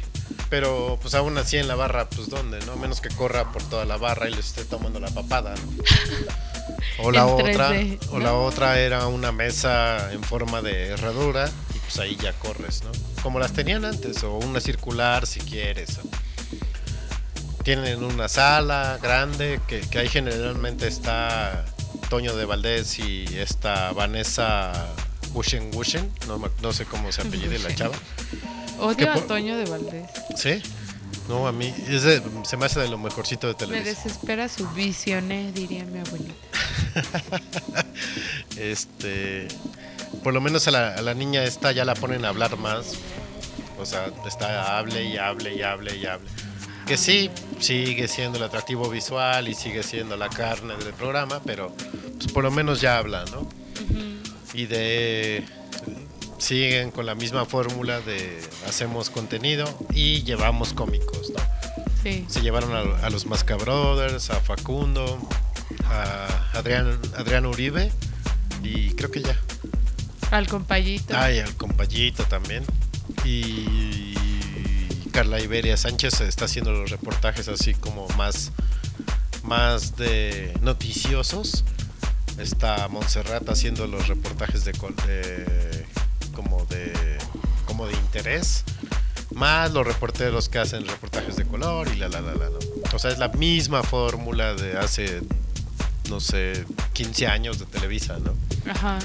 pero 0.50 0.98
pues 1.00 1.14
aún 1.14 1.38
así 1.38 1.56
en 1.56 1.66
la 1.66 1.76
barra, 1.76 2.10
pues 2.10 2.28
dónde, 2.28 2.58
¿no? 2.66 2.76
Menos 2.76 3.00
que 3.00 3.08
corra 3.08 3.52
por 3.52 3.62
toda 3.62 3.86
la 3.86 3.96
barra 3.96 4.28
y 4.28 4.34
les 4.34 4.48
esté 4.48 4.66
tomando 4.66 5.00
la 5.00 5.08
papada, 5.08 5.54
¿no? 5.54 5.82
O 6.98 7.10
la 7.10 7.26
otra, 7.26 7.70
3D, 7.70 7.98
o 8.10 8.18
la 8.18 8.34
otra 8.34 8.78
era 8.78 9.06
una 9.06 9.32
mesa 9.32 10.12
en 10.12 10.22
forma 10.22 10.62
de 10.62 10.88
herradura 10.88 11.50
pues 11.94 11.98
ahí 11.98 12.16
ya 12.20 12.32
corres, 12.34 12.82
¿no? 12.84 12.90
Como 13.22 13.38
las 13.38 13.52
tenían 13.52 13.84
antes, 13.84 14.22
o 14.24 14.36
una 14.38 14.60
circular 14.60 15.26
si 15.26 15.40
quieres. 15.40 15.98
o- 15.98 17.62
Tienen 17.64 18.02
una 18.02 18.28
sala 18.28 18.98
grande 19.00 19.60
que, 19.68 19.80
que 19.80 19.98
ahí 20.00 20.08
generalmente 20.08 20.88
está 20.88 21.64
Toño 22.10 22.34
de 22.34 22.44
Valdés 22.44 22.98
y 22.98 23.24
esta 23.38 23.92
Vanessa 23.92 24.86
Wushen 25.32 25.70
Wushen, 25.74 26.10
no, 26.26 26.38
me- 26.38 26.48
no 26.60 26.72
sé 26.72 26.84
cómo 26.86 27.12
se 27.12 27.22
apellida 27.22 27.56
la 27.58 27.74
chava. 27.74 27.94
Odio 28.80 29.10
a 29.10 29.14
por- 29.14 29.26
Toño 29.28 29.56
de 29.56 29.64
Valdés. 29.66 30.10
¿Sí? 30.36 30.60
No, 31.28 31.46
a 31.46 31.52
mí 31.52 31.72
es 31.88 32.02
de- 32.02 32.20
se 32.44 32.56
me 32.56 32.66
hace 32.66 32.80
de 32.80 32.88
lo 32.88 32.98
mejorcito 32.98 33.46
de 33.46 33.52
Me 33.52 33.58
televisión. 33.58 33.94
desespera 33.94 34.48
su 34.48 34.66
visioné, 34.70 35.52
diría 35.52 35.84
mi 35.84 36.00
abuelita. 36.00 36.34
Este, 38.56 39.48
por 40.22 40.34
lo 40.34 40.40
menos 40.40 40.68
a 40.68 40.70
la, 40.70 40.94
a 40.94 41.02
la 41.02 41.14
niña 41.14 41.44
esta 41.44 41.72
ya 41.72 41.84
la 41.84 41.94
ponen 41.94 42.24
a 42.24 42.28
hablar 42.28 42.56
más. 42.58 42.94
O 43.78 43.86
sea, 43.86 44.10
está 44.26 44.78
hable 44.78 45.04
y 45.04 45.16
hable 45.16 45.56
y 45.56 45.62
hable 45.62 45.96
y 45.96 46.06
hable. 46.06 46.28
Que 46.86 46.96
sí, 46.96 47.30
sigue 47.58 48.08
siendo 48.08 48.38
el 48.38 48.44
atractivo 48.44 48.88
visual 48.88 49.48
y 49.48 49.54
sigue 49.54 49.82
siendo 49.82 50.16
la 50.16 50.28
carne 50.28 50.76
del 50.76 50.92
programa, 50.94 51.40
pero 51.44 51.74
pues 52.18 52.32
por 52.32 52.44
lo 52.44 52.50
menos 52.50 52.80
ya 52.80 52.98
habla, 52.98 53.24
¿no? 53.32 53.48
Y 54.54 54.66
de 54.66 55.44
siguen 56.38 56.90
con 56.90 57.06
la 57.06 57.14
misma 57.14 57.44
fórmula 57.44 58.00
de 58.00 58.40
hacemos 58.68 59.10
contenido 59.10 59.66
y 59.94 60.22
llevamos 60.24 60.72
cómicos, 60.72 61.30
¿no? 61.30 61.40
Sí. 62.02 62.24
Se 62.28 62.40
llevaron 62.40 62.74
a, 62.74 63.06
a 63.06 63.10
los 63.10 63.26
Masca 63.26 63.56
Brothers, 63.56 64.30
a 64.30 64.40
Facundo, 64.40 65.18
a 65.86 66.26
Adrián, 66.54 66.98
Adrián 67.16 67.46
Uribe 67.46 67.92
y 68.62 68.90
creo 68.94 69.10
que 69.10 69.22
ya. 69.22 69.36
Al 70.32 70.48
compayito. 70.48 71.14
Ay, 71.16 71.38
al 71.38 71.54
compayito 71.56 72.24
también. 72.24 72.64
Y 73.24 74.14
Carla 75.12 75.40
Iberia 75.40 75.76
Sánchez 75.76 76.20
está 76.22 76.46
haciendo 76.46 76.72
los 76.72 76.90
reportajes 76.90 77.48
así 77.48 77.74
como 77.74 78.08
más, 78.16 78.50
más 79.42 79.96
de 79.96 80.56
noticiosos. 80.62 81.64
Está 82.38 82.88
Montserrat 82.88 83.48
haciendo 83.50 83.86
los 83.86 84.08
reportajes 84.08 84.64
de, 84.64 84.72
de- 84.72 85.86
como 86.34 86.64
de 86.66 86.92
como 87.66 87.86
de 87.86 87.92
interés. 87.92 88.64
Más 89.34 89.72
los 89.72 89.86
reporteros 89.86 90.48
que 90.48 90.58
hacen 90.58 90.86
reportajes 90.86 91.36
de 91.36 91.44
color 91.46 91.88
y 91.94 91.96
la 91.96 92.08
la 92.08 92.20
la 92.20 92.34
la. 92.34 92.46
¿no? 92.48 92.58
O 92.94 92.98
sea, 92.98 93.10
es 93.10 93.18
la 93.18 93.28
misma 93.28 93.82
fórmula 93.82 94.54
de 94.54 94.78
hace 94.78 95.20
no 96.10 96.20
sé, 96.20 96.64
15 96.94 97.26
años 97.26 97.58
de 97.58 97.64
Televisa, 97.66 98.18
¿no? 98.18 98.34
Ajá. 98.70 98.98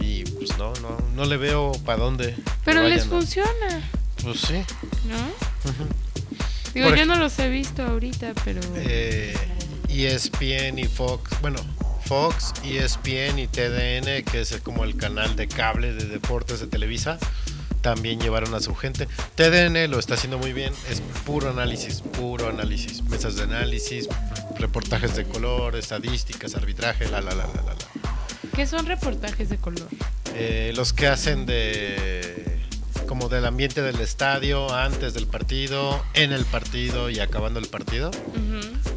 Y 0.00 0.24
pues 0.24 0.56
no, 0.58 0.72
no, 0.76 0.96
no 1.14 1.24
le 1.24 1.36
veo 1.36 1.72
para 1.84 2.02
dónde. 2.02 2.36
Pero 2.64 2.82
les 2.82 3.06
vayan 3.06 3.08
funciona, 3.08 3.90
Pues 4.22 4.40
sí. 4.40 4.62
¿no? 5.04 5.72
Digo, 6.74 6.88
Por 6.88 6.98
yo 6.98 7.06
no 7.06 7.16
los 7.16 7.38
he 7.38 7.48
visto 7.48 7.82
ahorita, 7.82 8.32
pero... 8.44 8.60
Eh, 8.76 9.36
ESPN 9.88 10.78
y 10.78 10.84
Fox, 10.84 11.40
bueno, 11.40 11.58
Fox, 12.04 12.52
ESPN 12.64 13.38
y 13.38 13.48
TDN, 13.48 14.24
que 14.24 14.40
es 14.40 14.56
como 14.62 14.84
el 14.84 14.96
canal 14.96 15.36
de 15.36 15.48
cable 15.48 15.92
de 15.92 16.06
deportes 16.06 16.60
de 16.60 16.68
Televisa, 16.68 17.18
también 17.82 18.20
llevaron 18.20 18.54
a 18.54 18.60
su 18.60 18.74
gente. 18.74 19.08
TDN 19.34 19.90
lo 19.90 19.98
está 19.98 20.14
haciendo 20.14 20.38
muy 20.38 20.52
bien, 20.52 20.72
es 20.88 21.00
puro 21.24 21.50
análisis, 21.50 22.02
puro 22.02 22.48
análisis, 22.48 23.02
mesas 23.04 23.36
de 23.36 23.44
análisis, 23.44 24.08
reportajes 24.58 25.16
de 25.16 25.24
color, 25.24 25.76
estadísticas, 25.76 26.54
arbitraje, 26.54 27.08
la 27.08 27.20
la 27.20 27.34
la 27.34 27.46
la 27.46 27.62
la. 27.62 27.89
¿Qué 28.60 28.66
son 28.66 28.84
reportajes 28.84 29.48
de 29.48 29.56
color? 29.56 29.88
Eh, 30.34 30.74
los 30.76 30.92
que 30.92 31.06
hacen 31.06 31.46
de 31.46 32.58
como 33.06 33.30
del 33.30 33.46
ambiente 33.46 33.80
del 33.80 33.98
estadio 34.00 34.70
antes 34.74 35.14
del 35.14 35.26
partido, 35.26 36.04
en 36.12 36.30
el 36.32 36.44
partido 36.44 37.08
y 37.08 37.20
acabando 37.20 37.58
el 37.58 37.68
partido. 37.68 38.10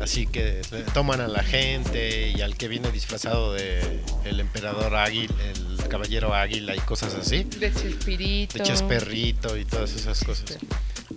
Así 0.01 0.27
que 0.27 0.59
toman 0.93 1.21
a 1.21 1.29
la 1.29 1.43
gente 1.43 2.33
y 2.35 2.41
al 2.41 2.57
que 2.57 2.67
viene 2.67 2.91
disfrazado 2.91 3.53
de 3.53 4.01
el 4.25 4.41
emperador 4.41 4.97
águila, 4.97 5.33
el 5.55 5.87
caballero 5.87 6.33
águila 6.33 6.75
y 6.75 6.79
cosas 6.79 7.15
así. 7.15 7.45
De 7.45 7.73
Chespirito. 7.73 8.57
De 8.57 8.65
Chesperrito 8.65 9.55
y 9.55 9.63
todas 9.63 9.93
esas 9.93 10.21
cosas. 10.25 10.57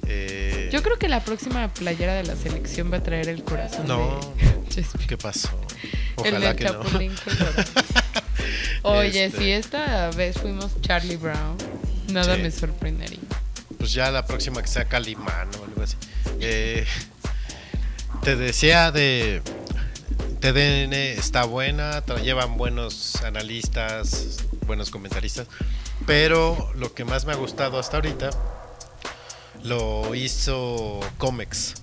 Eh, 0.07 0.71
Yo 0.73 0.85
creo 0.85 0.99
que 1.01 1.09
la 1.09 1.25
próxima 1.25 1.75
playera 1.75 2.15
de 2.15 2.23
la 2.23 2.37
selección 2.37 2.93
va 2.93 2.99
a 2.99 3.03
traer 3.03 3.29
el 3.29 3.43
corazón 3.43 3.89
No, 3.89 4.21
de. 4.73 4.87
¿qué 5.09 5.17
pasó? 5.17 5.51
Ojalá 6.15 6.55
que 6.55 6.65
no. 6.65 6.81
Oye, 8.83 9.27
Este. 9.27 9.39
si 9.39 9.51
esta 9.51 10.11
vez 10.11 10.37
fuimos 10.39 10.81
Charlie 10.81 11.17
Brown, 11.17 11.57
nada 12.13 12.37
Sí. 12.37 12.43
me 12.43 12.51
sorprendería. 12.51 13.19
Pues 13.79 13.93
ya 13.93 14.11
la 14.11 14.25
próxima 14.27 14.63
que 14.63 14.69
sea 14.69 14.85
Calimán 14.87 15.49
o 15.61 15.65
algo 15.65 15.83
así. 15.83 15.97
Eh, 16.41 16.87
te 18.23 18.37
decía 18.37 18.91
de 18.93 19.43
TDN 20.41 20.93
está 21.13 21.45
buena, 21.45 22.03
llevan 22.23 22.57
buenos 22.57 23.17
analistas, 23.25 24.45
buenos 24.67 24.91
comentaristas, 24.91 25.47
pero 26.07 26.73
lo 26.77 26.95
que 26.95 27.05
más 27.05 27.25
me 27.25 27.33
ha 27.33 27.37
gustado 27.37 27.79
hasta 27.79 27.97
ahorita 27.97 28.31
lo 29.63 30.15
hizo 30.15 31.01
Comex. 31.19 31.75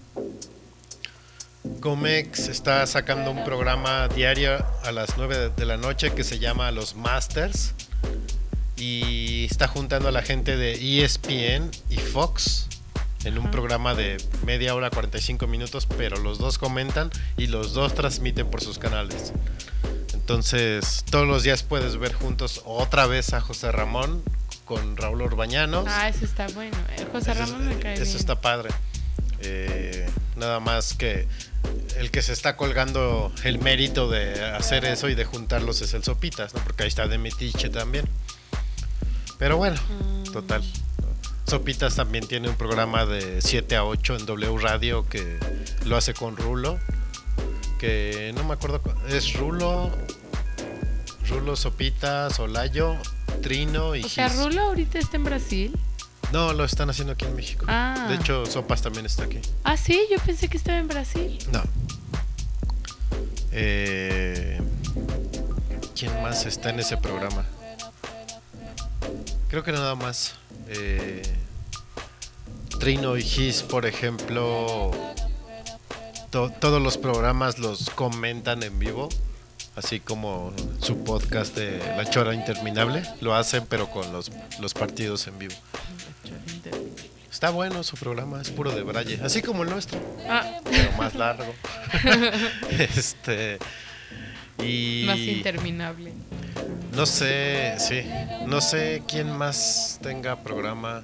Comex 1.79 2.49
está 2.49 2.85
sacando 2.87 3.31
un 3.31 3.43
programa 3.45 4.07
diario 4.09 4.65
a 4.83 4.91
las 4.91 5.17
9 5.17 5.51
de- 5.55 5.65
la 5.65 5.77
noche 5.77 6.13
que 6.13 6.23
se 6.23 6.39
llama 6.39 6.71
Los 6.71 6.95
Masters 6.95 7.73
y 8.75 9.45
está 9.45 9.67
juntando 9.67 10.09
a 10.09 10.11
la 10.11 10.21
gente 10.21 10.57
de 10.57 10.73
ESPN 10.73 11.71
y 11.89 11.97
Fox 11.97 12.67
en 13.23 13.37
un 13.37 13.49
programa 13.51 13.95
de 13.95 14.17
media 14.45 14.75
hora 14.75 14.89
45 14.89 15.47
minutos, 15.47 15.87
pero 15.97 16.17
los 16.17 16.37
dos 16.37 16.57
comentan 16.57 17.09
y 17.37 17.47
los 17.47 17.73
dos 17.73 17.93
transmiten 17.95 18.49
por 18.49 18.59
sus 18.61 18.77
canales. 18.77 19.31
Entonces, 20.13 21.05
todos 21.09 21.25
los 21.27 21.43
días 21.43 21.63
puedes 21.63 21.97
ver 21.97 22.13
juntos 22.13 22.61
otra 22.65 23.07
vez 23.07 23.33
a 23.33 23.39
José 23.39 23.71
Ramón 23.71 24.21
con 24.65 24.97
Raúl 24.97 25.21
Orbañanos. 25.21 25.85
Ah, 25.87 26.09
eso 26.09 26.25
está 26.25 26.47
bueno. 26.47 26.75
Eh, 26.97 27.05
José 27.11 27.31
Eso- 27.31 27.39
Ramón 27.41 27.67
me 27.69 27.79
cae 27.79 27.93
Eso 27.93 28.03
bien. 28.05 28.17
está 28.17 28.39
padre. 28.41 28.69
Eh, 29.39 30.05
nada 30.37 30.59
más 30.61 30.93
que 30.93 31.27
el 31.97 32.11
que 32.11 32.21
se 32.21 32.33
está 32.33 32.55
colgando 32.57 33.31
el 33.43 33.59
mérito 33.59 34.09
de 34.09 34.43
hacer 34.45 34.85
eso 34.85 35.09
y 35.09 35.15
de 35.15 35.25
juntarlos 35.25 35.81
es 35.81 35.93
el 35.93 36.03
Sopitas, 36.03 36.53
¿no? 36.53 36.63
Porque 36.63 36.83
ahí 36.83 36.89
está 36.89 37.07
de 37.07 37.17
Metiche 37.17 37.69
también. 37.69 38.05
Pero 39.37 39.57
bueno, 39.57 39.79
Mm. 39.89 40.31
total. 40.31 40.63
Sopitas 41.45 41.95
también 41.95 42.25
tiene 42.27 42.47
un 42.49 42.55
programa 42.55 43.05
de 43.05 43.41
7 43.41 43.75
a 43.75 43.83
8 43.83 44.15
en 44.15 44.25
W 44.25 44.57
Radio 44.59 45.07
que 45.09 45.37
lo 45.85 45.97
hace 45.97 46.13
con 46.13 46.37
Rulo. 46.37 46.79
Que 47.79 48.31
no 48.35 48.43
me 48.45 48.53
acuerdo. 48.53 48.81
cu- 48.81 48.93
Es 49.09 49.33
Rulo. 49.33 49.91
Rulo, 51.27 51.55
Sopitas, 51.55 52.39
Olayo, 52.39 52.95
Trino 53.41 53.95
y 53.95 54.03
O 54.03 54.09
sea. 54.09 54.29
Rulo 54.29 54.61
ahorita 54.61 54.99
está 54.99 55.17
en 55.17 55.23
Brasil. 55.25 55.75
No, 56.33 56.51
lo 56.51 56.65
están 56.65 56.89
haciendo 56.89 57.13
aquí 57.13 57.25
en 57.25 57.35
México. 57.35 57.63
Ah. 57.69 58.07
De 58.09 58.15
hecho, 58.15 58.45
Sopas 58.47 58.81
también 58.81 59.05
está 59.05 59.25
aquí. 59.25 59.39
Ah, 59.63 59.77
sí, 59.77 60.01
yo 60.11 60.17
pensé 60.25 60.47
que 60.47 60.57
estaba 60.57 60.79
en 60.79 60.87
Brasil. 60.87 61.37
No. 61.51 61.61
Eh, 63.51 64.59
¿Quién 65.95 66.21
más 66.23 66.47
está 66.47 66.71
en 66.71 66.79
ese 66.79 66.97
programa? 66.97 67.45
Creo 69.49 69.63
que 69.63 69.71
nada 69.71 69.93
más. 69.93 70.33
Eh, 70.69 71.21
Trino 72.79 73.15
y 73.15 73.21
Gis, 73.21 73.61
por 73.61 73.85
ejemplo, 73.85 74.89
to- 76.31 76.49
todos 76.59 76.81
los 76.81 76.97
programas 76.97 77.59
los 77.59 77.91
comentan 77.91 78.63
en 78.63 78.79
vivo, 78.79 79.07
así 79.75 79.99
como 79.99 80.51
su 80.81 81.03
podcast 81.03 81.55
de 81.55 81.77
La 81.95 82.09
Chora 82.09 82.33
Interminable, 82.33 83.03
lo 83.21 83.35
hacen 83.35 83.65
pero 83.69 83.91
con 83.91 84.11
los, 84.11 84.31
los 84.59 84.73
partidos 84.73 85.27
en 85.27 85.37
vivo. 85.37 85.53
Está 87.31 87.49
bueno 87.49 87.83
su 87.83 87.97
programa, 87.97 88.41
es 88.41 88.49
puro 88.51 88.71
de 88.71 88.83
braille, 88.83 89.19
así 89.23 89.41
como 89.41 89.63
el 89.63 89.69
nuestro, 89.69 89.99
Ah, 90.29 90.59
pero 90.63 90.91
más 90.97 91.15
largo. 91.15 91.53
este 92.69 93.57
y 94.63 95.03
más 95.07 95.17
interminable. 95.17 96.13
no 96.95 97.05
sé, 97.05 97.73
sí, 97.79 98.01
no 98.45 98.61
sé 98.61 99.01
quién 99.07 99.31
más 99.35 99.99
tenga 100.01 100.43
programa. 100.43 101.03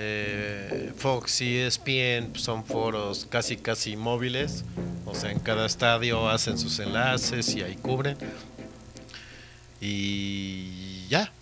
Eh, 0.00 0.92
Fox 0.96 1.40
y 1.40 1.58
ESPN 1.58 2.28
pues, 2.30 2.42
son 2.44 2.64
foros 2.64 3.26
casi 3.28 3.56
casi 3.56 3.96
móviles, 3.96 4.64
o 5.04 5.14
sea, 5.14 5.32
en 5.32 5.40
cada 5.40 5.66
estadio 5.66 6.28
hacen 6.28 6.56
sus 6.56 6.78
enlaces 6.78 7.52
y 7.56 7.62
ahí 7.62 7.74
cubren. 7.74 8.16
Y 9.80 11.06
ya, 11.08 11.32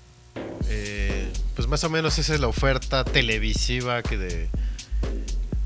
Eh, 0.68 1.30
pues 1.54 1.68
más 1.68 1.84
o 1.84 1.90
menos 1.90 2.18
esa 2.18 2.34
es 2.34 2.40
la 2.40 2.48
oferta 2.48 3.04
televisiva 3.04 4.02
que 4.02 4.16
de, 4.18 4.48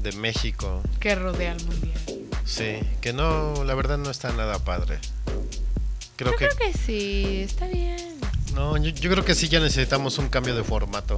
de 0.03 0.13
México. 0.13 0.83
Que 0.99 1.15
rodea 1.15 1.53
al 1.53 1.65
mundial. 1.65 2.01
Sí, 2.45 2.81
que 3.01 3.13
no, 3.13 3.65
la 3.65 3.75
verdad 3.75 3.99
no 3.99 4.11
está 4.11 4.33
nada 4.33 4.59
padre. 4.59 4.99
Creo 6.17 6.33
Yo 6.33 6.39
que 6.39 6.49
creo 6.49 6.73
que 6.73 6.79
sí, 6.79 7.43
está 7.43 7.67
bien. 7.67 7.97
no, 8.55 8.77
yo, 8.77 8.91
yo 8.91 9.11
creo 9.11 9.25
que 9.25 9.35
sí 9.35 9.49
ya 9.49 9.61
necesitamos 9.61 10.19
un 10.19 10.29
cambio 10.29 10.55
de 10.55 10.65
formato 10.65 11.17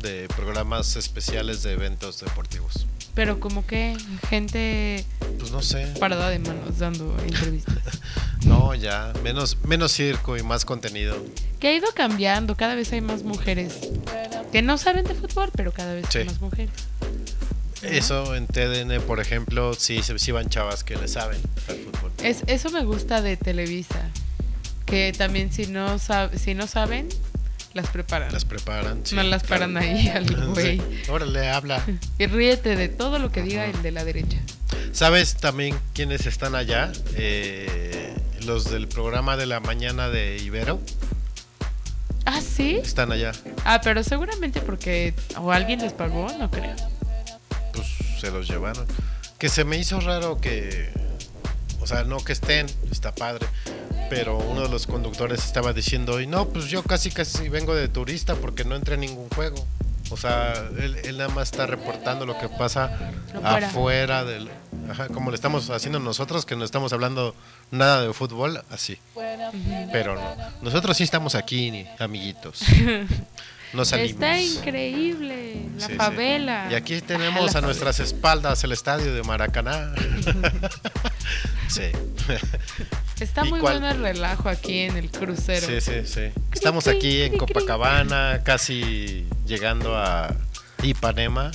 de 0.00 0.26
programas 0.36 0.96
especiales 0.96 1.62
de 1.62 1.72
eventos 1.72 2.20
deportivos. 2.20 2.86
Pero 3.14 3.38
como 3.40 3.64
que 3.66 3.96
gente 4.28 5.04
Pues 5.38 5.50
no 5.52 5.62
sé. 5.62 5.86
parada 6.00 6.28
de 6.30 6.38
manos 6.40 6.78
dando 6.78 7.16
entrevistas. 7.22 7.78
No, 8.44 8.74
ya, 8.74 9.10
menos 9.22 9.56
menos 9.64 9.90
circo 9.92 10.36
y 10.36 10.42
más 10.42 10.66
contenido. 10.66 11.16
Que 11.60 11.68
ha 11.68 11.72
ido 11.74 11.86
cambiando, 11.94 12.56
cada 12.56 12.74
vez 12.74 12.92
hay 12.92 13.00
más 13.00 13.22
mujeres 13.22 13.72
que 14.52 14.60
no 14.60 14.76
saben 14.76 15.04
de 15.06 15.14
fútbol, 15.14 15.50
pero 15.56 15.72
cada 15.72 15.94
vez 15.94 16.04
Sí. 16.10 16.18
hay 16.18 16.24
más 16.26 16.40
mujeres. 16.42 16.70
Eso 17.82 18.34
en 18.34 18.46
TDN, 18.46 19.00
por 19.06 19.20
ejemplo, 19.20 19.72
sí, 19.74 20.00
sí 20.02 20.32
van 20.32 20.48
chavas 20.50 20.84
que 20.84 20.96
le 20.96 21.08
saben 21.08 21.40
al 21.68 21.76
fútbol. 21.76 22.12
Es, 22.22 22.42
eso 22.46 22.68
me 22.70 22.84
gusta 22.84 23.22
de 23.22 23.36
Televisa. 23.38 24.10
Que 24.84 25.12
también 25.16 25.50
si 25.50 25.66
no, 25.66 25.94
sab- 25.98 26.36
si 26.36 26.52
no 26.54 26.66
saben, 26.66 27.08
las 27.74 27.88
preparan. 27.88 28.32
Las 28.32 28.44
preparan. 28.44 29.00
sí, 29.04 29.14
no 29.14 29.22
las 29.24 29.42
claro. 29.42 29.62
paran 29.66 29.76
ahí 29.76 30.08
al 30.08 30.46
güey. 30.52 30.78
Sí. 30.78 31.02
Órale, 31.10 31.50
habla. 31.50 31.84
Y 32.18 32.26
ríete 32.26 32.76
de 32.76 32.88
todo 32.88 33.18
lo 33.18 33.30
que 33.30 33.42
diga 33.42 33.66
el 33.66 33.82
de 33.82 33.90
la 33.90 34.04
derecha. 34.04 34.38
¿Sabes 34.92 35.36
también 35.36 35.76
quiénes 35.92 36.26
están 36.26 36.54
allá? 36.54 36.92
Eh, 37.16 38.14
los 38.46 38.70
del 38.70 38.86
programa 38.88 39.36
de 39.36 39.46
la 39.46 39.58
mañana 39.60 40.08
de 40.08 40.38
Ibero 40.38 40.80
Ah, 42.26 42.40
sí. 42.40 42.78
están 42.82 43.12
allá. 43.12 43.32
Ah, 43.64 43.80
pero 43.82 44.02
seguramente 44.02 44.60
porque 44.60 45.14
o 45.36 45.52
alguien 45.52 45.80
les 45.80 45.92
pagó, 45.92 46.26
no 46.38 46.50
creo. 46.50 46.74
pues 47.72 47.86
se 48.20 48.30
los 48.30 48.48
llevaron. 48.48 48.86
Que 49.38 49.48
se 49.48 49.64
me 49.64 49.76
hizo 49.76 50.00
raro 50.00 50.40
que, 50.40 50.90
o 51.80 51.86
sea, 51.86 52.04
no 52.04 52.18
que 52.18 52.32
estén, 52.32 52.66
está 52.90 53.14
padre, 53.14 53.46
pero 54.10 54.38
uno 54.38 54.62
de 54.62 54.68
los 54.68 54.86
conductores 54.86 55.44
estaba 55.44 55.72
diciendo, 55.72 56.20
y 56.20 56.26
no, 56.26 56.48
pues 56.48 56.66
yo 56.66 56.82
casi 56.82 57.10
casi 57.10 57.48
vengo 57.48 57.74
de 57.74 57.88
turista 57.88 58.34
porque 58.34 58.64
no 58.64 58.74
entré 58.76 58.94
a 58.94 58.98
ningún 58.98 59.28
juego. 59.30 59.64
O 60.10 60.16
sea, 60.18 60.52
él, 60.78 60.96
él 61.04 61.16
nada 61.16 61.30
más 61.30 61.50
está 61.50 61.66
reportando 61.66 62.26
lo 62.26 62.38
que 62.38 62.48
pasa 62.48 63.12
Afuera. 63.42 63.66
afuera, 63.68 64.24
del... 64.24 64.50
Ajá, 64.90 65.08
como 65.08 65.30
le 65.30 65.34
estamos 65.34 65.70
haciendo 65.70 65.98
nosotros, 65.98 66.44
que 66.44 66.56
no 66.56 66.64
estamos 66.64 66.92
hablando 66.92 67.34
nada 67.70 68.02
de 68.06 68.12
fútbol, 68.12 68.62
así. 68.70 68.98
Pero 69.92 70.14
no. 70.14 70.36
Nosotros 70.60 70.96
sí 70.98 71.04
estamos 71.04 71.34
aquí, 71.34 71.86
amiguitos. 71.98 72.60
No 73.72 73.84
salimos. 73.84 74.12
Está 74.12 74.40
increíble. 74.40 75.62
La 75.78 75.86
Sí, 75.86 75.92
sí. 75.94 75.98
favela. 75.98 76.68
Y 76.70 76.74
aquí 76.74 77.00
tenemos 77.00 77.56
a 77.56 77.60
nuestras 77.60 77.98
espaldas 77.98 78.62
el 78.62 78.70
estadio 78.70 79.12
de 79.12 79.24
Maracaná. 79.24 79.92
sí. 81.68 81.90
Está 83.20 83.46
¿Y 83.46 83.50
muy 83.50 83.60
cuál? 83.60 83.80
bueno 83.80 83.90
el 83.94 84.00
relajo 84.02 84.48
aquí 84.48 84.80
en 84.80 84.96
el 84.96 85.10
crucero. 85.10 85.66
sí, 85.66 85.80
sí, 85.80 85.92
sí. 86.04 86.20
Estamos 86.52 86.86
aquí 86.88 87.22
en 87.22 87.36
Copacabana, 87.38 88.40
casi 88.44 89.26
llegando 89.46 89.96
a 89.96 90.34
Ipanema. 90.82 91.50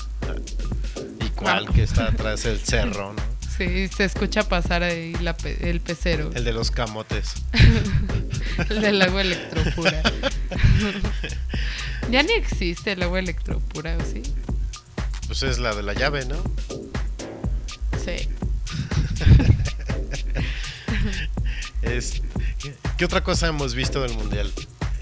Y 1.21 1.29
cuál 1.31 1.65
Wow. 1.65 1.73
que 1.73 1.83
está 1.83 2.05
atrás 2.05 2.45
el 2.45 2.59
cerro, 2.59 3.13
¿no? 3.13 3.21
Sí, 3.59 3.89
se 3.89 4.05
escucha 4.05 4.43
pasar 4.47 4.83
ahí 4.83 5.13
la 5.21 5.35
pe- 5.35 5.69
el 5.69 5.81
pecero. 5.81 6.31
El 6.33 6.45
de 6.45 6.53
los 6.53 6.71
camotes. 6.71 7.33
El 8.69 8.81
del 8.81 9.01
agua 9.01 9.19
electropura. 9.21 10.01
ya 12.11 12.23
ni 12.23 12.31
existe 12.33 12.93
el 12.93 13.03
agua 13.03 13.19
electropura, 13.19 13.97
¿o 13.97 14.01
sí? 14.05 14.21
Pues 15.27 15.43
es 15.43 15.59
la 15.59 15.75
de 15.75 15.83
la 15.83 15.93
llave, 15.93 16.25
¿no? 16.25 16.37
Sí. 18.05 18.29
Es, 21.81 22.21
¿Qué 22.97 23.05
otra 23.05 23.23
cosa 23.23 23.47
hemos 23.47 23.73
visto 23.75 24.01
del 24.01 24.13
mundial? 24.13 24.51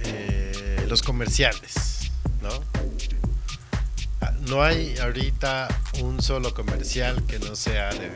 Eh, 0.06 0.86
los 0.88 1.02
comerciales, 1.02 2.12
¿no? 2.42 2.50
Ah, 4.22 4.32
No 4.48 4.64
hay 4.64 4.96
ahorita 4.98 5.68
un 6.02 6.22
solo 6.22 6.54
comercial 6.54 7.24
que 7.26 7.40
no 7.40 7.56
sea 7.56 7.90
de- 7.90 8.12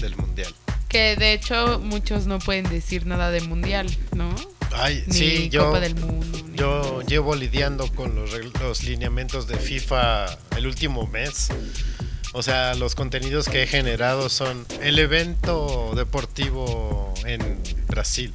del 0.00 0.16
mundial. 0.16 0.52
Que 0.88 1.16
de 1.16 1.32
hecho 1.32 1.78
muchos 1.80 2.26
no 2.26 2.38
pueden 2.38 2.68
decir 2.68 3.06
nada 3.06 3.30
de 3.30 3.40
mundial, 3.40 3.86
¿no? 4.14 4.34
Ay, 4.74 5.04
Ni 5.06 5.14
sí, 5.14 5.48
yo, 5.50 5.66
Copa 5.66 5.80
del 5.80 5.94
Mundo. 5.96 6.38
ni 6.50 6.56
yo 6.58 7.02
llevo 7.02 7.34
lidiando 7.34 7.92
con 7.92 8.14
los, 8.14 8.30
los 8.60 8.84
lineamientos 8.84 9.46
de 9.46 9.58
FIFA 9.58 10.38
el 10.56 10.66
último 10.66 11.06
mes. 11.06 11.48
O 12.32 12.42
sea, 12.42 12.74
los 12.74 12.94
contenidos 12.94 13.48
que 13.48 13.62
he 13.62 13.66
generado 13.66 14.28
son 14.30 14.64
el 14.80 14.98
evento 14.98 15.92
deportivo 15.94 17.12
en 17.26 17.58
Brasil 17.88 18.32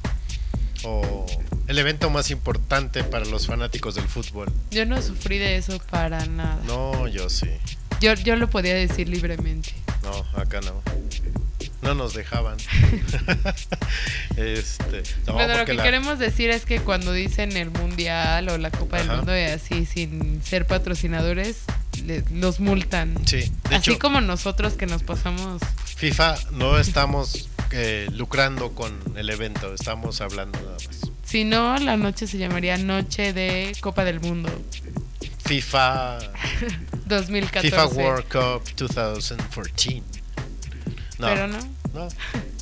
o 0.84 1.26
el 1.66 1.78
evento 1.78 2.08
más 2.08 2.30
importante 2.30 3.02
para 3.02 3.24
los 3.24 3.46
fanáticos 3.48 3.96
del 3.96 4.06
fútbol. 4.06 4.52
Yo 4.70 4.86
no 4.86 5.02
sufrí 5.02 5.38
de 5.38 5.56
eso 5.56 5.78
para 5.90 6.24
nada. 6.26 6.60
No, 6.66 7.08
yo 7.08 7.28
sí. 7.28 7.48
Yo, 8.00 8.14
yo 8.14 8.36
lo 8.36 8.48
podía 8.48 8.74
decir 8.74 9.08
libremente. 9.08 9.74
No, 10.04 10.40
acá 10.40 10.60
no. 10.60 10.80
No 11.82 11.94
nos 11.94 12.14
dejaban. 12.14 12.56
este, 14.36 15.02
no, 15.26 15.34
bueno, 15.34 15.58
lo 15.58 15.64
que 15.64 15.74
la- 15.74 15.82
queremos 15.82 16.18
decir 16.18 16.50
es 16.50 16.64
que 16.64 16.80
cuando 16.80 17.12
dicen 17.12 17.56
el 17.56 17.70
mundial 17.70 18.48
o 18.48 18.58
la 18.58 18.70
Copa 18.70 18.98
del. 18.98 19.08
Mundo 19.08 19.36
y 19.36 19.42
así 19.42 19.86
sin 19.86 20.42
ser 20.44 20.66
patrocinadores, 20.66 21.56
le- 22.04 22.24
los 22.32 22.60
multan. 22.60 23.14
Sí, 23.26 23.50
de 23.68 23.76
así 23.76 23.90
hecho, 23.90 23.98
como 23.98 24.20
nosotros 24.20 24.74
que 24.74 24.86
nos 24.86 25.02
pasamos. 25.02 25.60
FIFA 25.96 26.34
no 26.52 26.78
estamos 26.78 27.48
eh, 27.72 28.08
lucrando 28.12 28.72
con 28.74 28.96
el 29.16 29.28
evento, 29.30 29.74
estamos 29.74 30.20
hablando 30.20 30.58
nada 30.60 30.76
más. 30.86 31.00
Si 31.24 31.44
no, 31.44 31.76
la 31.78 31.96
noche 31.96 32.26
se 32.26 32.38
llamaría 32.38 32.76
Noche 32.78 33.32
de 33.34 33.76
Copa 33.80 34.04
del 34.04 34.20
Mundo 34.20 34.48
FIFA 35.44 36.18
2014. 37.06 37.70
FIFA 37.70 37.86
World 37.88 38.24
Cup 38.28 38.62
2014. 38.76 40.02
No, 41.18 41.26
Pero 41.26 41.46
no. 41.48 41.58
no. 41.94 42.08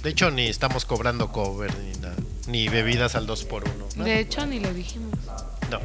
De 0.03 0.11
hecho, 0.11 0.31
ni 0.31 0.47
estamos 0.47 0.85
cobrando 0.85 1.31
cover 1.33 1.73
ni 1.79 1.99
nada. 2.01 2.15
Ni 2.49 2.69
bebidas 2.69 3.15
al 3.17 3.27
2x1. 3.27 3.95
De 4.05 4.21
hecho, 4.21 4.47
ni 4.47 4.61
lo 4.61 4.73
dijimos. 4.73 5.13
No. 5.71 5.81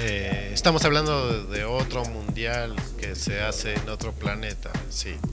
Eh, 0.00 0.50
estamos 0.54 0.84
hablando 0.84 1.44
de, 1.44 1.64
otro 1.64 2.04
mundial 2.04 2.76
que 3.00 3.16
se 3.16 3.40
hace 3.40 3.74
en 3.74 3.88
otro 3.88 4.12
planeta, 4.12 4.70
sí. 4.90 5.14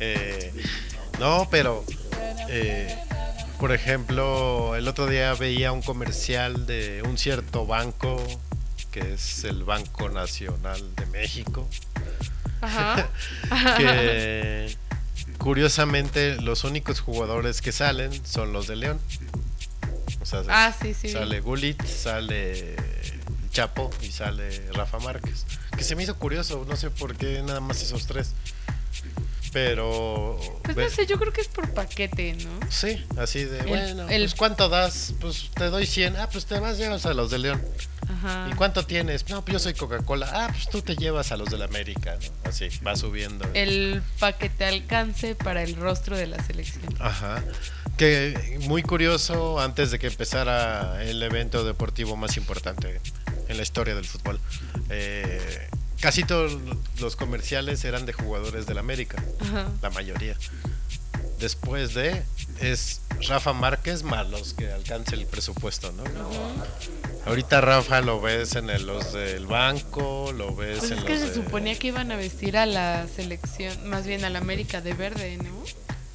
Eh, 0.00 0.52
no, 1.18 1.48
pero, 1.50 1.84
eh, 2.48 2.96
por 3.58 3.72
ejemplo, 3.72 4.76
el 4.76 4.86
otro 4.88 5.06
día 5.06 5.34
veía 5.34 5.72
un 5.72 5.82
comercial 5.82 6.64
de 6.64 7.02
un 7.02 7.18
cierto 7.18 7.66
banco, 7.66 8.22
que 8.92 9.14
es 9.14 9.44
el 9.44 9.64
Banco 9.64 10.08
Nacional 10.08 10.94
de 10.94 11.06
México, 11.06 11.68
Ajá. 12.60 13.10
que 13.76 14.76
curiosamente 15.38 16.40
los 16.40 16.64
únicos 16.64 17.00
jugadores 17.00 17.60
que 17.60 17.72
salen 17.72 18.12
son 18.24 18.52
los 18.52 18.66
de 18.66 18.76
León. 18.76 19.00
O 20.24 20.26
sea, 20.26 20.42
ah, 20.48 20.74
sí, 20.80 20.94
sí. 20.94 21.10
Sale 21.10 21.40
Gullit, 21.40 21.84
sale 21.84 22.76
Chapo 23.50 23.90
y 24.00 24.10
sale 24.10 24.70
Rafa 24.72 24.98
Márquez. 25.00 25.44
Que 25.76 25.84
se 25.84 25.94
me 25.94 26.02
hizo 26.02 26.16
curioso, 26.18 26.64
no 26.66 26.76
sé 26.76 26.88
por 26.88 27.14
qué 27.14 27.42
nada 27.42 27.60
más 27.60 27.82
esos 27.82 28.06
tres. 28.06 28.32
Pero. 29.52 30.38
Pues 30.64 30.76
no 30.76 30.90
sé, 30.90 31.06
yo 31.06 31.18
creo 31.18 31.32
que 31.32 31.40
es 31.42 31.48
por 31.48 31.70
paquete, 31.74 32.32
¿no? 32.42 32.58
Sí, 32.70 33.04
así 33.18 33.44
de, 33.44 33.62
bueno, 33.62 34.08
el- 34.08 34.22
pues 34.22 34.34
¿cuánto 34.34 34.68
das? 34.68 35.14
Pues 35.20 35.50
te 35.54 35.66
doy 35.66 35.86
100. 35.86 36.16
Ah, 36.16 36.28
pues 36.32 36.46
te 36.46 36.58
vas 36.58 36.78
llevas 36.78 37.06
a 37.06 37.14
los 37.14 37.30
de 37.30 37.38
León. 37.38 37.62
Ajá. 38.08 38.48
¿Y 38.50 38.54
cuánto 38.54 38.84
tienes? 38.84 39.28
No, 39.28 39.44
pues 39.44 39.52
yo 39.52 39.58
soy 39.60 39.74
Coca-Cola. 39.74 40.28
Ah, 40.32 40.48
pues 40.50 40.68
tú 40.68 40.82
te 40.82 40.96
llevas 40.96 41.30
a 41.32 41.36
los 41.36 41.50
de 41.50 41.58
la 41.58 41.66
América, 41.66 42.16
¿no? 42.20 42.48
Así, 42.50 42.68
va 42.84 42.96
subiendo. 42.96 43.46
El 43.54 44.02
paquete 44.18 44.64
alcance 44.64 45.34
para 45.36 45.62
el 45.62 45.76
rostro 45.76 46.16
de 46.16 46.26
la 46.26 46.42
selección. 46.42 46.82
Ajá. 46.98 47.42
Que 47.96 48.58
muy 48.62 48.82
curioso, 48.82 49.60
antes 49.60 49.90
de 49.92 49.98
que 50.00 50.08
empezara 50.08 51.02
el 51.04 51.22
evento 51.22 51.64
deportivo 51.64 52.16
más 52.16 52.36
importante 52.36 53.00
en 53.48 53.56
la 53.56 53.62
historia 53.62 53.94
del 53.94 54.04
fútbol, 54.04 54.40
eh, 54.90 55.68
casi 56.00 56.24
todos 56.24 56.58
los 56.98 57.14
comerciales 57.14 57.84
eran 57.84 58.04
de 58.04 58.12
jugadores 58.12 58.66
del 58.66 58.78
América, 58.78 59.22
Ajá. 59.40 59.68
la 59.80 59.90
mayoría. 59.90 60.36
Después 61.38 61.94
de 61.94 62.22
es 62.60 63.00
Rafa 63.28 63.52
Márquez 63.52 64.02
más 64.02 64.28
los 64.28 64.54
que 64.54 64.72
alcance 64.72 65.14
el 65.14 65.26
presupuesto, 65.26 65.92
¿no? 65.92 66.02
Ahorita 67.26 67.60
Rafa 67.60 68.00
lo 68.00 68.20
ves 68.20 68.56
en 68.56 68.70
el- 68.70 68.86
los 68.86 69.12
del 69.12 69.46
banco, 69.46 70.32
lo 70.32 70.54
ves 70.54 70.80
Pues 70.80 70.90
en 70.90 70.98
es 70.98 71.04
que 71.04 71.18
se 71.18 71.28
de- 71.28 71.34
suponía 71.34 71.78
que 71.78 71.88
iban 71.88 72.10
a 72.12 72.16
vestir 72.16 72.56
a 72.56 72.66
la 72.66 73.06
selección, 73.14 73.88
más 73.88 74.04
bien 74.06 74.24
a 74.24 74.30
la 74.30 74.40
América 74.40 74.80
de 74.80 74.94
verde, 74.94 75.36
¿no? 75.38 75.62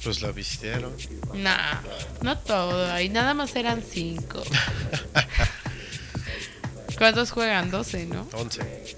Pues 0.02 0.22
la 0.22 0.32
vistieron. 0.32 0.92
Nah, 1.34 1.80
no 2.22 2.38
todo, 2.38 2.90
ahí 2.92 3.08
nada 3.08 3.34
más 3.34 3.54
eran 3.56 3.82
cinco. 3.82 4.42
¿Cuántos 6.98 7.30
juegan? 7.30 7.70
12, 7.70 8.06
¿no? 8.06 8.28
11. 8.32 8.96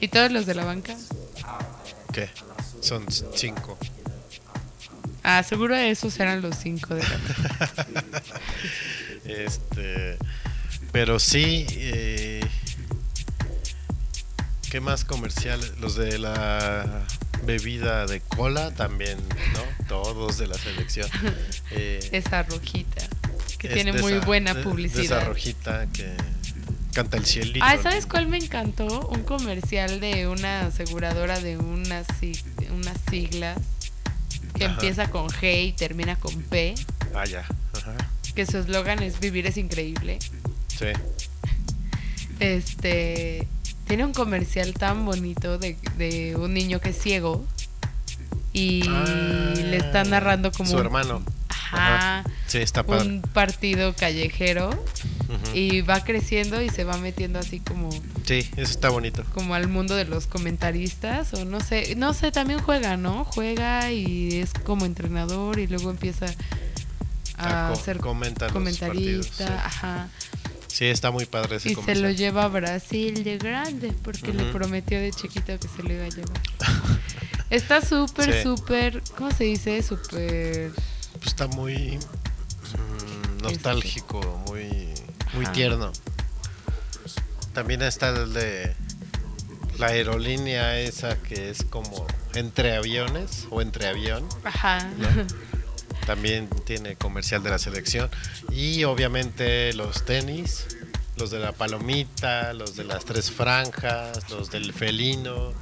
¿Y 0.00 0.08
todos 0.08 0.30
los 0.30 0.46
de 0.46 0.54
la 0.54 0.64
banca? 0.64 0.96
¿Qué? 2.12 2.28
Son 2.80 3.04
5. 3.10 3.78
Ah, 5.28 5.42
seguro 5.42 5.74
esos 5.74 6.20
eran 6.20 6.40
los 6.40 6.56
cinco 6.56 6.94
de 6.94 7.02
la 7.02 7.86
Este, 9.24 10.18
pero 10.92 11.18
sí, 11.18 11.66
eh, 11.70 12.46
¿qué 14.70 14.80
más 14.80 15.04
comerciales? 15.04 15.76
Los 15.80 15.96
de 15.96 16.20
la 16.20 17.04
bebida 17.44 18.06
de 18.06 18.20
cola 18.20 18.70
también, 18.72 19.18
¿no? 19.54 19.86
Todos 19.88 20.38
de 20.38 20.46
la 20.48 20.56
selección. 20.58 21.08
Eh, 21.70 22.00
Esa 22.12 22.42
rojita, 22.44 23.06
que 23.58 23.68
es 23.68 23.74
tiene 23.74 23.92
muy 23.92 24.14
esa- 24.14 24.26
buena 24.26 24.52
de- 24.54 24.58
De 24.60 24.64
publicidad. 24.64 25.04
esa 25.04 25.20
rojita 25.24 25.86
que 25.92 26.14
canta 26.92 27.16
el 27.16 27.26
cielito. 27.26 27.64
Ah, 27.64 27.76
¿sabes 27.82 28.06
cuál 28.06 28.26
me 28.26 28.38
encantó? 28.38 29.08
Un 29.08 29.22
comercial 29.22 30.00
de 30.00 30.26
una 30.28 30.66
aseguradora 30.66 31.38
de 31.40 31.56
unas, 31.58 32.06
unas 32.70 32.96
siglas 33.10 33.58
que 34.54 34.64
Ajá. 34.64 34.74
empieza 34.74 35.10
con 35.10 35.28
G 35.28 35.66
y 35.66 35.72
termina 35.72 36.16
con 36.16 36.34
P, 36.42 36.74
Ah, 37.14 37.24
ya. 37.26 37.44
Ajá. 37.74 37.94
que 38.34 38.46
su 38.46 38.58
eslogan 38.58 39.02
es 39.02 39.20
Vivir 39.20 39.46
es 39.46 39.56
increíble. 39.58 40.18
Sí. 40.68 40.86
Este 42.40 43.46
tiene 43.86 44.04
un 44.04 44.12
comercial 44.12 44.72
tan 44.74 45.04
bonito 45.04 45.58
de, 45.58 45.76
de 45.96 46.36
un 46.36 46.52
niño 46.54 46.80
que 46.80 46.90
es 46.90 46.98
ciego 46.98 47.44
y 48.52 48.82
Ah, 48.88 49.52
le 49.56 49.76
está 49.76 50.04
narrando 50.04 50.50
como 50.52 50.68
Su 50.70 50.76
un- 50.76 50.82
hermano. 50.82 51.22
ajá, 51.48 52.24
Sí, 52.46 52.58
está 52.58 52.82
padre. 52.84 53.06
un 53.08 53.22
partido 53.22 53.94
callejero 53.94 54.70
y 55.54 55.80
va 55.82 56.04
creciendo 56.04 56.62
y 56.62 56.68
se 56.70 56.84
va 56.84 56.96
metiendo 56.98 57.38
así 57.38 57.60
como 57.60 57.90
Sí, 58.24 58.48
eso 58.56 58.70
está 58.70 58.88
bonito. 58.90 59.24
como 59.34 59.54
al 59.54 59.68
mundo 59.68 59.94
de 59.96 60.04
los 60.04 60.26
comentaristas 60.26 61.34
o 61.34 61.44
no 61.44 61.60
sé, 61.60 61.94
no 61.96 62.14
sé, 62.14 62.30
también 62.32 62.60
juega, 62.60 62.96
¿no? 62.96 63.24
Juega 63.24 63.90
y 63.92 64.36
es 64.38 64.52
como 64.52 64.84
entrenador 64.86 65.58
y 65.58 65.66
luego 65.66 65.90
empieza 65.90 66.26
a 67.36 67.68
Ah, 67.68 67.72
co- 67.74 67.80
ser 67.80 67.98
comentarista, 67.98 69.46
sí. 69.46 69.52
ajá. 69.64 70.08
Sí, 70.76 70.84
está 70.84 71.10
muy 71.10 71.24
padre 71.24 71.56
ese 71.56 71.72
Y 71.72 71.74
se 71.74 71.94
lo 71.94 72.10
lleva 72.10 72.44
a 72.44 72.48
Brasil 72.48 73.24
de 73.24 73.38
grande 73.38 73.94
porque 74.04 74.34
le 74.34 74.44
prometió 74.52 75.00
de 75.00 75.10
chiquito 75.10 75.58
que 75.58 75.68
se 75.68 75.82
lo 75.82 75.90
iba 75.90 76.04
a 76.04 76.08
llevar. 76.10 76.38
Está 77.50 77.80
súper, 77.80 78.30
Sí. 78.34 78.42
súper, 78.42 79.02
¿cómo 79.16 79.30
se 79.30 79.44
dice? 79.44 79.82
Súper... 79.82 80.72
Pues 81.14 81.28
está 81.28 81.46
muy 81.46 81.96
mm, 81.96 83.42
nostálgico, 83.42 84.20
muy, 84.48 84.68
muy 85.32 85.44
Ajá. 85.46 85.52
tierno. 85.54 85.92
También 87.54 87.80
está 87.80 88.10
el 88.10 88.34
de 88.34 88.74
la 89.78 89.86
aerolínea 89.86 90.78
esa 90.78 91.16
que 91.22 91.48
es 91.48 91.64
como 91.70 92.06
entre 92.34 92.76
aviones 92.76 93.46
o 93.48 93.62
entre 93.62 93.88
avión. 93.88 94.28
Ajá. 94.44 94.90
También 96.04 96.48
tiene 96.64 96.96
comercial 96.96 97.42
de 97.42 97.50
la 97.50 97.58
selección. 97.58 98.10
Y 98.50 98.84
obviamente 98.84 99.72
los 99.74 100.04
tenis, 100.04 100.66
los 101.16 101.30
de 101.30 101.38
la 101.38 101.52
palomita, 101.52 102.52
los 102.52 102.76
de 102.76 102.84
las 102.84 103.04
tres 103.04 103.30
franjas, 103.30 104.30
los 104.30 104.50
del 104.50 104.72
felino. 104.72 105.52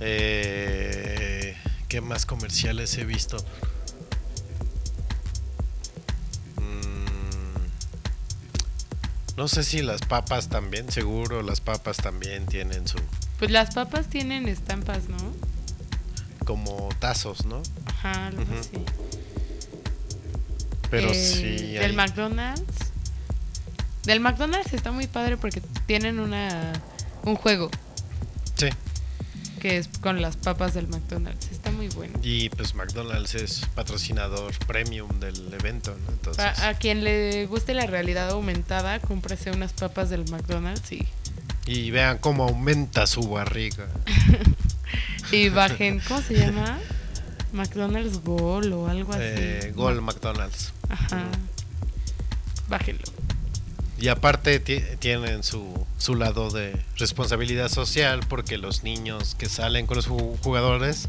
Eh, 0.00 1.56
¿Qué 1.88 2.00
más 2.00 2.26
comerciales 2.26 2.96
he 2.98 3.04
visto? 3.04 3.36
Mm, 6.56 6.96
no 9.36 9.48
sé 9.48 9.62
si 9.64 9.82
las 9.82 10.00
papas 10.02 10.48
también, 10.48 10.90
seguro 10.90 11.42
las 11.42 11.60
papas 11.60 11.98
también 11.98 12.46
tienen 12.46 12.86
su 12.88 12.98
Pues 13.38 13.50
las 13.50 13.74
papas 13.74 14.08
tienen 14.08 14.48
estampas, 14.48 15.08
¿no? 15.08 15.50
como 16.50 16.88
tazos, 16.98 17.44
¿no? 17.44 17.62
Ajá, 17.86 18.26
algo 18.26 18.42
así. 18.58 18.84
Pero 20.90 21.10
Eh, 21.10 21.14
sí. 21.14 21.72
Del 21.74 21.90
hay- 21.90 21.96
McDonald's. 21.96 22.62
Del 24.04 24.20
McDonald's 24.20 24.72
está 24.72 24.92
muy 24.92 25.06
padre 25.06 25.36
porque 25.36 25.60
tienen 25.86 26.18
una 26.20 26.72
un 27.22 27.36
juego 27.36 27.70
Sí. 28.56 28.68
que 29.60 29.76
es 29.76 29.88
con 30.00 30.22
las 30.22 30.36
papas 30.36 30.72
del 30.72 30.88
McDonald's. 30.88 31.50
Está 31.52 31.70
muy 31.70 31.88
bueno. 31.88 32.18
Y 32.22 32.48
pues 32.48 32.74
McDonald's 32.74 33.34
es 33.34 33.60
patrocinador 33.74 34.56
premium 34.66 35.20
del 35.20 35.52
evento, 35.52 35.94
¿no? 36.06 36.12
Entonces, 36.12 36.42
A, 36.44 36.68
a 36.70 36.74
quien 36.74 37.04
le 37.04 37.44
guste 37.46 37.74
la 37.74 37.86
realidad 37.86 38.30
aumentada, 38.30 38.98
cómprese 39.00 39.50
unas 39.50 39.74
papas 39.74 40.08
del 40.08 40.24
McDonald's 40.30 40.90
y, 40.92 41.06
y 41.66 41.90
vean 41.90 42.16
cómo 42.18 42.44
aumenta 42.44 43.06
su 43.06 43.20
barriga. 43.28 43.86
y 45.30 45.50
bajen, 45.50 46.00
¿cómo 46.08 46.22
se 46.22 46.34
llama? 46.38 46.78
McDonald's 47.52 48.22
Gold 48.22 48.72
o 48.72 48.88
algo 48.88 49.12
así. 49.12 49.22
Eh, 49.24 49.72
Gol 49.74 50.00
McDonald's. 50.02 50.72
Ajá. 50.88 51.24
Bájenlo. 52.68 53.02
Y 53.98 54.08
aparte 54.08 54.60
ti- 54.60 54.80
tienen 54.98 55.42
su, 55.42 55.86
su 55.98 56.14
lado 56.14 56.50
de 56.50 56.74
responsabilidad 56.96 57.68
social 57.68 58.20
porque 58.28 58.56
los 58.56 58.82
niños 58.82 59.34
que 59.34 59.46
salen 59.48 59.86
con 59.86 59.96
los 59.96 60.08
ju- 60.08 60.38
jugadores 60.42 61.08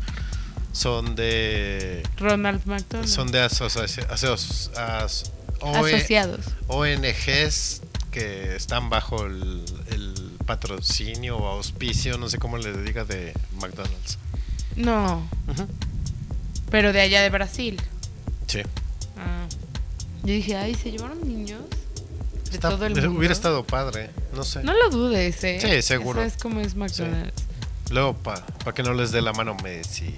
son 0.74 1.16
de 1.16 2.04
Ronald 2.18 2.66
McDonald. 2.66 3.08
son 3.08 3.32
de 3.32 3.42
asocia- 3.42 4.08
asos- 4.10 4.72
as- 4.78 5.32
OE 5.62 5.96
asociados. 5.96 6.40
ONGs 6.68 7.82
que 8.12 8.56
están 8.56 8.90
bajo 8.90 9.26
el, 9.26 9.64
el 9.92 10.14
patrocinio 10.46 11.38
o 11.38 11.48
auspicio, 11.48 12.18
no 12.18 12.28
sé 12.30 12.40
cómo 12.40 12.58
le 12.58 12.74
diga, 12.84 13.06
de 13.06 13.32
McDonald's. 13.62 14.18
No, 14.76 15.26
Ujú. 15.48 15.68
Pero 16.72 16.92
de 16.94 17.02
allá 17.02 17.22
de 17.22 17.30
Brasil. 17.30 17.80
Sí. 18.48 18.62
Ah. 19.18 19.46
Yo 20.24 20.34
dije, 20.34 20.56
ay, 20.56 20.74
¿se 20.74 20.90
llevaron 20.92 21.20
niños? 21.28 21.62
De 22.50 22.56
Está- 22.56 22.70
todo 22.70 22.86
el 22.88 22.96
mundo. 22.96 23.12
Hubiera 23.12 23.34
estado 23.34 23.64
padre, 23.64 24.10
no 24.34 24.44
sé. 24.44 24.64
No 24.64 24.74
lo 24.74 24.90
dudes, 24.90 25.44
¿eh? 25.44 25.60
Sí, 25.62 25.82
seguro. 25.84 26.22
Eso 26.22 26.36
es 26.36 26.42
como 26.42 26.60
es 26.62 26.76
McDonald's. 26.76 27.44
Luego 27.92 28.14
para 28.16 28.44
que 28.74 28.84
no 28.84 28.94
les 28.94 29.12
dé 29.12 29.22
la 29.22 29.34
mano 29.34 29.56
Messi. 29.64 30.16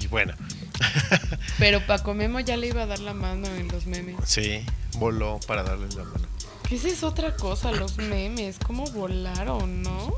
Y 0.00 0.06
bueno, 0.06 0.32
Pero 1.58 1.84
Paco 1.86 2.14
Memo 2.14 2.40
ya 2.40 2.56
le 2.56 2.68
iba 2.68 2.82
a 2.82 2.86
dar 2.86 3.00
la 3.00 3.12
mano 3.12 3.46
en 3.48 3.68
los 3.68 3.86
memes. 3.86 4.16
sí, 4.24 4.64
voló 4.98 5.38
para 5.46 5.62
darle 5.62 5.88
la 5.94 6.04
mano. 6.04 6.26
Esa 6.70 6.88
es 6.88 7.02
otra 7.02 7.36
cosa, 7.36 7.72
los 7.72 7.96
memes. 7.98 8.56
¿Cómo 8.64 8.84
volaron, 8.92 9.82
no? 9.82 10.14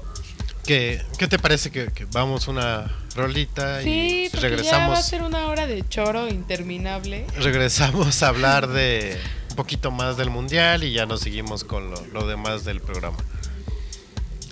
¿Qué, 0.64 1.02
qué 1.18 1.26
te 1.28 1.38
parece 1.38 1.70
que, 1.70 1.88
que 1.92 2.04
vamos 2.06 2.46
una 2.48 2.90
rolita 3.16 3.82
Sí, 3.82 4.26
y 4.26 4.28
porque 4.30 4.40
ya 4.40 4.46
va 4.46 4.46
a 4.46 4.50
regresamos? 4.50 5.04
ser 5.04 5.22
una 5.22 5.46
hora 5.48 5.66
de 5.66 5.86
choro 5.88 6.28
interminable. 6.28 7.26
Regresamos 7.38 8.22
a 8.22 8.28
hablar 8.28 8.68
de 8.68 9.18
un 9.50 9.56
poquito 9.56 9.90
más 9.90 10.16
del 10.16 10.30
mundial 10.30 10.84
y 10.84 10.92
ya 10.92 11.04
nos 11.06 11.20
seguimos 11.20 11.64
con 11.64 11.90
lo, 11.90 12.06
lo 12.12 12.26
demás 12.26 12.64
del 12.64 12.80
programa. 12.80 13.18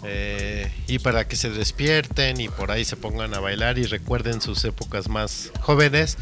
Eh, 0.02 0.70
y 0.86 0.98
para 0.98 1.28
que 1.28 1.36
se 1.36 1.50
despierten 1.50 2.40
y 2.40 2.48
por 2.48 2.70
ahí 2.70 2.84
se 2.86 2.96
pongan 2.96 3.34
a 3.34 3.40
bailar 3.40 3.78
y 3.78 3.84
recuerden 3.84 4.40
sus 4.40 4.64
épocas 4.64 5.08
más 5.08 5.52
jóvenes, 5.60 6.16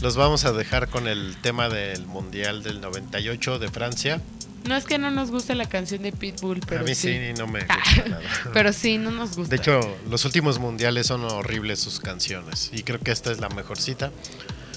los 0.00 0.16
vamos 0.16 0.46
a 0.46 0.52
dejar 0.52 0.88
con 0.88 1.06
el 1.06 1.36
tema 1.42 1.68
del 1.68 2.06
mundial 2.06 2.62
del 2.62 2.80
98 2.80 3.58
de 3.58 3.68
Francia. 3.68 4.20
No 4.64 4.76
es 4.76 4.84
que 4.84 4.98
no 4.98 5.10
nos 5.10 5.30
guste 5.30 5.54
la 5.54 5.66
canción 5.68 6.02
de 6.02 6.12
Pitbull, 6.12 6.60
pero 6.66 6.82
a 6.82 6.84
mí 6.84 6.94
sí, 6.94 7.12
sí. 7.12 7.32
no 7.38 7.46
me 7.46 7.60
gusta 7.60 8.04
nada. 8.08 8.22
Pero 8.52 8.72
sí, 8.72 8.98
no 8.98 9.10
nos 9.10 9.34
gusta. 9.36 9.50
De 9.56 9.56
hecho, 9.60 9.80
los 10.08 10.24
últimos 10.26 10.58
mundiales 10.58 11.06
son 11.06 11.24
horribles 11.24 11.80
sus 11.80 11.98
canciones 11.98 12.70
y 12.72 12.82
creo 12.82 12.98
que 13.00 13.10
esta 13.10 13.32
es 13.32 13.40
la 13.40 13.48
mejorcita. 13.48 14.10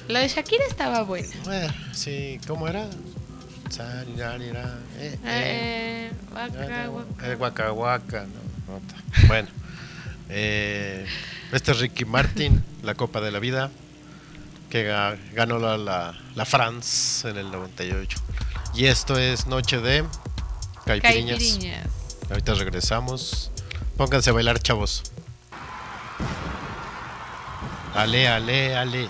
la 0.07 0.19
de 0.19 0.29
Shakira 0.29 0.63
estaba 0.69 1.03
buena. 1.03 1.27
Eh, 1.51 1.67
sí, 1.91 2.39
¿cómo 2.47 2.67
era? 2.67 2.88
eh, 4.97 5.17
eh. 5.25 6.11
Eh, 6.11 6.11
guaca. 6.31 7.25
eh, 7.25 7.36
no, 8.67 8.73
no 8.73 8.79
ta- 8.88 9.27
Bueno, 9.27 9.49
eh, 10.29 11.05
este 11.51 11.71
es 11.71 11.79
Ricky 11.79 12.05
Martin, 12.05 12.63
la 12.84 12.95
Copa 12.95 13.19
de 13.21 13.31
la 13.31 13.39
Vida, 13.39 13.69
que 14.69 14.89
ga- 14.89 15.17
ganó 15.34 15.59
la, 15.59 15.77
la, 15.77 16.17
la 16.36 16.45
France 16.45 17.29
en 17.29 17.38
el 17.38 17.51
98. 17.51 18.17
Y 18.74 18.86
esto 18.88 19.17
es 19.17 19.45
Noche 19.45 19.80
de 19.80 20.03
Caipiriñas. 20.86 21.39
Caipiriñas. 21.39 21.88
Ahorita 22.30 22.55
regresamos. 22.55 23.51
Pónganse 23.97 24.32
a 24.32 24.34
bailar, 24.34 24.59
chavos. 24.59 25.03
Ale, 27.93 28.28
ale, 28.28 28.76
ale. 28.76 29.09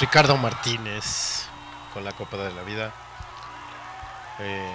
Ricardo 0.00 0.36
Martínez 0.36 1.46
con 1.92 2.04
la 2.04 2.12
Copa 2.12 2.36
de 2.36 2.52
la 2.52 2.62
Vida. 2.64 2.92
Eh, 4.40 4.72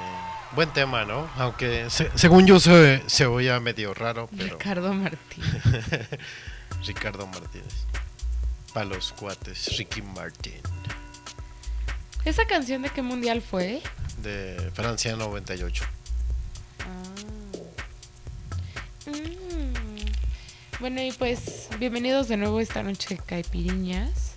buen 0.53 0.71
tema, 0.71 1.03
¿no? 1.03 1.29
Aunque 1.35 1.89
según 1.89 2.47
yo 2.47 2.59
se, 2.59 3.03
se, 3.07 3.25
oía 3.25 3.59
medio 3.59 3.93
raro. 3.93 4.29
Ricardo 4.31 4.93
Martínez. 4.93 5.63
Ricardo 6.85 7.27
Martínez. 7.27 7.85
Para 8.73 8.85
los 8.85 9.11
cuates, 9.11 9.77
Ricky 9.77 10.01
Martin. 10.01 10.61
¿Esa 12.23 12.45
canción 12.45 12.83
de 12.83 12.89
qué 12.89 13.01
mundial 13.01 13.41
fue? 13.41 13.81
De 14.19 14.71
Francia 14.73 15.17
98. 15.17 15.83
Ah. 16.79 17.03
Mm. 19.09 20.79
Bueno, 20.79 21.01
y 21.01 21.11
pues 21.11 21.67
bienvenidos 21.77 22.29
de 22.29 22.37
nuevo 22.37 22.61
esta 22.61 22.83
noche 22.83 23.15
de 23.15 23.17
Caipiriñas. 23.17 24.28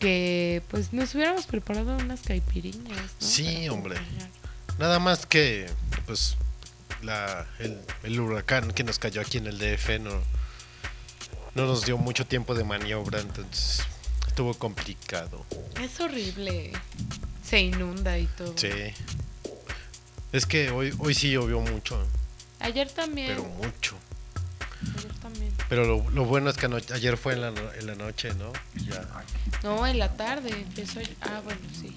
Que 0.00 0.62
pues 0.68 0.92
nos 0.92 1.14
hubiéramos 1.14 1.46
preparado 1.46 1.96
unas 1.96 2.20
caipiriñas. 2.22 2.96
¿no? 2.98 3.26
Sí, 3.26 3.44
Para 3.44 3.72
hombre. 3.72 3.96
acompañar. 3.96 4.30
Nada 4.78 4.98
más 4.98 5.24
que, 5.26 5.66
pues, 6.06 6.36
la, 7.02 7.46
el, 7.58 7.80
el 8.02 8.20
huracán 8.20 8.72
que 8.72 8.84
nos 8.84 8.98
cayó 8.98 9.20
aquí 9.22 9.38
en 9.38 9.46
el 9.46 9.58
DF 9.58 10.00
no, 10.00 10.10
no 11.54 11.64
nos 11.66 11.84
dio 11.86 11.96
mucho 11.96 12.26
tiempo 12.26 12.54
de 12.54 12.64
maniobra, 12.64 13.20
entonces 13.20 13.82
estuvo 14.28 14.52
complicado. 14.54 15.46
Es 15.82 15.98
horrible. 16.00 16.72
Se 17.42 17.60
inunda 17.60 18.18
y 18.18 18.26
todo. 18.26 18.52
Sí. 18.56 18.68
Es 20.32 20.44
que 20.44 20.70
hoy, 20.70 20.92
hoy 20.98 21.14
sí 21.14 21.30
llovió 21.30 21.60
mucho, 21.60 21.98
Ayer 22.60 22.90
también. 22.90 23.28
pero 23.28 23.44
mucho. 23.44 23.96
Ayer. 24.98 25.10
Pero 25.68 25.84
lo, 25.84 26.10
lo 26.10 26.24
bueno 26.24 26.48
es 26.50 26.56
que 26.56 26.66
ano- 26.66 26.78
ayer 26.94 27.16
fue 27.16 27.32
en 27.34 27.40
la, 27.40 27.48
en 27.48 27.86
la 27.86 27.94
noche, 27.96 28.32
¿no? 28.34 28.52
Ya. 28.74 29.02
No, 29.64 29.86
en 29.86 29.98
la 29.98 30.16
tarde 30.16 30.50
empezó. 30.50 31.00
Ah, 31.22 31.40
bueno, 31.44 31.60
sí. 31.72 31.96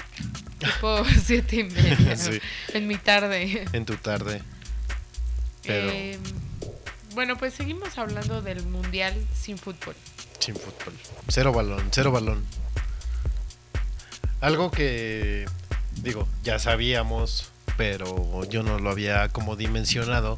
Tipo 0.58 1.02
siete 1.24 1.56
y 1.56 1.64
media. 1.64 2.16
Sí. 2.16 2.38
En 2.74 2.86
mi 2.86 2.96
tarde. 2.96 3.64
En 3.72 3.84
tu 3.86 3.96
tarde. 3.96 4.42
Pero 5.62 5.90
Eh, 5.90 6.18
bueno, 7.14 7.36
pues 7.36 7.54
seguimos 7.54 7.96
hablando 7.98 8.42
del 8.42 8.64
mundial 8.66 9.14
sin 9.34 9.56
fútbol. 9.58 9.94
sin 10.38 10.54
fútbol. 10.54 10.92
Cero 11.28 11.52
balón, 11.52 11.88
cero 11.90 12.12
balón. 12.12 12.44
Algo 14.40 14.70
que, 14.70 15.46
digo, 16.02 16.28
ya 16.42 16.58
sabíamos, 16.58 17.50
pero 17.76 18.44
yo 18.48 18.62
no 18.62 18.78
lo 18.78 18.90
había 18.90 19.28
como 19.30 19.56
dimensionado, 19.56 20.36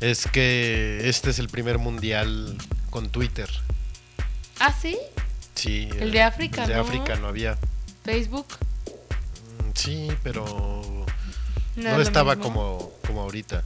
es 0.00 0.26
que 0.26 1.08
este 1.08 1.30
es 1.30 1.38
el 1.38 1.48
primer 1.48 1.78
mundial 1.78 2.56
con 2.90 3.10
Twitter. 3.10 3.48
Ah, 4.58 4.72
sí. 4.78 4.98
Sí. 5.54 5.88
El 5.98 6.10
de 6.12 6.22
África, 6.22 6.62
El 6.62 6.68
de 6.68 6.74
¿no? 6.76 6.80
África 6.82 7.16
no 7.16 7.28
había. 7.28 7.58
Facebook. 8.04 8.46
Mm, 9.58 9.70
Sí, 9.74 10.08
pero 10.22 11.06
No, 11.76 12.00
estaba 12.00 12.36
como, 12.36 12.92
como 13.06 13.22
ahorita. 13.22 13.62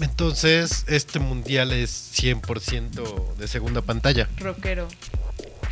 Entonces, 0.00 0.84
este 0.88 1.18
mundial 1.18 1.72
es 1.72 2.12
100% 2.18 3.34
de 3.36 3.48
segunda 3.48 3.82
pantalla. 3.82 4.28
Rockero. 4.38 4.88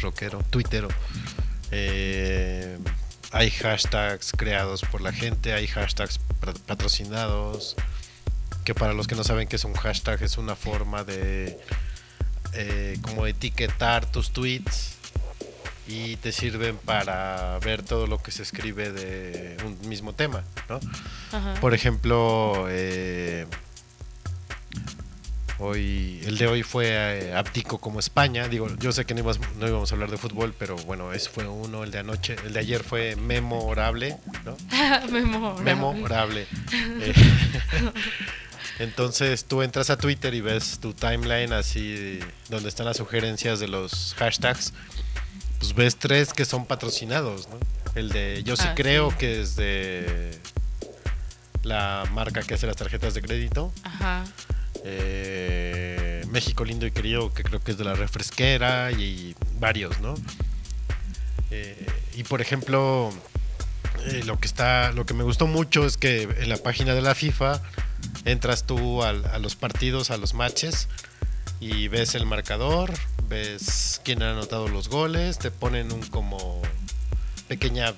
rockero, 0.01 0.43
tuitero. 0.51 0.89
Eh, 1.73 2.79
hay 3.33 3.51
hashtags 3.51 4.33
creados 4.33 4.83
por 4.83 5.01
la 5.01 5.13
gente, 5.13 5.53
hay 5.53 5.67
hashtags 5.67 6.21
patrocinados. 6.67 7.77
Que 8.71 8.75
para 8.77 8.93
los 8.93 9.09
que 9.09 9.17
no 9.17 9.25
saben 9.25 9.49
qué 9.49 9.57
es 9.57 9.65
un 9.65 9.75
hashtag, 9.75 10.23
es 10.23 10.39
una 10.39 10.55
forma 10.55 11.03
de 11.03 11.59
eh, 12.53 12.97
como 13.03 13.27
etiquetar 13.27 14.07
tus 14.07 14.31
tweets 14.31 14.97
y 15.89 16.15
te 16.19 16.31
sirven 16.31 16.77
para 16.77 17.59
ver 17.65 17.83
todo 17.83 18.07
lo 18.07 18.19
que 18.19 18.31
se 18.31 18.45
escribe 18.45 18.93
de 18.93 19.57
un 19.65 19.89
mismo 19.89 20.13
tema, 20.13 20.45
¿no? 20.69 20.79
Ajá. 21.33 21.55
Por 21.61 21.75
ejemplo, 21.75 22.67
eh, 22.69 23.45
hoy 25.59 26.21
el 26.25 26.39
de 26.39 26.47
hoy 26.47 26.63
fue 26.63 26.91
eh, 26.91 27.35
Aptico 27.35 27.79
como 27.79 27.99
España. 27.99 28.47
Digo, 28.47 28.69
yo 28.79 28.93
sé 28.93 29.05
que 29.05 29.15
no 29.15 29.21
íbamos, 29.21 29.41
no 29.59 29.67
íbamos 29.67 29.91
a 29.91 29.97
hablar 29.97 30.13
de 30.13 30.17
fútbol, 30.17 30.55
pero 30.57 30.77
bueno, 30.77 31.13
ese 31.13 31.29
fue 31.29 31.45
uno. 31.49 31.83
El 31.83 31.91
de 31.91 31.99
anoche, 31.99 32.37
el 32.47 32.53
de 32.53 32.61
ayer 32.61 32.85
fue 32.85 33.17
memorable, 33.17 34.17
¿no? 34.45 34.57
Memorable. 35.11 35.65
Memorable. 35.65 36.47
Eh, 36.73 37.13
Entonces 38.81 39.45
tú 39.45 39.63
entras 39.63 39.91
a 39.91 39.99
Twitter 39.99 40.33
y 40.35 40.41
ves 40.41 40.79
tu 40.81 40.95
timeline 40.95 41.53
así 41.53 42.19
donde 42.49 42.69
están 42.71 42.87
las 42.87 42.97
sugerencias 42.97 43.61
de 43.61 43.69
los 43.69 44.15
hashtags. 44.19 44.73
Pues 45.59 45.75
ves 45.75 45.97
tres 45.97 46.33
que 46.33 46.47
son 46.47 46.65
patrocinados, 46.65 47.49
¿no? 47.49 47.59
El 47.95 48.09
de 48.09 48.43
yo 48.43 48.57
sí 48.57 48.65
Ah, 48.67 48.75
creo 48.75 49.11
sí. 49.11 49.17
que 49.19 49.41
es 49.43 49.55
de 49.57 50.39
la 51.63 52.05
marca 52.13 52.43
que 52.43 52.55
hace 52.55 52.67
las 52.67 52.77
tarjetas 52.77 53.13
de 53.13 53.21
crédito. 53.21 53.71
Ajá. 53.83 54.25
Eh, 54.85 56.25
México 56.31 56.65
lindo 56.65 56.87
y 56.87 56.91
querido, 56.91 57.33
que 57.35 57.43
creo 57.43 57.61
que 57.61 57.73
es 57.73 57.77
de 57.79 57.85
la 57.85 57.95
refresquera 57.95 58.91
y, 58.93 59.35
varios, 59.59 60.01
¿no? 60.01 60.15
Eh, 61.51 61.87
y 62.17 62.25
por 62.25 62.41
ejemplo, 62.41 63.13
eh, 64.07 64.23
lo 64.25 64.39
que 64.39 64.47
está, 64.47 64.93
lo 64.93 65.07
que 65.07 65.15
me 65.15 65.25
gustó 65.25 65.47
mucho 65.47 65.87
es 65.87 65.97
que 65.97 66.23
en 66.23 66.49
la 66.49 66.57
página 66.57 66.95
de 66.95 67.03
la 67.03 67.15
FIFA 67.15 67.61
entras 68.25 68.65
tú 68.65 69.03
a 69.03 69.13
los 69.13 69.57
partidos, 69.57 70.11
a 70.11 70.17
los 70.17 70.35
matches 70.35 70.89
y 71.61 71.89
ves 71.89 72.15
el 72.15 72.27
marcador, 72.27 72.93
ves 73.29 74.01
quién 74.05 74.23
ha 74.23 74.31
anotado 74.31 74.69
los 74.69 74.89
goles, 74.89 75.39
te 75.39 75.51
ponen 75.51 75.93
un 75.93 76.01
como 76.03 76.63
pequeña 77.49 77.95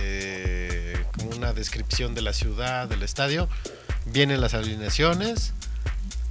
eh, 0.00 0.96
como 1.16 1.30
una 1.30 1.52
descripción 1.52 2.14
de 2.14 2.22
la 2.22 2.32
ciudad, 2.32 2.88
del 2.88 3.02
estadio, 3.02 3.48
vienen 4.06 4.40
las 4.40 4.54
alineaciones, 4.54 5.52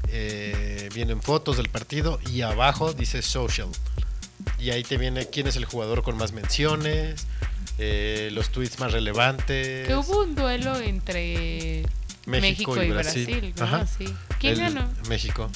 eh, 0.10 0.90
vienen 0.94 1.22
fotos 1.22 1.58
del 1.58 1.70
partido 1.70 2.20
y 2.32 2.42
abajo 2.42 2.94
dice 2.94 3.22
social. 3.22 3.70
Y 4.60 4.72
ahí 4.72 4.84
te 4.84 4.98
viene 4.98 5.28
quién 5.28 5.48
es 5.48 5.56
el 5.56 5.66
jugador 5.66 6.04
con 6.04 6.18
más 6.18 6.32
menciones, 6.32 7.28
eh, 7.78 8.30
los 8.34 8.50
tweets 8.50 8.80
más 8.80 8.92
relevantes. 8.92 9.88
Que 9.88 9.96
hubo 9.96 10.24
un 10.24 10.36
duelo 10.36 10.78
entre 10.80 11.84
México, 12.26 12.82
y, 12.82 12.90
Brasil. 12.90 13.54
¿no? 13.58 13.64
Ajá. 13.64 13.88
Sí. 13.88 14.06
¿Quién 14.40 14.54
El- 14.62 14.74
ganó? 14.74 14.90
México. 15.10 15.50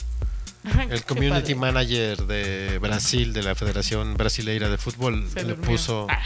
El 0.90 1.04
community 1.06 1.56
manager 1.56 2.26
de 2.26 2.80
Brasil, 2.80 3.32
de 3.34 3.44
la 3.44 3.56
Federación 3.56 4.16
Brasileira 4.18 4.70
de 4.70 4.78
Fútbol, 4.78 5.28
Se 5.34 5.44
le 5.44 5.50
durmió. 5.56 5.70
puso, 5.70 6.08
Ah, 6.10 6.20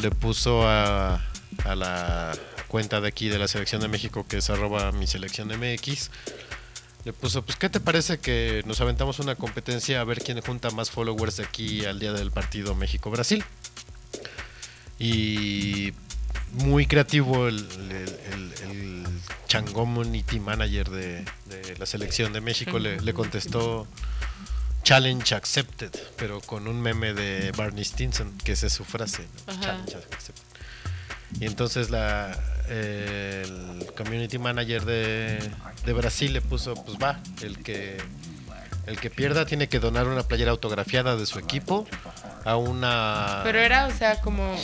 le 0.00 0.10
puso 0.10 0.66
a, 0.66 1.16
a 1.64 1.74
la 1.74 2.32
cuenta 2.68 3.00
de 3.02 3.08
aquí 3.08 3.28
de 3.28 3.38
la 3.38 3.48
selección 3.48 3.82
de 3.82 3.88
México, 3.88 4.24
que 4.26 4.38
es 4.38 4.48
arroba 4.48 4.92
mi 4.92 5.06
selección 5.06 5.48
MX, 5.48 6.10
le 7.04 7.12
puso, 7.12 7.42
pues, 7.42 7.56
¿qué 7.56 7.68
te 7.68 7.80
parece 7.80 8.18
que 8.18 8.62
nos 8.66 8.80
aventamos 8.80 9.18
una 9.18 9.34
competencia 9.34 10.00
a 10.00 10.04
ver 10.04 10.22
quién 10.22 10.40
junta 10.40 10.70
más 10.70 10.90
followers 10.90 11.36
de 11.38 11.44
aquí 11.44 11.84
al 11.84 11.98
día 11.98 12.12
del 12.12 12.30
partido 12.30 12.74
México-Brasil? 12.74 13.44
Y 15.00 15.92
muy 16.52 16.86
creativo 16.86 17.48
el, 17.48 17.56
el, 17.58 18.52
el- 18.70 19.06
el 19.52 19.72
Community 19.72 20.38
Manager 20.38 20.88
de, 20.90 21.24
de 21.46 21.76
la 21.78 21.84
selección 21.86 22.32
de 22.32 22.40
México 22.40 22.78
le, 22.78 23.00
le 23.00 23.12
contestó 23.14 23.88
Challenge 24.84 25.34
Accepted, 25.34 25.90
pero 26.16 26.40
con 26.40 26.68
un 26.68 26.80
meme 26.80 27.14
de 27.14 27.50
Barney 27.52 27.84
Stinson, 27.84 28.32
que 28.44 28.52
esa 28.52 28.66
es 28.68 28.72
su 28.72 28.84
frase. 28.84 29.26
Challenge 29.60 29.96
Accepted. 30.12 30.44
Y 31.40 31.46
entonces 31.46 31.90
la, 31.90 32.30
eh, 32.68 33.42
el 33.80 33.92
Community 33.94 34.38
Manager 34.38 34.84
de, 34.84 35.50
de 35.84 35.92
Brasil 35.92 36.32
le 36.32 36.40
puso, 36.42 36.74
pues 36.74 36.96
va, 36.98 37.20
el 37.42 37.58
que, 37.58 37.98
el 38.86 38.98
que 39.00 39.10
pierda 39.10 39.46
tiene 39.46 39.68
que 39.68 39.78
donar 39.80 40.06
una 40.08 40.22
playera 40.22 40.50
autografiada 40.52 41.16
de 41.16 41.26
su 41.26 41.38
equipo 41.40 41.86
a 42.44 42.56
una... 42.56 43.40
Pero 43.44 43.58
era, 43.58 43.86
o 43.86 43.90
sea, 43.90 44.20
como 44.20 44.56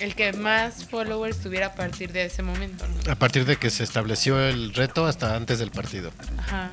el 0.00 0.14
que 0.14 0.32
más 0.32 0.84
followers 0.86 1.40
tuviera 1.40 1.66
a 1.66 1.74
partir 1.74 2.12
de 2.12 2.24
ese 2.24 2.42
momento, 2.42 2.86
¿no? 2.86 3.12
A 3.12 3.14
partir 3.14 3.44
de 3.44 3.56
que 3.56 3.70
se 3.70 3.84
estableció 3.84 4.40
el 4.40 4.74
reto 4.74 5.06
hasta 5.06 5.36
antes 5.36 5.58
del 5.58 5.70
partido. 5.70 6.12
Ajá. 6.38 6.70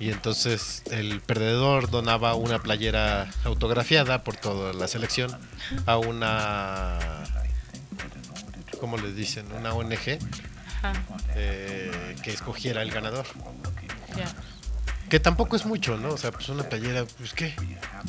Y 0.00 0.10
entonces 0.10 0.82
el 0.90 1.20
perdedor 1.20 1.90
donaba 1.90 2.34
una 2.34 2.60
playera 2.60 3.28
autografiada 3.44 4.22
por 4.22 4.36
toda 4.36 4.72
la 4.72 4.86
selección 4.86 5.36
a 5.86 5.96
una, 5.96 6.98
¿cómo 8.78 8.96
le 8.96 9.12
dicen? 9.12 9.50
Una 9.52 9.72
ONG 9.72 10.18
Ajá. 10.82 10.92
eh, 11.34 12.14
que 12.22 12.30
escogiera 12.30 12.82
el 12.82 12.92
ganador. 12.92 13.26
Ya. 14.16 14.32
Que 15.08 15.20
tampoco 15.20 15.56
es 15.56 15.64
mucho, 15.64 15.96
¿no? 15.96 16.10
O 16.10 16.18
sea, 16.18 16.30
pues 16.32 16.48
una 16.50 16.64
playera, 16.68 17.04
pues 17.16 17.32
qué, 17.32 17.54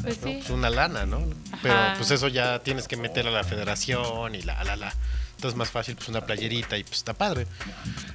Pues 0.01 0.21
¿no? 0.21 0.27
sí. 0.27 0.35
Pues 0.39 0.49
una 0.49 0.69
lana, 0.69 1.05
¿no? 1.05 1.21
Pero 1.61 1.75
pues 1.97 2.11
eso 2.11 2.27
ya 2.27 2.59
tienes 2.59 2.87
que 2.87 2.97
meter 2.97 3.25
a 3.27 3.31
la 3.31 3.43
federación 3.43 4.35
y 4.35 4.41
la, 4.41 4.63
la, 4.63 4.75
la. 4.75 4.93
Entonces 5.35 5.57
más 5.57 5.69
fácil, 5.69 5.95
pues 5.95 6.09
una 6.09 6.25
playerita 6.25 6.77
y 6.77 6.83
pues 6.83 6.97
está 6.97 7.13
padre. 7.13 7.47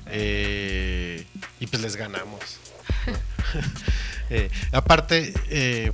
Eh, 0.06 1.26
y 1.60 1.66
pues 1.66 1.82
les 1.82 1.96
ganamos. 1.96 2.40
¿no? 3.06 3.14
Eh, 4.30 4.50
aparte, 4.72 5.34
eh, 5.50 5.92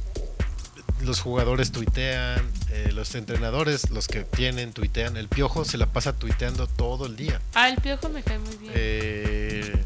los 1.03 1.21
jugadores 1.21 1.73
tuitean, 1.73 2.41
eh, 2.71 2.91
los 2.93 3.15
entrenadores, 3.17 3.91
los 3.91 4.07
que 4.07 4.23
tienen, 4.23 4.73
tuitean. 4.73 5.17
El 5.17 5.29
piojo 5.29 5.65
se 5.65 5.77
la 5.79 5.87
pasa 5.87 6.13
tuiteando 6.13 6.69
todo 6.69 7.07
el 7.07 7.17
día. 7.17 7.41
Ah, 7.55 7.69
el 7.69 7.77
piojo 7.79 8.09
me 8.09 8.23
cae 8.23 8.39
muy 8.39 8.57
bien. 8.57 8.73
Eh, 8.75 9.85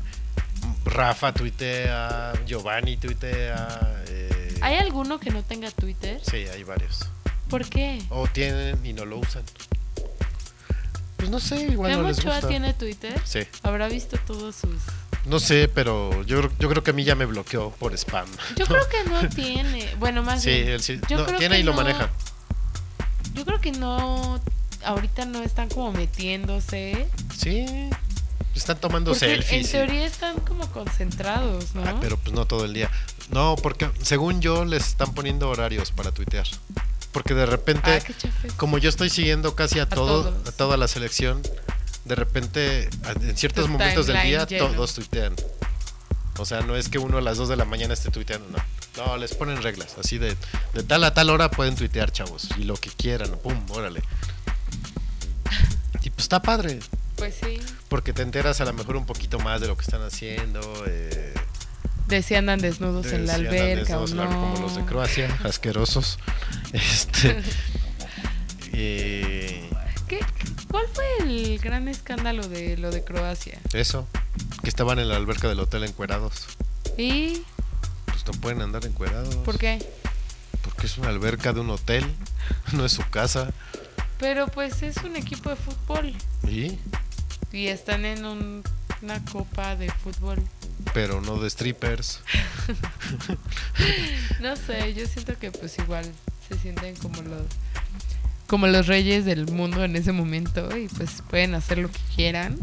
Rafa 0.84 1.32
tuitea, 1.32 2.32
Giovanni 2.46 2.96
tuitea. 2.96 4.02
eh, 4.08 4.54
¿Hay 4.60 4.76
alguno 4.76 5.18
que 5.18 5.30
no 5.30 5.42
tenga 5.42 5.70
Twitter? 5.70 6.20
Sí, 6.28 6.36
hay 6.52 6.62
varios. 6.62 7.00
¿Por 7.48 7.64
qué? 7.68 8.02
O 8.10 8.26
tienen 8.28 8.84
y 8.84 8.92
no 8.92 9.04
lo 9.04 9.18
usan. 9.18 9.42
Pues 11.16 11.30
no 11.30 11.40
sé, 11.40 11.62
igual 11.62 11.90
no 11.92 11.96
¿Memo 11.98 12.08
les 12.08 12.22
gusta. 12.22 12.48
tiene 12.48 12.74
Twitter? 12.74 13.18
Sí, 13.24 13.40
Habrá 13.62 13.88
visto 13.88 14.18
todos 14.26 14.56
sus 14.56 14.76
No 15.24 15.38
sé, 15.40 15.68
pero 15.68 16.22
yo, 16.24 16.42
yo 16.58 16.68
creo 16.68 16.82
que 16.82 16.90
a 16.90 16.94
mí 16.94 17.02
ya 17.04 17.14
me 17.14 17.24
bloqueó 17.24 17.70
por 17.70 17.94
spam. 17.94 18.26
Yo 18.56 18.66
creo 18.66 18.86
que 18.88 19.08
no 19.08 19.26
tiene. 19.34 19.94
Bueno, 19.98 20.22
más 20.22 20.42
Sí, 20.42 20.50
bien. 20.50 20.68
él 20.68 20.82
sí. 20.82 21.00
yo 21.08 21.18
No, 21.18 21.24
creo 21.26 21.38
tiene 21.38 21.56
que 21.56 21.60
y 21.60 21.64
lo 21.64 21.72
no- 21.72 21.78
maneja. 21.78 22.10
Yo 23.32 23.44
creo 23.44 23.60
que 23.60 23.72
no. 23.72 24.40
Ahorita 24.84 25.24
no 25.24 25.42
están 25.42 25.68
como 25.70 25.92
metiéndose. 25.92 27.08
Sí. 27.34 27.64
Están 28.54 28.78
tomando 28.80 29.10
Porque 29.12 29.26
en 29.34 29.42
selfies. 29.42 29.68
y- 29.68 29.72
teoría 29.72 30.06
están 30.06 30.36
como 30.40 30.70
concentrados, 30.70 31.74
¿no? 31.74 31.82
Ah, 31.84 31.96
pero 32.00 32.16
pues 32.16 32.32
no 32.34 32.46
todo 32.46 32.64
el 32.64 32.72
día. 32.74 32.90
No, 33.30 33.56
porque 33.62 33.90
según 34.02 34.40
yo 34.40 34.64
les 34.64 34.86
están 34.86 35.12
poniendo 35.14 35.48
horarios 35.48 35.90
para 35.90 36.12
tuitear. 36.12 36.46
Porque 37.12 37.34
de 37.34 37.46
repente, 37.46 38.02
Ah, 38.02 38.48
como 38.56 38.78
yo 38.78 38.88
estoy 38.88 39.10
siguiendo 39.10 39.54
casi 39.54 39.78
a, 39.80 39.88
todo, 39.88 40.24
todos. 40.30 40.48
a 40.48 40.52
toda 40.52 40.76
la 40.76 40.88
selección, 40.88 41.42
de 42.04 42.14
repente 42.14 42.88
en 43.22 43.36
ciertos 43.36 43.66
Tu 43.66 43.70
momentos 43.72 44.06
del 44.06 44.22
día 44.22 44.46
lleno. 44.46 44.66
todos 44.68 44.94
tuitean. 44.94 45.34
O 46.38 46.44
sea, 46.44 46.60
no 46.62 46.74
es 46.76 46.88
que 46.88 46.98
uno 46.98 47.18
a 47.18 47.20
las 47.20 47.36
2 47.36 47.48
de 47.48 47.56
la 47.56 47.64
mañana 47.64 47.94
esté 47.94 48.10
tuiteando, 48.10 48.48
no. 48.50 48.58
No, 48.96 49.16
les 49.16 49.34
ponen 49.34 49.62
reglas, 49.62 49.96
así 49.98 50.18
de, 50.18 50.36
de 50.74 50.82
tal 50.84 51.02
a 51.04 51.14
tal 51.14 51.30
hora 51.30 51.50
pueden 51.50 51.74
tuitear, 51.76 52.12
chavos, 52.12 52.48
y 52.58 52.64
lo 52.64 52.74
que 52.76 52.90
quieran, 52.90 53.30
pum, 53.42 53.54
órale. 53.70 54.02
Y 56.02 56.10
pues 56.10 56.24
está 56.24 56.42
padre, 56.42 56.80
Pues 57.16 57.34
sí. 57.42 57.60
porque 57.88 58.12
te 58.12 58.22
enteras 58.22 58.60
a 58.60 58.64
lo 58.64 58.72
mejor 58.72 58.96
un 58.96 59.06
poquito 59.06 59.38
más 59.38 59.60
de 59.60 59.68
lo 59.68 59.76
que 59.76 59.82
están 59.82 60.02
haciendo. 60.02 60.60
Eh, 60.86 61.32
De 62.08 62.22
si 62.22 62.34
andan 62.34 62.58
desnudos 62.60 63.06
en 63.06 63.26
la 63.26 63.34
alberca 63.34 63.98
o 64.00 64.06
no. 64.08 64.26
como 64.28 64.58
los 64.60 64.76
de 64.76 64.84
Croacia, 64.84 65.28
asquerosos. 65.44 66.18
Este. 66.72 67.40
eh, 68.72 69.68
¿Qué, 70.08 70.20
¿Cuál 70.70 70.86
fue 70.92 71.04
el 71.20 71.58
gran 71.60 71.88
escándalo 71.88 72.46
de 72.48 72.76
lo 72.76 72.90
de 72.90 73.04
Croacia? 73.04 73.58
eso, 73.72 74.06
que 74.62 74.68
estaban 74.68 74.98
en 74.98 75.08
la 75.08 75.16
alberca 75.16 75.48
del 75.48 75.60
hotel 75.60 75.84
encuerados. 75.84 76.46
¿Y 76.98 77.42
Pues 78.06 78.26
no 78.26 78.32
pueden 78.40 78.60
andar 78.60 78.84
encuerados. 78.84 79.34
por 79.36 79.58
qué? 79.58 79.78
Porque 80.62 80.86
es 80.86 80.98
una 80.98 81.08
alberca 81.08 81.52
de 81.52 81.60
un 81.60 81.70
hotel, 81.70 82.04
no 82.72 82.84
es 82.84 82.92
su 82.92 83.08
casa. 83.10 83.50
Pero 84.24 84.46
pues 84.48 84.82
es 84.82 84.96
un 85.04 85.16
equipo 85.16 85.50
de 85.50 85.56
fútbol 85.56 86.14
Y, 86.48 86.78
y 87.52 87.66
están 87.66 88.06
en 88.06 88.24
un- 88.24 88.62
una 89.02 89.22
copa 89.26 89.76
de 89.76 89.90
fútbol. 89.92 90.42
pero 90.94 91.20
no 91.20 91.38
de 91.38 91.50
strippers. 91.50 92.20
No 94.40 94.56
sé, 94.56 94.94
yo 94.94 95.06
siento 95.06 95.38
que 95.38 95.50
pues 95.50 95.78
igual 95.78 96.10
se 96.48 96.58
sienten 96.58 96.96
como 96.96 97.20
los 97.22 97.42
como 98.46 98.66
los 98.66 98.86
reyes 98.86 99.24
del 99.26 99.46
mundo 99.50 99.84
en 99.84 99.94
ese 99.96 100.12
momento 100.12 100.74
y 100.76 100.88
pues 100.88 101.22
pueden 101.28 101.54
hacer 101.54 101.78
lo 101.78 101.90
que 101.90 102.00
quieran. 102.16 102.58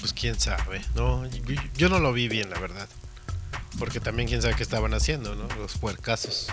Pues 0.00 0.12
quién 0.14 0.38
sabe. 0.40 0.80
No, 0.94 1.26
yo, 1.26 1.42
yo 1.76 1.88
no 1.90 1.98
lo 1.98 2.12
vi 2.14 2.28
bien, 2.28 2.48
la 2.50 2.58
verdad. 2.58 2.88
Porque 3.78 4.00
también 4.00 4.28
quién 4.28 4.40
sabe 4.42 4.54
qué 4.54 4.62
estaban 4.62 4.94
haciendo, 4.94 5.34
¿no? 5.34 5.46
Los 5.56 5.76
puercasos. 5.78 6.46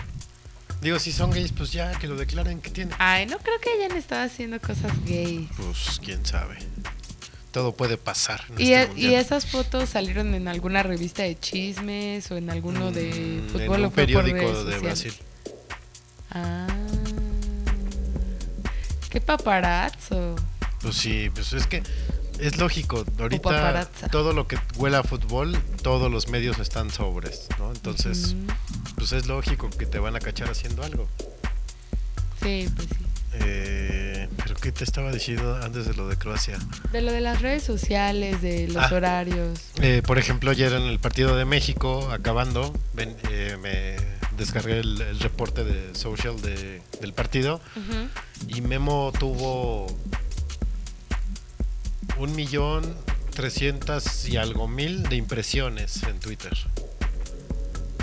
Digo, 0.80 0.98
si 1.00 1.10
son 1.12 1.30
gays, 1.32 1.50
pues 1.52 1.72
ya, 1.72 1.92
que 1.98 2.06
lo 2.06 2.16
declaren 2.16 2.60
que 2.60 2.70
tiene. 2.70 2.94
Ay, 2.98 3.26
no 3.26 3.38
creo 3.38 3.58
que 3.60 3.70
hayan 3.70 3.96
estado 3.96 4.22
haciendo 4.24 4.60
cosas 4.60 4.92
gays. 5.04 5.48
Pues 5.56 6.00
quién 6.04 6.24
sabe. 6.24 6.56
Todo 7.50 7.72
puede 7.74 7.96
pasar. 7.96 8.42
En 8.56 8.60
¿Y, 8.60 8.72
este 8.74 8.94
e- 8.94 9.00
y 9.10 9.14
esas 9.14 9.46
fotos 9.46 9.88
salieron 9.88 10.34
en 10.34 10.46
alguna 10.48 10.82
revista 10.84 11.22
de 11.24 11.36
chismes 11.38 12.30
o 12.30 12.36
en 12.36 12.50
alguno 12.50 12.92
de 12.92 13.42
Mm, 13.44 13.48
fútbol 13.48 13.62
en 13.62 13.70
o 13.70 13.74
un 13.74 13.82
por 13.84 13.92
periódico 13.94 14.64
de? 14.64 14.78
Brasil. 14.78 15.14
Ah. 16.30 16.66
Qué 19.10 19.20
paparazzo. 19.20 20.36
Pues 20.82 20.94
sí, 20.96 21.30
pues 21.34 21.52
es 21.54 21.66
que 21.66 21.82
es 22.38 22.58
lógico. 22.58 23.04
Ahorita 23.18 23.88
todo 24.10 24.32
lo 24.32 24.46
que 24.46 24.58
huela 24.76 25.00
a 25.00 25.02
fútbol, 25.02 25.56
todos 25.82 26.10
los 26.10 26.28
medios 26.28 26.58
están 26.58 26.90
sobres, 26.90 27.48
¿no? 27.58 27.70
Entonces, 27.72 28.34
pues 28.96 29.12
es 29.12 29.26
lógico 29.26 29.70
que 29.70 29.86
te 29.86 29.98
van 29.98 30.16
a 30.16 30.20
cachar 30.20 30.48
haciendo 30.50 30.82
algo. 30.82 31.08
Sí, 32.42 32.68
pues 32.74 32.88
sí. 32.88 32.94
Eh, 33.40 34.28
pero 34.42 34.54
¿qué 34.56 34.72
te 34.72 34.84
estaba 34.84 35.12
diciendo 35.12 35.56
antes 35.62 35.86
de 35.86 35.94
lo 35.94 36.08
de 36.08 36.16
Croacia? 36.16 36.58
De 36.92 37.02
lo 37.02 37.12
de 37.12 37.20
las 37.20 37.42
redes 37.42 37.62
sociales, 37.62 38.40
de 38.42 38.68
los 38.68 38.82
Ah. 38.90 38.90
horarios. 38.94 39.60
Eh, 39.80 40.02
por 40.06 40.18
ejemplo, 40.18 40.50
ayer 40.50 40.72
en 40.72 40.82
el 40.82 40.98
partido 40.98 41.36
de 41.36 41.44
México, 41.44 42.08
acabando, 42.10 42.72
ven- 42.94 43.16
eh, 43.30 43.56
me 43.60 43.96
descargué 44.36 44.78
el, 44.80 45.00
el 45.00 45.20
reporte 45.20 45.62
de 45.64 45.94
social 45.94 46.40
de- 46.40 46.80
del 47.00 47.12
partido 47.12 47.60
y 48.46 48.60
Memo 48.60 49.12
tuvo 49.18 49.86
un 52.18 52.34
millón 52.34 52.96
trescientas 53.34 54.28
y 54.28 54.36
algo 54.36 54.66
mil 54.68 55.04
de 55.04 55.16
impresiones 55.16 56.02
en 56.04 56.18
Twitter. 56.18 56.56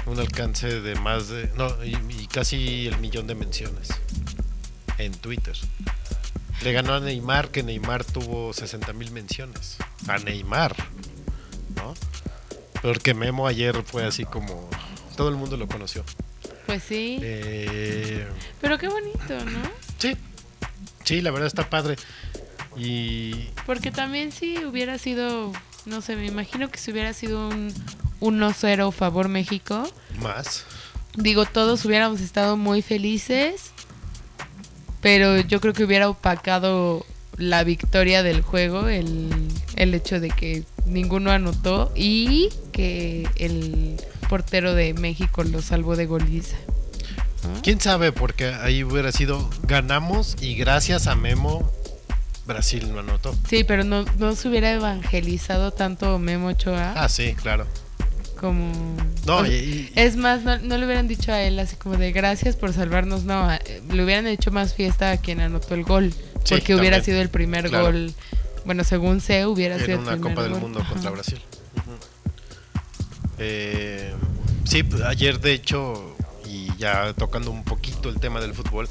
Un 0.05 0.19
alcance 0.19 0.81
de 0.81 0.95
más 0.95 1.29
de... 1.29 1.49
No, 1.57 1.83
y, 1.83 1.97
y 2.21 2.27
casi 2.27 2.87
el 2.87 2.97
millón 2.99 3.27
de 3.27 3.35
menciones 3.35 3.89
en 4.97 5.11
Twitter. 5.13 5.55
Le 6.63 6.71
ganó 6.71 6.93
a 6.93 6.99
Neymar, 6.99 7.49
que 7.49 7.63
Neymar 7.63 8.05
tuvo 8.05 8.53
60 8.53 8.93
mil 8.93 9.11
menciones. 9.11 9.77
A 10.07 10.17
Neymar, 10.19 10.75
¿no? 11.75 11.93
Porque 12.81 13.13
Memo 13.13 13.47
ayer 13.47 13.83
fue 13.83 14.05
así 14.05 14.25
como... 14.25 14.69
Todo 15.17 15.29
el 15.29 15.35
mundo 15.35 15.57
lo 15.57 15.67
conoció. 15.67 16.03
Pues 16.65 16.83
sí. 16.83 17.19
Eh, 17.21 18.27
Pero 18.61 18.77
qué 18.77 18.87
bonito, 18.87 19.45
¿no? 19.45 19.61
sí, 19.97 20.15
sí, 21.03 21.21
la 21.21 21.31
verdad 21.31 21.47
está 21.47 21.69
padre. 21.69 21.95
Y 22.75 23.49
Porque 23.65 23.91
también 23.91 24.31
si 24.31 24.63
hubiera 24.65 24.97
sido, 24.97 25.51
no 25.85 26.01
sé, 26.01 26.15
me 26.15 26.25
imagino 26.25 26.69
que 26.69 26.77
si 26.77 26.91
hubiera 26.91 27.13
sido 27.13 27.47
un 27.49 27.73
1-0 28.19 28.91
favor 28.91 29.29
México, 29.29 29.87
más. 30.19 30.65
digo, 31.15 31.45
todos 31.45 31.85
hubiéramos 31.85 32.21
estado 32.21 32.57
muy 32.57 32.81
felices, 32.81 33.71
pero 35.01 35.39
yo 35.41 35.61
creo 35.61 35.73
que 35.73 35.83
hubiera 35.83 36.09
opacado 36.09 37.05
la 37.37 37.63
victoria 37.63 38.23
del 38.23 38.41
juego 38.41 38.87
el, 38.87 39.29
el 39.75 39.93
hecho 39.93 40.19
de 40.19 40.29
que 40.29 40.63
ninguno 40.85 41.31
anotó 41.31 41.91
y 41.95 42.49
que 42.71 43.27
el 43.35 43.97
portero 44.29 44.73
de 44.73 44.93
México 44.93 45.43
lo 45.43 45.61
salvó 45.61 45.95
de 45.95 46.05
goliza. 46.05 46.57
¿Quién 47.61 47.79
sabe? 47.79 48.11
Porque 48.11 48.47
ahí 48.47 48.83
hubiera 48.83 49.11
sido 49.11 49.49
ganamos 49.63 50.35
y 50.41 50.55
gracias 50.55 51.07
a 51.07 51.15
Memo 51.15 51.71
Brasil 52.45 52.91
no 52.93 52.99
anotó. 52.99 53.35
Sí, 53.49 53.63
pero 53.63 53.83
no, 53.83 54.05
no 54.19 54.35
se 54.35 54.47
hubiera 54.49 54.71
evangelizado 54.71 55.71
tanto 55.71 56.19
Memo 56.19 56.47
Ochoa 56.47 56.93
Ah, 56.95 57.09
sí, 57.09 57.33
claro. 57.35 57.65
como... 58.39 58.71
No, 59.25 59.37
o- 59.37 59.45
y- 59.45 59.49
y- 59.51 59.91
Es 59.95 60.15
más, 60.17 60.43
no, 60.43 60.57
no 60.59 60.77
le 60.77 60.85
hubieran 60.85 61.07
dicho 61.07 61.31
a 61.31 61.41
él 61.41 61.57
así 61.59 61.75
como 61.75 61.97
de 61.97 62.11
gracias 62.11 62.55
por 62.55 62.73
salvarnos, 62.73 63.23
no, 63.23 63.47
le 63.91 64.03
hubieran 64.03 64.27
hecho 64.27 64.51
más 64.51 64.73
fiesta 64.75 65.11
a 65.11 65.17
quien 65.17 65.39
anotó 65.41 65.73
el 65.73 65.83
gol, 65.83 66.11
Sí, 66.11 66.19
porque 66.55 66.75
hubiera 66.75 66.97
también. 66.97 67.03
sido 67.03 67.21
el 67.21 67.29
primer 67.29 67.69
Claro. 67.69 67.85
gol, 67.85 68.13
bueno, 68.65 68.83
según 68.83 69.21
sé, 69.21 69.45
hubiera 69.45 69.75
sido 69.77 69.87
en 69.87 69.91
el 69.93 69.99
una 69.99 70.11
primer 70.13 70.33
Copa 70.35 70.43
del 70.43 70.51
gol. 70.53 70.61
Mundo 70.61 70.79
Ajá. 70.81 70.89
contra 70.93 71.09
Brasil. 71.11 71.39
Eh, 73.37 74.13
sí, 74.65 74.83
ayer 75.05 75.39
de 75.39 75.53
hecho, 75.53 76.15
y 76.47 76.69
ya 76.77 77.13
tocando 77.13 77.51
un 77.51 77.63
poquito 77.63 78.09
el 78.09 78.19
tema 78.19 78.39
del 78.39 78.53
fútbol, 78.53 78.87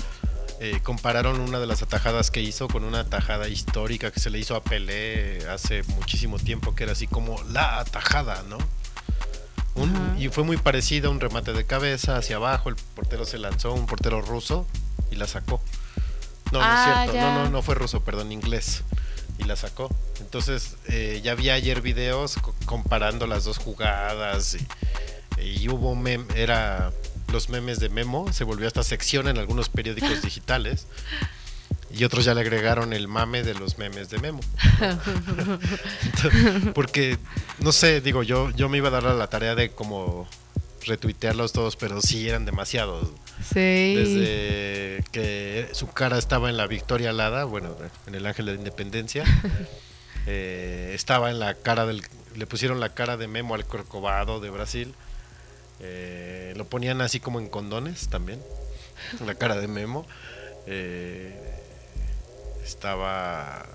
eh, 0.65 0.81
compararon 0.83 1.41
una 1.41 1.59
de 1.59 1.67
las 1.67 1.83
atajadas 1.83 2.31
que 2.31 2.41
hizo 2.41 2.69
con 2.69 2.85
una 2.85 3.01
atajada 3.01 3.49
histórica 3.49 4.11
que 4.11 4.21
se 4.21 4.31
le 4.31 4.39
hizo 4.39 4.57
a 4.57 4.63
Pelé 4.65 5.47
hace 5.49 5.83
muchísimo 5.85 6.39
tiempo, 6.39 6.75
que 6.75 6.85
era 6.85 6.93
así 6.93 7.07
como 7.07 7.43
la 7.53 7.79
atajada, 7.81 8.43
¿no? 8.49 8.57
Un- 9.75 10.17
y 10.19 10.29
fue 10.29 10.45
muy 10.45 10.57
parecida, 10.57 11.09
un 11.11 11.21
remate 11.21 11.53
de 11.53 11.67
cabeza 11.67 12.17
hacia 12.17 12.37
abajo, 12.37 12.69
el 12.69 12.77
portero 12.77 13.25
se 13.27 13.39
lanzó, 13.39 13.73
un 13.75 13.87
portero 13.87 14.23
ruso, 14.23 14.67
y 15.11 15.17
la 15.17 15.27
sacó. 15.27 15.61
No, 16.53 16.61
no 16.61 16.65
Ah, 16.67 16.79
es 16.79 16.85
cierto, 17.11 17.13
ya. 17.15 17.35
no, 17.35 17.45
no, 17.45 17.51
no 17.51 17.63
fue 17.63 17.75
ruso, 17.75 18.01
perdón, 18.05 18.31
inglés. 18.33 18.85
Y 19.39 19.45
la 19.45 19.57
sacó. 19.57 19.91
Entonces, 20.21 20.77
eh, 20.87 21.21
ya 21.25 21.35
vi 21.35 21.51
ayer 21.51 21.81
videos 21.81 22.37
co- 22.37 22.55
comparando 22.67 23.27
las 23.27 23.43
dos 23.45 23.59
jugadas 23.59 24.57
y, 25.41 25.43
y 25.43 25.69
hubo 25.69 25.97
mem 25.97 26.25
era 26.37 26.93
los 27.35 27.49
memes 27.49 27.81
de 27.81 27.89
Memo, 27.89 28.33
se 28.33 28.45
volvió 28.45 28.69
esta 28.69 28.85
sección 28.85 29.27
en 29.29 29.39
algunos 29.39 29.69
periódicos 29.69 30.23
digitales. 30.23 30.87
Y 31.91 32.05
otros 32.05 32.25
ya 32.25 32.33
le 32.35 32.41
agregaron 32.41 32.93
el 32.93 33.09
mame 33.09 33.43
de 33.43 33.55
los 33.55 33.77
memes 33.77 34.09
de 34.09 34.19
Memo. 34.19 34.41
Entonces, 36.03 36.73
Porque, 36.75 37.19
no 37.59 37.73
sé, 37.73 38.01
digo, 38.01 38.23
yo, 38.23 38.51
yo 38.51 38.69
me 38.69 38.79
iba 38.79 38.89
a 38.89 38.93
dar 38.93 39.07
a 39.07 39.15
la 39.15 39.27
tarea 39.27 39.55
de 39.55 39.71
como 39.71 40.29
retuitearlos 40.87 41.53
todos, 41.53 41.77
pero 41.77 42.01
sí 42.01 42.29
eran 42.29 42.45
demasiados. 42.45 43.09
Sí. 43.43 43.95
Desde 43.97 45.05
que 45.11 45.69
su 45.73 45.89
cara 45.89 46.19
estaba 46.19 46.51
en 46.51 46.57
la 46.57 46.67
Victoria 46.69 47.11
Alada, 47.11 47.45
bueno, 47.45 47.77
en 48.07 48.15
el 48.15 48.27
Ángel 48.27 48.47
de 48.47 48.53
la 48.53 48.59
Independencia, 48.59 49.25
eh, 50.27 50.93
estaba 50.95 51.31
en 51.31 51.41
la 51.41 51.55
cara 51.55 51.85
del. 51.85 52.03
Le 52.37 52.47
pusieron 52.47 52.81
la 52.81 52.91
cara 52.91 53.17
de 53.17 53.27
Memo 53.29 53.55
al 53.55 53.67
Corcovado 53.67 54.41
de 54.41 54.51
Brasil. 54.51 54.95
Eh, 55.81 56.53
lo 56.57 56.67
ponían 56.67 57.01
así 57.01 57.21
como 57.21 57.41
en 57.41 57.49
condones 57.49 58.09
también, 58.09 58.41
la 59.25 59.35
cara 59.35 59.57
de 59.57 59.69
Memo. 59.69 60.07
eh, 60.67 61.39
estaba 62.65 63.67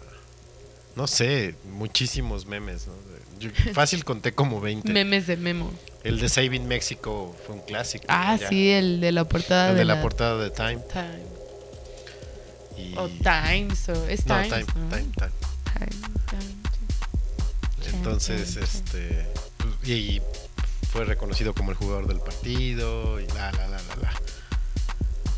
no 0.95 1.07
sé, 1.07 1.55
muchísimos 1.63 2.45
memes. 2.45 2.87
¿no? 2.87 2.93
Yo 3.39 3.49
fácil 3.73 4.03
conté 4.03 4.33
como 4.33 4.59
20. 4.59 4.91
Memes 4.91 5.27
de 5.27 5.37
Memo. 5.37 5.71
El 6.03 6.19
de 6.19 6.27
Saving 6.27 6.67
México 6.67 7.33
fue 7.45 7.55
un 7.55 7.61
clásico. 7.61 8.05
Ah, 8.09 8.35
ya. 8.37 8.49
sí, 8.49 8.69
el 8.69 8.99
de 8.99 9.13
la 9.13 9.23
portada 9.23 9.69
El 9.69 9.75
de, 9.75 9.79
de 9.79 9.85
la 9.85 10.01
portada 10.01 10.37
de 10.43 10.49
Time. 10.49 10.79
Time. 10.91 11.23
Y... 12.77 12.97
O 12.97 13.07
Times, 13.07 13.87
o 13.89 14.07
es 14.07 14.25
No, 14.25 14.35
Times, 14.41 14.49
Time, 14.49 14.65
¿no? 14.75 14.89
Time, 14.89 15.11
Time. 15.15 15.31
Time, 15.79 15.89
Time. 16.29 17.97
Entonces, 17.97 18.57
este. 18.57 19.25
y, 19.83 19.93
y 19.93 20.21
fue 20.91 21.05
reconocido 21.05 21.53
como 21.53 21.71
el 21.71 21.77
jugador 21.77 22.07
del 22.07 22.19
partido 22.19 23.19
y 23.19 23.27
la, 23.27 23.51
la, 23.51 23.67
la, 23.67 23.77
la, 23.77 23.95
la. 24.01 24.13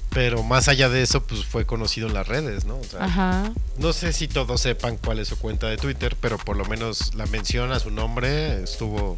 Pero 0.10 0.44
más 0.44 0.68
allá 0.68 0.90
de 0.90 1.02
eso, 1.02 1.24
pues 1.24 1.46
fue 1.46 1.66
conocido 1.66 2.08
en 2.08 2.14
las 2.14 2.28
redes, 2.28 2.66
¿no? 2.66 2.78
O 2.78 2.84
sea, 2.84 3.06
Ajá. 3.06 3.54
no 3.78 3.94
sé 3.94 4.12
si 4.12 4.28
todos 4.28 4.60
sepan 4.60 4.98
cuál 4.98 5.20
es 5.20 5.30
su 5.30 5.38
cuenta 5.38 5.68
de 5.68 5.78
Twitter, 5.78 6.18
pero 6.20 6.38
por 6.38 6.58
lo 6.58 6.66
menos 6.66 7.16
la 7.16 7.26
mención 7.28 7.72
a 7.72 7.80
su 7.80 7.92
nombre 7.92 8.62
estuvo 8.62 9.18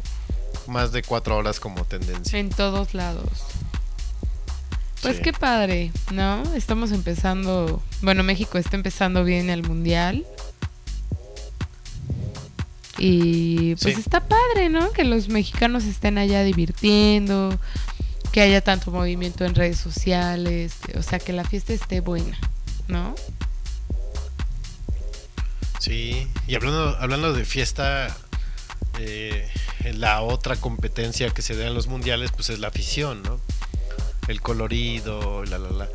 más 0.68 0.92
de 0.92 1.02
cuatro 1.02 1.36
horas 1.36 1.58
como 1.58 1.84
tendencia. 1.84 2.38
En 2.38 2.48
todos 2.50 2.94
lados. 2.94 3.28
Pues 5.02 5.16
Sí. 5.16 5.22
qué 5.22 5.32
padre, 5.32 5.90
¿no? 6.12 6.42
Estamos 6.54 6.92
empezando, 6.92 7.82
bueno, 8.00 8.22
México 8.22 8.56
está 8.56 8.76
empezando 8.76 9.22
bien 9.24 9.50
el 9.50 9.62
mundial. 9.62 10.24
Y 12.98 13.74
pues 13.76 13.94
Sí. 13.94 14.00
está 14.00 14.20
padre, 14.20 14.68
¿no? 14.68 14.92
Que 14.92 15.04
los 15.04 15.28
mexicanos 15.28 15.84
estén 15.84 16.16
allá 16.18 16.42
divirtiendo, 16.44 17.58
que 18.32 18.40
haya 18.40 18.60
tanto 18.60 18.90
movimiento 18.90 19.44
en 19.44 19.54
redes 19.54 19.78
sociales, 19.78 20.74
o 20.96 21.02
sea, 21.02 21.18
que 21.18 21.32
la 21.32 21.44
fiesta 21.44 21.72
esté 21.72 22.00
buena, 22.00 22.38
¿no? 22.88 23.14
Sí, 25.80 26.26
y 26.46 26.54
hablando, 26.54 26.96
hablando 26.98 27.32
de 27.32 27.44
fiesta, 27.44 28.16
eh, 28.98 29.46
la 29.92 30.22
otra 30.22 30.56
competencia 30.56 31.28
que 31.30 31.42
se 31.42 31.54
da 31.56 31.66
en 31.66 31.74
los 31.74 31.88
mundiales, 31.88 32.30
pues 32.32 32.48
es 32.50 32.58
la 32.58 32.68
afición, 32.68 33.22
¿no? 33.22 33.40
El 34.28 34.40
colorido, 34.40 35.44
la, 35.44 35.58
la, 35.58 35.70
la. 35.70 35.88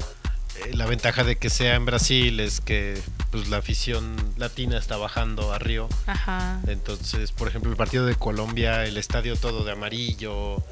Eh, 0.65 0.75
la 0.75 0.85
ventaja 0.85 1.23
de 1.23 1.35
que 1.37 1.49
sea 1.49 1.75
en 1.75 1.85
Brasil 1.85 2.39
es 2.39 2.61
que 2.61 2.99
pues 3.31 3.47
la 3.49 3.57
afición 3.57 4.15
latina 4.37 4.77
está 4.77 4.97
bajando 4.97 5.53
a 5.53 5.59
Río. 5.59 5.87
Ajá. 6.07 6.59
Entonces, 6.67 7.31
por 7.31 7.47
ejemplo, 7.47 7.69
el 7.71 7.77
partido 7.77 8.05
de 8.05 8.15
Colombia, 8.15 8.85
el 8.85 8.97
estadio 8.97 9.35
todo 9.35 9.63
de 9.63 9.71
amarillo, 9.73 10.63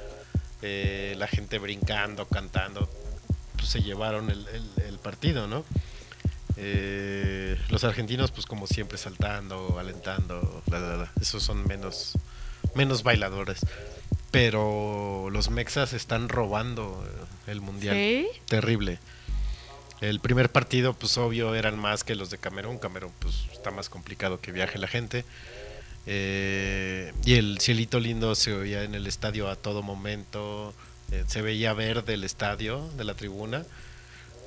eh, 0.61 1.15
la 1.17 1.27
gente 1.27 1.59
brincando, 1.59 2.25
cantando, 2.25 2.89
pues 3.55 3.69
se 3.69 3.81
llevaron 3.81 4.29
el, 4.31 4.45
el- 4.47 4.83
el 4.87 4.97
partido, 4.99 5.47
¿no? 5.47 5.63
Eh, 6.55 7.55
los 7.69 7.83
argentinos, 7.83 8.31
pues 8.31 8.45
como 8.47 8.65
siempre, 8.65 8.97
saltando, 8.97 9.77
alentando, 9.79 10.63
esos 11.21 11.43
son 11.43 11.67
menos, 11.67 12.13
menos 12.73 13.03
bailadores. 13.03 13.59
Pero 14.31 15.29
los 15.31 15.49
mexas 15.51 15.93
están 15.93 16.29
robando 16.29 17.05
el 17.45 17.61
mundial. 17.61 17.95
¿Sí? 17.95 18.27
Terrible. 18.47 18.99
El 20.01 20.19
primer 20.19 20.51
partido, 20.51 20.93
pues 20.93 21.17
obvio, 21.17 21.55
eran 21.55 21.77
más 21.77 22.03
que 22.03 22.15
los 22.15 22.29
de 22.29 22.37
Camerún. 22.37 22.77
Camerún, 22.77 23.11
pues 23.19 23.45
está 23.51 23.71
más 23.71 23.89
complicado 23.89 24.39
que 24.39 24.51
viaje 24.51 24.77
la 24.77 24.87
gente. 24.87 25.25
Eh, 26.05 27.13
y 27.25 27.33
el 27.33 27.59
cielito 27.59 27.99
lindo 27.99 28.35
se 28.35 28.53
oía 28.53 28.83
en 28.83 28.95
el 28.95 29.07
estadio 29.07 29.49
a 29.49 29.55
todo 29.55 29.81
momento. 29.81 30.73
Eh, 31.11 31.23
se 31.27 31.41
veía 31.41 31.73
verde 31.73 32.13
el 32.13 32.23
estadio 32.23 32.87
de 32.97 33.03
la 33.05 33.15
tribuna, 33.15 33.65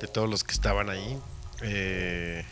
de 0.01 0.07
todos 0.07 0.29
los 0.29 0.45
que 0.45 0.53
estaban 0.53 0.89
ahí. 0.89 1.19
Eh, 1.63 2.45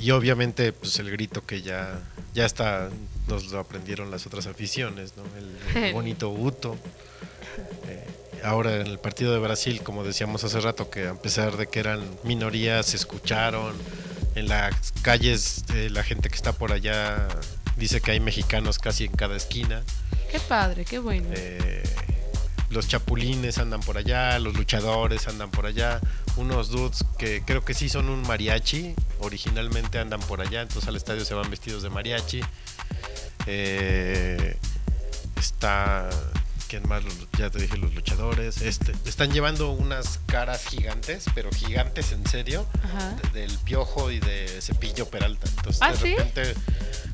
y 0.00 0.10
obviamente, 0.10 0.72
pues 0.72 0.98
el 0.98 1.10
grito 1.10 1.44
que 1.44 1.60
ya, 1.60 2.00
ya 2.34 2.46
está, 2.46 2.90
nos 3.28 3.52
lo 3.52 3.58
aprendieron 3.58 4.10
las 4.10 4.26
otras 4.26 4.46
aficiones, 4.46 5.14
¿no? 5.16 5.24
El, 5.36 5.84
el 5.84 5.92
bonito 5.92 6.30
Uto. 6.30 6.78
Eh, 7.88 8.13
ahora 8.44 8.76
en 8.76 8.86
el 8.86 8.98
partido 8.98 9.32
de 9.32 9.38
Brasil, 9.38 9.82
como 9.82 10.04
decíamos 10.04 10.44
hace 10.44 10.60
rato, 10.60 10.90
que 10.90 11.08
a 11.08 11.14
pesar 11.14 11.56
de 11.56 11.66
que 11.66 11.80
eran 11.80 12.00
minorías, 12.22 12.86
se 12.86 12.96
escucharon. 12.96 13.74
En 14.34 14.48
las 14.48 14.92
calles, 15.02 15.64
eh, 15.74 15.88
la 15.90 16.02
gente 16.02 16.28
que 16.28 16.34
está 16.34 16.52
por 16.52 16.72
allá 16.72 17.28
dice 17.76 18.00
que 18.00 18.10
hay 18.10 18.20
mexicanos 18.20 18.78
casi 18.78 19.04
en 19.04 19.12
cada 19.12 19.36
esquina. 19.36 19.82
Qué 20.30 20.40
padre, 20.40 20.84
qué 20.84 20.98
bueno. 20.98 21.28
Eh, 21.32 21.82
los 22.70 22.88
chapulines 22.88 23.58
andan 23.58 23.80
por 23.80 23.96
allá, 23.96 24.38
los 24.40 24.54
luchadores 24.54 25.28
andan 25.28 25.50
por 25.50 25.66
allá, 25.66 26.00
unos 26.36 26.70
dudes 26.70 27.04
que 27.18 27.42
creo 27.44 27.64
que 27.64 27.72
sí 27.72 27.88
son 27.88 28.08
un 28.08 28.22
mariachi, 28.22 28.94
originalmente 29.20 30.00
andan 30.00 30.20
por 30.20 30.40
allá, 30.40 30.62
entonces 30.62 30.88
al 30.88 30.96
estadio 30.96 31.24
se 31.24 31.34
van 31.34 31.48
vestidos 31.48 31.84
de 31.84 31.90
mariachi. 31.90 32.40
Eh, 33.46 34.56
está, 35.36 36.10
¿quién 36.68 36.88
más? 36.88 37.04
Los- 37.04 37.14
ya 37.38 37.50
te 37.50 37.58
dije, 37.60 37.76
los 37.76 37.94
luchadores. 37.94 38.60
Este, 38.62 38.92
están 39.06 39.32
llevando 39.32 39.70
unas 39.70 40.20
caras 40.26 40.64
gigantes, 40.66 41.24
pero 41.34 41.50
gigantes 41.50 42.12
en 42.12 42.26
serio, 42.26 42.66
de- 43.32 43.40
del 43.40 43.58
piojo 43.58 44.10
y 44.10 44.20
de 44.20 44.60
cepillo 44.60 45.08
Peralta. 45.08 45.48
Entonces 45.56 45.82
¿Ah, 45.82 45.92
de 45.92 45.98
sí? 45.98 46.14
repente 46.16 46.54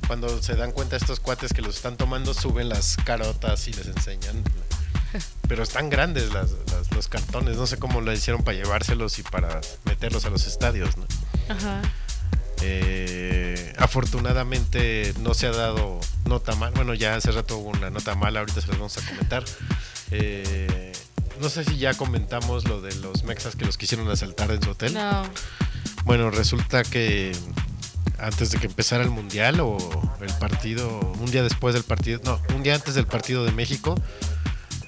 cuando 0.07 0.43
se 0.43 0.55
dan 0.57 0.73
cuenta 0.73 0.97
estos 0.97 1.21
cuates 1.21 1.53
que 1.53 1.63
los 1.63 1.77
están 1.77 1.97
tomando, 1.97 2.35
suben 2.35 2.69
las 2.69 2.97
carotas 3.05 3.67
y 3.69 3.73
les 3.73 3.87
enseñan. 3.87 4.43
Pero 5.49 5.63
están 5.63 5.91
grandes 5.91 6.33
las, 6.33 6.51
las- 6.73 6.91
los 6.93 7.09
cartones, 7.09 7.57
no 7.57 7.67
sé 7.67 7.79
cómo 7.79 8.01
lo 8.01 8.13
hicieron 8.13 8.43
para 8.45 8.57
llevárselos 8.57 9.19
y 9.19 9.23
para 9.23 9.61
meterlos 9.85 10.25
a 10.25 10.31
los 10.31 10.47
estadios. 10.47 10.97
¿no? 10.97 11.07
Ajá. 11.49 11.83
Eh, 12.63 13.73
afortunadamente 13.79 15.15
no 15.21 15.35
se 15.35 15.47
ha 15.47 15.53
dado 15.53 16.01
nota 16.27 16.55
mal. 16.55 16.73
Bueno, 16.75 16.95
ya 16.95 17.17
hace 17.17 17.33
rato 17.33 17.59
hubo 17.59 17.71
una 17.71 17.91
nota 17.91 18.15
mala, 18.15 18.41
ahorita 18.41 18.61
se 18.61 18.69
las 18.69 18.79
vamos 18.79 18.99
a 18.99 19.07
comentar. 19.07 19.45
Eh, 20.11 20.93
no 21.41 21.49
sé 21.49 21.65
si 21.65 21.79
ya 21.79 21.95
comentamos 21.95 22.69
lo 22.69 22.81
de 22.81 22.95
los 22.97 23.25
mexas 23.25 23.57
que 23.57 23.65
los 23.65 23.79
quisieron 23.79 24.09
asaltar 24.11 24.51
en 24.51 24.63
su 24.63 24.71
hotel. 24.71 24.95
No. 24.95 25.23
Bueno, 26.05 26.31
resulta 26.31 26.83
que 26.83 27.33
antes 28.19 28.51
de 28.51 28.59
que 28.59 28.67
empezara 28.67 29.03
el 29.03 29.11
mundial 29.11 29.61
o 29.61 29.79
el 30.21 30.33
partido, 30.35 31.01
un 31.19 31.31
día 31.31 31.43
después 31.43 31.75
del 31.75 31.85
partido, 31.85 32.21
no, 32.25 32.41
un 32.55 32.63
día 32.63 32.75
antes 32.75 32.95
del 32.95 33.07
partido 33.07 33.45
de 33.45 33.53
México, 33.53 33.95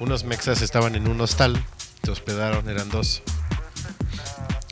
unos 0.00 0.24
mexas 0.24 0.60
estaban 0.62 0.94
en 0.94 1.08
un 1.08 1.20
hostal, 1.20 1.64
se 2.02 2.10
hospedaron, 2.10 2.68
eran 2.68 2.90
dos, 2.90 3.22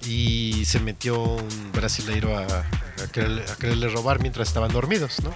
y 0.05 0.65
se 0.67 0.81
metió 0.81 1.23
un 1.23 1.73
brasileiro 1.73 2.37
a, 2.37 2.65
a 3.03 3.07
quererle, 3.11 3.45
a 3.51 3.57
quererle 3.57 3.89
robar 3.89 4.21
mientras 4.21 4.49
estaban 4.49 4.73
dormidos, 4.73 5.21
¿no? 5.23 5.35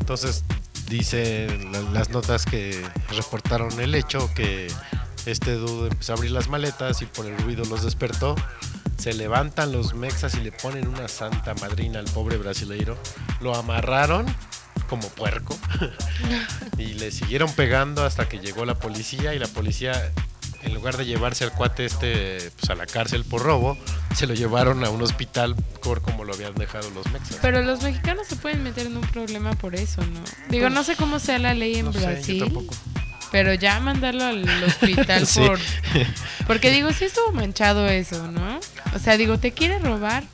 Entonces 0.00 0.44
dice 0.88 1.46
la- 1.72 1.80
las 1.90 2.10
notas 2.10 2.44
que 2.44 2.84
reportaron 3.10 3.78
el 3.80 3.94
hecho 3.94 4.30
que 4.34 4.70
este 5.26 5.54
dude 5.54 5.88
empezó 5.88 6.12
a 6.12 6.16
abrir 6.16 6.30
las 6.32 6.48
maletas 6.48 7.00
y 7.02 7.06
por 7.06 7.26
el 7.26 7.36
ruido 7.38 7.64
los 7.64 7.82
despertó. 7.82 8.34
Se 8.98 9.12
levantan 9.14 9.72
los 9.72 9.94
mexas 9.94 10.34
y 10.34 10.40
le 10.40 10.52
ponen 10.52 10.86
una 10.86 11.08
santa 11.08 11.54
madrina 11.54 11.98
al 11.98 12.04
pobre 12.06 12.36
brasileiro. 12.36 12.96
Lo 13.40 13.54
amarraron 13.56 14.26
como 14.88 15.08
puerco 15.08 15.58
y 16.78 16.94
le 16.94 17.10
siguieron 17.10 17.50
pegando 17.52 18.04
hasta 18.04 18.28
que 18.28 18.38
llegó 18.38 18.64
la 18.66 18.74
policía 18.74 19.34
y 19.34 19.38
la 19.38 19.48
policía 19.48 20.12
en 20.64 20.74
lugar 20.74 20.96
de 20.96 21.04
llevarse 21.06 21.44
al 21.44 21.52
cuate 21.52 21.84
este 21.84 22.50
pues, 22.58 22.70
a 22.70 22.74
la 22.74 22.86
cárcel 22.86 23.24
por 23.24 23.42
robo, 23.42 23.76
se 24.14 24.26
lo 24.26 24.34
llevaron 24.34 24.84
a 24.84 24.90
un 24.90 25.02
hospital 25.02 25.54
por 25.82 26.00
como 26.02 26.24
lo 26.24 26.34
habían 26.34 26.54
dejado 26.54 26.88
los 26.90 27.06
mexas. 27.12 27.38
Pero 27.42 27.62
los 27.62 27.82
mexicanos 27.82 28.26
se 28.26 28.36
pueden 28.36 28.62
meter 28.62 28.86
en 28.86 28.96
un 28.96 29.06
problema 29.08 29.52
por 29.54 29.74
eso, 29.74 30.00
¿no? 30.02 30.20
Digo, 30.48 30.70
no 30.70 30.84
sé 30.84 30.96
cómo 30.96 31.18
sea 31.18 31.38
la 31.38 31.54
ley 31.54 31.76
en 31.76 31.86
no 31.86 31.92
sé, 31.92 32.00
yo 32.00 32.06
Brasil, 32.06 32.38
tampoco. 32.40 32.74
pero 33.32 33.54
ya 33.54 33.78
mandarlo 33.80 34.24
al 34.24 34.64
hospital 34.64 35.26
Sí. 35.26 35.40
por... 35.40 35.58
Porque 36.46 36.70
digo, 36.70 36.92
sí 36.92 37.04
estuvo 37.06 37.32
manchado 37.32 37.86
eso, 37.88 38.26
¿no? 38.30 38.60
O 38.94 38.98
sea, 38.98 39.16
digo, 39.16 39.38
te 39.38 39.52
quiere 39.52 39.78
robar, 39.78 40.24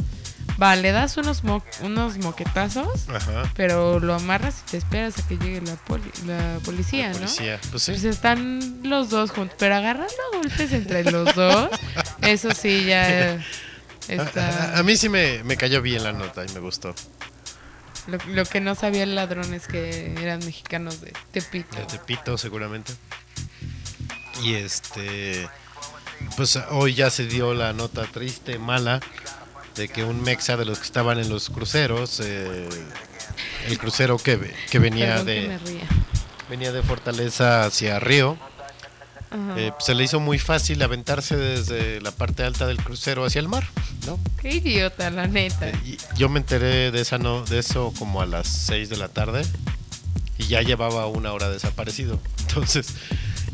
va, 0.60 0.76
le 0.76 0.92
das 0.92 1.16
unos, 1.16 1.42
mo- 1.44 1.64
unos 1.82 2.18
moquetazos, 2.18 3.08
Ajá. 3.08 3.50
pero 3.56 3.98
lo 4.00 4.14
amarras 4.14 4.56
y 4.66 4.70
te 4.72 4.76
esperas 4.76 5.18
a 5.18 5.26
que 5.28 5.36
llegue 5.38 5.60
la, 5.62 5.74
poli- 5.76 6.12
la 6.26 6.58
policía, 6.64 7.08
¿no? 7.10 7.18
Policía, 7.18 7.58
pues 7.70 7.82
sí. 7.82 7.92
Pues 7.92 8.04
están 8.04 8.80
los 8.82 9.10
dos 9.10 9.30
juntos, 9.30 9.56
pero 9.58 9.74
agarrando 9.76 10.12
golpes 10.34 10.72
entre 10.72 11.10
los 11.10 11.34
dos, 11.34 11.70
eso 12.22 12.50
sí 12.54 12.84
ya 12.84 13.32
A, 13.32 13.38
está... 14.12 14.74
a- 14.74 14.78
a 14.78 14.82
mí 14.82 14.96
sí 14.96 15.08
me, 15.08 15.42
me 15.44 15.56
cayó 15.56 15.80
bien 15.82 16.02
la 16.04 16.12
nota 16.12 16.44
y 16.44 16.52
me 16.52 16.60
gustó. 16.60 16.94
Lo, 18.06 18.18
lo 18.28 18.44
que 18.44 18.60
no 18.60 18.74
sabía 18.74 19.02
el 19.04 19.14
ladrón 19.14 19.52
es 19.54 19.66
que 19.68 20.14
eran 20.20 20.40
mexicanos 20.44 21.00
de 21.00 21.12
Tepito. 21.32 21.76
De 21.76 21.84
Tepito, 21.84 22.36
seguramente. 22.38 22.92
Y 24.42 24.54
este. 24.54 25.48
Pues 26.36 26.58
hoy 26.70 26.94
ya 26.94 27.10
se 27.10 27.26
dio 27.26 27.54
la 27.54 27.72
nota 27.72 28.04
triste, 28.04 28.58
mala, 28.58 29.00
de 29.80 29.88
que 29.88 30.04
un 30.04 30.20
mexa 30.20 30.58
de 30.58 30.66
los 30.66 30.78
que 30.78 30.84
estaban 30.84 31.18
en 31.18 31.30
los 31.30 31.48
cruceros, 31.48 32.20
eh, 32.22 32.68
el 33.66 33.78
crucero 33.78 34.18
que, 34.18 34.52
que 34.70 34.78
venía 34.78 35.24
Perdón 35.24 35.26
de. 35.26 35.58
que 35.64 35.80
venía 36.50 36.70
de 36.70 36.82
Fortaleza 36.82 37.64
hacia 37.64 37.98
Río. 37.98 38.36
Eh, 39.56 39.72
se 39.78 39.94
le 39.94 40.04
hizo 40.04 40.20
muy 40.20 40.38
fácil 40.38 40.82
aventarse 40.82 41.36
desde 41.36 42.00
la 42.02 42.10
parte 42.10 42.42
alta 42.42 42.66
del 42.66 42.76
crucero 42.82 43.24
hacia 43.24 43.38
el 43.38 43.48
mar, 43.48 43.64
¿no? 44.04 44.18
Qué 44.42 44.56
idiota, 44.56 45.08
la 45.08 45.28
neta. 45.28 45.70
Eh, 45.70 45.74
y 45.86 45.98
yo 46.16 46.28
me 46.28 46.40
enteré 46.40 46.90
de, 46.90 47.00
esa 47.00 47.16
no, 47.16 47.42
de 47.44 47.60
eso 47.60 47.94
como 47.98 48.20
a 48.20 48.26
las 48.26 48.48
6 48.48 48.90
de 48.90 48.96
la 48.98 49.08
tarde 49.08 49.46
y 50.36 50.46
ya 50.46 50.60
llevaba 50.60 51.06
una 51.06 51.32
hora 51.32 51.48
desaparecido. 51.48 52.20
Entonces, 52.40 52.96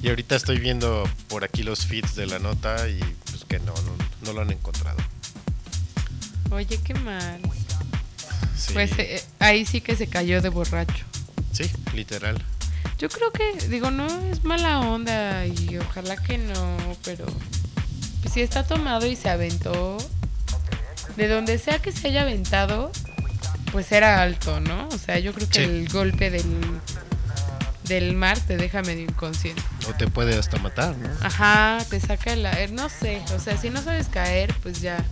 y 0.03 0.09
ahorita 0.09 0.35
estoy 0.35 0.59
viendo 0.59 1.09
por 1.29 1.45
aquí 1.45 1.63
los 1.63 1.87
feeds 1.87 2.17
de 2.17 2.27
la 2.27 2.41
nota 2.41 2.89
y 2.89 2.99
pues 3.31 3.45
que 3.45 3.61
no, 3.61 3.75
no, 3.75 3.93
no 4.23 4.33
lo 4.33 4.41
han 4.41 4.51
encontrado. 4.51 4.99
Oye, 6.51 6.79
qué 6.83 6.95
mal. 6.95 7.41
Sí, 8.57 8.73
Pues 8.73 8.91
eh, 8.99 9.23
ahí 9.39 9.65
sí 9.67 9.81
que 9.81 9.97
se 9.97 10.07
cayó 10.07 10.41
de 10.43 10.49
borracho. 10.49 11.05
sí, 11.53 11.71
literal. 11.95 12.43
Yo 12.99 13.09
creo 13.11 13.31
que, 13.31 13.69
digo, 13.69 13.91
no 13.91 14.07
es 14.33 14.43
mala 14.45 14.81
onda 14.81 15.45
y 15.47 15.77
ojalá 15.77 16.17
que 16.17 16.39
no, 16.39 16.77
pero 17.05 17.27
pues, 18.23 18.33
si 18.33 18.41
está 18.41 18.65
tomado 18.65 19.07
y 19.07 19.17
se 19.17 19.29
aventó, 19.29 19.99
de 21.17 21.29
donde 21.29 21.59
sea 21.59 21.79
que 21.79 21.93
se 21.93 22.09
haya 22.09 22.23
aventado, 22.23 22.91
pues 23.71 23.93
era 23.93 24.23
alto, 24.23 24.61
¿no? 24.61 24.89
O 24.89 24.97
sea, 24.99 25.19
yo 25.19 25.35
creo 25.35 25.47
que 25.49 25.59
Sí. 25.59 25.65
el 25.65 25.89
golpe 25.91 26.31
del, 26.31 26.47
del 27.85 28.15
mar 28.15 28.39
te 28.41 28.57
deja 28.57 28.81
medio 28.81 29.03
inconsciente. 29.03 29.63
O 29.91 29.93
te 29.95 30.07
puede 30.09 30.39
hasta 30.39 30.57
matar, 30.59 30.97
¿no? 30.97 31.11
Ajá, 31.21 31.85
te 31.91 32.01
saca 32.01 32.33
el 32.33 32.75
no 32.75 32.89
sé, 32.89 33.23
o 33.35 33.39
sea, 33.39 33.59
si 33.59 33.69
no 33.69 33.83
sabes 33.83 34.07
caer, 34.09 34.55
pues 34.63 34.81
ya, 34.81 35.05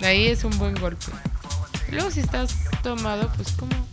de 0.00 0.06
ahí 0.06 0.26
es 0.26 0.44
un 0.44 0.56
buen 0.58 0.74
golpe. 0.74 1.06
Luego 1.90 2.10
si 2.10 2.20
estás 2.20 2.54
tomado, 2.82 3.30
pues 3.36 3.52
¿cómo? 3.52 3.86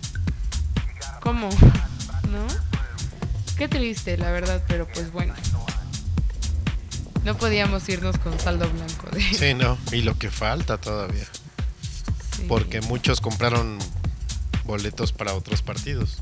¿Cómo? 1.22 1.50
¿No? 2.32 2.48
Qué 3.58 3.68
triste, 3.68 4.18
la 4.18 4.32
verdad, 4.32 4.64
pero 4.68 4.88
pues 4.88 5.12
bueno. 5.12 5.34
No 7.24 7.38
podíamos 7.38 7.88
irnos 7.88 8.18
con 8.18 8.38
saldo 8.40 8.70
blanco. 8.70 9.10
De, 9.12 9.22
Sí, 9.22 9.54
no. 9.54 9.78
Y 9.92 10.02
lo 10.02 10.18
que 10.18 10.30
falta 10.30 10.78
todavía. 10.78 11.26
sí. 12.36 12.46
Porque 12.50 12.82
muchos 12.82 13.22
compraron 13.22 13.80
boletos 14.66 15.14
para 15.14 15.34
otros 15.34 15.62
partidos. 15.62 16.18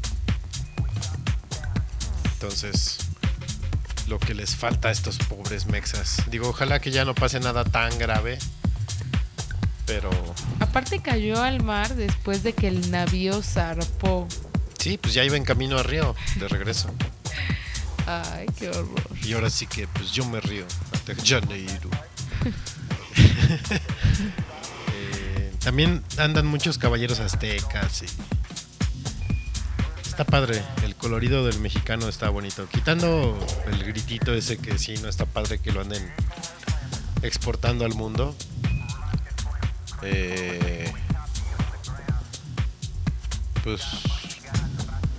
Entonces, 2.33 2.97
lo 4.07 4.19
que 4.19 4.33
les 4.33 4.55
falta 4.55 4.89
a 4.89 4.91
estos 4.91 5.17
pobres 5.17 5.65
mexas. 5.67 6.17
Digo, 6.29 6.49
ojalá 6.49 6.79
que 6.79 6.91
ya 6.91 7.05
no 7.05 7.15
pase 7.15 7.39
nada 7.39 7.63
tan 7.63 7.97
grave. 7.97 8.37
Pero 9.91 10.09
Aparte 10.61 11.01
cayó 11.01 11.43
al 11.43 11.61
mar 11.61 11.95
después 11.95 12.43
de 12.43 12.53
que 12.53 12.69
el 12.69 12.91
navío 12.91 13.43
zarpó. 13.43 14.25
sí, 14.77 14.97
pues 14.97 15.13
ya 15.13 15.25
iba 15.25 15.35
en 15.35 15.43
camino 15.43 15.77
a 15.77 15.83
Río 15.83 16.15
de 16.37 16.47
regreso. 16.47 16.89
Ay, 18.07 18.45
qué 18.57 18.69
horror. 18.69 19.03
Y 19.21 19.33
ahora 19.33 19.49
sí 19.49 19.67
que 19.67 19.87
pues 19.89 20.13
yo 20.13 20.25
me 20.25 20.39
río. 20.39 20.65
De 21.05 21.15
Janeiro. 21.15 21.89
Eh, 24.93 25.51
también 25.59 26.03
andan 26.17 26.47
muchos 26.47 26.77
caballeros 26.77 27.19
aztecas 27.19 28.03
y 28.03 28.05
está 30.07 30.23
padre. 30.23 30.61
El 30.83 30.95
colorido 30.95 31.45
del 31.45 31.59
mexicano 31.59 32.07
está 32.07 32.29
bonito. 32.29 32.65
Quitando 32.67 33.37
el 33.67 33.83
gritito 33.83 34.33
ese 34.33 34.57
que 34.57 34.77
sí 34.77 34.93
no 35.01 35.09
está 35.09 35.25
padre 35.25 35.59
que 35.59 35.73
lo 35.73 35.81
anden 35.81 36.09
exportando 37.23 37.83
al 37.83 37.93
mundo. 37.93 38.35
Eh, 40.03 40.91
pues 43.63 43.81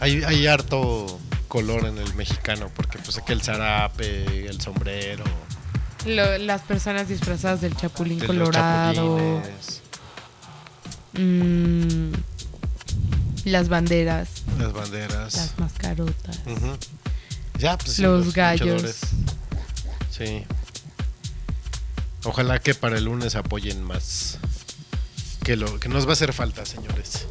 hay, 0.01 0.23
hay 0.25 0.47
harto 0.47 1.21
color 1.49 1.87
en 1.87 1.99
el 1.99 2.15
mexicano 2.15 2.71
porque 2.75 2.99
pues 2.99 3.21
que 3.25 3.33
el 3.33 3.43
zarape, 3.43 4.47
el 4.49 4.61
sombrero, 4.61 5.25
Lo- 6.07 6.39
las 6.39 6.63
personas 6.63 7.09
disfrazadas 7.09 7.61
del 7.61 7.77
chapulín 7.77 8.19
de 8.19 8.27
los 8.27 8.37
colorado. 8.49 9.43
mm, 11.13 12.13
las 13.45 13.69
banderas. 13.69 14.29
las 14.59 14.73
banderas. 14.73 15.35
Las 15.37 15.59
mascarotas. 15.59 16.41
Ya, 17.59 17.79
pues 17.79 17.93
sí, 17.93 18.03
Los 18.03 18.33
gallos. 18.35 18.83
Sí. 20.11 20.45
Ojalá 22.25 22.59
que 22.61 22.75
para 22.75 22.99
el 22.99 23.05
lunes 23.05 23.35
apoyen 23.37 23.83
más. 23.85 24.39
Que, 25.45 25.57
lo, 25.57 25.79
que 25.81 25.89
nos 25.89 26.07
va 26.07 26.11
a 26.11 26.13
hacer 26.13 26.33
falta, 26.33 26.65
señores. 26.65 27.27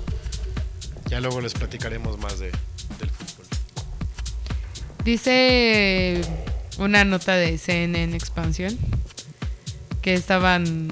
Ya 1.08 1.20
luego 1.20 1.42
les 1.42 1.54
platicaremos 1.54 2.18
más 2.20 2.40
de, 2.40 2.52
del 3.00 3.10
fútbol. 3.10 3.46
Dice 5.04 6.22
una 6.78 7.04
nota 7.06 7.36
de 7.36 7.58
CNN 7.58 8.16
Expansión 8.16 8.78
que 10.02 10.14
estaban 10.14 10.90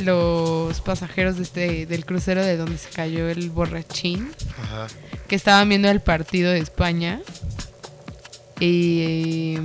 los 0.00 0.80
pasajeros 0.80 1.36
de 1.36 1.42
este, 1.42 1.86
del 1.86 2.04
crucero 2.04 2.44
de 2.44 2.56
donde 2.56 2.78
se 2.78 2.90
cayó 2.90 3.28
el 3.28 3.50
borrachín, 3.50 4.32
Ajá. 4.62 4.86
que 5.28 5.36
estaban 5.36 5.68
viendo 5.68 5.88
el 5.88 6.00
partido 6.00 6.50
de 6.50 6.58
España 6.58 7.20
y 8.60 9.56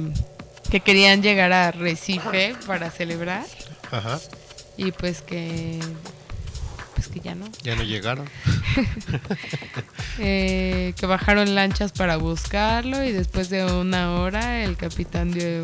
que 0.69 0.81
querían 0.81 1.21
llegar 1.23 1.51
a 1.51 1.71
Recife 1.71 2.55
para 2.67 2.91
celebrar 2.91 3.45
Ajá. 3.91 4.19
y 4.77 4.91
pues 4.91 5.21
que 5.21 5.79
que 7.09 7.19
ya 7.19 7.35
no 7.35 7.45
Ya 7.63 7.75
no 7.75 7.83
llegaron. 7.83 8.27
Eh, 10.21 10.93
que 10.97 11.05
bajaron 11.05 11.55
lanchas 11.55 11.93
para 11.93 12.17
buscarlo 12.17 13.03
y 13.05 13.13
después 13.13 13.49
de 13.49 13.63
una 13.63 14.15
hora 14.15 14.63
el 14.65 14.75
capitán 14.75 15.31
dio, 15.31 15.61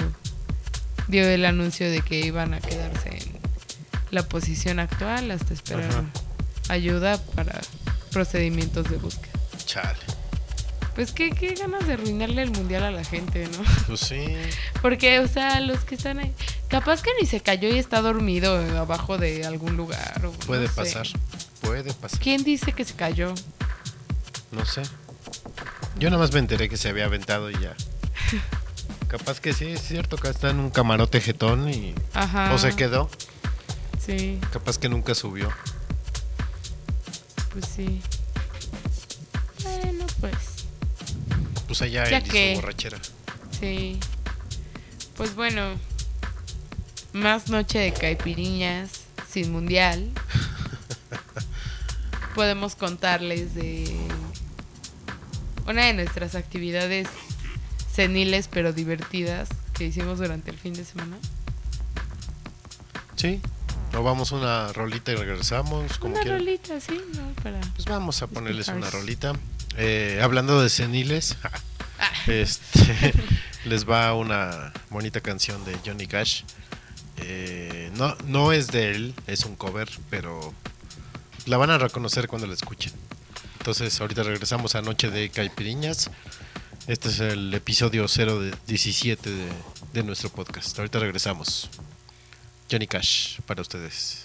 dio 1.09 1.27
el 1.27 1.43
anuncio 1.43 1.89
de 1.91 2.01
que 2.01 2.21
iban 2.21 2.53
a 2.53 2.61
quedarse 2.61 3.09
en 3.09 3.37
la 4.11 4.23
posición 4.23 4.79
actual 4.79 5.29
hasta 5.31 5.53
esperar 5.53 5.89
Ajá. 5.89 6.03
ayuda 6.69 7.17
para 7.35 7.59
procedimientos 8.11 8.89
de 8.89 8.95
búsqueda. 8.95 9.33
Chale. 9.65 9.99
Pues 10.95 11.11
qué, 11.11 11.29
qué 11.31 11.53
ganas 11.55 11.85
de 11.85 11.93
arruinarle 11.93 12.41
el 12.41 12.51
mundial 12.51 12.83
a 12.83 12.91
la 12.91 13.03
gente, 13.03 13.47
¿no? 13.49 13.63
Pues 13.85 13.99
sí. 13.99 14.25
Porque, 14.81 15.19
o 15.19 15.27
sea, 15.27 15.59
los 15.59 15.79
que 15.83 15.95
están 15.95 16.19
ahí, 16.19 16.33
capaz 16.69 17.01
que 17.01 17.09
ni 17.19 17.27
se 17.27 17.41
cayó 17.41 17.67
y 17.67 17.77
está 17.77 18.01
dormido 18.01 18.55
abajo 18.79 19.17
de 19.17 19.45
algún 19.45 19.75
lugar. 19.75 20.25
o 20.25 20.31
Puede 20.31 20.67
no 20.67 20.69
sé. 20.69 20.75
pasar. 20.75 21.07
Puede 21.61 21.93
pasar. 21.93 22.19
¿Quién 22.21 22.43
dice 22.45 22.71
que 22.71 22.85
se 22.85 22.93
cayó? 22.93 23.33
No 24.51 24.65
sé. 24.65 24.83
Yo 25.99 26.09
nada 26.09 26.21
más 26.21 26.31
me 26.31 26.39
enteré 26.39 26.69
que 26.69 26.77
se 26.77 26.87
había 26.87 27.05
aventado 27.05 27.49
y 27.51 27.59
ya. 27.59 27.75
Capaz 29.09 29.39
que 29.41 29.53
sí, 29.53 29.65
es 29.65 29.81
cierto 29.81 30.15
que 30.17 30.29
está 30.29 30.49
en 30.49 30.59
un 30.59 30.69
camarote 30.69 31.19
jetón 31.19 31.69
y. 31.69 31.93
Ajá. 32.13 32.53
O 32.53 32.57
se 32.57 32.73
quedó. 32.75 33.09
Sí. 34.03 34.39
Capaz 34.51 34.77
que 34.77 34.87
nunca 34.87 35.13
subió. 35.13 35.49
Pues 37.51 37.65
sí. 37.75 38.01
Bueno, 39.63 40.05
pues 40.21 40.33
Pues 41.67 41.81
allá 41.81 42.09
Ya 42.09 42.17
él 42.17 42.23
que- 42.23 42.55
su 42.55 42.61
borrachera. 42.61 42.97
sí. 43.59 43.99
Pues 45.17 45.33
bueno, 45.35 45.61
más 47.13 47.49
noche 47.49 47.79
de 47.79 47.93
caipiriñas 47.93 48.89
sin 49.29 49.51
mundial. 49.51 50.11
Podemos 52.35 52.75
contarles 52.75 53.55
de 53.55 53.95
una 55.67 55.85
de 55.85 55.93
nuestras 55.93 56.35
actividades 56.35 57.07
seniles 57.93 58.49
pero 58.51 58.73
divertidas 58.73 59.47
que 59.73 59.85
hicimos 59.85 60.19
durante 60.19 60.51
el 60.51 60.57
fin 60.57 60.73
de 60.73 60.83
semana. 60.83 61.17
Sí. 63.15 63.39
O 63.97 64.03
vamos 64.03 64.33
una 64.33 64.73
rolita 64.73 65.13
y 65.13 65.15
regresamos, 65.15 65.97
como 65.97 66.15
una 66.15 66.21
quieran. 66.23 66.39
rolita, 66.41 66.81
sí, 66.81 66.99
¿no? 67.15 67.29
Para... 67.41 67.61
Pues 67.75 67.85
vamos 67.85 68.21
a 68.21 68.27
ponerles 68.27 68.67
una 68.67 68.89
rolita. 68.89 69.31
Eh, 69.77 70.19
hablando 70.21 70.61
de 70.61 70.69
seniles, 70.69 71.37
Ah. 71.99 72.11
este, 72.27 73.13
les 73.65 73.87
va 73.89 74.13
una 74.13 74.73
bonita 74.89 75.21
canción 75.21 75.63
de 75.63 75.77
Johnny 75.85 76.07
Cash. 76.07 76.43
Eh, 77.17 77.89
no, 77.95 78.15
no 78.25 78.51
es 78.51 78.67
de 78.67 78.91
él, 78.91 79.13
es 79.27 79.45
un 79.45 79.55
cover, 79.55 79.89
pero 80.09 80.53
la 81.45 81.55
van 81.57 81.69
a 81.69 81.77
reconocer 81.77 82.27
cuando 82.27 82.47
la 82.47 82.53
escuchen. 82.53 82.91
Entonces, 83.59 83.99
ahorita 84.01 84.23
regresamos 84.23 84.75
a 84.75 84.81
Noche 84.81 85.09
de 85.09 85.29
Caipiriñas. 85.29 86.11
Este 86.87 87.07
es 87.09 87.19
el 87.21 87.53
episodio 87.53 88.07
0 88.07 88.41
de 88.41 88.53
17 88.67 89.29
de, 89.29 89.47
de 89.93 90.03
nuestro 90.03 90.29
podcast. 90.29 90.77
Ahorita 90.77 90.99
regresamos. 90.99 91.69
Johnny 92.69 92.87
Cash 92.87 93.39
para 93.45 93.61
ustedes. 93.61 94.24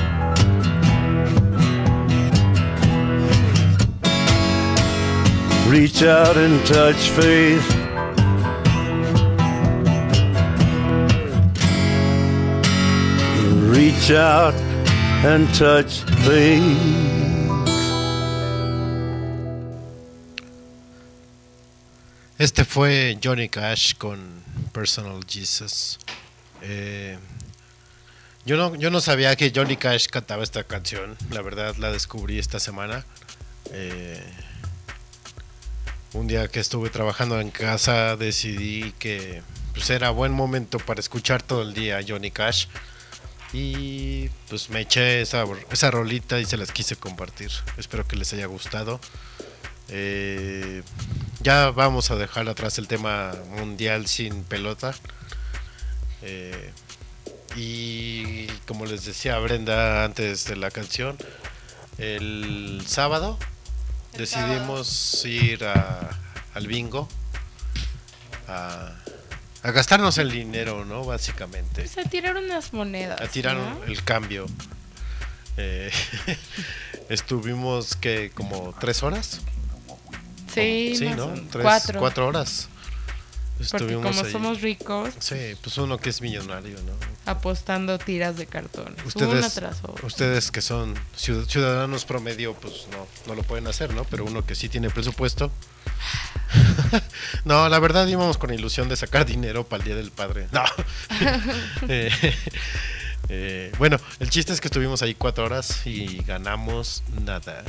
Reach 5.71 6.03
out 6.03 6.35
and 6.35 6.59
touch 6.65 7.11
faith. 7.11 7.65
Reach 13.71 14.11
out 14.11 14.53
and 15.23 15.47
touch 15.53 16.03
faith. 16.25 16.61
Este 22.37 22.65
fue 22.65 23.17
Johnny 23.23 23.47
Cash 23.47 23.93
con 23.97 24.19
Personal 24.73 25.21
Jesus. 25.25 25.99
Eh, 26.63 27.17
yo, 28.45 28.57
no, 28.57 28.75
yo 28.75 28.89
no 28.89 28.99
sabía 28.99 29.37
que 29.37 29.53
Johnny 29.55 29.77
Cash 29.77 30.07
cantaba 30.07 30.43
esta 30.43 30.65
canción. 30.65 31.15
La 31.29 31.41
verdad 31.41 31.77
la 31.77 31.93
descubrí 31.93 32.39
esta 32.39 32.59
semana. 32.59 33.05
Eh, 33.71 34.21
un 36.13 36.27
día 36.27 36.47
que 36.47 36.59
estuve 36.59 36.89
trabajando 36.89 37.39
en 37.39 37.51
casa 37.51 38.15
decidí 38.15 38.93
que 38.99 39.41
pues, 39.73 39.89
era 39.89 40.09
buen 40.09 40.31
momento 40.31 40.77
para 40.79 40.99
escuchar 40.99 41.41
todo 41.41 41.61
el 41.61 41.73
día 41.73 41.99
Johnny 42.05 42.31
Cash. 42.31 42.67
Y 43.53 44.29
pues 44.47 44.69
me 44.69 44.81
eché 44.81 45.21
esa, 45.21 45.43
esa 45.69 45.91
rolita 45.91 46.39
y 46.39 46.45
se 46.45 46.57
las 46.57 46.71
quise 46.71 46.95
compartir. 46.95 47.51
Espero 47.77 48.07
que 48.07 48.15
les 48.15 48.31
haya 48.33 48.45
gustado. 48.45 48.99
Eh, 49.89 50.83
ya 51.41 51.71
vamos 51.71 52.11
a 52.11 52.15
dejar 52.15 52.47
atrás 52.47 52.77
el 52.77 52.87
tema 52.87 53.33
mundial 53.57 54.07
sin 54.07 54.43
pelota. 54.43 54.93
Eh, 56.21 56.71
y 57.55 58.47
como 58.67 58.85
les 58.85 59.03
decía 59.03 59.37
Brenda 59.39 60.05
antes 60.05 60.45
de 60.45 60.55
la 60.55 60.71
canción, 60.71 61.17
el 61.97 62.81
sábado 62.87 63.37
decidimos 64.17 65.23
ir 65.25 65.63
a- 65.65 66.09
al 66.53 66.67
bingo 66.67 67.07
a, 68.47 68.91
a 69.63 69.71
gastarnos 69.71 70.17
el 70.17 70.31
dinero, 70.31 70.85
¿no? 70.85 71.03
Básicamente. 71.05 71.83
Pues 71.83 71.97
a 71.97 72.09
tirar 72.09 72.35
unas 72.35 72.73
monedas. 72.73 73.19
A 73.21 73.27
tirar 73.27 73.55
¿no? 73.57 73.83
el 73.85 74.03
cambio. 74.03 74.45
Eh, 75.57 75.91
estuvimos 77.09 77.95
que 77.95 78.31
como 78.31 78.73
tres 78.79 79.03
horas. 79.03 79.41
Sí, 80.53 80.95
Sí, 80.97 81.05
¿no? 81.09 81.27
Tres, 81.49 81.61
cuatro. 81.63 81.99
cuatro 81.99 82.27
horas. 82.27 82.67
Porque 83.69 83.83
Estuvimos 83.85 84.05
como 84.15 84.25
ahí. 84.25 84.31
somos 84.31 84.61
ricos, 84.61 85.13
Sí, 85.19 85.35
pues 85.61 85.77
uno 85.77 85.97
que 85.97 86.09
es 86.09 86.21
millonario, 86.21 86.77
¿no? 86.83 86.93
apostando 87.31 87.97
tiras 87.99 88.35
de 88.37 88.45
cartón. 88.47 88.93
una 88.97 89.05
Ustedes, 89.05 89.53
tras 89.53 89.79
otra. 89.83 90.07
ustedes 90.07 90.51
que 90.51 90.61
son 90.61 90.95
ciud- 91.17 91.45
ciudadanos 91.47 92.05
promedio, 92.05 92.53
pues 92.55 92.87
no, 92.91 93.07
no 93.27 93.35
lo 93.35 93.43
pueden 93.43 93.67
hacer, 93.67 93.93
¿no? 93.93 94.03
Pero 94.05 94.25
uno 94.25 94.45
que 94.45 94.55
sí 94.55 94.69
tiene 94.69 94.89
presupuesto. 94.89 95.51
no, 97.45 97.69
la 97.69 97.79
verdad 97.79 98.07
íbamos 98.07 98.37
con 98.37 98.53
ilusión 98.53 98.89
de 98.89 98.95
sacar 98.95 99.25
dinero 99.25 99.65
para 99.65 99.81
el 99.83 99.87
Día 99.87 99.95
del 99.95 100.11
Padre. 100.11 100.47
No. 100.51 100.63
Eh, 101.87 102.11
eh, 103.29 103.71
bueno, 103.77 103.97
el 104.19 104.29
chiste 104.29 104.51
es 104.53 104.59
que 104.61 104.67
estuvimos 104.67 105.01
ahí 105.01 105.13
cuatro 105.15 105.45
horas 105.45 105.85
y 105.85 106.17
ganamos 106.23 107.03
nada. 107.23 107.63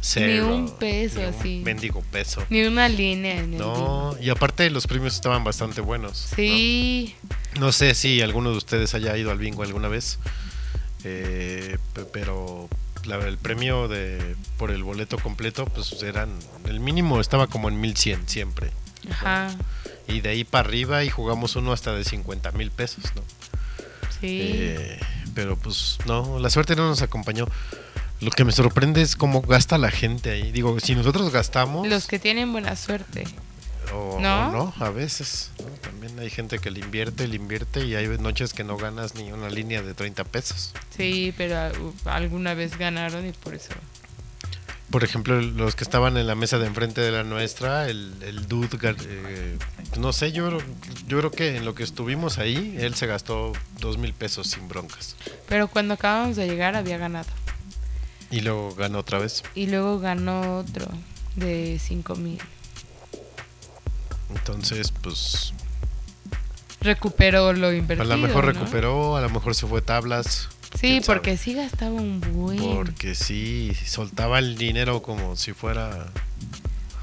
Cero. 0.00 0.54
un 0.54 0.70
peso, 0.76 1.18
Ni 1.20 1.24
un 1.26 1.34
así. 1.34 1.60
Mendigo 1.64 2.02
peso. 2.02 2.44
Ni 2.50 2.62
una 2.64 2.88
línea 2.88 3.38
en 3.38 3.54
el 3.54 3.58
No, 3.60 4.14
y 4.20 4.30
aparte 4.30 4.68
los 4.70 4.86
premios 4.86 5.14
estaban 5.14 5.42
bastante 5.44 5.80
buenos. 5.80 6.28
¿no? 6.30 6.36
Sí, 6.36 7.16
No 7.58 7.72
sé 7.72 7.94
si 7.94 8.20
alguno 8.22 8.50
de 8.52 8.56
ustedes 8.58 8.94
haya 8.94 9.16
ido 9.16 9.30
al 9.32 9.38
bingo 9.38 9.62
alguna 9.64 9.88
vez, 9.88 10.18
eh, 11.04 11.78
pe- 11.94 12.04
pero 12.04 12.68
la- 13.04 13.16
el 13.26 13.38
premio 13.38 13.88
de 13.88 14.36
por 14.56 14.70
el 14.70 14.82
boleto 14.84 15.18
completo, 15.18 15.64
pues 15.66 16.02
eran 16.02 16.30
el 16.66 16.80
mínimo 16.80 17.20
estaba 17.20 17.46
como 17.46 17.68
en 17.68 17.80
1100 17.80 18.28
siempre. 18.28 18.70
ajá, 19.10 19.56
Y 20.08 20.20
de 20.20 20.30
ahí 20.30 20.44
para 20.44 20.68
arriba 20.68 21.04
y 21.04 21.10
jugamos 21.10 21.54
uno 21.56 21.72
hasta 21.72 21.92
de 21.92 22.04
50 22.04 22.50
mil 22.52 22.70
pesos, 22.70 23.04
¿no? 23.14 23.22
sí. 24.20 24.40
Eh, 24.42 24.98
pero 25.34 25.56
pues 25.56 25.98
no, 26.06 26.38
la 26.38 26.50
suerte 26.50 26.74
no 26.76 26.88
nos 26.88 27.02
acompañó. 27.02 27.46
Lo 28.20 28.30
que 28.30 28.44
me 28.44 28.52
sorprende 28.52 29.00
es 29.02 29.14
cómo 29.16 29.42
gasta 29.42 29.78
la 29.78 29.90
gente 29.90 30.30
ahí. 30.30 30.50
Digo, 30.52 30.78
si 30.80 30.94
nosotros 30.94 31.30
gastamos, 31.32 31.86
Los 31.86 32.06
que 32.06 32.18
tienen 32.18 32.50
buena 32.52 32.74
suerte. 32.76 33.24
O 33.94 34.18
¿No? 34.20 34.50
no, 34.52 34.74
a 34.80 34.90
veces. 34.90 35.50
¿no? 35.60 35.66
También 35.80 36.18
hay 36.18 36.28
gente 36.28 36.58
que 36.58 36.70
le 36.70 36.80
invierte, 36.80 37.26
le 37.28 37.36
invierte 37.36 37.86
y 37.86 37.94
hay 37.94 38.06
noches 38.18 38.52
que 38.52 38.64
no 38.64 38.76
ganas 38.76 39.14
ni 39.14 39.32
una 39.32 39.48
línea 39.48 39.80
de 39.82 39.94
30 39.94 40.24
pesos. 40.24 40.72
Sí, 40.96 41.32
pero 41.36 41.56
ah, 41.56 41.70
alguna 42.06 42.54
vez 42.54 42.76
ganaron 42.76 43.26
y 43.26 43.32
por 43.32 43.54
eso. 43.54 43.70
Por 44.90 45.04
ejemplo, 45.04 45.40
los 45.40 45.74
que 45.76 45.84
estaban 45.84 46.16
en 46.16 46.26
la 46.26 46.34
mesa 46.34 46.58
de 46.58 46.66
enfrente 46.66 47.00
de 47.02 47.12
la 47.12 47.22
nuestra, 47.22 47.88
el, 47.88 48.14
el 48.22 48.48
dude, 48.48 48.78
eh, 48.82 49.58
no 49.98 50.12
sé, 50.14 50.32
yo, 50.32 50.46
creo- 50.48 50.62
yo 51.06 51.18
creo 51.18 51.30
que 51.30 51.56
en 51.56 51.64
lo 51.66 51.74
que 51.74 51.82
estuvimos 51.82 52.38
ahí, 52.38 52.74
él 52.80 52.94
se 52.94 53.06
gastó 53.06 53.52
dos 53.80 53.98
mil 53.98 54.12
pesos 54.14 54.48
sin 54.48 54.66
broncas. 54.66 55.14
Pero 55.46 55.68
cuando 55.68 55.94
acabamos 55.94 56.36
de 56.36 56.46
llegar 56.48 56.74
había 56.74 56.96
ganado. 56.98 57.28
Y 58.30 58.40
luego 58.40 58.74
ganó 58.74 58.98
otra 58.98 59.18
vez. 59.18 59.42
Y 59.54 59.66
luego 59.68 59.98
ganó 60.00 60.58
otro 60.58 60.86
de 61.36 61.78
5 61.82 62.14
mil. 62.16 62.38
Entonces, 64.30 64.92
pues, 65.02 65.52
Recuperó 66.80 67.52
lo 67.52 67.68
a 67.68 67.74
invertido. 67.74 68.16
lo 68.16 68.16
mejor 68.18 68.44
¿no? 68.44 68.52
recuperó, 68.52 69.16
a 69.16 69.20
lo 69.20 69.30
mejor 69.30 69.54
se 69.54 69.66
fue 69.66 69.82
tablas. 69.82 70.48
Sí, 70.78 71.00
sabe. 71.00 71.06
porque 71.06 71.36
sí 71.36 71.54
gastaba 71.54 71.92
un 71.92 72.20
buen. 72.20 72.58
Porque 72.58 73.14
sí, 73.14 73.72
soltaba 73.86 74.38
el 74.38 74.56
dinero 74.58 75.02
como 75.02 75.34
si 75.34 75.54
fuera 75.54 76.06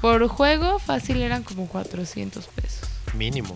Por 0.00 0.26
juego 0.28 0.78
fácil 0.78 1.20
eran 1.20 1.42
como 1.42 1.66
400 1.66 2.46
pesos. 2.46 2.88
mínimo. 3.14 3.54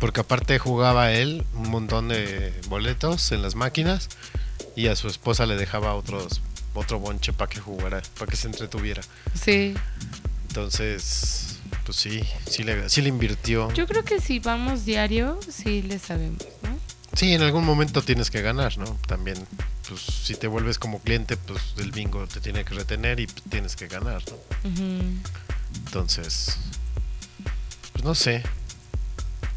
Porque 0.00 0.20
aparte 0.20 0.58
jugaba 0.58 1.12
él 1.12 1.44
un 1.54 1.70
montón 1.70 2.08
de 2.08 2.52
boletos 2.68 3.32
en 3.32 3.42
las 3.42 3.54
máquinas 3.54 4.08
y 4.76 4.88
a 4.88 4.96
su 4.96 5.08
esposa 5.08 5.46
le 5.46 5.56
dejaba 5.56 5.94
otros 5.94 6.40
otro 6.74 6.98
bonche 6.98 7.32
para 7.32 7.48
que 7.48 7.60
jugara, 7.60 8.02
para 8.18 8.30
que 8.30 8.36
se 8.36 8.48
entretuviera. 8.48 9.02
Sí. 9.34 9.74
Entonces, 10.48 11.58
pues 11.84 11.96
sí, 11.96 12.22
sí 12.48 12.64
le, 12.64 12.88
sí 12.88 13.00
le 13.02 13.08
invirtió. 13.08 13.72
Yo 13.72 13.86
creo 13.86 14.04
que 14.04 14.20
si 14.20 14.38
vamos 14.40 14.84
diario, 14.84 15.38
sí 15.48 15.82
le 15.82 15.98
sabemos, 15.98 16.42
¿no? 16.62 16.78
Sí, 17.14 17.32
en 17.32 17.42
algún 17.42 17.64
momento 17.64 18.02
tienes 18.02 18.30
que 18.30 18.42
ganar, 18.42 18.76
¿no? 18.76 18.86
También, 19.06 19.36
pues 19.88 20.00
si 20.00 20.34
te 20.34 20.48
vuelves 20.48 20.80
como 20.80 20.98
cliente, 20.98 21.36
pues 21.36 21.62
el 21.78 21.92
bingo 21.92 22.26
te 22.26 22.40
tiene 22.40 22.64
que 22.64 22.74
retener 22.74 23.20
y 23.20 23.26
pues, 23.28 23.42
tienes 23.48 23.76
que 23.76 23.86
ganar, 23.86 24.22
¿no? 24.28 24.70
Entonces, 25.76 26.56
pues 27.92 28.04
no 28.04 28.14
sé. 28.16 28.42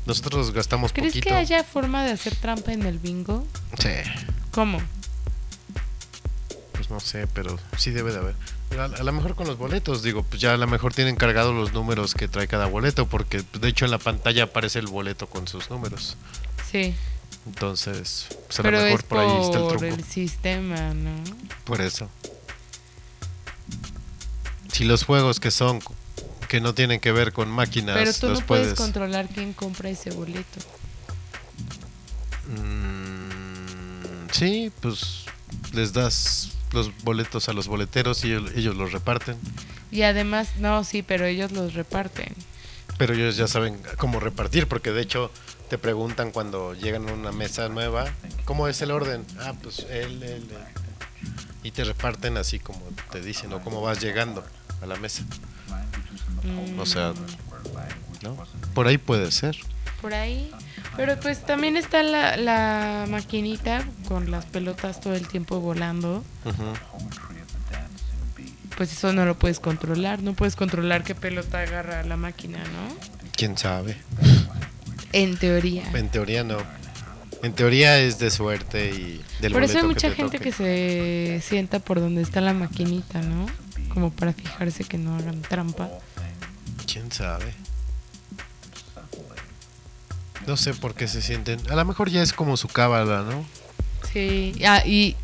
Nosotros 0.05 0.51
gastamos 0.53 0.93
¿Crees 0.93 1.13
poquito. 1.13 1.29
que 1.29 1.35
haya 1.35 1.63
forma 1.63 2.05
de 2.05 2.11
hacer 2.11 2.35
trampa 2.35 2.71
en 2.71 2.85
el 2.85 2.99
bingo? 2.99 3.45
Sí, 3.79 3.89
¿Cómo? 4.51 4.79
Pues 6.77 6.89
no 6.89 6.99
sé, 6.99 7.27
pero 7.27 7.59
sí 7.77 7.91
debe 7.91 8.11
de 8.13 8.19
haber. 8.19 8.35
A, 8.79 8.85
a 8.85 9.03
lo 9.03 9.11
mejor 9.11 9.35
con 9.35 9.47
los 9.47 9.57
boletos, 9.57 10.03
digo, 10.03 10.23
pues 10.23 10.39
ya 10.39 10.53
a 10.53 10.57
lo 10.57 10.67
mejor 10.67 10.93
tienen 10.93 11.15
cargados 11.15 11.53
los 11.53 11.73
números 11.73 12.13
que 12.13 12.27
trae 12.27 12.47
cada 12.47 12.67
boleto, 12.67 13.07
porque 13.07 13.41
pues, 13.41 13.61
de 13.61 13.67
hecho 13.67 13.85
en 13.85 13.91
la 13.91 13.97
pantalla 13.97 14.43
aparece 14.43 14.79
el 14.79 14.87
boleto 14.87 15.27
con 15.27 15.47
sus 15.47 15.69
números. 15.69 16.15
Sí. 16.71 16.93
Entonces, 17.47 18.27
pues 18.45 18.59
a 18.59 18.63
Pero 18.63 18.77
lo 18.77 18.83
mejor 18.83 19.03
por 19.05 19.19
ahí 19.19 19.41
está 19.41 19.57
el 19.57 19.63
por 19.63 19.77
truco. 19.77 19.85
el 19.95 20.03
sistema, 20.03 20.93
¿no? 20.93 21.23
Por 21.63 21.81
eso. 21.81 22.09
Si 24.71 24.83
los 24.83 25.03
juegos 25.03 25.39
que 25.39 25.49
son 25.49 25.79
que 26.47 26.61
no 26.61 26.73
tienen 26.73 26.99
que 27.01 27.11
ver 27.11 27.33
con 27.33 27.49
máquinas 27.49 27.97
Pero 27.97 28.13
tú 28.13 28.27
los 28.29 28.39
no 28.41 28.45
puedes 28.45 28.63
puedes 28.67 28.77
controlar 28.79 29.27
quién 29.27 29.53
compra 29.53 29.89
ese 29.89 30.11
boleto. 30.11 30.59
Mm, 32.47 34.29
sí, 34.31 34.71
pues 34.81 35.25
les 35.73 35.93
das 35.93 36.49
los 36.71 36.95
boletos 37.03 37.49
a 37.49 37.53
los 37.53 37.67
boleteros 37.67 38.23
y 38.25 38.31
ellos, 38.33 38.51
ellos 38.55 38.75
los 38.75 38.91
reparten. 38.91 39.37
Y 39.91 40.01
además, 40.03 40.57
no, 40.57 40.83
sí, 40.83 41.01
pero 41.01 41.25
ellos 41.25 41.51
los 41.51 41.73
reparten. 41.73 42.33
Pero 42.97 43.13
ellos 43.13 43.37
ya 43.37 43.47
saben 43.47 43.79
cómo 43.97 44.19
repartir, 44.19 44.67
porque 44.67 44.91
de 44.91 45.01
hecho 45.01 45.31
te 45.69 45.77
preguntan 45.77 46.31
cuando 46.31 46.73
llegan 46.73 47.07
a 47.09 47.13
una 47.13 47.31
mesa 47.31 47.69
nueva, 47.69 48.05
¿cómo 48.45 48.67
es 48.67 48.81
el 48.81 48.91
orden? 48.91 49.25
Ah, 49.39 49.53
pues 49.61 49.85
él, 49.89 50.21
él, 50.23 50.47
él. 50.49 50.49
Y 51.63 51.71
te 51.71 51.83
reparten 51.83 52.37
así 52.37 52.59
como 52.59 52.81
te 53.11 53.21
dicen, 53.21 53.51
o 53.53 53.61
cómo 53.61 53.81
vas 53.81 53.99
llegando 54.01 54.43
a 54.81 54.85
la 54.85 54.95
mesa. 54.95 55.23
Mm, 56.43 56.79
O 56.79 56.85
sea, 56.85 57.13
¿no? 58.23 58.37
Por 58.73 58.87
ahí 58.87 58.97
puede 58.97 59.31
ser. 59.31 59.57
por 60.01 60.13
ahí. 60.13 60.51
Pero 60.95 61.19
pues 61.19 61.45
también 61.45 61.77
está 61.77 62.01
la, 62.03 62.37
la 62.37 63.05
maquinita 63.07 63.83
con 64.07 64.31
las 64.31 64.45
pelotas 64.45 64.99
todo 64.99 65.13
el 65.15 65.27
tiempo 65.27 65.59
volando. 65.59 66.23
Ujú. 66.45 66.73
Pues 68.75 68.91
eso 68.91 69.11
no 69.13 69.25
lo 69.25 69.37
puedes 69.37 69.59
controlar. 69.59 70.21
No 70.21 70.33
puedes 70.33 70.55
controlar 70.55 71.03
qué 71.03 71.15
pelota 71.15 71.59
agarra 71.61 72.03
la 72.03 72.17
máquina, 72.17 72.59
¿no? 72.59 72.95
¿Quién 73.35 73.57
sabe? 73.57 73.97
En 75.13 75.37
teoría. 75.37 75.83
En 75.93 76.09
teoría 76.09 76.43
no. 76.43 76.57
En 77.43 77.53
teoría 77.53 77.99
es 77.99 78.17
de 78.19 78.31
suerte 78.31 78.89
y 78.91 79.21
del 79.41 79.53
Por 79.53 79.63
eso 79.63 79.77
hay 79.77 79.83
mucha 79.85 80.09
te 80.09 80.15
gente 80.15 80.37
toque. 80.39 80.51
que 80.51 80.55
se 80.55 81.41
sienta 81.47 81.79
por 81.79 81.99
donde 81.99 82.21
está 82.23 82.41
la 82.41 82.53
maquinita, 82.53 83.21
¿no? 83.21 83.45
Como 83.93 84.11
para 84.11 84.33
fijarse 84.33 84.83
que 84.83 84.97
no 84.97 85.15
hagan 85.15 85.41
trampa. 85.41 85.89
¿Quién 86.91 87.11
sabe? 87.11 87.53
No 90.47 90.55
sé 90.55 90.73
por 90.73 90.95
qué 90.95 91.09
se 91.09 91.21
sienten. 91.21 91.59
A 91.69 91.75
lo 91.75 91.83
mejor 91.83 92.09
ya 92.09 92.23
es 92.23 92.31
como 92.31 92.55
su 92.55 92.69
cábala, 92.69 93.23
¿no? 93.23 93.45
Sí, 94.13 94.53
ah, 94.65 94.81
y 94.85 95.17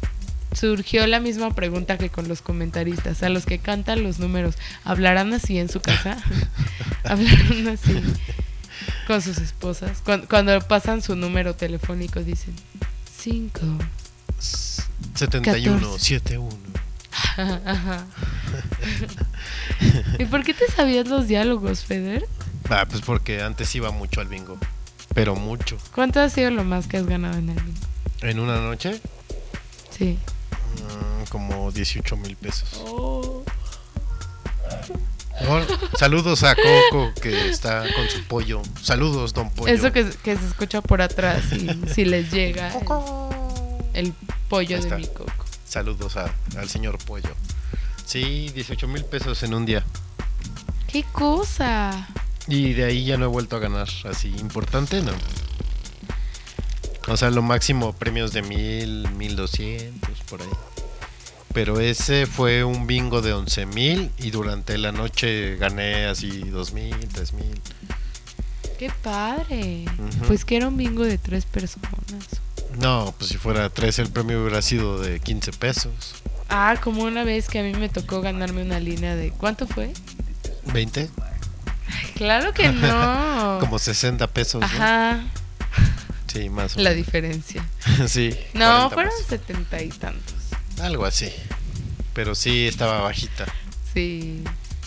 surgió 0.53 1.07
la 1.07 1.21
misma 1.21 1.55
pregunta 1.55 1.97
que 1.97 2.09
con 2.09 2.27
los 2.27 2.41
comentaristas. 2.41 3.23
A 3.23 3.29
los 3.29 3.45
que 3.45 3.57
cantan 3.57 4.03
los 4.03 4.19
números, 4.19 4.55
¿hablarán 4.83 5.33
así 5.33 5.57
en 5.57 5.69
su 5.69 5.79
casa? 5.79 6.17
¿Hablarán 7.05 7.69
así 7.69 8.03
con 9.07 9.21
sus 9.21 9.37
esposas? 9.37 10.01
Cuando, 10.03 10.27
cuando 10.27 10.59
pasan 10.59 11.01
su 11.01 11.15
número 11.15 11.55
telefónico 11.55 12.21
dicen 12.21 12.53
5. 13.17 13.61
71, 15.15 15.79
14. 15.79 15.99
71. 15.99 16.49
¿Y 20.19 20.25
por 20.25 20.43
qué 20.43 20.53
te 20.53 20.67
sabías 20.67 21.07
los 21.07 21.29
diálogos, 21.29 21.85
Feder? 21.85 22.27
Ah, 22.69 22.85
pues 22.89 23.01
porque 23.01 23.41
antes 23.41 23.73
iba 23.75 23.91
mucho 23.91 24.19
al 24.19 24.27
bingo. 24.27 24.57
Pero 25.13 25.35
mucho. 25.35 25.77
¿Cuánto 25.93 26.19
ha 26.19 26.29
sido 26.29 26.49
lo 26.51 26.63
más 26.63 26.87
que 26.87 26.97
has 26.97 27.05
ganado 27.05 27.37
en 27.37 27.49
el 27.49 27.61
bingo? 27.61 27.79
En 28.21 28.39
una 28.39 28.59
noche, 28.61 28.99
Sí. 29.97 30.17
mm, 30.77 31.23
como 31.29 31.71
18 31.71 32.17
mil 32.17 32.35
pesos. 32.35 32.81
Oh. 32.85 33.43
Saludos 35.99 36.43
a 36.43 36.55
Coco 36.55 37.11
que 37.21 37.49
está 37.49 37.83
con 37.95 38.09
su 38.09 38.23
pollo. 38.25 38.61
Saludos, 38.81 39.33
don 39.33 39.49
Pollo. 39.51 39.73
Eso 39.73 39.91
que, 39.91 40.09
que 40.23 40.37
se 40.37 40.45
escucha 40.47 40.81
por 40.81 41.01
atrás 41.01 41.43
y 41.51 41.69
si 41.93 42.05
les 42.05 42.31
llega 42.31 42.69
el, 42.73 42.85
el 44.07 44.13
pollo 44.49 44.81
de 44.81 44.95
mi 44.97 45.07
coco. 45.07 45.33
Saludos 45.67 46.17
a- 46.17 46.33
al 46.57 46.69
señor 46.69 46.97
Pollo. 46.99 47.29
Sí, 48.05 48.51
18 48.53 48.87
mil 48.87 49.03
pesos 49.05 49.41
en 49.43 49.53
un 49.53 49.65
día. 49.65 49.83
¡Qué 50.87 51.03
cosa! 51.11 52.07
Y 52.47 52.73
de 52.73 52.85
ahí 52.85 53.05
ya 53.05 53.17
no 53.17 53.25
he 53.25 53.27
vuelto 53.27 53.55
a 53.55 53.59
ganar. 53.59 53.87
Así, 54.05 54.29
importante, 54.39 55.01
no. 55.01 55.11
O 57.07 57.17
sea, 57.17 57.29
lo 57.29 57.41
máximo 57.41 57.93
premios 57.93 58.31
de 58.31 58.41
mil, 58.41 59.09
mil 59.11 59.35
doscientos, 59.35 60.19
por 60.29 60.41
ahí. 60.41 60.49
Pero 61.53 61.79
ese 61.79 62.25
fue 62.25 62.63
un 62.63 62.87
bingo 62.87 63.21
de 63.21 63.33
11 63.33 63.65
mil 63.67 64.11
y 64.17 64.31
durante 64.31 64.77
la 64.77 64.91
noche 64.91 65.55
gané 65.57 66.05
así 66.05 66.49
dos 66.49 66.73
mil, 66.73 66.95
tres 67.13 67.33
mil. 67.33 67.61
¡Qué 68.79 68.91
padre! 69.03 69.85
Ujú. 69.85 70.27
Pues 70.27 70.45
que 70.45 70.57
era 70.57 70.67
un 70.67 70.77
bingo 70.77 71.03
de 71.03 71.19
tres 71.19 71.45
personas. 71.45 72.41
No, 72.79 73.13
pues 73.17 73.29
si 73.29 73.37
fuera 73.37 73.69
tres 73.69 73.99
el 73.99 74.09
premio 74.09 74.41
hubiera 74.41 74.63
sido 74.63 74.99
de 74.99 75.19
15 75.19 75.53
pesos. 75.53 76.15
Ah, 76.49 76.75
como 76.83 77.03
una 77.03 77.23
vez 77.23 77.49
que 77.49 77.59
a 77.59 77.63
mí 77.63 77.73
me 77.73 77.89
tocó 77.89 78.21
ganarme 78.21 78.63
una 78.63 78.79
línea 78.79 79.15
de... 79.15 79.29
¿Cuánto 79.31 79.67
fue? 79.67 79.93
¿20? 80.67 81.09
Claro 82.15 82.53
que 82.53 82.69
no. 82.69 83.57
Como 83.61 83.79
60 83.79 84.27
pesos. 84.27 84.61
¿no? 84.61 84.65
Ajá, 84.67 85.23
Sí, 86.31 86.49
más 86.49 86.75
o 86.75 86.79
la 86.79 86.89
menos. 86.91 87.05
diferencia. 87.05 87.63
sí. 88.07 88.35
No, 88.53 88.89
40 88.89 88.89
fueron 88.89 89.11
pesos. 89.13 89.27
setenta 89.27 89.81
y 89.83 89.89
tantos. 89.89 90.35
Algo 90.81 91.05
así. 91.05 91.31
Pero 92.13 92.33
sí 92.35 92.67
estaba 92.67 93.01
bajita. 93.01 93.45
Sí, 93.93 94.43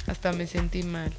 hasta 0.09 0.33
me 0.33 0.47
sentí 0.49 0.83
mal. 0.83 1.13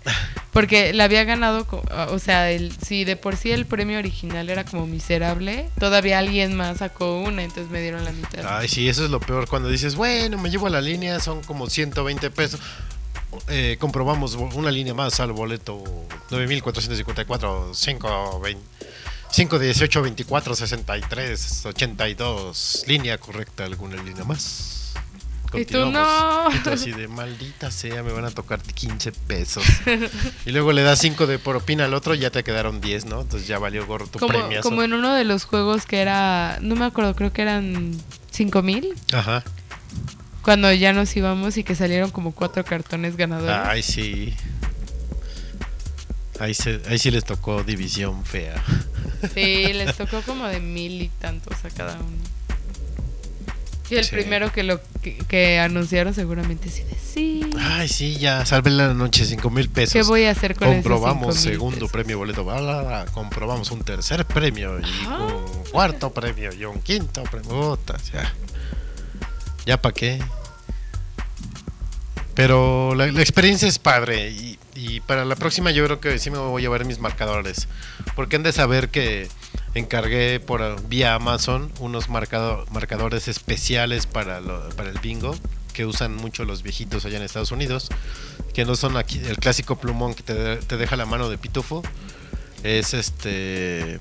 Porque 0.52 0.92
la 0.94 1.06
había 1.06 1.24
ganado, 1.24 1.66
o 2.10 2.20
sea, 2.20 2.52
el, 2.52 2.74
si 2.86 3.06
de 3.06 3.16
por 3.16 3.38
sí 3.38 3.52
el 3.52 3.66
premio 3.66 4.00
original 4.00 4.50
era 4.50 4.66
como 4.66 4.86
miserable, 4.88 5.70
todavía 5.80 6.20
alguien 6.20 6.56
más 6.56 6.80
sacó 6.80 7.22
una, 7.22 7.44
entonces 7.44 7.72
me 7.72 7.82
dieron 7.82 8.04
la 8.04 8.12
mitad. 8.12 8.46
Ay, 8.46 8.68
sí, 8.68 8.90
eso 8.90 9.06
es 9.06 9.12
lo 9.12 9.20
peor. 9.22 9.48
Cuando 9.48 9.70
dices, 9.70 9.96
bueno, 9.96 10.38
me 10.38 10.50
llevo 10.50 10.68
a 10.68 10.70
la 10.70 10.82
línea, 10.82 11.20
son 11.22 11.42
como 11.44 11.70
120 11.70 12.30
pesos. 12.32 12.60
Eh, 13.48 13.78
comprobamos 13.80 14.36
una 14.36 14.72
línea 14.72 14.94
más 14.94 15.20
al 15.20 15.32
boleto 15.32 15.84
9454 16.30 17.72
520 17.74 18.62
518 19.32 20.02
24 20.02 20.56
63 20.56 21.66
82 21.66 22.84
línea 22.88 23.18
correcta 23.18 23.66
alguna 23.66 24.02
línea 24.02 24.24
más 24.24 24.94
Y 25.54 25.66
tú, 25.66 25.86
no. 25.86 26.50
Y 26.54 26.60
tú 26.60 26.72
así 26.72 26.92
de 26.92 27.08
maldita 27.08 27.72
sea, 27.72 28.04
me 28.04 28.12
van 28.12 28.26
a 28.26 28.32
tocar 28.32 28.62
15 28.62 29.12
pesos. 29.12 29.64
y 30.46 30.52
luego 30.52 30.74
le 30.74 30.84
das 30.84 31.00
5 31.00 31.26
de 31.28 31.40
propina 31.40 31.86
al 31.86 31.94
otro 31.94 32.16
y 32.16 32.20
ya 32.20 32.32
te 32.32 32.44
quedaron 32.44 32.82
10, 32.82 33.06
¿no? 33.06 33.22
Entonces 33.22 33.48
ya 33.48 33.58
valió 33.60 33.86
gorro 33.86 34.08
tu 34.08 34.20
premio. 34.20 34.62
como 34.62 34.84
en 34.84 34.94
uno 34.94 35.14
de 35.14 35.24
los 35.24 35.46
juegos 35.46 35.86
que 35.86 36.00
era, 36.00 36.58
no 36.62 36.76
me 36.76 36.86
acuerdo, 36.86 37.16
creo 37.16 37.32
que 37.32 37.42
eran 37.42 37.92
5 38.32 38.62
mil, 38.62 38.94
Ajá. 39.14 39.44
Cuando 40.48 40.72
ya 40.72 40.94
nos 40.94 41.14
íbamos 41.18 41.58
y 41.58 41.66
que 41.66 41.76
salieron 41.76 42.10
como 42.10 42.32
cuatro 42.32 42.64
cartones 42.64 43.18
ganadores. 43.18 43.54
Ay, 43.68 43.84
sí. 43.84 44.34
Ahí, 46.40 46.54
se, 46.54 46.80
ahí 46.88 46.98
sí 46.98 47.12
les 47.12 47.26
tocó 47.26 47.64
división 47.66 48.24
fea. 48.24 48.56
Sí, 49.34 49.74
les 49.74 49.94
tocó 49.98 50.22
como 50.22 50.48
de 50.48 50.62
mil 50.62 51.02
y 51.02 51.10
tantos 51.10 51.66
a 51.66 51.70
cada 51.70 51.96
uno. 51.96 52.16
Y 53.90 53.96
el 53.96 54.06
Sí. 54.06 54.12
primero 54.12 54.54
que 54.54 54.64
lo 54.64 54.80
que, 55.02 55.18
que 55.18 55.60
anunciaron 55.60 56.14
seguramente 56.14 56.70
sí 56.70 56.84
de 56.84 56.96
sí. 56.96 57.42
Ay, 57.60 57.90
sí, 57.90 58.16
ya 58.16 58.46
salve 58.46 58.70
la 58.70 58.94
noche, 58.94 59.26
5 59.26 59.50
mil 59.50 59.68
pesos. 59.70 59.92
¿Qué 59.92 60.04
voy 60.04 60.24
a 60.24 60.32
hacer 60.32 60.56
con 60.56 60.70
comprobamos 60.76 61.36
cinco 61.36 61.50
mil 61.50 61.54
segundo 61.56 61.76
pesos? 61.80 61.92
premio 61.92 62.18
boleto, 62.20 62.46
comprobamos 63.14 63.70
un 63.72 63.82
tercer 63.84 64.24
premio 64.24 64.80
y 64.80 64.84
Ah. 65.08 65.28
un 65.28 65.64
cuarto 65.72 66.10
premio 66.14 66.54
y 66.54 66.64
un 66.64 66.80
quinto 66.82 67.24
premio. 67.24 67.50
Puta, 67.76 67.98
ya. 68.14 68.34
Ya 69.68 69.82
para 69.82 69.94
qué. 69.94 70.20
Pero 72.34 72.96
la, 72.96 73.06
experiencia 73.08 73.68
es 73.68 73.80
padre 73.80 74.32
y, 74.32 74.58
para 75.02 75.26
la 75.26 75.36
próxima 75.36 75.72
yo 75.72 75.84
creo 75.86 76.00
que 76.00 76.20
sí 76.20 76.30
me 76.30 76.38
voy 76.38 76.62
a 76.62 76.64
llevar 76.64 76.86
mis 76.86 77.00
marcadores. 77.00 77.68
Porque 78.16 78.38
han 78.38 78.44
de 78.44 78.54
saber 78.54 78.90
que 78.90 79.28
encargué 79.74 80.40
por 80.40 80.88
vía 80.88 81.16
Amazon 81.16 81.72
unos 81.80 82.08
marcado- 82.08 82.66
marcadores 82.72 83.28
especiales 83.28 84.06
para, 84.06 84.40
para 84.78 84.90
el 84.90 85.00
bingo 85.00 85.36
que 85.74 85.86
usan 85.86 86.16
mucho 86.16 86.46
los 86.46 86.64
viejitos 86.64 87.06
allá 87.06 87.18
en 87.18 87.24
Estados 87.24 87.52
Unidos, 87.52 87.90
que 88.54 88.64
no 88.66 88.76
son 88.76 88.96
aquí 88.96 89.20
el 89.20 89.38
clásico 89.38 89.76
plumón 89.76 90.16
que 90.16 90.24
te, 90.24 90.58
te 90.58 90.78
deja 90.78 90.96
la 90.96 91.06
mano 91.06 91.30
de 91.30 91.38
pitufo, 91.38 91.84
es 92.64 92.94
este 92.94 94.00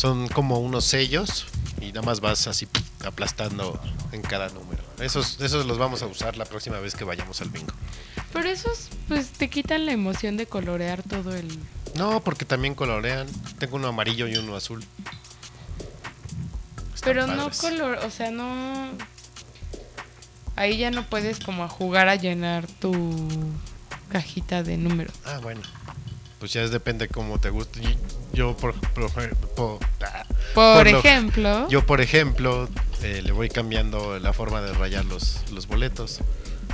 son 0.00 0.28
como 0.28 0.60
unos 0.60 0.86
sellos 0.86 1.44
y 1.78 1.88
nada 1.88 2.00
más 2.00 2.20
vas 2.20 2.46
así 2.46 2.66
aplastando 3.04 3.78
en 4.12 4.22
cada 4.22 4.48
número. 4.48 4.82
Esos 4.98 5.38
esos 5.42 5.66
los 5.66 5.76
vamos 5.76 6.00
a 6.00 6.06
usar 6.06 6.38
la 6.38 6.46
próxima 6.46 6.78
vez 6.78 6.94
que 6.94 7.04
vayamos 7.04 7.42
al 7.42 7.50
bingo. 7.50 7.74
Pero 8.32 8.48
esos, 8.48 8.88
pues 9.08 9.28
te 9.28 9.50
quitan 9.50 9.84
la 9.84 9.92
emoción 9.92 10.38
de 10.38 10.46
colorear 10.46 11.02
todo 11.02 11.36
el. 11.36 11.46
No, 11.96 12.20
porque 12.20 12.46
también 12.46 12.74
colorean. 12.74 13.26
Tengo 13.58 13.76
uno 13.76 13.88
amarillo 13.88 14.26
y 14.26 14.38
uno 14.38 14.56
azul. 14.56 14.82
Están 16.94 17.12
Pero 17.12 17.26
no 17.26 17.50
color, 17.50 17.98
o 17.98 18.10
sea, 18.10 18.30
no. 18.30 18.92
Ahí 20.56 20.78
ya 20.78 20.90
no 20.90 21.04
puedes 21.04 21.40
como 21.40 21.62
a 21.62 21.68
jugar 21.68 22.08
a 22.08 22.16
llenar 22.16 22.66
tu 22.66 23.28
cajita 24.08 24.62
de 24.62 24.78
números. 24.78 25.14
Ah, 25.26 25.40
bueno. 25.42 25.60
Pues 26.40 26.52
ya 26.54 26.62
es 26.62 26.70
depende 26.72 27.06
cómo 27.08 27.38
te 27.38 27.50
guste. 27.50 27.80
Yo 28.32 28.56
por, 28.56 28.74
por- 28.74 29.12
por- 29.12 29.78
ah, 30.02 30.24
Por, 30.54 30.76
Por 30.78 30.90
lo- 30.90 30.98
ejemplo, 30.98 31.68
yo 31.68 31.84
por 31.86 32.00
ejemplo 32.00 32.68
eh, 33.02 33.20
le 33.22 33.30
voy 33.32 33.48
cambiando 33.50 34.18
la 34.18 34.32
forma 34.32 34.60
de 34.62 34.72
rayar 34.72 35.04
los, 35.04 35.40
los 35.52 35.66
boletos. 35.68 36.20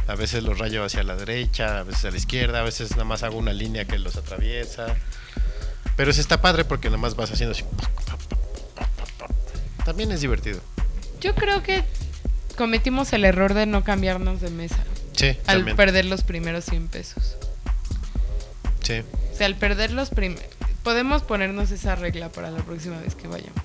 A 0.08 0.14
veces 0.14 0.44
los 0.44 0.58
rayo 0.58 0.84
hacia 0.84 1.02
la 1.02 1.16
derecha, 1.16 1.80
a 1.80 1.82
veces 1.82 2.04
a 2.04 2.10
la 2.12 2.16
izquierda, 2.16 2.60
a 2.60 2.62
veces 2.62 2.92
nada 2.92 3.02
más 3.04 3.24
hago 3.24 3.36
una 3.36 3.52
línea 3.52 3.84
que 3.86 3.98
los 3.98 4.16
atraviesa. 4.16 4.86
Pero 5.96 6.10
eso 6.12 6.20
está 6.20 6.40
padre 6.40 6.64
porque 6.64 6.88
nada 6.88 6.98
más 6.98 7.16
vas 7.16 7.32
haciendo 7.32 7.52
así. 7.52 7.64
También 9.84 10.12
es 10.12 10.20
divertido. 10.20 10.60
yo 11.20 11.34
creo 11.34 11.62
que 11.62 11.82
cometimos 12.56 13.12
el 13.12 13.24
error 13.24 13.52
de 13.54 13.66
no 13.66 13.82
cambiarnos 13.84 14.40
de 14.40 14.50
mesa 14.50 14.78
Sí, 15.12 15.28
al 15.46 15.58
también. 15.58 15.76
perder 15.76 16.04
los 16.04 16.22
primeros 16.22 16.64
100 16.66 16.88
pesos. 16.88 17.36
Sí. 18.82 19.02
O 19.36 19.38
sea, 19.38 19.48
al 19.48 19.56
perder 19.56 19.92
los 19.92 20.08
primeros... 20.08 20.46
Podemos 20.82 21.22
ponernos 21.22 21.70
esa 21.70 21.94
regla 21.94 22.30
para 22.30 22.50
la 22.50 22.62
próxima 22.62 22.98
vez 22.98 23.14
que 23.14 23.28
vayamos. 23.28 23.60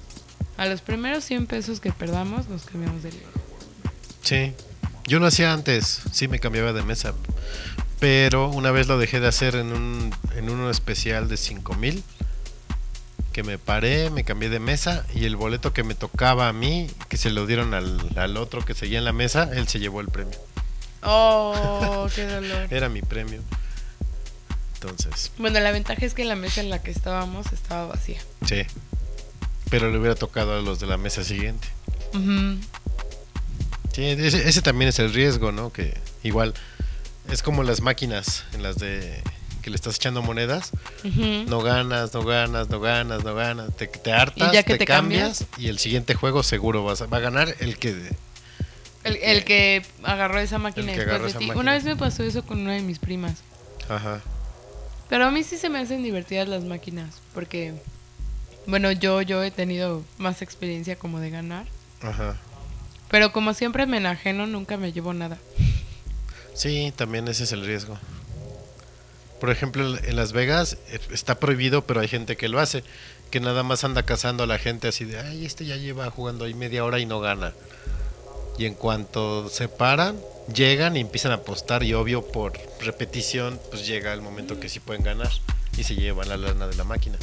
A 0.57 0.65
los 0.65 0.81
primeros 0.81 1.23
100 1.23 1.47
pesos 1.47 1.79
que 1.79 1.93
perdamos, 1.93 2.49
nos 2.49 2.63
cambiamos 2.63 3.03
de 3.03 3.13
libro. 3.13 3.29
Sí, 4.21 4.53
yo 5.07 5.19
lo 5.19 5.27
hacía 5.27 5.53
antes, 5.53 6.01
sí 6.11 6.27
me 6.27 6.39
cambiaba 6.39 6.73
de 6.73 6.83
mesa, 6.83 7.13
pero 8.01 8.49
una 8.49 8.71
vez 8.71 8.89
lo 8.89 8.97
dejé 8.97 9.21
de 9.21 9.29
hacer 9.29 9.55
en 9.55 9.71
un 9.71 10.13
en 10.35 10.49
uno 10.49 10.69
especial 10.69 11.29
de 11.29 11.37
5000 11.37 12.03
que 13.31 13.43
me 13.43 13.57
paré, 13.57 14.09
me 14.09 14.25
cambié 14.25 14.49
de 14.49 14.59
mesa 14.59 15.05
y 15.15 15.23
el 15.23 15.37
boleto 15.37 15.71
que 15.71 15.83
me 15.83 15.95
tocaba 15.95 16.49
a 16.49 16.53
mí, 16.53 16.89
que 17.07 17.15
se 17.15 17.29
lo 17.29 17.45
dieron 17.45 17.73
al, 17.73 17.97
al 18.17 18.35
otro 18.35 18.65
que 18.65 18.73
seguía 18.73 18.99
en 18.99 19.05
la 19.05 19.13
mesa, 19.13 19.49
él 19.53 19.69
se 19.69 19.79
llevó 19.79 20.01
el 20.01 20.09
premio. 20.09 20.37
Oh, 21.01 22.09
qué 22.13 22.25
dolor. 22.25 22.67
Era 22.69 22.89
mi 22.89 23.01
premio. 23.01 23.41
Entonces, 24.81 25.31
Bueno, 25.37 25.59
la 25.59 25.71
ventaja 25.71 26.03
es 26.05 26.13
que 26.15 26.25
la 26.25 26.35
mesa 26.35 26.59
en 26.61 26.69
la 26.71 26.81
que 26.81 26.89
estábamos 26.91 27.51
estaba 27.53 27.85
vacía. 27.87 28.19
sí. 28.47 28.63
Pero 29.69 29.89
le 29.89 29.97
hubiera 29.97 30.15
tocado 30.15 30.57
a 30.57 30.61
los 30.61 30.81
de 30.81 30.85
la 30.87 30.97
mesa 30.97 31.23
siguiente. 31.23 31.65
Sí, 33.93 34.03
ese, 34.03 34.49
ese 34.49 34.61
también 34.61 34.89
es 34.89 34.99
el 34.99 35.13
riesgo, 35.13 35.51
¿no? 35.53 35.71
Que 35.71 35.97
igual 36.23 36.53
es 37.29 37.41
como 37.41 37.63
las 37.63 37.79
máquinas 37.81 38.43
en 38.53 38.63
las 38.63 38.77
de 38.77 39.21
que 39.61 39.69
le 39.69 39.75
estás 39.77 39.95
echando 39.95 40.21
monedas. 40.21 40.71
No 41.47 41.61
ganas, 41.61 42.13
no 42.13 42.23
ganas, 42.23 42.69
no 42.69 42.79
ganas, 42.81 43.23
no 43.23 43.33
ganas. 43.35 43.73
Te, 43.77 43.87
te 43.87 44.11
hartas, 44.11 44.49
Y 44.49 44.53
ya 44.55 44.63
que 44.63 44.73
te, 44.73 44.79
te 44.79 44.85
cambias, 44.85 45.45
y 45.57 45.67
el 45.67 45.77
siguiente 45.79 46.15
juego 46.15 46.43
seguro 46.43 46.83
vas 46.83 47.01
a- 47.01 47.05
va 47.05 47.17
a 47.17 47.21
ganar 47.21 47.55
el 47.59 47.77
que... 47.77 48.09
El, 49.05 49.15
el 49.17 49.43
que 49.45 49.83
agarró 50.03 50.39
esa 50.39 50.57
máquina 50.57 50.91
El 50.91 50.99
que 50.99 51.05
después 51.05 51.33
de 51.33 51.39
ti. 51.39 51.45
máquina. 51.47 51.61
Una 51.61 51.73
vez 51.73 51.83
me 51.85 51.95
pasó 51.95 52.23
eso 52.23 52.43
con 52.45 52.59
una 52.59 52.73
de 52.73 52.81
mis 52.81 52.99
primas. 52.99 53.35
Ajá. 53.87 54.21
Pero 55.11 55.25
a 55.25 55.31
mí 55.31 55.43
sí 55.43 55.57
se 55.57 55.67
me 55.67 55.77
hacen 55.77 56.03
divertidas 56.03 56.47
las 56.47 56.63
máquinas. 56.63 57.19
Porque, 57.33 57.73
bueno, 58.65 58.93
yo, 58.93 59.21
yo 59.21 59.43
he 59.43 59.51
tenido 59.51 60.05
más 60.17 60.41
experiencia 60.41 60.95
como 60.95 61.19
de 61.19 61.29
ganar. 61.29 61.65
Ajá. 62.01 62.37
Pero 63.09 63.33
como 63.33 63.53
siempre 63.53 63.85
me 63.85 63.97
enajeno, 63.97 64.47
nunca 64.47 64.77
me 64.77 64.93
llevo 64.93 65.13
nada. 65.13 65.37
Sí, 66.53 66.93
también 66.95 67.27
ese 67.27 67.43
es 67.43 67.51
el 67.51 67.65
riesgo. 67.65 67.99
Por 69.41 69.49
ejemplo, 69.49 69.97
en 69.97 70.15
Las 70.15 70.31
Vegas 70.31 70.77
eh, 70.87 71.01
está 71.11 71.35
prohibido, 71.35 71.85
pero 71.85 71.99
hay 71.99 72.07
gente 72.07 72.37
que 72.37 72.47
lo 72.47 72.61
hace. 72.61 72.85
Que 73.31 73.41
nada 73.41 73.63
más 73.63 73.83
anda 73.83 74.03
cazando 74.03 74.45
a 74.45 74.47
la 74.47 74.59
gente 74.59 74.87
así 74.87 75.03
de, 75.03 75.19
ay, 75.19 75.45
este 75.45 75.65
ya 75.65 75.75
lleva 75.75 76.09
jugando 76.09 76.45
ahí 76.45 76.53
media 76.53 76.85
hora 76.85 76.99
y 76.99 77.05
no 77.05 77.19
gana. 77.19 77.51
Y 78.57 78.63
en 78.63 78.75
cuanto 78.75 79.49
se 79.49 79.67
paran, 79.67 80.17
llegan 80.53 80.97
y 80.97 80.99
empiezan 80.99 81.31
a 81.31 81.35
apostar 81.35 81.83
y 81.83 81.93
obvio 81.93 82.25
por 82.31 82.53
repetición, 82.79 83.59
pues 83.69 83.85
llega 83.85 84.13
el 84.13 84.21
momento 84.21 84.59
que 84.59 84.69
sí 84.69 84.79
pueden 84.79 85.03
ganar 85.03 85.31
y 85.77 85.83
se 85.83 85.95
llevan 85.95 86.29
la 86.29 86.37
lana 86.37 86.67
de 86.67 86.75
la 86.75 86.83
máquina. 86.83 87.17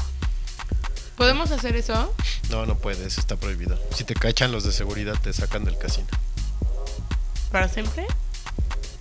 ¿Podemos 1.16 1.50
hacer 1.50 1.74
eso? 1.76 2.14
No, 2.50 2.64
no 2.64 2.78
puedes, 2.78 3.18
está 3.18 3.36
prohibido. 3.36 3.78
Si 3.94 4.04
te 4.04 4.14
cachan 4.14 4.52
los 4.52 4.64
de 4.64 4.72
seguridad 4.72 5.16
te 5.20 5.32
sacan 5.32 5.64
del 5.64 5.76
casino. 5.76 6.08
¿Para 7.50 7.68
siempre? 7.68 8.06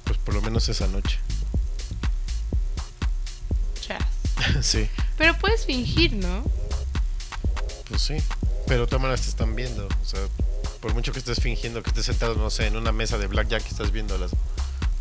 Pues 0.04 0.18
por 0.20 0.34
lo 0.34 0.42
menos 0.42 0.68
esa 0.70 0.88
noche. 0.88 1.20
Chas. 3.82 4.04
sí, 4.66 4.90
Pero 5.18 5.38
puedes 5.38 5.66
fingir, 5.66 6.14
¿no? 6.14 6.44
pues 7.88 8.02
sí. 8.02 8.18
Pero 8.68 8.88
maneras 9.00 9.22
te 9.22 9.30
están 9.30 9.56
viendo. 9.56 9.88
O 9.88 10.06
sea, 10.06 10.20
por 10.82 10.94
mucho 10.94 11.12
que 11.12 11.20
estés 11.20 11.40
fingiendo 11.42 11.82
que 11.84 11.90
estés 11.90 12.06
sentado, 12.06 12.36
no 12.36 12.50
sé, 12.50 12.68
en 12.68 12.76
una 12.78 12.92
mesa 12.92 13.18
de 13.18 13.28
blackjack 13.28 13.64
y 13.66 13.70
estás 13.70 13.92
viendo 13.92 14.18
las 14.18 14.32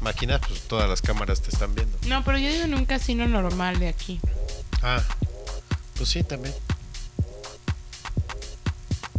máquinas, 0.00 0.40
pues 0.46 0.62
todas 0.62 0.88
las 0.88 1.02
cámaras 1.02 1.40
te 1.42 1.50
están 1.50 1.74
viendo. 1.74 1.96
No, 2.06 2.24
pero 2.24 2.38
yo 2.38 2.48
digo 2.50 2.64
en 2.64 2.74
un 2.74 2.84
casino 2.84 3.26
normal 3.26 3.78
de 3.78 3.88
aquí. 3.88 4.20
Ah, 4.82 5.02
pues 5.96 6.08
sí, 6.10 6.22
también. 6.22 6.54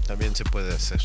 También 0.08 0.36
se 0.36 0.44
puede 0.46 0.74
hacer. 0.74 1.02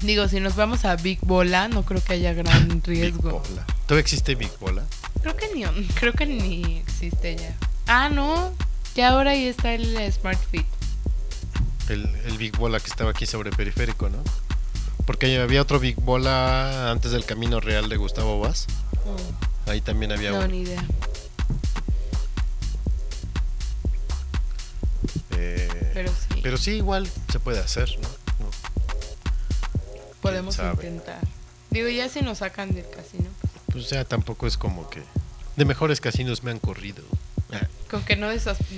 Digo, 0.00 0.28
si 0.28 0.38
nos 0.38 0.54
vamos 0.54 0.84
a 0.84 0.94
Big 0.96 1.18
Bola, 1.22 1.66
no 1.68 1.84
creo 1.84 2.02
que 2.02 2.12
haya 2.14 2.32
gran 2.32 2.68
Big 2.86 2.86
riesgo. 2.86 3.40
Bola. 3.40 3.66
¿Todavía 3.86 4.02
existe 4.02 4.34
Big 4.36 4.52
Bola? 4.60 4.84
Creo 5.22 5.36
que 5.36 5.52
ni, 5.54 5.64
creo 5.88 6.12
que 6.12 6.26
ni 6.26 6.78
existe 6.78 7.36
ya. 7.36 7.56
Ah, 7.86 8.08
no. 8.08 8.52
Ya 8.94 9.10
ahora 9.10 9.32
ahí 9.32 9.46
está 9.46 9.74
el 9.74 10.12
Smart 10.12 10.38
Fit. 10.50 10.66
El, 11.88 12.04
el 12.26 12.38
Big 12.38 12.56
Bola 12.56 12.78
que 12.78 12.86
estaba 12.86 13.10
aquí 13.10 13.26
sobre 13.26 13.50
periférico, 13.50 14.08
¿no? 14.08 14.22
Porque 15.08 15.40
había 15.40 15.62
otro 15.62 15.80
Big 15.80 15.96
Bola 15.96 16.90
antes 16.90 17.12
del 17.12 17.24
Camino 17.24 17.60
Real 17.60 17.88
de 17.88 17.96
Gustavo 17.96 18.40
Vaz. 18.40 18.66
Ahí 19.64 19.80
también 19.80 20.12
había 20.12 20.32
No, 20.32 20.36
uno. 20.40 20.48
ni 20.48 20.60
idea. 20.60 20.84
Eh, 25.30 25.90
Pero 25.94 26.10
sí, 26.10 26.40
pero 26.42 26.56
sí, 26.58 26.72
igual 26.72 27.08
se 27.32 27.40
puede 27.40 27.58
hacer, 27.58 27.88
¿no? 28.02 28.08
No. 28.08 28.50
podemos 30.20 30.58
intentar. 30.58 31.20
Digo, 31.70 31.88
ya 31.88 32.10
si 32.10 32.20
nos 32.20 32.38
sacan 32.38 32.74
del 32.74 32.84
casino. 32.90 33.30
Pues 33.72 33.88
ya 33.88 34.04
tampoco 34.04 34.46
es 34.46 34.58
como 34.58 34.90
que... 34.90 35.02
De 35.56 35.64
mejores 35.64 36.02
casinos 36.02 36.42
me 36.44 36.50
han 36.50 36.58
corrido. 36.58 37.02
Con 37.90 38.02
que 38.04 38.16
no, 38.16 38.28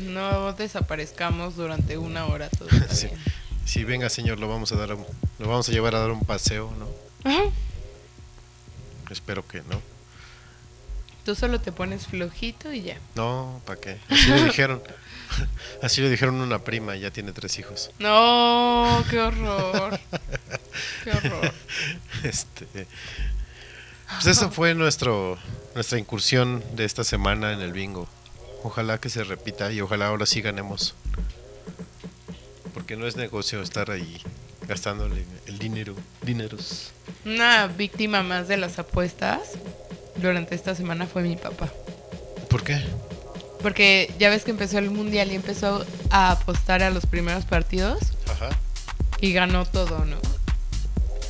no 0.05 0.52
desaparezcamos 0.52 1.57
durante 1.57 1.98
una 1.98 2.27
hora 2.27 2.48
todo 2.51 2.69
está 2.89 3.09
Sí. 3.64 3.84
venga 3.84 4.08
señor, 4.10 4.38
lo 4.38 4.48
vamos 4.48 4.72
a 4.72 4.76
dar, 4.76 4.90
lo 4.90 5.48
vamos 5.48 5.68
a 5.68 5.72
llevar 5.72 5.94
a 5.94 6.00
dar 6.00 6.10
un 6.10 6.24
paseo, 6.24 6.72
¿no? 6.78 7.30
Ajá. 7.30 7.44
espero 9.10 9.46
que 9.46 9.58
no. 9.62 9.80
Tú 11.24 11.34
solo 11.34 11.60
te 11.60 11.70
pones 11.70 12.06
flojito 12.06 12.72
y 12.72 12.82
ya. 12.82 12.98
No, 13.14 13.60
¿para 13.66 13.80
qué? 13.80 13.98
Así 14.08 14.30
le 14.30 14.44
dijeron. 14.44 14.82
Así 15.82 16.00
le 16.00 16.10
dijeron 16.10 16.40
una 16.40 16.60
prima, 16.60 16.96
ya 16.96 17.10
tiene 17.10 17.32
tres 17.32 17.58
hijos. 17.58 17.90
No, 17.98 19.04
qué 19.10 19.20
horror. 19.20 19.98
Qué 21.04 21.10
horror. 21.10 21.52
Este, 22.22 22.66
pues 24.14 24.26
eso 24.26 24.50
fue 24.50 24.74
nuestro 24.74 25.38
nuestra 25.74 25.98
incursión 25.98 26.62
de 26.74 26.84
esta 26.84 27.04
semana 27.04 27.52
en 27.52 27.60
el 27.60 27.72
bingo. 27.72 28.08
Ojalá 28.62 28.98
que 28.98 29.08
se 29.08 29.24
repita 29.24 29.72
y 29.72 29.80
ojalá 29.80 30.08
ahora 30.08 30.26
sí 30.26 30.42
ganemos. 30.42 30.94
Porque 32.74 32.97
no 32.97 33.06
es 33.06 33.16
negocio 33.16 33.60
estar 33.62 33.90
ahí 33.90 34.20
gastándole 34.66 35.24
el 35.47 35.59
dinero, 35.59 35.94
dineros. 36.22 36.92
Una 37.24 37.66
víctima 37.66 38.22
más 38.22 38.47
de 38.48 38.56
las 38.56 38.78
apuestas 38.78 39.40
durante 40.16 40.55
esta 40.55 40.74
semana 40.74 41.06
fue 41.06 41.22
mi 41.22 41.36
papá. 41.36 41.72
¿Por 42.48 42.62
qué? 42.62 42.80
Porque 43.62 44.14
ya 44.18 44.30
ves 44.30 44.44
que 44.44 44.51
empezó 44.52 44.78
el 44.78 44.90
mundial 44.90 45.32
y 45.32 45.34
empezó 45.34 45.84
a 46.10 46.32
apostar 46.32 46.82
a 46.82 46.90
los 46.90 47.06
primeros 47.06 47.44
partidos 47.44 47.98
Ajá. 48.30 48.48
y 49.20 49.32
ganó 49.32 49.66
todo, 49.66 50.05
¿no? 50.05 50.16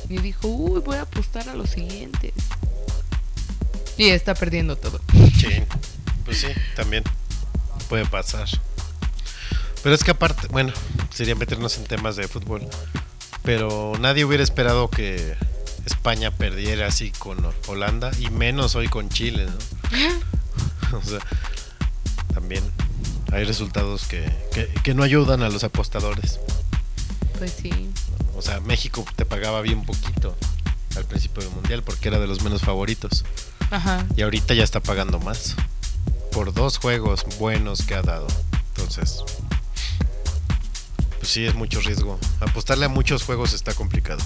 Y 0.07 0.17
dijo, 0.19 0.47
uy, 0.47 0.81
voy 0.81 0.97
a 0.97 1.01
apostar 1.01 1.49
a 1.49 1.55
los 1.55 1.71
siguientes. 1.71 2.33
Y 3.97 4.09
está 4.09 4.33
perdiendo 4.33 4.75
todo. 4.77 4.99
Sí, 5.37 5.63
pues 6.25 6.39
sí, 6.39 6.47
también 6.75 7.03
puede 7.89 8.05
pasar. 8.05 8.47
Pero 9.83 9.95
es 9.95 10.03
que 10.03 10.11
aparte, 10.11 10.47
bueno, 10.47 10.73
sería 11.11 11.35
meternos 11.35 11.77
en 11.77 11.85
temas 11.85 12.15
de 12.15 12.27
fútbol. 12.27 12.67
Pero 13.43 13.93
nadie 13.99 14.23
hubiera 14.23 14.43
esperado 14.43 14.89
que 14.89 15.35
España 15.85 16.31
perdiera 16.31 16.87
así 16.87 17.11
con 17.11 17.37
Holanda 17.67 18.11
y 18.19 18.29
menos 18.29 18.75
hoy 18.75 18.87
con 18.87 19.09
Chile, 19.09 19.47
¿no? 20.91 20.97
o 20.97 21.01
sea, 21.01 21.19
también 22.33 22.63
hay 23.31 23.43
resultados 23.45 24.05
que, 24.07 24.23
que, 24.53 24.67
que 24.83 24.93
no 24.93 25.03
ayudan 25.03 25.41
a 25.41 25.49
los 25.49 25.63
apostadores. 25.63 26.39
Pues 27.37 27.53
sí. 27.59 27.89
O 28.35 28.41
sea, 28.41 28.59
México 28.59 29.05
te 29.15 29.25
pagaba 29.25 29.61
bien 29.61 29.83
poquito 29.83 30.35
al 30.95 31.05
principio 31.05 31.43
del 31.43 31.51
mundial 31.53 31.83
porque 31.83 32.09
era 32.09 32.19
de 32.19 32.27
los 32.27 32.43
menos 32.43 32.61
favoritos. 32.61 33.25
Ajá. 33.71 34.05
Y 34.15 34.21
ahorita 34.21 34.53
ya 34.53 34.63
está 34.63 34.79
pagando 34.79 35.19
más. 35.19 35.55
Por 36.31 36.53
dos 36.53 36.77
juegos 36.77 37.25
buenos 37.39 37.83
que 37.83 37.95
ha 37.95 38.01
dado. 38.01 38.27
Entonces, 38.75 39.23
pues 41.21 41.33
sí, 41.33 41.45
es 41.45 41.53
mucho 41.53 41.79
riesgo. 41.81 42.19
Apostarle 42.39 42.85
a 42.85 42.89
muchos 42.89 43.21
juegos 43.21 43.53
está 43.53 43.75
complicado. 43.75 44.23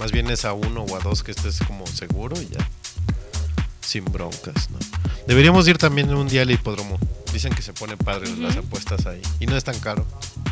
Más 0.00 0.10
bien 0.10 0.28
es 0.28 0.44
a 0.44 0.52
uno 0.52 0.82
o 0.82 0.96
a 0.96 0.98
dos 0.98 1.22
que 1.22 1.30
estés 1.30 1.60
como 1.60 1.86
seguro 1.86 2.34
y 2.40 2.48
ya. 2.48 2.68
Sin 3.80 4.04
broncas, 4.06 4.68
¿no? 4.70 4.78
Deberíamos 5.28 5.68
ir 5.68 5.78
también 5.78 6.12
un 6.12 6.26
día 6.26 6.42
al 6.42 6.50
hipódromo. 6.50 6.98
Dicen 7.32 7.54
que 7.54 7.62
se 7.62 7.72
pone 7.72 7.96
padre 7.96 8.28
las 8.38 8.56
apuestas 8.56 9.06
ahí. 9.06 9.22
Y 9.38 9.46
no 9.46 9.56
es 9.56 9.62
tan 9.62 9.78
caro. 9.78 10.04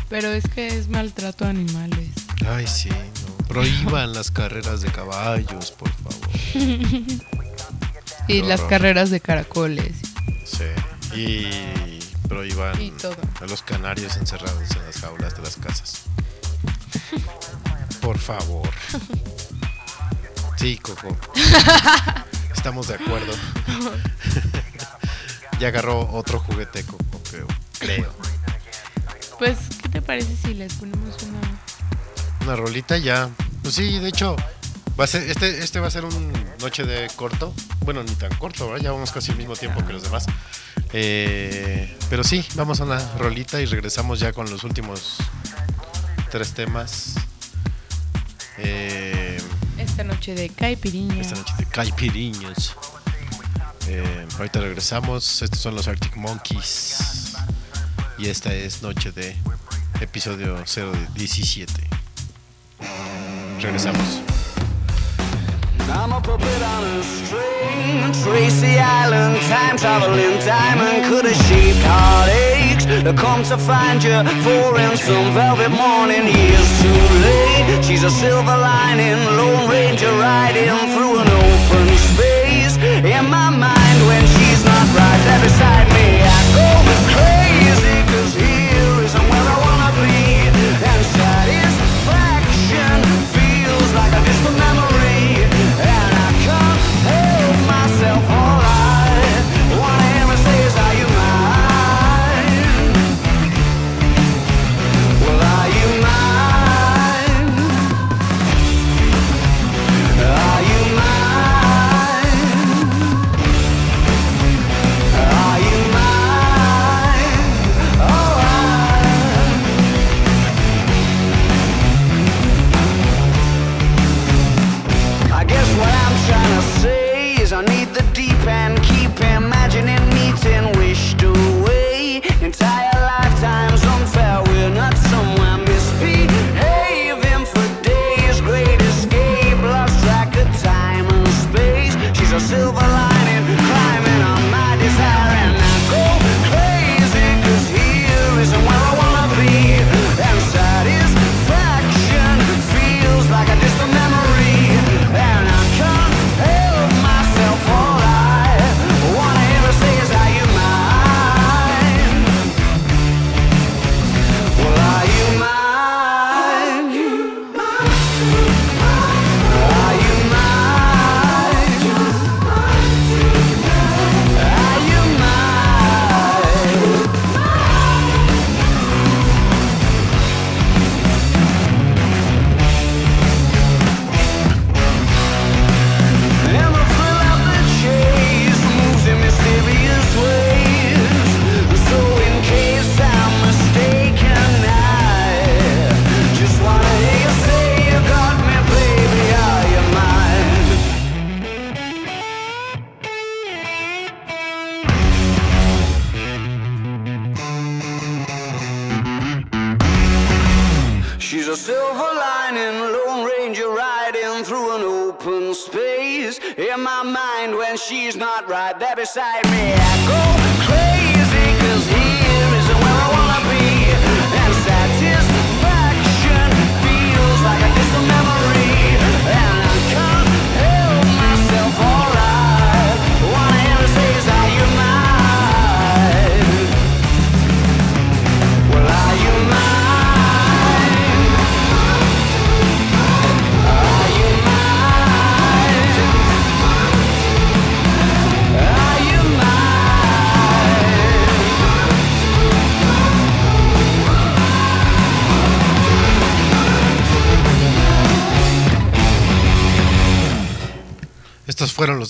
Pero 0.07 0.29
es 0.29 0.45
que 0.47 0.67
es 0.67 0.87
maltrato 0.87 1.43
a 1.43 1.49
animales. 1.49 2.07
Ay, 2.47 2.65
sí, 2.67 2.87
no. 2.87 3.47
Prohíban 3.49 4.13
las 4.13 4.31
carreras 4.31 4.79
de 4.79 4.93
caballos, 4.93 5.71
por 5.71 5.91
favor. 5.91 6.29
Y 8.27 8.43
las 8.43 8.61
carreras 8.61 9.09
de 9.09 9.19
caracoles. 9.19 9.93
Sí. 10.45 11.17
Y 11.19 12.00
Y 12.79 12.91
todo. 12.91 13.15
a 13.41 13.45
los 13.45 13.61
canarios 13.61 14.15
encerrados 14.15 14.71
en 14.71 14.85
las 14.85 15.01
jaulas 15.01 15.35
de 15.35 15.41
las 15.41 15.57
casas. 15.57 16.03
Por 18.01 18.17
favor. 18.17 18.69
Sí, 20.55 20.77
Coco. 20.77 21.15
Estamos 22.55 22.87
de 22.87 22.95
acuerdo. 22.95 23.33
ya 25.59 25.67
agarró 25.67 26.09
otro 26.13 26.39
juguete, 26.39 26.83
Coco, 26.85 27.21
creo. 27.29 27.47
creo. 27.79 28.13
Pues, 29.37 29.57
¿qué 29.83 29.89
te 29.89 30.01
parece 30.01 30.33
si 30.37 30.53
les 30.53 30.73
ponemos 30.75 31.21
una... 31.23 31.41
Una 32.45 32.55
rolita 32.55 32.97
ya. 32.97 33.29
Pues 33.61 33.75
sí, 33.75 33.99
de 33.99 34.07
hecho, 34.07 34.37
va 34.99 35.05
a 35.05 35.07
ser, 35.07 35.29
este, 35.29 35.59
este 35.63 35.79
va 35.79 35.87
a 35.87 35.91
ser 35.91 36.05
un 36.05 36.33
noche 36.59 36.83
de 36.85 37.07
corto. 37.15 37.53
Bueno, 37.81 38.03
ni 38.03 38.11
tan 38.15 38.33
corto, 38.35 38.67
¿verdad? 38.69 38.83
Ya 38.85 38.91
vamos 38.91 39.11
casi 39.11 39.31
al 39.31 39.37
mismo 39.37 39.55
tiempo 39.55 39.85
que 39.85 39.93
los 39.93 40.03
demás. 40.03 40.25
Eh, 40.93 41.97
pero 42.09 42.23
sí, 42.23 42.45
vamos 42.55 42.81
a 42.81 42.83
una 42.83 42.99
rolita 43.17 43.61
y 43.61 43.65
regresamos 43.65 44.19
ya 44.19 44.33
con 44.33 44.49
los 44.49 44.63
últimos 44.63 45.17
tres 46.29 46.53
temas. 46.53 47.15
Eh, 48.57 49.41
Esta 49.77 50.03
noche 50.03 50.35
de 50.35 50.49
Caipiriña. 50.49 51.19
esta 51.21 51.35
noche 51.35 51.53
de 51.57 51.65
Caipiriños. 51.65 52.75
Eh, 53.87 54.27
ahorita 54.37 54.59
regresamos. 54.59 55.41
Estos 55.41 55.59
son 55.59 55.75
los 55.75 55.87
Arctic 55.87 56.15
Monkeys. 56.15 57.33
Y 58.17 58.27
esta 58.27 58.53
es 58.53 58.83
noche 58.83 59.11
de 59.11 59.35
episodio 59.99 60.63
017. 61.15 61.73
Regresamos. 63.61 64.21
I'm 65.91 66.11
a 66.13 66.21
puppet 66.21 66.61
on 66.63 66.83
a 66.83 67.03
string. 67.03 68.13
Tracy 68.23 68.79
Island, 68.79 69.35
time 69.51 69.77
traveling 69.77 70.39
diamond 70.39 71.05
could 71.05 71.25
have 71.25 71.35
shaped 71.47 71.83
heartaches. 71.83 73.03
To 73.03 73.13
come 73.13 73.43
to 73.43 73.57
find 73.57 74.01
you 74.03 74.15
for 74.43 74.79
in 74.79 74.95
some 74.95 75.33
velvet 75.33 75.69
morning. 75.69 76.27
Years 76.27 76.69
too 76.81 77.01
late. 77.27 77.83
She's 77.83 78.03
a 78.03 78.09
silver 78.09 78.57
lining, 78.57 79.19
Lone 79.37 79.69
Ranger 79.69 80.11
riding 80.13 80.71
through 80.95 81.19
an 81.19 81.27
open 81.27 81.87
space. 81.97 82.77
In 83.03 83.29
my 83.29 83.49
mind, 83.49 83.99
when 84.07 84.23
she's 84.33 84.63
not 84.63 84.85
right 84.95 85.21
there 85.27 85.43
beside 85.43 85.87
me, 85.91 86.07
I 86.23 86.39
go 86.55 86.67
crazy. 87.13 87.30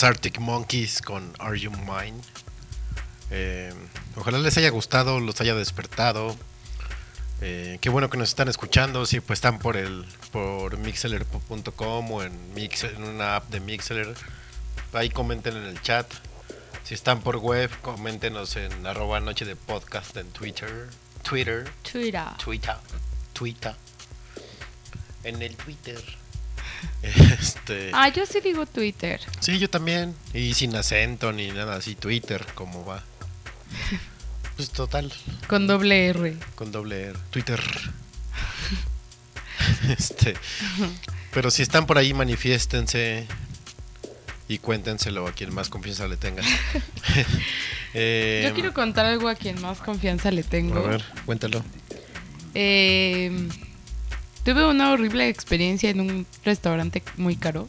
Los 0.01 0.09
Arctic 0.09 0.39
Monkeys 0.39 0.99
con 1.01 1.31
Are 1.37 1.59
You 1.59 1.69
Mine. 1.69 2.19
Eh, 3.29 3.71
ojalá 4.15 4.39
les 4.39 4.57
haya 4.57 4.69
gustado, 4.69 5.19
los 5.19 5.39
haya 5.41 5.53
despertado. 5.53 6.35
Eh, 7.41 7.77
qué 7.81 7.89
bueno 7.89 8.09
que 8.09 8.17
nos 8.17 8.29
están 8.29 8.47
escuchando. 8.47 9.05
Si 9.05 9.19
pues 9.19 9.37
están 9.37 9.59
por 9.59 9.77
el 9.77 10.05
por 10.31 10.77
mixeler.com 10.77 12.11
o 12.11 12.23
en, 12.23 12.53
Mix, 12.55 12.83
en 12.83 13.03
una 13.03 13.35
app 13.35 13.49
de 13.49 13.59
Mixeler, 13.59 14.15
ahí 14.93 15.09
comenten 15.11 15.55
en 15.55 15.65
el 15.65 15.79
chat. 15.83 16.11
Si 16.83 16.95
están 16.95 17.21
por 17.21 17.37
web, 17.37 17.69
coméntenos 17.83 18.55
en 18.55 18.87
arroba 18.87 19.19
noche 19.19 19.45
de 19.45 19.55
podcast 19.55 20.17
en 20.17 20.27
Twitter. 20.31 20.87
Twitter. 21.21 21.69
Twitter. 21.83 22.25
Twitter. 22.43 22.75
Twitter. 23.33 23.75
En 25.23 25.41
el 25.43 25.55
Twitter. 25.55 26.20
Este. 27.39 27.91
Ah, 27.93 28.09
yo 28.09 28.25
sí 28.25 28.39
digo 28.41 28.65
Twitter. 28.65 29.19
Sí, 29.39 29.59
yo 29.59 29.69
también. 29.69 30.15
Y 30.33 30.53
sin 30.53 30.75
acento 30.75 31.31
ni 31.31 31.49
nada 31.49 31.75
así. 31.75 31.95
Twitter, 31.95 32.45
¿cómo 32.55 32.85
va? 32.85 33.03
Pues 34.55 34.69
total, 34.69 35.11
Con 35.47 35.65
doble 35.65 36.09
R. 36.09 36.35
con 36.55 36.71
doble 36.71 37.03
R. 37.05 37.19
Twitter. 37.31 37.59
este. 39.97 40.35
Pero 41.33 41.49
si 41.49 41.63
están 41.63 41.85
por 41.85 41.97
ahí, 41.97 42.13
manifiéstense. 42.13 43.25
Y 44.47 44.57
cuéntenselo 44.57 45.27
a 45.27 45.31
quien 45.31 45.53
más 45.53 45.69
confianza 45.69 46.07
le 46.07 46.17
tengan. 46.17 46.45
Eh, 47.93 48.45
Yo 48.47 48.53
quiero 48.53 48.73
contar 48.73 49.05
algo 49.05 49.27
a 49.27 49.35
quien 49.35 49.59
más 49.61 49.79
confianza 49.79 50.31
le 50.31 50.43
tengo. 50.43 50.79
A 50.79 50.87
ver, 50.87 51.03
cuéntalo. 51.25 51.61
Eh, 52.53 53.49
tuve 54.43 54.65
una 54.67 54.91
horrible 54.91 55.27
experiencia 55.29 55.89
en 55.89 55.99
un 56.01 56.25
restaurante 56.43 57.03
muy 57.17 57.35
caro. 57.35 57.67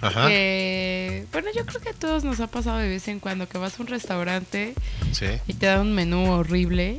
Ajá. 0.00 0.26
Eh, 0.30 1.26
bueno, 1.32 1.48
yo 1.56 1.64
creo 1.64 1.80
que 1.80 1.88
a 1.90 1.94
todos 1.94 2.24
nos 2.24 2.40
ha 2.40 2.46
pasado 2.46 2.78
de 2.78 2.88
vez 2.88 3.08
en 3.08 3.20
cuando 3.20 3.48
que 3.48 3.56
vas 3.58 3.78
a 3.78 3.82
un 3.82 3.88
restaurante 3.88 4.74
Sí. 5.12 5.26
y 5.46 5.54
te 5.54 5.66
dan 5.66 5.80
un 5.80 5.94
menú 5.94 6.30
horrible. 6.30 6.98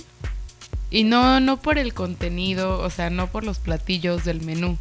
Y 0.89 1.03
no, 1.03 1.39
no 1.39 1.61
por 1.61 1.77
el 1.77 1.93
contenido, 1.93 2.79
o 2.79 2.89
sea, 2.89 3.09
no 3.09 3.27
por 3.27 3.43
los 3.43 3.59
platillos 3.59 4.23
del 4.23 4.41
menú. 4.41 4.77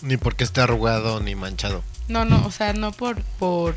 Ni 0.00 0.16
porque 0.16 0.44
esté 0.44 0.60
arrugado 0.60 1.20
ni 1.20 1.34
manchado. 1.34 1.84
No, 2.08 2.24
no, 2.24 2.44
o 2.46 2.50
sea, 2.50 2.72
no 2.72 2.90
por, 2.92 3.22
por 3.38 3.76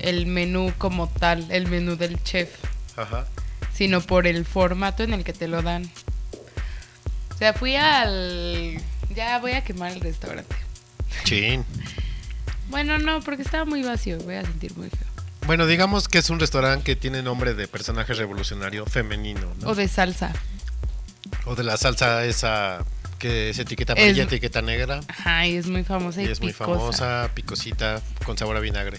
el 0.00 0.26
menú 0.26 0.72
como 0.78 1.08
tal, 1.08 1.48
el 1.50 1.68
menú 1.68 1.96
del 1.96 2.20
chef, 2.24 2.50
Ajá. 2.96 3.26
sino 3.72 4.00
por 4.00 4.26
el 4.26 4.44
formato 4.44 5.04
en 5.04 5.12
el 5.14 5.22
que 5.24 5.32
te 5.32 5.46
lo 5.46 5.62
dan. 5.62 5.88
O 7.36 7.38
sea, 7.38 7.52
fui 7.52 7.76
al... 7.76 8.80
Ya 9.14 9.38
voy 9.38 9.52
a 9.52 9.62
quemar 9.62 9.92
el 9.92 10.00
restaurante. 10.00 10.56
Chin. 11.24 11.64
Bueno, 12.68 12.98
no, 12.98 13.20
porque 13.20 13.42
estaba 13.42 13.64
muy 13.64 13.82
vacío, 13.82 14.18
voy 14.20 14.34
a 14.36 14.42
sentir 14.42 14.76
muy 14.76 14.88
feo. 14.90 15.06
Bueno, 15.46 15.66
digamos 15.66 16.08
que 16.08 16.18
es 16.18 16.28
un 16.30 16.40
restaurante 16.40 16.82
que 16.84 16.96
tiene 16.96 17.22
nombre 17.22 17.54
de 17.54 17.68
personaje 17.68 18.14
revolucionario 18.14 18.84
femenino, 18.86 19.52
¿no? 19.60 19.68
O 19.68 19.74
de 19.74 19.86
salsa. 19.86 20.32
O 21.44 21.54
de 21.54 21.62
la 21.62 21.76
salsa 21.76 22.24
esa 22.24 22.84
que 23.18 23.50
es 23.50 23.58
etiqueta 23.58 23.92
amarilla, 23.92 24.22
Es- 24.24 24.28
etiqueta 24.28 24.60
negra. 24.62 25.00
Ajá, 25.08 25.46
y 25.46 25.56
es 25.56 25.66
muy 25.68 25.84
famosa 25.84 26.22
y, 26.22 26.26
Y 26.26 26.30
es 26.30 26.40
muy 26.40 26.52
famosa, 26.52 27.30
picosita, 27.34 28.02
con 28.24 28.36
sabor 28.36 28.56
a 28.56 28.60
vinagre. 28.60 28.98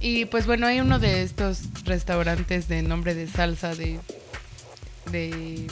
Y 0.00 0.24
pues 0.26 0.46
bueno, 0.46 0.66
hay 0.66 0.80
uno 0.80 0.98
de 0.98 1.22
estos 1.22 1.60
restaurantes 1.84 2.68
de 2.68 2.82
nombre 2.82 3.14
de 3.14 3.26
salsa 3.28 3.74
de, 3.74 3.98
de 5.10 5.66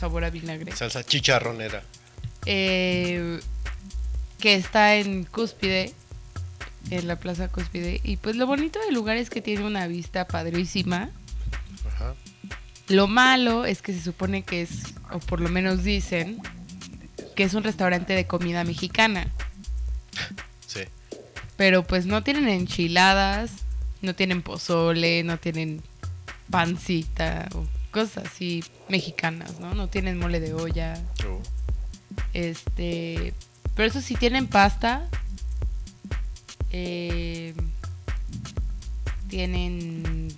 sabor 0.00 0.24
a 0.24 0.30
vinagre. 0.30 0.74
Salsa 0.74 1.04
chicharronera. 1.04 1.82
eh, 2.46 3.38
que 4.38 4.54
está 4.54 4.96
en 4.96 5.24
Cúspide, 5.24 5.92
en 6.90 7.06
la 7.06 7.16
Plaza 7.16 7.48
Cúspide. 7.48 8.00
Y 8.02 8.16
pues 8.16 8.36
lo 8.36 8.46
bonito 8.46 8.80
del 8.80 8.94
lugar 8.94 9.16
es 9.18 9.28
que 9.30 9.42
tiene 9.42 9.64
una 9.64 9.86
vista 9.86 10.26
padrísima. 10.26 11.10
Ajá. 11.86 12.14
Lo 12.88 13.06
malo 13.06 13.64
es 13.66 13.82
que 13.82 13.92
se 13.92 14.00
supone 14.02 14.42
que 14.42 14.62
es, 14.62 14.94
o 15.12 15.18
por 15.20 15.40
lo 15.40 15.48
menos 15.48 15.84
dicen, 15.84 16.40
que 17.36 17.44
es 17.44 17.54
un 17.54 17.62
restaurante 17.62 18.14
de 18.14 18.26
comida 18.26 18.64
mexicana. 18.64 19.28
Sí. 20.66 20.80
Pero 21.56 21.84
pues 21.86 22.06
no 22.06 22.22
tienen 22.22 22.48
enchiladas, 22.48 23.50
no 24.02 24.14
tienen 24.14 24.42
pozole, 24.42 25.22
no 25.22 25.38
tienen 25.38 25.82
pancita 26.50 27.48
o 27.54 27.66
cosas 27.90 28.26
así 28.26 28.64
mexicanas, 28.88 29.60
¿no? 29.60 29.74
No 29.74 29.88
tienen 29.88 30.18
mole 30.18 30.40
de 30.40 30.54
olla. 30.54 31.00
Oh. 31.26 31.40
Este, 32.32 33.34
pero 33.74 33.88
eso 33.88 34.00
sí 34.00 34.14
tienen 34.14 34.46
pasta. 34.46 35.08
eh, 36.72 37.54
tienen 39.28 40.28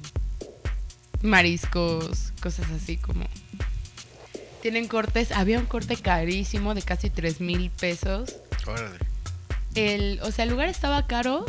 mariscos, 1.23 2.33
cosas 2.43 2.71
así 2.71 2.97
como. 2.97 3.25
Tienen 4.61 4.87
cortes. 4.87 5.33
Había 5.33 5.59
un 5.59 5.67
corte 5.67 5.97
carísimo 5.97 6.75
de 6.75 6.83
casi 6.83 7.11
3 7.11 7.41
mil 7.41 7.71
pesos. 7.71 8.37
Órale. 8.67 8.99
El, 9.75 10.21
o 10.23 10.31
sea, 10.31 10.45
el 10.45 10.51
lugar 10.51 10.69
estaba 10.69 11.07
caro. 11.07 11.45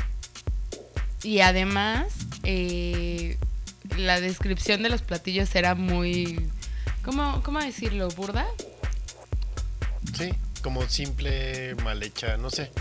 Y 1.22 1.40
además, 1.42 2.08
eh, 2.44 3.38
la 3.98 4.20
descripción 4.20 4.84
de 4.84 4.90
los 4.90 5.02
platillos 5.02 5.54
era 5.56 5.76
muy. 5.76 6.50
¿Cómo, 7.04 7.42
cómo 7.44 7.60
decirlo? 7.60 8.08
¿Burda? 8.10 8.46
Sí, 10.18 10.34
como 10.62 10.88
simple, 10.88 11.76
mal 11.84 12.02
hecha, 12.04 12.38
no 12.38 12.50
sé. 12.50 12.72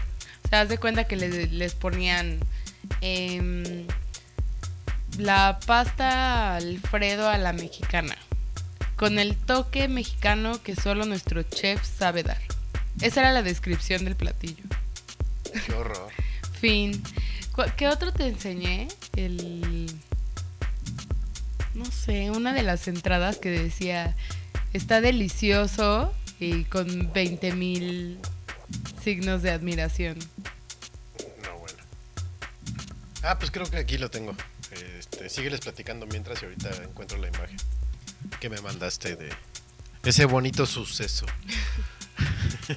O 0.44 0.48
sea, 0.48 0.62
haz 0.62 0.68
de 0.68 0.78
cuenta 0.78 1.05
que 1.05 1.16
les, 1.16 1.51
les 1.52 1.74
ponían 1.74 2.40
em, 3.01 3.86
la 5.18 5.59
pasta 5.66 6.56
Alfredo 6.56 7.28
a 7.28 7.39
la 7.39 7.52
mexicana. 7.52 8.16
Con 8.97 9.18
el 9.18 9.36
toque 9.36 9.89
mexicano 9.89 10.62
que 10.62 10.76
solo 10.76 11.05
nuestro 11.05 11.43
chef 11.43 11.84
sabe 11.84 12.22
dar. 12.22 12.40
Esa 13.01 13.20
era 13.20 13.32
la 13.32 13.43
descripción 13.43 14.05
del 14.05 14.16
platillo. 14.16 14.64
Qué 15.66 15.72
horror. 15.72 16.09
Fin. 16.60 17.02
¿Qué 17.76 17.89
otro 17.89 18.12
te 18.12 18.26
enseñé? 18.26 18.89
El. 19.16 19.93
No 21.74 21.85
sé, 21.86 22.31
una 22.31 22.53
de 22.53 22.62
las 22.62 22.89
entradas 22.89 23.39
que 23.39 23.51
decía. 23.51 24.16
Está 24.73 25.01
delicioso 25.01 26.15
y 26.40 26.65
con 26.65 27.12
20 27.12 27.53
mil 27.55 28.19
signos 29.03 29.43
de 29.43 29.51
admiración. 29.51 30.19
No, 31.44 31.59
bueno. 31.59 31.78
Ah, 33.23 33.39
pues 33.39 33.51
creo 33.51 33.66
que 33.66 33.77
aquí 33.77 33.99
lo 33.99 34.11
tengo. 34.11 34.35
Este, 34.99 35.28
sígueles 35.28 35.61
platicando 35.61 36.07
mientras 36.07 36.40
y 36.43 36.47
ahorita 36.47 36.70
encuentro 36.85 37.19
la 37.19 37.28
imagen 37.28 37.57
que 38.40 38.49
me 38.49 38.61
mandaste 38.61 39.16
de 39.16 39.31
ese 40.05 40.24
bonito 40.24 40.66
suceso. 40.66 41.27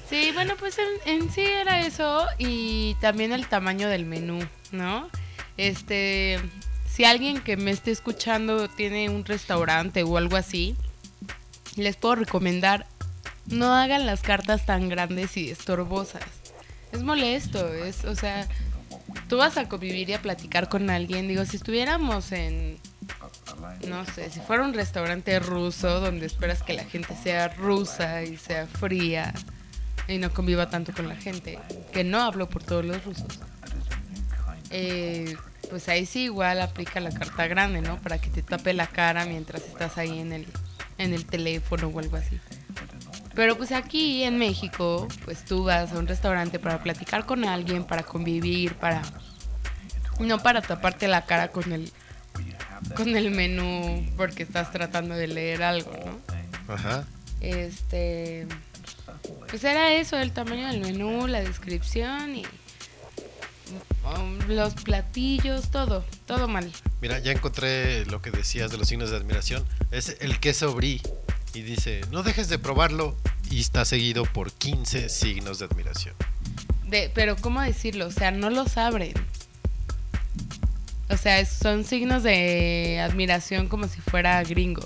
Sí, 0.10 0.32
bueno, 0.34 0.56
pues 0.58 0.78
en, 0.80 0.88
en 1.24 1.32
sí 1.32 1.42
era 1.42 1.86
eso 1.86 2.26
y 2.40 2.96
también 2.96 3.32
el 3.32 3.48
tamaño 3.48 3.88
del 3.88 4.06
menú, 4.06 4.40
¿no? 4.72 5.10
Este, 5.58 6.40
si 6.96 7.04
alguien 7.04 7.42
que 7.42 7.58
me 7.58 7.72
esté 7.72 7.92
escuchando 7.92 8.70
tiene 8.70 9.10
un 9.10 9.26
restaurante 9.26 10.04
o 10.04 10.18
algo 10.18 10.38
así, 10.38 10.76
les 11.76 11.98
puedo 11.98 12.16
recomendar 12.16 12.88
no 13.48 13.76
hagan 13.76 14.06
las 14.06 14.22
cartas 14.22 14.66
tan 14.66 14.90
grandes 14.90 15.38
y 15.38 15.52
estorbosas. 15.52 16.24
Es 16.92 17.04
molesto, 17.04 17.74
es, 17.74 18.06
o 18.06 18.16
sea, 18.16 18.48
tú 19.28 19.38
vas 19.38 19.58
a 19.58 19.68
convivir 19.68 20.10
y 20.10 20.14
a 20.14 20.22
platicar 20.22 20.70
con 20.70 20.90
alguien, 20.90 21.28
digo, 21.28 21.46
si 21.46 21.58
estuviéramos 21.58 22.32
en 22.32 22.78
no 23.88 24.06
sé, 24.06 24.30
si 24.32 24.40
fuera 24.40 24.64
un 24.64 24.74
restaurante 24.74 25.38
ruso 25.40 26.00
donde 26.00 26.26
esperas 26.26 26.64
que 26.64 26.74
la 26.74 26.86
gente 26.86 27.16
sea 27.22 27.50
rusa 27.50 28.24
y 28.24 28.38
sea 28.38 28.68
fría 28.68 29.34
y 30.08 30.18
no 30.18 30.32
conviva 30.32 30.70
tanto 30.70 30.94
con 30.94 31.08
la 31.08 31.16
gente, 31.16 31.60
que 31.92 32.04
no 32.04 32.22
hablo 32.22 32.50
por 32.50 32.64
todos 32.64 32.86
los 32.86 33.04
rusos, 33.04 33.40
eh, 34.72 35.36
pues 35.70 35.90
ahí 35.90 36.06
sí 36.06 36.24
igual 36.24 36.62
aplica 36.62 37.00
la 37.00 37.12
carta 37.12 37.48
grande, 37.48 37.82
¿no? 37.82 37.98
Para 38.00 38.20
que 38.20 38.30
te 38.30 38.42
tape 38.42 38.74
la 38.74 38.88
cara 38.88 39.26
mientras 39.26 39.64
estás 39.64 39.98
ahí 39.98 40.20
en 40.20 40.34
el, 40.34 40.48
en 40.98 41.14
el 41.14 41.26
teléfono 41.26 41.88
o 41.88 42.00
algo 42.00 42.18
así. 42.18 42.40
Pero 43.34 43.58
pues 43.58 43.72
aquí 43.72 44.24
en 44.24 44.38
México, 44.38 45.08
pues 45.26 45.44
tú 45.44 45.66
vas 45.66 45.92
a 45.92 46.00
un 46.00 46.08
restaurante 46.08 46.58
para 46.58 46.82
platicar 46.82 47.26
con 47.26 47.46
alguien, 47.46 47.84
para 47.84 48.04
convivir, 48.04 48.76
para... 48.76 49.02
No 50.20 50.40
para 50.40 50.62
taparte 50.62 51.10
la 51.10 51.26
cara 51.26 51.50
con 51.50 51.74
el, 51.74 51.92
con 52.96 53.16
el 53.16 53.32
menú 53.32 54.06
porque 54.16 54.44
estás 54.44 54.72
tratando 54.72 55.16
de 55.16 55.28
leer 55.28 55.64
algo, 55.64 55.92
¿no? 55.92 56.74
Ajá. 56.74 57.06
Este. 57.42 58.48
Pues 59.50 59.64
era 59.64 59.94
eso, 59.94 60.18
el 60.18 60.32
tamaño 60.32 60.68
del 60.68 60.82
menú, 60.82 61.28
la 61.28 61.42
descripción 61.42 62.36
y. 62.36 62.44
los 64.48 64.74
platillos, 64.76 65.72
todo, 65.72 66.06
todo 66.26 66.48
mal. 66.48 66.72
Mira, 67.02 67.20
ya 67.20 67.32
encontré 67.32 68.06
lo 68.06 68.22
que 68.22 68.32
decías 68.32 68.72
de 68.72 68.78
los 68.78 68.88
signos 68.88 69.10
de 69.12 69.18
admiración. 69.18 69.66
Es 69.92 70.18
el 70.20 70.40
queso 70.40 70.74
brie. 70.74 71.02
Y 71.54 71.62
dice, 71.62 72.02
no 72.12 72.22
dejes 72.24 72.50
de 72.50 72.60
probarlo. 72.60 73.16
Y 73.50 73.60
está 73.62 73.86
seguido 73.86 74.24
por 74.26 74.52
15 74.52 75.10
signos 75.10 75.60
de 75.60 75.66
admiración. 75.66 76.16
De, 76.88 77.12
pero, 77.14 77.36
¿cómo 77.36 77.62
decirlo? 77.62 78.08
O 78.08 78.12
sea, 78.12 78.32
no 78.32 78.50
los 78.50 78.78
abren. 78.78 79.14
O 81.10 81.18
sea, 81.18 81.46
son 81.46 81.84
signos 81.84 82.24
de 82.24 83.00
admiración 83.00 83.68
como 83.68 83.88
si 83.88 84.02
fuera 84.02 84.44
gringo. 84.44 84.82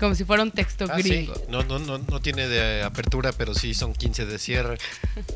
Como 0.00 0.16
si 0.16 0.24
fuera 0.24 0.42
un 0.42 0.50
texto 0.50 0.86
Ah, 0.90 0.96
sí. 1.00 1.08
gringo. 1.08 1.34
No, 1.48 1.62
no, 1.62 1.78
no, 1.78 1.98
no 1.98 2.20
tiene 2.20 2.48
de 2.48 2.82
apertura, 2.82 3.30
pero 3.32 3.54
sí 3.54 3.72
son 3.72 3.92
15 3.94 4.26
de 4.26 4.38
cierre. 4.38 4.78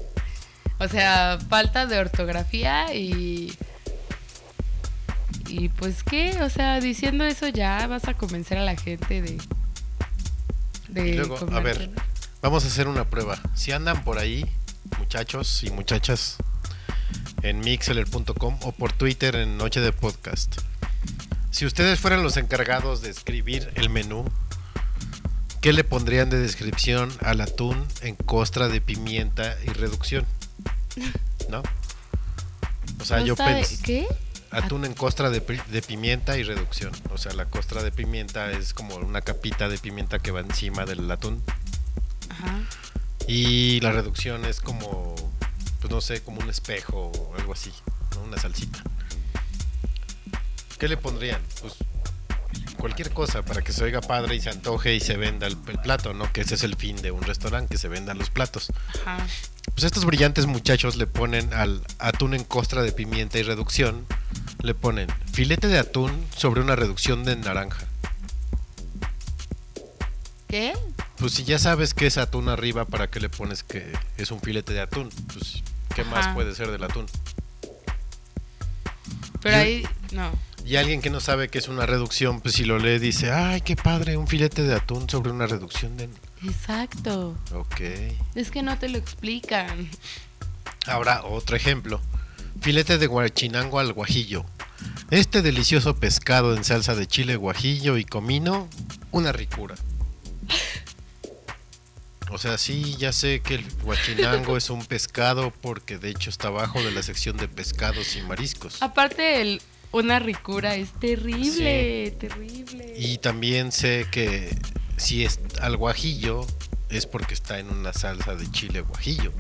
O 0.79 0.89
sea, 0.89 1.39
falta 1.49 1.87
de 1.87 1.99
ortografía 1.99 2.95
y. 2.95 3.57
Y 5.49 5.69
pues 5.71 6.03
qué, 6.03 6.43
o 6.43 6.51
sea, 6.51 6.81
diciendo 6.81 7.25
eso 7.25 7.49
ya 7.49 7.87
vas 7.87 8.09
a 8.09 8.15
convencer 8.15 8.59
a 8.59 8.65
la 8.65 8.77
gente 8.77 9.23
de. 9.23 9.39
De 10.89 11.09
Y 11.09 11.15
luego, 11.15 11.39
a 11.53 11.61
ver, 11.61 11.91
vamos 12.43 12.65
a 12.65 12.69
hacer 12.69 12.89
una 12.89 13.09
prueba. 13.09 13.39
Si 13.55 13.73
andan 13.73 14.05
por 14.05 14.19
ahí, 14.19 14.45
muchachos 14.99 15.63
y 15.63 15.71
muchachas, 15.71 16.37
en 17.43 17.61
mixeler.com 17.61 18.59
o 18.63 18.73
por 18.73 18.93
Twitter 18.93 19.37
en 19.37 19.57
Noche 19.57 19.81
de 19.81 19.93
Podcast. 19.93 20.61
Si 21.51 21.65
ustedes 21.65 21.99
fueran 21.99 22.23
los 22.23 22.37
encargados 22.37 23.01
de 23.01 23.11
escribir 23.11 23.73
el 23.77 23.89
menú, 23.89 24.25
¿qué 25.61 25.73
le 25.73 25.85
pondrían 25.85 26.29
de 26.29 26.39
descripción 26.39 27.11
al 27.21 27.41
atún 27.41 27.87
en 28.03 28.15
costra 28.15 28.69
de 28.69 28.81
pimienta 28.81 29.57
y 29.65 29.71
reducción? 29.71 30.27
¿No? 31.49 31.63
O 33.01 33.05
sea, 33.05 33.21
yo 33.21 33.37
¿Costa 33.37 33.53
de- 33.55 33.63
pensé 33.63 33.83
¿Qué? 33.83 34.07
atún 34.51 34.85
en 34.85 34.95
costra 34.95 35.31
de, 35.31 35.41
de 35.41 35.83
pimienta 35.83 36.37
y 36.39 36.43
reducción. 36.43 36.93
O 37.11 37.19
sea, 37.19 37.33
la 37.35 37.47
costra 37.47 37.83
de 37.83 37.93
pimienta 37.93 38.51
es 38.53 38.73
como 38.75 38.97
una 38.97 39.21
capita 39.21 39.69
de 39.69 39.79
pimienta 39.79 40.19
que 40.19 40.31
va 40.31 40.41
encima 40.41 40.85
del 40.85 41.11
atún. 41.11 41.43
Ajá. 42.31 42.61
Y 43.29 43.81
la 43.81 43.93
reducción 43.93 44.45
es 44.45 44.61
como, 44.61 45.15
pues 45.81 45.91
no 45.91 46.01
sé, 46.01 46.23
como 46.23 46.41
un 46.41 46.49
espejo 46.49 47.11
o 47.13 47.35
algo 47.37 47.53
así, 47.53 47.73
¿no? 48.15 48.23
una 48.23 48.39
salsita. 48.39 48.83
¿Qué 50.79 50.89
le 50.89 50.97
pondrían? 50.97 51.41
Pues 51.61 51.75
cualquier 52.79 53.11
cosa 53.13 53.43
para 53.43 53.63
que 53.63 53.73
se 53.73 53.83
oiga 53.83 54.01
padre 54.01 54.35
y 54.37 54.41
se 54.41 54.51
antoje 54.51 54.95
y 54.95 55.01
se 55.01 55.17
venda 55.17 55.47
el, 55.47 55.57
el 55.69 55.79
plato, 55.81 56.13
¿no? 56.15 56.31
Que 56.33 56.43
ese 56.43 56.55
es 56.55 56.63
el 56.65 56.77
fin 56.77 56.97
de 57.01 57.11
un 57.11 57.23
restaurante, 57.23 57.73
que 57.75 57.79
se 57.79 57.89
vendan 57.89 58.19
los 58.19 58.31
platos. 58.31 58.71
Ajá. 59.05 59.27
Pues 59.75 59.85
estos 59.85 60.05
brillantes 60.05 60.47
muchachos 60.47 60.97
le 60.97 61.07
ponen 61.07 61.53
al 61.53 61.83
atún 61.99 62.35
en 62.35 62.45
costra 62.45 62.83
de 62.83 62.93
pimienta 62.93 63.39
y 63.39 63.43
reducción, 63.43 64.07
le 64.63 64.75
ponen 64.75 65.09
filete 65.33 65.69
de 65.69 65.79
atún 65.79 66.27
sobre 66.35 66.61
una 66.61 66.77
reducción 66.77 67.25
de 67.25 67.37
naranja. 67.37 67.87
¿Qué? 70.49 70.73
Pues 71.19 71.33
si 71.33 71.45
ya 71.45 71.59
sabes 71.59 71.95
que 71.95 72.07
es 72.07 72.19
atún 72.19 72.49
arriba, 72.49 72.85
¿para 72.85 73.09
qué 73.11 73.21
le 73.21 73.29
pones 73.29 73.63
que 73.63 73.93
es 74.17 74.31
un 74.31 74.41
filete 74.41 74.75
de 74.75 74.81
atún? 74.81 75.09
Pues, 75.33 75.63
¿qué 75.95 76.05
más 76.05 76.33
puede 76.35 76.55
ser 76.55 76.71
del 76.71 76.85
atún? 76.85 77.07
Pero 79.41 79.57
ahí. 79.57 79.87
No. 80.13 80.31
Y 80.65 80.77
alguien 80.77 81.01
que 81.01 81.11
no 81.11 81.21
sabe 81.21 81.49
que 81.49 81.59
es 81.59 81.69
una 81.69 81.87
reducción, 81.87 82.41
pues 82.41 82.57
si 82.57 82.65
lo 82.65 82.79
lee 82.79 82.99
dice, 82.99 83.31
ay, 83.31 83.61
qué 83.61 83.77
padre, 83.77 84.17
un 84.17 84.27
filete 84.27 84.63
de 84.63 84.75
atún 84.75 85.09
sobre 85.09 85.31
una 85.31 85.47
reducción 85.47 85.97
de... 85.97 86.09
Exacto. 86.49 87.37
Ok. 87.53 87.81
Es 88.35 88.51
que 88.51 88.63
no 88.63 88.79
te 88.79 88.89
lo 88.89 88.99
explican. 88.99 89.89
Ahora 90.87 91.25
otro 91.25 91.57
ejemplo. 91.57 92.01
Filete 92.61 92.99
de 92.99 93.07
guachinango 93.07 93.79
al 93.79 93.93
guajillo. 93.93 94.45
Este 95.11 95.43
delicioso 95.43 95.97
pescado 95.97 96.55
en 96.57 96.65
salsa 96.65 96.95
de 96.95 97.07
chile 97.07 97.37
guajillo 97.37 97.97
y 97.97 98.05
comino, 98.05 98.69
una 99.11 99.33
ricura. 99.33 99.75
O 102.31 102.39
sea, 102.39 102.59
sí, 102.59 102.97
ya 102.99 103.13
sé 103.13 103.41
que 103.41 103.55
el 103.55 103.65
guachinango 103.83 104.57
es 104.57 104.69
un 104.69 104.85
pescado 104.85 105.53
porque 105.61 105.99
de 105.99 106.11
hecho 106.11 106.29
está 106.29 106.49
abajo 106.49 106.83
de 106.83 106.91
la 106.91 107.03
sección 107.03 107.37
de 107.37 107.47
pescados 107.47 108.17
y 108.17 108.23
mariscos. 108.23 108.83
Aparte, 108.83 109.41
el, 109.41 109.63
una 109.93 110.19
ricura 110.19 110.75
es 110.75 110.93
terrible. 110.93 112.11
Terrible. 112.19 112.95
Y 112.99 113.19
también 113.19 113.71
sé 113.71 114.07
que 114.11 114.57
si 114.97 115.25
es 115.25 115.41
al 115.61 115.77
guajillo 115.77 116.47
es 116.91 117.07
porque 117.07 117.35
está 117.35 117.59
en 117.59 117.69
una 117.71 117.93
salsa 117.93 118.35
de 118.35 118.51
chile 118.51 118.81
guajillo, 118.81 119.33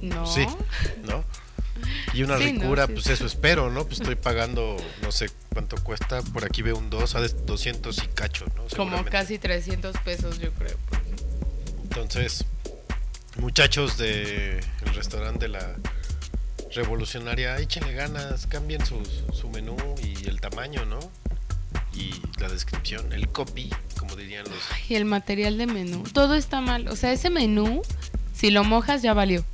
No. 0.00 0.26
Sí. 0.26 0.46
¿no? 1.04 1.24
Y 2.12 2.22
una 2.24 2.36
Sí, 2.38 2.52
no, 2.52 2.60
ricura, 2.62 2.86
sí. 2.86 2.92
pues 2.94 3.06
eso 3.08 3.24
espero, 3.26 3.70
¿no? 3.70 3.84
Pues 3.86 4.00
estoy 4.00 4.14
pagando, 4.14 4.76
no 5.02 5.12
sé 5.12 5.30
cuánto 5.52 5.76
cuesta, 5.82 6.20
por 6.22 6.44
aquí 6.44 6.60
veo 6.62 6.76
un 6.76 6.90
2, 6.90 7.14
a 7.14 7.20
200 7.28 7.98
y 8.04 8.06
cacho, 8.08 8.44
¿no? 8.56 8.64
Como 8.76 9.02
casi 9.04 9.38
300 9.38 9.96
pesos, 10.04 10.38
yo 10.38 10.52
creo. 10.52 10.76
Entonces, 11.82 12.44
muchachos 13.38 13.96
del 13.96 14.60
el 14.86 14.94
restaurante 14.94 15.46
de 15.46 15.48
la 15.52 15.76
revolucionaria, 16.74 17.56
échenle 17.58 17.92
ganas, 17.94 18.46
cambien 18.46 18.84
su, 18.84 19.02
su 19.32 19.48
menú 19.48 19.76
y 20.02 20.28
el 20.28 20.40
tamaño, 20.40 20.84
¿no? 20.84 20.98
Y 21.92 22.14
la 22.40 22.48
descripción, 22.48 23.12
el 23.12 23.28
copy, 23.28 23.70
como 23.98 24.16
dirían 24.16 24.44
los... 24.44 24.54
Y 24.88 24.94
el 24.94 25.04
material 25.04 25.58
de 25.58 25.66
menú. 25.66 26.02
Todo 26.12 26.34
está 26.34 26.60
mal. 26.60 26.88
O 26.88 26.96
sea, 26.96 27.12
ese 27.12 27.30
menú, 27.30 27.82
si 28.32 28.50
lo 28.50 28.64
mojas, 28.64 29.02
ya 29.02 29.12
valió. 29.12 29.44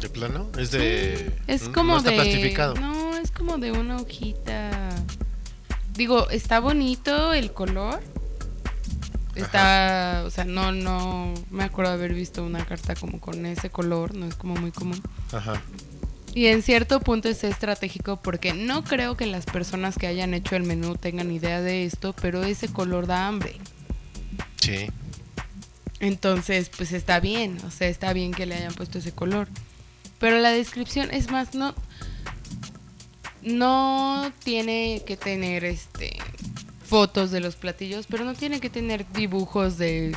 ¿De 0.00 0.08
plano? 0.08 0.48
Es 0.56 0.70
de... 0.70 1.36
Es 1.46 1.62
n- 1.64 1.72
como 1.72 1.92
no 1.92 1.98
está 1.98 2.10
de. 2.10 2.16
plastificado. 2.16 2.74
No, 2.74 3.16
es 3.16 3.30
como 3.30 3.58
de 3.58 3.72
una 3.72 3.96
hojita. 3.96 4.88
Digo, 5.94 6.30
está 6.30 6.60
bonito 6.60 7.34
el 7.34 7.52
color. 7.52 8.00
Está, 9.34 10.24
o 10.26 10.30
sea, 10.30 10.44
no, 10.44 10.72
no 10.72 11.34
me 11.50 11.64
acuerdo 11.64 11.92
de 11.92 11.98
haber 11.98 12.14
visto 12.14 12.44
una 12.44 12.64
carta 12.64 12.94
como 12.94 13.20
con 13.20 13.46
ese 13.46 13.70
color, 13.70 14.14
no 14.14 14.26
es 14.26 14.34
como 14.34 14.54
muy 14.56 14.70
común. 14.72 15.00
Ajá. 15.32 15.60
Y 16.34 16.46
en 16.46 16.62
cierto 16.62 17.00
punto 17.00 17.28
es 17.28 17.42
estratégico 17.42 18.16
porque 18.16 18.52
no 18.52 18.84
creo 18.84 19.16
que 19.16 19.26
las 19.26 19.46
personas 19.46 19.96
que 19.98 20.06
hayan 20.06 20.32
hecho 20.32 20.54
el 20.54 20.62
menú 20.62 20.94
tengan 20.94 21.30
idea 21.32 21.60
de 21.60 21.84
esto, 21.84 22.14
pero 22.20 22.44
ese 22.44 22.68
color 22.68 23.06
da 23.06 23.26
hambre. 23.26 23.56
Sí. 24.60 24.86
Entonces, 25.98 26.70
pues 26.74 26.92
está 26.92 27.20
bien, 27.20 27.58
o 27.66 27.70
sea, 27.70 27.88
está 27.88 28.12
bien 28.12 28.32
que 28.32 28.46
le 28.46 28.54
hayan 28.54 28.74
puesto 28.74 28.98
ese 28.98 29.12
color. 29.12 29.48
Pero 30.18 30.38
la 30.38 30.50
descripción, 30.50 31.10
es 31.10 31.30
más, 31.30 31.54
no. 31.54 31.74
No 33.42 34.32
tiene 34.44 35.02
que 35.06 35.16
tener 35.16 35.64
este 35.64 36.18
fotos 36.84 37.30
de 37.30 37.40
los 37.40 37.56
platillos, 37.56 38.06
pero 38.06 38.24
no 38.24 38.34
tiene 38.34 38.60
que 38.60 38.68
tener 38.68 39.10
dibujos 39.12 39.78
de 39.78 40.16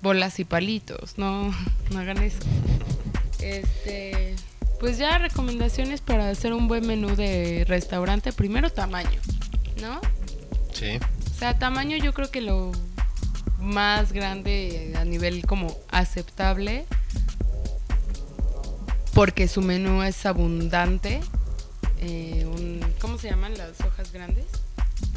bolas 0.00 0.38
y 0.40 0.44
palitos. 0.44 1.18
No, 1.18 1.54
no 1.90 1.98
hagan 1.98 2.22
eso. 2.22 2.38
Este. 3.40 4.34
Pues 4.80 4.96
ya 4.98 5.18
recomendaciones 5.18 6.00
para 6.00 6.30
hacer 6.30 6.52
un 6.52 6.68
buen 6.68 6.86
menú 6.86 7.16
de 7.16 7.64
restaurante. 7.66 8.32
Primero 8.32 8.70
tamaño, 8.70 9.20
¿no? 9.80 10.00
Sí. 10.72 10.98
O 10.98 11.38
sea, 11.38 11.58
tamaño 11.58 11.96
yo 11.96 12.12
creo 12.14 12.30
que 12.30 12.40
lo 12.40 12.70
más 13.60 14.12
grande 14.12 14.94
a 14.96 15.04
nivel 15.04 15.44
como 15.46 15.76
aceptable. 15.90 16.86
Porque 19.14 19.48
su 19.48 19.62
menú 19.62 20.02
es 20.02 20.24
abundante. 20.26 21.20
Eh, 22.00 22.46
un- 22.46 22.80
¿Cómo 23.00 23.18
se 23.18 23.28
llaman 23.30 23.56
las 23.58 23.80
hojas 23.80 24.12
grandes? 24.12 24.44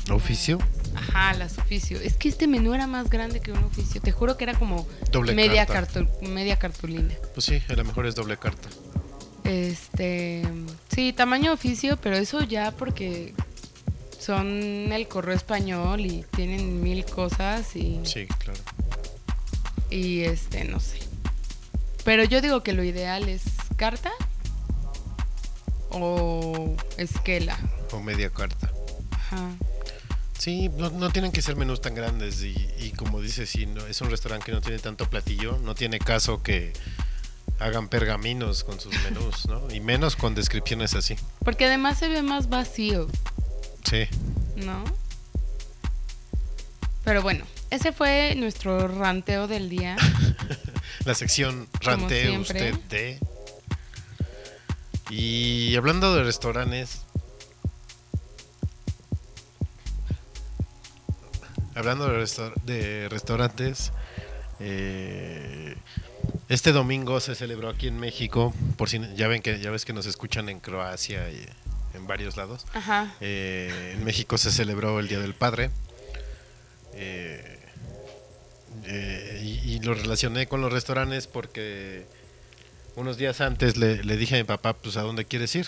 ¿Oficio? 0.09 0.57
Ajá, 0.95 1.33
las 1.35 1.59
oficio. 1.59 1.99
Es 1.99 2.15
que 2.17 2.27
este 2.29 2.47
menú 2.47 2.73
era 2.73 2.87
más 2.87 3.09
grande 3.09 3.39
que 3.39 3.51
un 3.51 3.59
oficio. 3.63 4.01
Te 4.01 4.11
juro 4.11 4.37
que 4.37 4.43
era 4.45 4.55
como 4.55 4.87
Doble 5.11 5.33
media, 5.35 5.67
carta. 5.67 6.01
cartu- 6.01 6.21
media 6.27 6.57
cartulina. 6.57 7.13
Pues 7.35 7.45
sí, 7.45 7.61
a 7.69 7.73
lo 7.73 7.83
mejor 7.85 8.07
es 8.07 8.15
doble 8.15 8.37
carta. 8.37 8.67
Este, 9.51 10.43
sí, 10.95 11.11
tamaño 11.11 11.51
oficio, 11.51 11.97
pero 11.97 12.15
eso 12.15 12.41
ya 12.41 12.71
porque 12.71 13.33
son 14.17 14.93
el 14.93 15.07
correo 15.09 15.35
español 15.35 16.05
y 16.05 16.23
tienen 16.35 16.81
mil 16.81 17.03
cosas 17.03 17.75
y, 17.75 17.99
Sí, 18.05 18.27
claro. 18.27 18.59
y 19.89 20.21
este, 20.21 20.63
no 20.63 20.79
sé. 20.79 20.99
Pero 22.05 22.23
yo 22.23 22.39
digo 22.41 22.63
que 22.63 22.71
lo 22.71 22.81
ideal 22.83 23.27
es 23.27 23.43
carta 23.75 24.11
o 25.89 26.75
esquela. 26.97 27.57
O 27.91 27.99
media 27.99 28.29
carta. 28.29 28.71
Ajá. 29.11 29.49
Sí, 30.37 30.69
no, 30.69 30.89
no 30.91 31.09
tienen 31.11 31.31
que 31.33 31.41
ser 31.41 31.57
menús 31.57 31.81
tan 31.81 31.93
grandes 31.93 32.41
y, 32.41 32.55
y 32.79 32.91
como 32.91 33.19
dices, 33.21 33.49
si 33.49 33.65
no, 33.65 33.85
es 33.85 33.99
un 34.01 34.09
restaurante 34.09 34.45
que 34.45 34.51
no 34.53 34.61
tiene 34.61 34.79
tanto 34.79 35.09
platillo, 35.09 35.59
no 35.59 35.75
tiene 35.75 35.99
caso 35.99 36.41
que 36.41 36.71
hagan 37.61 37.87
pergaminos 37.87 38.63
con 38.63 38.79
sus 38.79 38.93
menús, 39.03 39.45
¿no? 39.47 39.69
Y 39.73 39.79
menos 39.79 40.15
con 40.15 40.33
descripciones 40.35 40.93
así. 40.95 41.15
Porque 41.45 41.65
además 41.65 41.99
se 41.99 42.07
ve 42.09 42.21
más 42.21 42.49
vacío, 42.49 43.07
Sí. 43.83 44.05
¿no? 44.57 44.83
Pero 47.03 47.21
bueno, 47.21 47.45
ese 47.71 47.91
fue 47.91 48.35
nuestro 48.35 48.87
ranteo 48.87 49.47
del 49.47 49.69
día. 49.69 49.95
La 51.05 51.15
sección 51.15 51.67
siempre. 52.09 52.71
usted 52.73 52.79
de. 52.89 53.19
Y 55.09 55.75
hablando 55.75 56.13
de 56.15 56.23
restaurantes. 56.23 57.01
Hablando 61.75 62.07
de, 62.07 62.17
resta- 62.19 62.53
de 62.65 63.07
restaurantes. 63.09 63.91
eh, 64.59 65.75
este 66.49 66.71
domingo 66.71 67.19
se 67.19 67.35
celebró 67.35 67.69
aquí 67.69 67.87
en 67.87 67.99
México. 67.99 68.53
Por 68.77 68.89
si 68.89 68.99
ya 69.15 69.27
ven 69.27 69.41
que 69.41 69.59
ya 69.59 69.71
ves 69.71 69.85
que 69.85 69.93
nos 69.93 70.05
escuchan 70.05 70.49
en 70.49 70.59
Croacia 70.59 71.29
y 71.29 71.45
en 71.93 72.07
varios 72.07 72.37
lados. 72.37 72.65
Ajá. 72.73 73.13
Eh, 73.21 73.93
en 73.95 74.03
México 74.03 74.37
se 74.37 74.51
celebró 74.51 74.99
el 74.99 75.07
Día 75.07 75.19
del 75.19 75.33
Padre. 75.33 75.69
Eh, 76.93 77.57
eh, 78.85 79.39
y, 79.43 79.73
y 79.75 79.79
lo 79.79 79.93
relacioné 79.93 80.47
con 80.47 80.61
los 80.61 80.71
restaurantes 80.71 81.27
porque 81.27 82.05
unos 82.95 83.17
días 83.17 83.41
antes 83.41 83.77
le, 83.77 84.03
le 84.03 84.17
dije 84.17 84.35
a 84.35 84.37
mi 84.37 84.43
papá, 84.43 84.73
pues, 84.73 84.97
¿a 84.97 85.01
dónde 85.01 85.25
quieres 85.25 85.55
ir? 85.55 85.67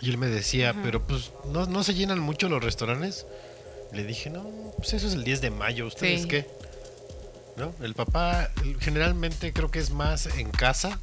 Y 0.00 0.10
él 0.10 0.18
me 0.18 0.26
decía, 0.26 0.70
Ajá. 0.70 0.80
pero 0.84 1.02
pues, 1.06 1.32
¿no, 1.50 1.66
¿no 1.66 1.82
se 1.82 1.94
llenan 1.94 2.18
mucho 2.20 2.48
los 2.48 2.62
restaurantes? 2.62 3.26
Le 3.92 4.04
dije, 4.04 4.30
no, 4.30 4.44
pues 4.76 4.92
eso 4.94 5.06
es 5.08 5.14
el 5.14 5.24
10 5.24 5.40
de 5.40 5.50
mayo, 5.50 5.86
¿ustedes 5.86 6.22
Sí. 6.22 6.28
qué? 6.28 6.46
¿No? 7.56 7.72
El 7.82 7.94
papá 7.94 8.50
generalmente 8.80 9.52
creo 9.52 9.70
que 9.70 9.78
es 9.78 9.90
más 9.90 10.26
en 10.26 10.50
casa 10.50 10.98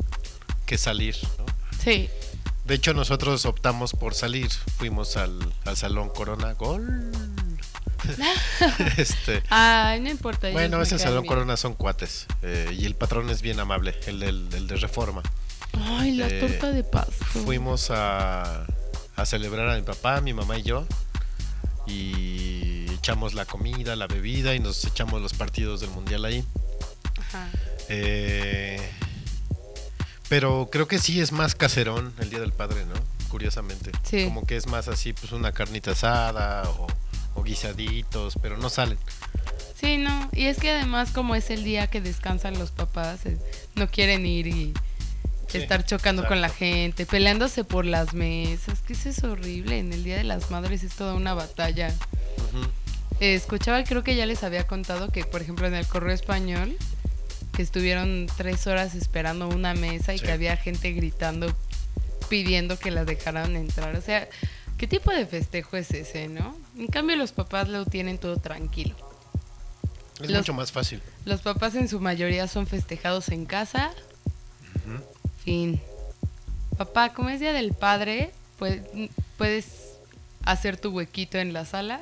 que 0.66 0.78
salir, 0.78 1.16
¿no? 1.40 1.46
Sí. 1.84 2.10
De 2.66 2.76
hecho, 2.76 2.94
nosotros 2.94 3.46
optamos 3.46 3.92
por 3.94 4.14
salir. 4.14 4.50
Fuimos 4.78 5.18
al, 5.18 5.38
al 5.66 5.76
Salón 5.76 6.10
Corona. 6.10 6.54
¡Gol! 6.54 7.12
este, 8.98 9.44
Ay, 9.50 10.00
no 10.02 10.10
importa. 10.10 10.50
bueno, 10.52 10.82
ese 10.82 11.00
Salón. 11.00 11.26
Corona 11.26 11.58
son 11.58 11.74
cuates. 11.74 12.28
eh, 12.42 12.70
y 12.78 12.86
el 12.86 12.96
patrón 12.96 13.30
es 13.30 13.42
bien 13.42 13.60
amable, 13.60 13.96
el, 14.08 14.20
del- 14.20 14.50
el 14.54 14.68
de 14.68 14.76
Reforma. 14.76 15.22
Ay, 15.74 16.12
la 16.14 16.28
Eh, 16.28 16.40
torta 16.40 16.72
de 16.72 16.84
pasto. 16.84 17.14
Fuimos 17.46 17.90
a, 17.92 18.66
a 19.16 19.26
celebrar 19.26 19.70
a 19.70 19.76
mi 19.76 19.82
papá, 19.82 20.22
mi 20.22 20.34
mamá 20.34 20.58
y 20.58 20.64
yo. 20.64 20.86
Y 21.86 22.86
echamos 22.94 23.34
la 23.34 23.46
comida, 23.46 23.96
la 23.96 24.08
bebida 24.08 24.56
y 24.56 24.60
nos 24.60 24.84
echamos 24.86 25.22
los 25.22 25.34
partidos 25.34 25.82
del 25.82 25.90
mundial 25.90 26.26
ahí. 26.26 26.46
Ajá. 27.20 27.50
Eh, 27.90 28.80
pero 30.30 30.70
creo 30.72 30.88
que 30.88 31.00
sí 31.00 31.20
es 31.20 31.32
más 31.32 31.56
caserón 31.56 32.14
el 32.20 32.30
Día 32.30 32.40
del 32.40 32.54
Padre, 32.54 32.86
¿no? 32.86 32.94
Curiosamente. 33.30 33.92
Sí. 34.04 34.26
Como 34.26 34.46
que 34.46 34.56
es 34.56 34.68
más 34.68 34.88
así, 34.88 35.14
pues 35.14 35.32
una 35.32 35.52
carnita 35.52 35.92
asada 35.92 36.64
o, 36.70 36.88
o 37.36 37.44
guisaditos, 37.44 38.36
pero 38.42 38.58
no 38.58 38.70
salen. 38.70 38.98
Sí, 39.80 39.98
no. 39.98 40.30
Y 40.32 40.46
es 40.46 40.58
que 40.60 40.72
además 40.72 41.12
como 41.12 41.36
es 41.36 41.50
el 41.50 41.64
día 41.64 41.88
que 41.88 42.00
descansan 42.00 42.58
los 42.58 42.72
papás, 42.72 43.26
eh, 43.26 43.38
no 43.76 43.90
quieren 43.90 44.26
ir 44.26 44.48
y 44.48 44.74
Sí, 45.54 45.64
estar 45.64 45.86
chocando 45.86 46.28
con 46.28 46.42
la 46.42 46.50
gente, 46.50 47.06
peleándose 47.06 47.64
por 47.64 47.86
las 47.86 48.14
mesas, 48.14 48.82
que 48.82 48.94
eso 48.94 49.10
es 49.10 49.24
horrible. 49.24 49.80
En 49.80 49.94
el 49.94 50.04
Día 50.04 50.18
de 50.18 50.24
las 50.24 50.52
Madres 50.52 50.84
es 50.84 50.94
toda 50.96 51.14
una 51.16 51.34
batalla. 51.34 51.94
Eh, 53.20 53.36
escuchaba, 53.36 53.84
creo 53.84 54.04
que 54.04 54.16
ya 54.16 54.26
les 54.26 54.44
había 54.44 54.66
contado 54.68 55.10
que, 55.10 55.24
por 55.24 55.42
ejemplo, 55.42 55.68
en 55.68 55.76
el 55.76 55.86
correo 55.88 56.14
español, 56.14 56.76
que 57.54 57.62
estuvieron 57.62 58.28
tres 58.38 58.66
horas 58.68 58.96
esperando 58.96 59.48
una 59.48 59.74
mesa 59.76 60.14
y 60.14 60.18
Sí. 60.20 60.26
que 60.26 60.32
había 60.32 60.58
gente 60.58 60.92
gritando, 60.92 61.56
pidiendo 62.30 62.78
que 62.80 62.90
la 62.92 63.06
dejaran 63.06 63.56
entrar. 63.56 63.96
O 63.96 64.02
sea, 64.02 64.28
¿qué 64.78 64.88
tipo 64.88 65.12
de 65.12 65.26
festejo 65.28 65.78
es 65.78 65.92
ese, 65.92 66.28
no? 66.28 66.58
En 66.78 66.88
cambio, 66.88 67.16
los 67.16 67.32
papás 67.32 67.70
lo 67.70 67.86
tienen 67.86 68.18
todo 68.18 68.38
tranquilo. 68.38 68.96
Es 70.22 70.30
Los- 70.30 70.40
mucho 70.40 70.54
más 70.54 70.72
fácil. 70.72 71.02
Los 71.26 71.42
papás 71.42 71.76
en 71.76 71.88
su 71.88 72.00
mayoría 72.00 72.48
son 72.48 72.66
festejados 72.66 73.30
en 73.30 73.46
casa. 73.46 73.92
Fin. 75.44 75.82
Papá, 76.78 77.14
como 77.14 77.30
es 77.30 77.40
Día 77.40 77.54
del 77.54 77.74
Padre, 77.74 78.32
pues, 78.58 78.82
puedes 79.38 79.94
hacer 80.44 80.78
tu 80.78 80.90
huequito 80.92 81.38
en 81.38 81.54
la 81.54 81.66
sala, 81.66 82.00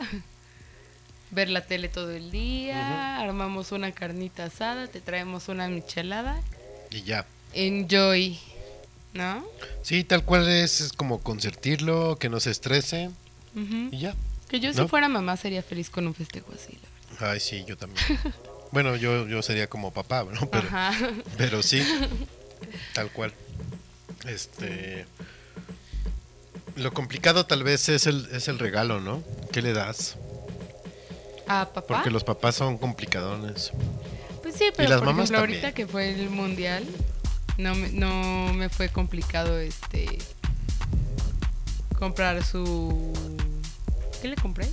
ver 1.31 1.49
la 1.49 1.65
tele 1.65 1.89
todo 1.89 2.11
el 2.11 2.31
día, 2.31 3.19
armamos 3.19 3.71
una 3.71 3.91
carnita 3.91 4.45
asada, 4.45 4.87
te 4.87 5.01
traemos 5.01 5.47
una 5.49 5.67
michelada. 5.67 6.41
Y 6.89 7.03
ya. 7.03 7.25
Enjoy, 7.53 8.39
¿no? 9.13 9.45
Sí, 9.81 10.03
tal 10.03 10.23
cual 10.23 10.47
es, 10.47 10.81
es 10.81 10.93
como 10.93 11.19
consentirlo, 11.19 12.17
que 12.17 12.29
no 12.29 12.39
se 12.39 12.51
estrese 12.51 13.09
Ujú. 13.55 13.89
y 13.91 13.99
ya. 13.99 14.15
Que 14.49 14.59
yo 14.59 14.71
si 14.73 14.79
¿No? 14.79 14.87
fuera 14.87 15.07
mamá 15.09 15.37
sería 15.37 15.63
feliz 15.63 15.89
con 15.89 16.07
un 16.07 16.13
festejo 16.13 16.51
así, 16.53 16.77
la 17.19 17.31
Ay, 17.31 17.39
sí, 17.39 17.63
yo 17.67 17.77
también. 17.77 18.03
bueno, 18.71 18.95
yo, 18.95 19.27
yo 19.27 19.41
sería 19.41 19.67
como 19.67 19.91
papá, 19.91 20.23
¿no? 20.23 20.49
Pero, 20.49 20.63
verdad. 20.63 20.87
Ajá. 20.89 21.09
pero 21.37 21.61
sí, 21.61 21.81
tal 22.93 23.09
cual. 23.11 23.33
Este. 24.27 25.05
Lo 26.75 26.93
complicado 26.93 27.45
tal 27.45 27.63
vez 27.63 27.89
es 27.89 28.07
el, 28.07 28.29
es 28.31 28.47
el 28.47 28.57
regalo, 28.59 28.99
¿no? 29.01 29.23
¿Qué 29.51 29.61
le 29.61 29.73
das? 29.73 30.15
¿A 31.47 31.65
papá? 31.65 31.85
Porque 31.95 32.09
los 32.09 32.23
papás 32.23 32.55
son 32.55 32.77
complicadones. 32.77 33.71
Pues 34.41 34.55
sí, 34.55 34.69
pero 34.75 34.89
las 34.89 34.99
por 34.99 35.07
mamás 35.07 35.25
ejemplo, 35.25 35.39
también. 35.41 35.59
ahorita 35.65 35.75
que 35.75 35.85
fue 35.87 36.09
el 36.13 36.29
mundial, 36.29 36.85
no 37.57 37.75
me, 37.75 37.89
no 37.89 38.53
me 38.53 38.69
fue 38.69 38.89
complicado 38.89 39.59
este 39.59 40.17
comprar 41.99 42.43
su 42.43 43.13
¿Qué 44.21 44.27
le 44.29 44.35
compré? 44.35 44.67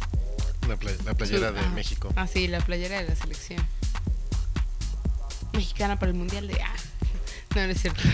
La, 0.69 0.77
play- 0.77 0.97
la 1.05 1.15
playera 1.15 1.48
Su- 1.48 1.55
de 1.55 1.60
ah, 1.60 1.70
México. 1.74 2.12
Ah, 2.16 2.27
sí, 2.27 2.47
la 2.48 2.60
playera 2.60 3.02
de 3.02 3.09
la 3.09 3.16
selección. 3.16 3.66
Mexicana 5.52 5.98
para 5.98 6.12
el 6.12 6.16
mundial 6.19 6.47
de 6.47 6.60
ah. 6.62 6.74
No, 7.59 7.66
no 7.66 7.72
es 7.72 7.80
cierto. 7.80 8.02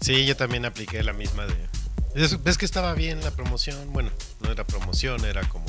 Sí, 0.00 0.26
yo 0.26 0.36
también 0.36 0.66
apliqué 0.66 1.02
la 1.02 1.14
misma 1.14 1.46
de. 1.46 1.54
Es, 2.14 2.42
ves 2.42 2.58
que 2.58 2.66
estaba 2.66 2.92
bien 2.92 3.24
la 3.24 3.30
promoción. 3.30 3.90
Bueno, 3.90 4.10
no 4.40 4.52
era 4.52 4.62
promoción, 4.62 5.24
era 5.24 5.48
como. 5.48 5.64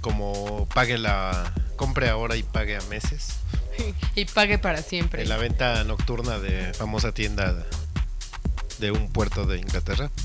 Como 0.00 0.66
pague 0.74 0.98
la. 0.98 1.52
Compre 1.76 2.08
ahora 2.08 2.34
y 2.34 2.42
pague 2.42 2.76
a 2.76 2.80
meses. 2.82 3.36
y 4.16 4.24
pague 4.24 4.58
para 4.58 4.82
siempre. 4.82 5.22
En 5.22 5.28
la 5.28 5.36
venta 5.36 5.84
nocturna 5.84 6.40
de 6.40 6.74
famosa 6.74 7.12
tienda 7.12 7.64
de 8.80 8.90
un 8.90 9.12
puerto 9.12 9.46
de 9.46 9.58
Inglaterra. 9.58 10.10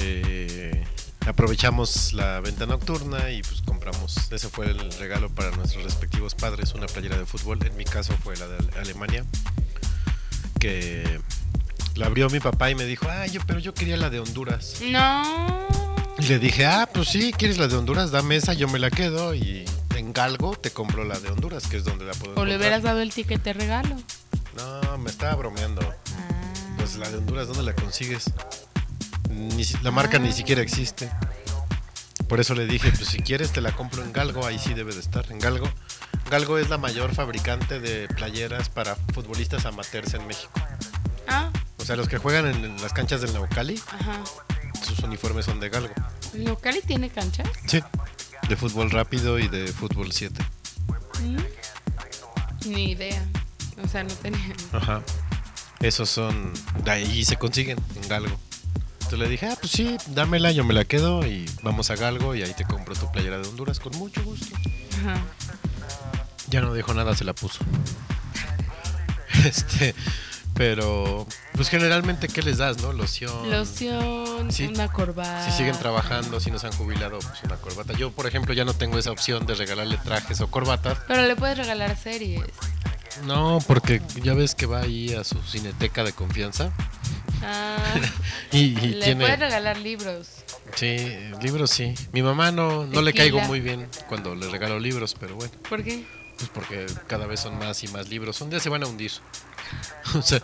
Eh, 0.00 0.84
aprovechamos 1.26 2.12
la 2.12 2.38
venta 2.38 2.66
nocturna 2.66 3.32
y 3.32 3.42
pues 3.42 3.57
compramos. 3.90 4.16
Ese 4.32 4.48
fue 4.48 4.66
el 4.66 4.92
regalo 4.98 5.28
para 5.30 5.50
nuestros 5.52 5.84
respectivos 5.84 6.34
padres, 6.34 6.74
una 6.74 6.86
playera 6.86 7.16
de 7.16 7.24
fútbol. 7.26 7.58
En 7.66 7.76
mi 7.76 7.84
caso 7.84 8.14
fue 8.22 8.36
la 8.36 8.46
de 8.46 8.78
Alemania. 8.80 9.24
Que 10.60 11.20
la 11.94 12.06
abrió 12.06 12.28
mi 12.30 12.40
papá 12.40 12.70
y 12.70 12.74
me 12.74 12.84
dijo, 12.84 13.06
ah, 13.08 13.26
yo, 13.26 13.40
pero 13.46 13.58
yo 13.58 13.74
quería 13.74 13.96
la 13.96 14.10
de 14.10 14.20
Honduras. 14.20 14.76
No. 14.82 15.66
Y 16.18 16.26
le 16.26 16.38
dije, 16.38 16.66
ah, 16.66 16.88
pues 16.92 17.08
sí, 17.08 17.32
¿quieres 17.36 17.58
la 17.58 17.68
de 17.68 17.76
Honduras? 17.76 18.10
Dame 18.10 18.36
esa, 18.36 18.52
yo 18.52 18.68
me 18.68 18.78
la 18.78 18.90
quedo 18.90 19.34
y 19.34 19.64
en 19.96 20.12
Galgo 20.12 20.56
te 20.56 20.70
compro 20.70 21.04
la 21.04 21.18
de 21.18 21.28
Honduras, 21.30 21.66
que 21.68 21.76
es 21.76 21.84
donde 21.84 22.04
la 22.04 22.12
puedo 22.12 22.32
O 22.32 22.44
le 22.44 22.54
encontrar". 22.54 22.58
hubieras 22.58 22.82
dado 22.82 23.00
el 23.00 23.12
ticket 23.12 23.42
de 23.42 23.52
regalo. 23.52 23.96
No, 24.56 24.98
me 24.98 25.10
estaba 25.10 25.34
bromeando. 25.36 25.80
Ah. 25.82 26.52
Pues 26.76 26.96
la 26.96 27.08
de 27.08 27.18
Honduras, 27.18 27.46
¿dónde 27.46 27.62
la 27.62 27.74
consigues? 27.74 28.24
Ni 29.30 29.62
la 29.82 29.90
marca 29.92 30.18
ni 30.18 30.32
siquiera 30.32 30.62
existe. 30.62 31.08
Por 32.28 32.40
eso 32.40 32.54
le 32.54 32.66
dije, 32.66 32.92
pues 32.92 33.08
si 33.08 33.18
quieres 33.20 33.52
te 33.52 33.60
la 33.60 33.72
compro 33.72 34.02
en 34.02 34.12
Galgo, 34.12 34.46
ahí 34.46 34.58
sí 34.58 34.74
debe 34.74 34.92
de 34.92 35.00
estar, 35.00 35.30
en 35.32 35.38
Galgo. 35.38 35.68
Galgo 36.30 36.58
es 36.58 36.68
la 36.68 36.76
mayor 36.76 37.14
fabricante 37.14 37.80
de 37.80 38.06
playeras 38.08 38.68
para 38.68 38.96
futbolistas 39.14 39.64
amateurs 39.64 40.12
en 40.14 40.26
México. 40.26 40.52
Ah, 41.26 41.50
O 41.78 41.84
sea, 41.84 41.96
los 41.96 42.08
que 42.08 42.18
juegan 42.18 42.46
en, 42.46 42.82
las 42.82 42.92
canchas 42.92 43.22
del 43.22 43.32
Naucali, 43.32 43.80
ajá. 43.98 44.22
sus 44.86 44.98
uniformes 45.00 45.46
son 45.46 45.58
de 45.58 45.70
Galgo. 45.70 45.94
¿Locali 46.34 46.82
tiene 46.82 47.08
canchas? 47.08 47.48
Sí. 47.66 47.82
De 48.48 48.56
fútbol 48.56 48.90
rápido 48.90 49.38
y 49.38 49.48
de 49.48 49.66
fútbol 49.68 50.12
7. 50.12 50.42
Mm. 51.22 52.68
Ni 52.68 52.90
idea. 52.92 53.24
O 53.82 53.88
sea, 53.88 54.04
no 54.04 54.14
tenía. 54.14 54.54
Ajá. 54.72 55.02
Esos 55.80 56.10
son. 56.10 56.52
De 56.84 56.90
ahí 56.90 57.24
se 57.24 57.36
consiguen, 57.36 57.78
en 58.00 58.08
Galgo. 58.08 58.38
Entonces 59.08 59.26
le 59.26 59.28
dije, 59.30 59.46
ah, 59.46 59.56
pues 59.58 59.72
sí, 59.72 59.96
dámela, 60.08 60.52
yo 60.52 60.64
me 60.64 60.74
la 60.74 60.84
quedo 60.84 61.26
y 61.26 61.46
vamos 61.62 61.90
a 61.90 61.96
Galgo 61.96 62.34
y 62.34 62.42
ahí 62.42 62.52
te 62.52 62.64
compro 62.64 62.94
tu 62.94 63.10
playera 63.10 63.38
de 63.38 63.48
Honduras 63.48 63.80
con 63.80 63.96
mucho 63.96 64.22
gusto. 64.22 64.54
Ajá. 65.00 65.18
Ya 66.50 66.60
no 66.60 66.74
dijo 66.74 66.92
nada, 66.92 67.14
se 67.16 67.24
la 67.24 67.32
puso. 67.32 67.60
Este. 69.46 69.94
Pero, 70.52 71.26
pues 71.54 71.68
generalmente, 71.70 72.28
¿qué 72.28 72.42
les 72.42 72.58
das, 72.58 72.82
no? 72.82 72.92
Loción. 72.92 73.48
Loción, 73.50 74.50
Sí. 74.52 74.66
una 74.66 74.88
corbata. 74.92 75.48
Si 75.50 75.56
siguen 75.56 75.78
trabajando, 75.78 76.38
si 76.40 76.50
no 76.50 76.58
se 76.58 76.66
han 76.66 76.72
jubilado, 76.74 77.18
pues 77.20 77.42
una 77.44 77.56
corbata. 77.56 77.92
Yo, 77.94 78.10
por 78.10 78.26
ejemplo, 78.26 78.52
ya 78.52 78.64
no 78.66 78.74
tengo 78.74 78.98
esa 78.98 79.10
opción 79.12 79.46
de 79.46 79.54
regalarle 79.54 79.96
trajes 79.98 80.40
o 80.42 80.50
corbatas. 80.50 80.98
Pero 81.06 81.22
le 81.22 81.34
puedes 81.36 81.56
regalar 81.56 81.96
series. 81.96 82.42
No, 83.24 83.58
porque 83.66 84.00
ya 84.22 84.34
ves 84.34 84.54
que 84.54 84.66
va 84.66 84.80
ahí 84.80 85.14
a 85.14 85.24
su 85.24 85.40
cineteca 85.42 86.04
de 86.04 86.12
confianza. 86.12 86.72
Ah, 87.42 87.76
Y, 88.52 88.58
y 88.58 88.74
le 88.94 89.04
tiene. 89.04 89.24
puedes 89.24 89.38
regalar 89.38 89.76
libros. 89.78 90.28
Sí, 90.74 90.96
libros 91.42 91.70
sí. 91.70 91.94
Mi 92.12 92.22
mamá 92.22 92.50
no, 92.52 92.86
no 92.86 93.02
le 93.02 93.12
caigo 93.12 93.40
muy 93.40 93.60
bien 93.60 93.88
cuando 94.08 94.34
le 94.34 94.48
regalo 94.48 94.78
libros, 94.78 95.14
pero 95.18 95.34
bueno, 95.36 95.52
¿Por 95.68 95.82
qué? 95.84 96.04
pues 96.36 96.50
porque 96.50 96.86
cada 97.08 97.26
vez 97.26 97.40
son 97.40 97.58
más 97.58 97.82
y 97.84 97.88
más 97.88 98.08
libros. 98.08 98.40
Un 98.40 98.50
día 98.50 98.60
se 98.60 98.68
van 98.68 98.82
a 98.82 98.86
hundir. 98.86 99.12
O 100.14 100.22
sea, 100.22 100.40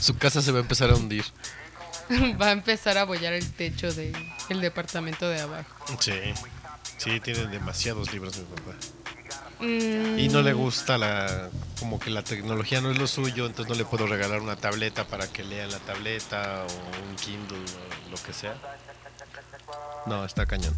su 0.00 0.16
casa 0.16 0.42
se 0.42 0.50
va 0.50 0.58
a 0.58 0.62
empezar 0.62 0.90
a 0.90 0.94
hundir. 0.94 1.24
Va 2.40 2.48
a 2.48 2.52
empezar 2.52 2.98
a 2.98 3.04
bollar 3.04 3.32
el 3.32 3.50
techo 3.52 3.90
del 3.92 4.12
el 4.50 4.60
departamento 4.60 5.26
de 5.28 5.40
abajo. 5.40 5.70
Sí, 6.00 6.12
sí, 6.98 7.18
tienen 7.20 7.50
demasiados 7.50 8.12
libros 8.12 8.36
mi 8.36 8.44
papá. 8.44 8.76
Mm, 9.64 10.18
Y 10.18 10.28
no 10.28 10.42
le 10.42 10.52
gusta 10.52 10.98
la, 10.98 11.48
como 11.80 11.98
que 11.98 12.10
la 12.10 12.22
tecnología 12.22 12.80
no 12.80 12.90
es 12.90 12.98
lo 12.98 13.06
suyo, 13.06 13.46
entonces 13.46 13.68
no 13.70 13.74
le 13.76 13.84
puedo 13.84 14.06
regalar 14.06 14.40
una 14.40 14.56
tableta 14.56 15.06
para 15.06 15.26
que 15.26 15.42
lea 15.44 15.66
la 15.66 15.78
tableta 15.78 16.64
o 16.68 17.08
un 17.08 17.16
Kindle 17.16 17.58
o 17.58 18.10
lo 18.10 18.16
que 18.22 18.32
sea. 18.32 18.54
No, 20.06 20.24
está 20.24 20.44
cañón. 20.46 20.74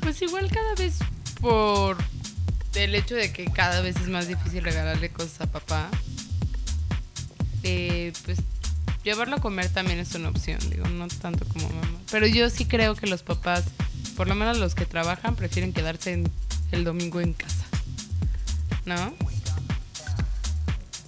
Pues 0.00 0.20
igual 0.22 0.48
cada 0.50 0.74
vez 0.76 0.94
por 1.40 1.96
el 2.74 2.94
hecho 2.94 3.14
de 3.16 3.32
que 3.32 3.44
cada 3.46 3.80
vez 3.80 3.96
es 3.96 4.08
más 4.08 4.28
difícil 4.28 4.62
regalarle 4.62 5.10
cosas 5.10 5.40
a 5.42 5.46
papá, 5.46 5.88
eh, 7.62 8.12
pues 8.24 8.38
llevarlo 9.04 9.36
a 9.36 9.40
comer 9.40 9.68
también 9.68 9.98
es 9.98 10.14
una 10.14 10.28
opción, 10.28 10.58
digo, 10.70 10.86
no 10.88 11.08
tanto 11.08 11.44
como 11.46 11.68
mamá. 11.68 11.98
Pero 12.10 12.26
yo 12.26 12.48
sí 12.50 12.64
creo 12.64 12.94
que 12.94 13.06
los 13.06 13.22
papás, 13.22 13.64
por 14.16 14.28
lo 14.28 14.34
menos 14.34 14.58
los 14.58 14.74
que 14.74 14.86
trabajan, 14.86 15.36
prefieren 15.36 15.72
quedarse 15.72 16.12
en- 16.12 16.30
el 16.72 16.84
domingo 16.84 17.20
en 17.20 17.34
casa, 17.34 17.64
¿no? 18.84 19.14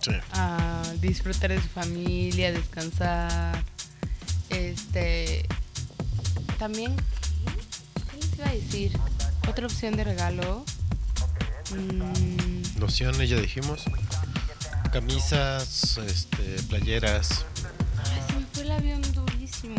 Sí. 0.01 0.13
a 0.33 0.83
disfrutar 1.01 1.51
de 1.51 1.63
su 1.63 1.69
familia, 1.69 2.53
descansar. 2.53 3.63
Este. 4.51 5.47
También. 6.59 6.95
¿Qué 8.11 8.17
les 8.17 8.35
iba 8.35 8.47
a 8.49 8.53
decir? 8.53 8.99
Otra 9.49 9.67
opción 9.67 9.97
de 9.97 10.05
regalo. 10.05 10.65
Mm, 11.75 12.79
Lociones, 12.79 13.31
ya 13.31 13.39
dijimos. 13.41 13.85
Camisas, 14.93 15.97
este, 16.07 16.63
playeras. 16.69 17.45
ay, 18.05 18.21
se 18.29 18.33
me 18.39 18.47
fue 18.53 18.63
el 18.65 18.71
avión 18.73 19.03
durísimo. 19.13 19.77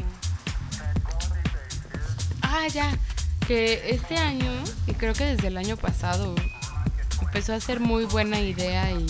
Ah, 2.42 2.68
ya. 2.74 2.98
Que 3.48 3.92
este 3.92 4.18
año, 4.18 4.52
y 4.88 4.94
creo 4.94 5.14
que 5.14 5.24
desde 5.26 5.48
el 5.50 5.58
año 5.58 5.78
pasado, 5.78 6.34
empezó 7.22 7.54
a 7.54 7.60
ser 7.60 7.80
muy 7.80 8.06
buena 8.06 8.40
idea 8.40 8.92
y 8.92 9.06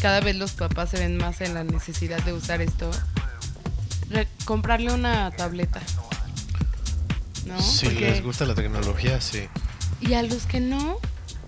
cada 0.00 0.20
vez 0.20 0.36
los 0.36 0.52
papás 0.52 0.90
se 0.90 0.98
ven 0.98 1.16
más 1.16 1.40
en 1.40 1.54
la 1.54 1.64
necesidad 1.64 2.22
de 2.24 2.32
usar 2.32 2.60
esto. 2.60 2.90
Re- 4.10 4.28
comprarle 4.44 4.92
una 4.92 5.30
tableta. 5.32 5.80
¿No? 7.46 7.60
Si 7.60 7.86
Porque- 7.86 8.10
les 8.10 8.22
gusta 8.22 8.44
la 8.44 8.54
tecnología, 8.54 9.20
sí. 9.20 9.48
Y 10.00 10.14
a 10.14 10.22
los 10.22 10.46
que 10.46 10.60
no, 10.60 10.98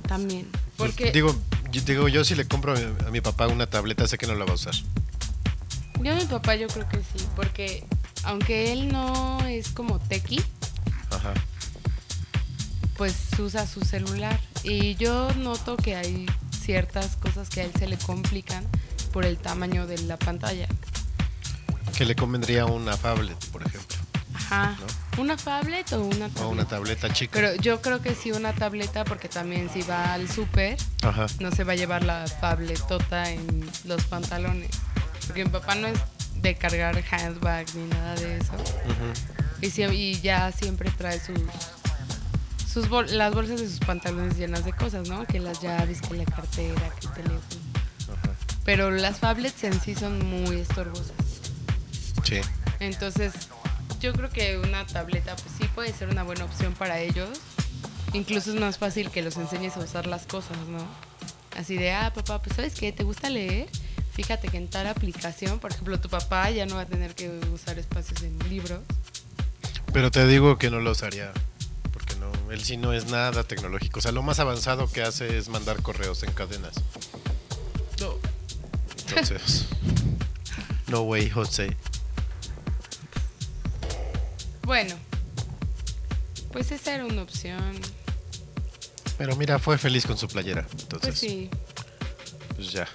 también. 0.06 0.48
Porque 0.76 1.10
Digo, 1.12 1.34
yo, 1.72 1.82
digo, 1.82 2.08
yo 2.08 2.24
si 2.24 2.34
le 2.34 2.46
compro 2.46 2.72
a 2.72 2.76
mi, 2.76 2.84
a 3.06 3.10
mi 3.10 3.20
papá 3.20 3.48
una 3.48 3.66
tableta, 3.66 4.06
sé 4.06 4.16
que 4.16 4.26
no 4.26 4.34
la 4.34 4.44
va 4.44 4.52
a 4.52 4.54
usar. 4.54 4.74
yo 6.00 6.12
a 6.12 6.14
mi 6.16 6.24
papá 6.24 6.54
yo 6.56 6.68
creo 6.68 6.88
que 6.88 6.98
sí. 6.98 7.24
Porque 7.36 7.84
aunque 8.24 8.72
él 8.72 8.88
no 8.92 9.44
es 9.46 9.68
como 9.70 9.98
tequi, 9.98 10.40
Ajá. 11.10 11.34
pues 12.96 13.14
usa 13.38 13.66
su 13.66 13.80
celular. 13.80 14.38
Y 14.64 14.94
yo 14.96 15.32
noto 15.34 15.76
que 15.76 15.96
hay 15.96 16.26
ciertas 16.60 17.16
cosas 17.16 17.48
que 17.48 17.60
a 17.62 17.64
él 17.64 17.72
se 17.78 17.86
le 17.86 17.96
complican 17.98 18.64
por 19.12 19.24
el 19.24 19.38
tamaño 19.38 19.86
de 19.86 19.98
la 20.02 20.16
pantalla. 20.18 20.66
Que 21.96 22.04
le 22.04 22.14
convendría 22.14 22.66
una 22.66 22.96
tablet, 22.96 23.36
por 23.46 23.62
ejemplo. 23.62 23.96
Ajá. 24.34 24.76
¿Una 25.16 25.36
tablet 25.36 25.92
o 25.92 26.04
una 26.04 26.28
tableta? 26.28 26.46
O 26.46 26.50
una 26.50 26.64
tableta 26.64 27.12
chica. 27.12 27.32
Pero 27.34 27.54
yo 27.56 27.80
creo 27.82 28.00
que 28.02 28.14
sí 28.14 28.30
una 28.30 28.52
tableta 28.52 29.04
porque 29.04 29.28
también 29.28 29.68
si 29.72 29.82
va 29.82 30.14
al 30.14 30.30
súper 30.30 30.76
no 31.40 31.50
se 31.50 31.64
va 31.64 31.72
a 31.72 31.76
llevar 31.76 32.04
la 32.04 32.24
tabletota 32.24 33.30
en 33.30 33.68
los 33.84 34.04
pantalones. 34.04 34.70
Porque 35.26 35.44
mi 35.44 35.50
papá 35.50 35.74
no 35.74 35.88
es 35.88 35.98
de 36.36 36.54
cargar 36.56 37.02
handbag 37.10 37.66
ni 37.74 37.88
nada 37.88 38.14
de 38.14 38.36
eso. 38.38 38.52
Ujú. 38.54 39.60
Y, 39.60 39.70
sie- 39.70 39.92
y 39.92 40.20
ya 40.20 40.52
siempre 40.52 40.88
trae 40.96 41.18
sus, 41.18 41.40
sus 42.70 42.88
bol- 42.88 43.06
las 43.16 43.32
bolsas 43.34 43.60
de 43.60 43.68
sus 43.68 43.78
pantalones 43.80 44.36
llenas 44.36 44.64
de 44.64 44.72
cosas, 44.72 45.08
¿no? 45.08 45.24
Que 45.26 45.40
las 45.40 45.60
llaves, 45.62 46.00
que 46.02 46.14
la 46.14 46.24
cartera, 46.24 46.90
que 47.00 47.06
el 47.06 47.12
teléfono. 47.14 47.40
Ajá. 48.12 48.34
Pero 48.64 48.90
las 48.90 49.20
tablets 49.20 49.64
en 49.64 49.80
sí 49.80 49.94
son 49.94 50.24
muy 50.26 50.56
estorbosas. 50.60 51.12
Sí. 52.24 52.40
Entonces, 52.80 53.32
yo 54.00 54.12
creo 54.12 54.28
que 54.30 54.58
una 54.58 54.86
tableta, 54.86 55.34
pues 55.36 55.48
sí 55.58 55.66
puede 55.74 55.92
ser 55.92 56.08
una 56.08 56.22
buena 56.22 56.44
opción 56.44 56.74
para 56.74 57.00
ellos. 57.00 57.30
Incluso 58.12 58.52
es 58.54 58.60
más 58.60 58.78
fácil 58.78 59.10
que 59.10 59.22
los 59.22 59.36
enseñes 59.36 59.76
a 59.76 59.80
usar 59.80 60.06
las 60.06 60.26
cosas, 60.26 60.56
¿no? 60.70 60.86
Así 61.56 61.76
de, 61.76 61.92
ah, 61.92 62.12
papá, 62.14 62.40
pues 62.42 62.56
¿sabes 62.56 62.74
qué? 62.74 62.92
¿Te 62.92 63.02
gusta 63.02 63.30
leer? 63.30 63.68
Fíjate 64.12 64.48
que 64.48 64.56
en 64.56 64.68
tal 64.68 64.86
aplicación, 64.86 65.58
por 65.58 65.72
ejemplo, 65.72 65.98
tu 66.00 66.08
papá 66.08 66.50
ya 66.50 66.66
no 66.66 66.76
va 66.76 66.82
a 66.82 66.86
tener 66.86 67.14
que 67.14 67.30
usar 67.52 67.78
espacios 67.78 68.22
en 68.22 68.38
libros. 68.48 68.80
Pero 69.92 70.10
te 70.10 70.26
digo 70.26 70.58
que 70.58 70.70
no 70.70 70.80
lo 70.80 70.90
usaría. 70.92 71.32
Él 72.50 72.64
sí 72.64 72.76
no 72.76 72.92
es 72.92 73.06
nada 73.06 73.44
tecnológico. 73.44 73.98
O 73.98 74.02
sea, 74.02 74.12
lo 74.12 74.22
más 74.22 74.38
avanzado 74.40 74.90
que 74.90 75.02
hace 75.02 75.36
es 75.38 75.48
mandar 75.48 75.82
correos 75.82 76.22
en 76.22 76.32
cadenas. 76.32 76.74
No. 78.00 78.14
Entonces. 79.08 79.66
no 80.88 81.02
way, 81.02 81.28
José. 81.30 81.76
Bueno, 84.62 84.94
pues 86.52 86.70
esa 86.72 86.94
era 86.94 87.06
una 87.06 87.22
opción. 87.22 87.80
Pero 89.16 89.34
mira, 89.36 89.58
fue 89.58 89.78
feliz 89.78 90.06
con 90.06 90.16
su 90.18 90.28
playera. 90.28 90.66
Entonces, 90.72 91.08
Pues 91.10 91.18
sí, 91.18 91.50
pues 92.54 92.72
ya. 92.72 92.86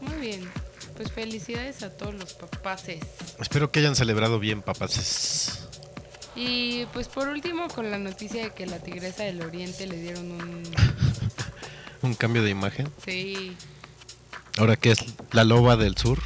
muy 0.00 0.14
bien. 0.20 0.48
Pues 0.96 1.12
felicidades 1.12 1.82
a 1.82 1.90
todos 1.90 2.14
los 2.14 2.32
papaces. 2.32 3.00
Espero 3.38 3.70
que 3.70 3.80
hayan 3.80 3.94
celebrado 3.96 4.38
bien, 4.38 4.62
papaces. 4.62 5.65
Y 6.36 6.84
pues 6.92 7.08
por 7.08 7.28
último, 7.28 7.68
con 7.68 7.90
la 7.90 7.98
noticia 7.98 8.44
de 8.44 8.50
que 8.50 8.66
la 8.66 8.78
tigresa 8.78 9.24
del 9.24 9.42
oriente 9.42 9.86
le 9.86 9.96
dieron 9.96 10.30
un... 10.30 10.62
Un 12.02 12.14
cambio 12.14 12.42
de 12.42 12.50
imagen. 12.50 12.88
Sí, 13.04 13.56
Ahora 14.58 14.76
que 14.76 14.90
es 14.92 14.98
la 15.32 15.44
loba 15.44 15.76
del 15.76 15.96
sur. 15.96 16.18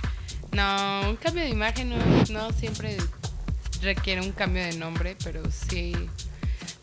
No, 0.52 1.00
un 1.08 1.16
cambio 1.16 1.42
de 1.42 1.48
imagen 1.50 1.90
no, 1.90 1.96
no 2.30 2.52
siempre 2.52 2.96
requiere 3.82 4.20
un 4.20 4.32
cambio 4.32 4.62
de 4.64 4.74
nombre, 4.74 5.16
pero 5.24 5.42
sí. 5.50 5.92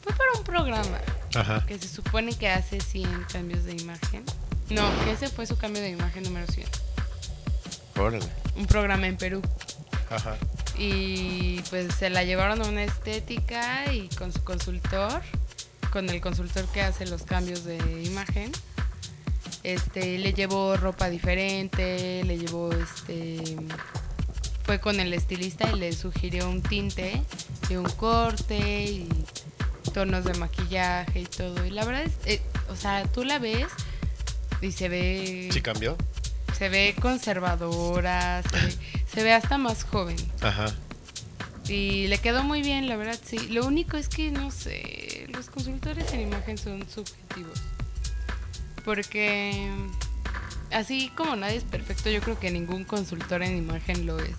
Fue 0.01 0.13
para 0.13 0.31
un 0.37 0.43
programa 0.43 0.99
Ajá. 1.35 1.65
que 1.65 1.77
se 1.79 1.87
supone 1.87 2.33
que 2.35 2.49
hace 2.49 2.81
100 2.81 3.25
cambios 3.31 3.63
de 3.63 3.75
imagen. 3.75 4.23
No, 4.69 4.83
que 5.03 5.11
ese 5.11 5.29
fue 5.29 5.45
su 5.45 5.57
cambio 5.57 5.81
de 5.81 5.89
imagen 5.89 6.23
número 6.23 6.45
100. 6.47 6.67
Órale. 7.97 8.25
Un 8.57 8.65
programa 8.65 9.07
en 9.07 9.15
Perú. 9.15 9.41
Ajá. 10.09 10.35
Y 10.77 11.61
pues 11.69 11.93
se 11.95 12.09
la 12.09 12.23
llevaron 12.23 12.61
a 12.61 12.67
una 12.67 12.83
estética 12.83 13.91
y 13.91 14.09
con 14.09 14.31
su 14.31 14.43
consultor, 14.43 15.21
con 15.91 16.09
el 16.09 16.21
consultor 16.21 16.65
que 16.67 16.81
hace 16.81 17.07
los 17.07 17.23
cambios 17.23 17.63
de 17.63 17.77
imagen. 18.03 18.51
Este, 19.63 20.17
le 20.17 20.33
llevó 20.33 20.77
ropa 20.77 21.09
diferente, 21.09 22.23
le 22.23 22.37
llevó 22.37 22.71
este 22.71 23.57
fue 24.67 24.79
con 24.81 24.99
el 24.99 25.13
estilista 25.13 25.69
y 25.71 25.79
le 25.79 25.93
sugirió 25.93 26.49
un 26.49 26.61
tinte 26.61 27.21
y 27.69 27.77
un 27.77 27.85
corte 27.85 28.83
y 28.83 29.07
tonos 29.93 30.25
de 30.25 30.33
maquillaje 30.33 31.21
y 31.21 31.25
todo. 31.25 31.65
Y 31.65 31.69
la 31.69 31.85
verdad 31.85 32.03
es, 32.03 32.11
eh, 32.25 32.41
o 32.69 32.75
sea, 32.75 33.05
tú 33.05 33.23
la 33.23 33.39
ves 33.39 33.67
y 34.61 34.73
se 34.73 34.89
ve 34.89 35.49
¿Sí 35.53 35.61
cambió? 35.61 35.95
se 36.57 36.67
ve 36.67 36.95
conservadora, 37.01 38.43
se 38.43 38.57
ve, 38.57 38.75
se 39.17 39.23
ve 39.23 39.33
hasta 39.33 39.57
más 39.57 39.83
joven. 39.83 40.15
Ajá. 40.41 40.67
Y 41.67 42.05
le 42.05 42.19
quedó 42.19 42.43
muy 42.43 42.61
bien, 42.61 42.87
la 42.87 42.97
verdad, 42.97 43.17
sí. 43.19 43.47
Lo 43.47 43.65
único 43.65 43.97
es 43.97 44.09
que, 44.09 44.29
no 44.29 44.51
sé, 44.51 45.25
los 45.33 45.49
consultores 45.49 46.13
en 46.13 46.21
imagen 46.21 46.55
son 46.55 46.87
subjetivos. 46.87 47.59
Porque 48.85 49.71
así 50.71 51.11
como 51.17 51.35
nadie 51.35 51.55
es 51.55 51.63
perfecto, 51.63 52.11
yo 52.11 52.21
creo 52.21 52.39
que 52.39 52.51
ningún 52.51 52.83
consultor 52.83 53.41
en 53.41 53.57
imagen 53.57 54.05
lo 54.05 54.19
es. 54.19 54.35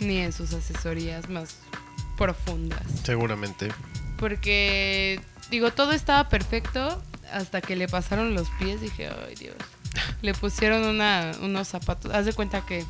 Ni 0.00 0.20
en 0.20 0.32
sus 0.32 0.54
asesorías 0.54 1.28
más 1.28 1.58
profundas. 2.16 2.80
Seguramente. 3.04 3.68
Porque, 4.16 5.20
digo, 5.50 5.70
todo 5.70 5.92
estaba 5.92 6.30
perfecto 6.30 7.02
hasta 7.30 7.60
que 7.60 7.76
le 7.76 7.88
pasaron 7.88 8.32
los 8.32 8.48
pies. 8.58 8.80
Dije, 8.80 9.10
ay 9.28 9.34
Dios. 9.34 9.56
le 10.22 10.32
pusieron 10.32 10.84
una, 10.84 11.32
unos 11.42 11.68
zapatos. 11.68 12.14
Haz 12.14 12.24
de 12.24 12.32
cuenta 12.32 12.64
que 12.64 12.86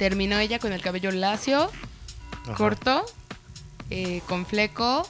terminó 0.00 0.38
ella 0.38 0.58
con 0.58 0.72
el 0.72 0.80
cabello 0.80 1.10
lacio, 1.10 1.70
Ajá. 2.44 2.54
corto, 2.54 3.04
eh, 3.90 4.22
con 4.26 4.46
fleco, 4.46 5.06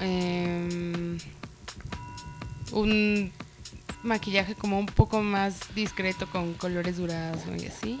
em, 0.00 1.16
un 2.72 3.30
maquillaje 4.02 4.56
como 4.56 4.76
un 4.76 4.86
poco 4.86 5.22
más 5.22 5.72
discreto 5.76 6.28
con 6.32 6.54
colores 6.54 6.96
durazno 6.96 7.54
y 7.54 7.66
así. 7.66 8.00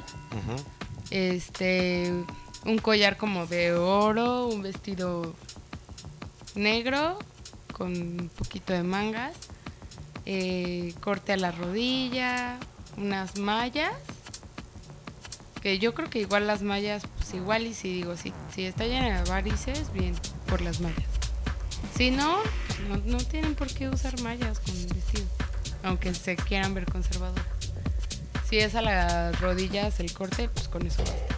Este, 1.12 2.12
un 2.64 2.78
collar 2.78 3.16
como 3.16 3.46
de 3.46 3.72
oro, 3.72 4.48
un 4.48 4.62
vestido 4.62 5.36
negro 6.56 7.16
con 7.72 7.92
un 7.92 8.28
poquito 8.36 8.72
de 8.72 8.82
mangas, 8.82 9.36
eh, 10.26 10.94
corte 11.00 11.32
a 11.32 11.36
la 11.36 11.52
rodilla, 11.52 12.58
unas 12.96 13.38
mallas, 13.38 13.92
que 15.60 15.78
yo 15.78 15.94
creo 15.94 16.08
que 16.08 16.20
igual 16.20 16.46
las 16.46 16.62
mallas, 16.62 17.02
pues 17.18 17.34
igual 17.34 17.66
y 17.66 17.74
si 17.74 17.92
digo, 17.92 18.16
si, 18.16 18.32
si 18.54 18.64
está 18.64 18.86
llena 18.86 19.22
de 19.22 19.30
varices, 19.30 19.92
bien, 19.92 20.14
por 20.46 20.60
las 20.62 20.80
mallas. 20.80 21.04
Si 21.96 22.10
no, 22.10 22.38
no, 22.88 22.96
no 23.04 23.18
tienen 23.18 23.54
por 23.54 23.68
qué 23.68 23.88
usar 23.88 24.20
mallas 24.22 24.58
con 24.60 24.74
vestido, 24.88 25.26
aunque 25.82 26.14
se 26.14 26.36
quieran 26.36 26.74
ver 26.74 26.86
conservador. 26.86 27.40
Si 28.48 28.58
es 28.58 28.74
a 28.74 28.82
las 28.82 29.38
rodillas 29.40 30.00
el 30.00 30.12
corte, 30.12 30.48
pues 30.48 30.68
con 30.68 30.86
eso 30.86 31.02
basta. 31.02 31.36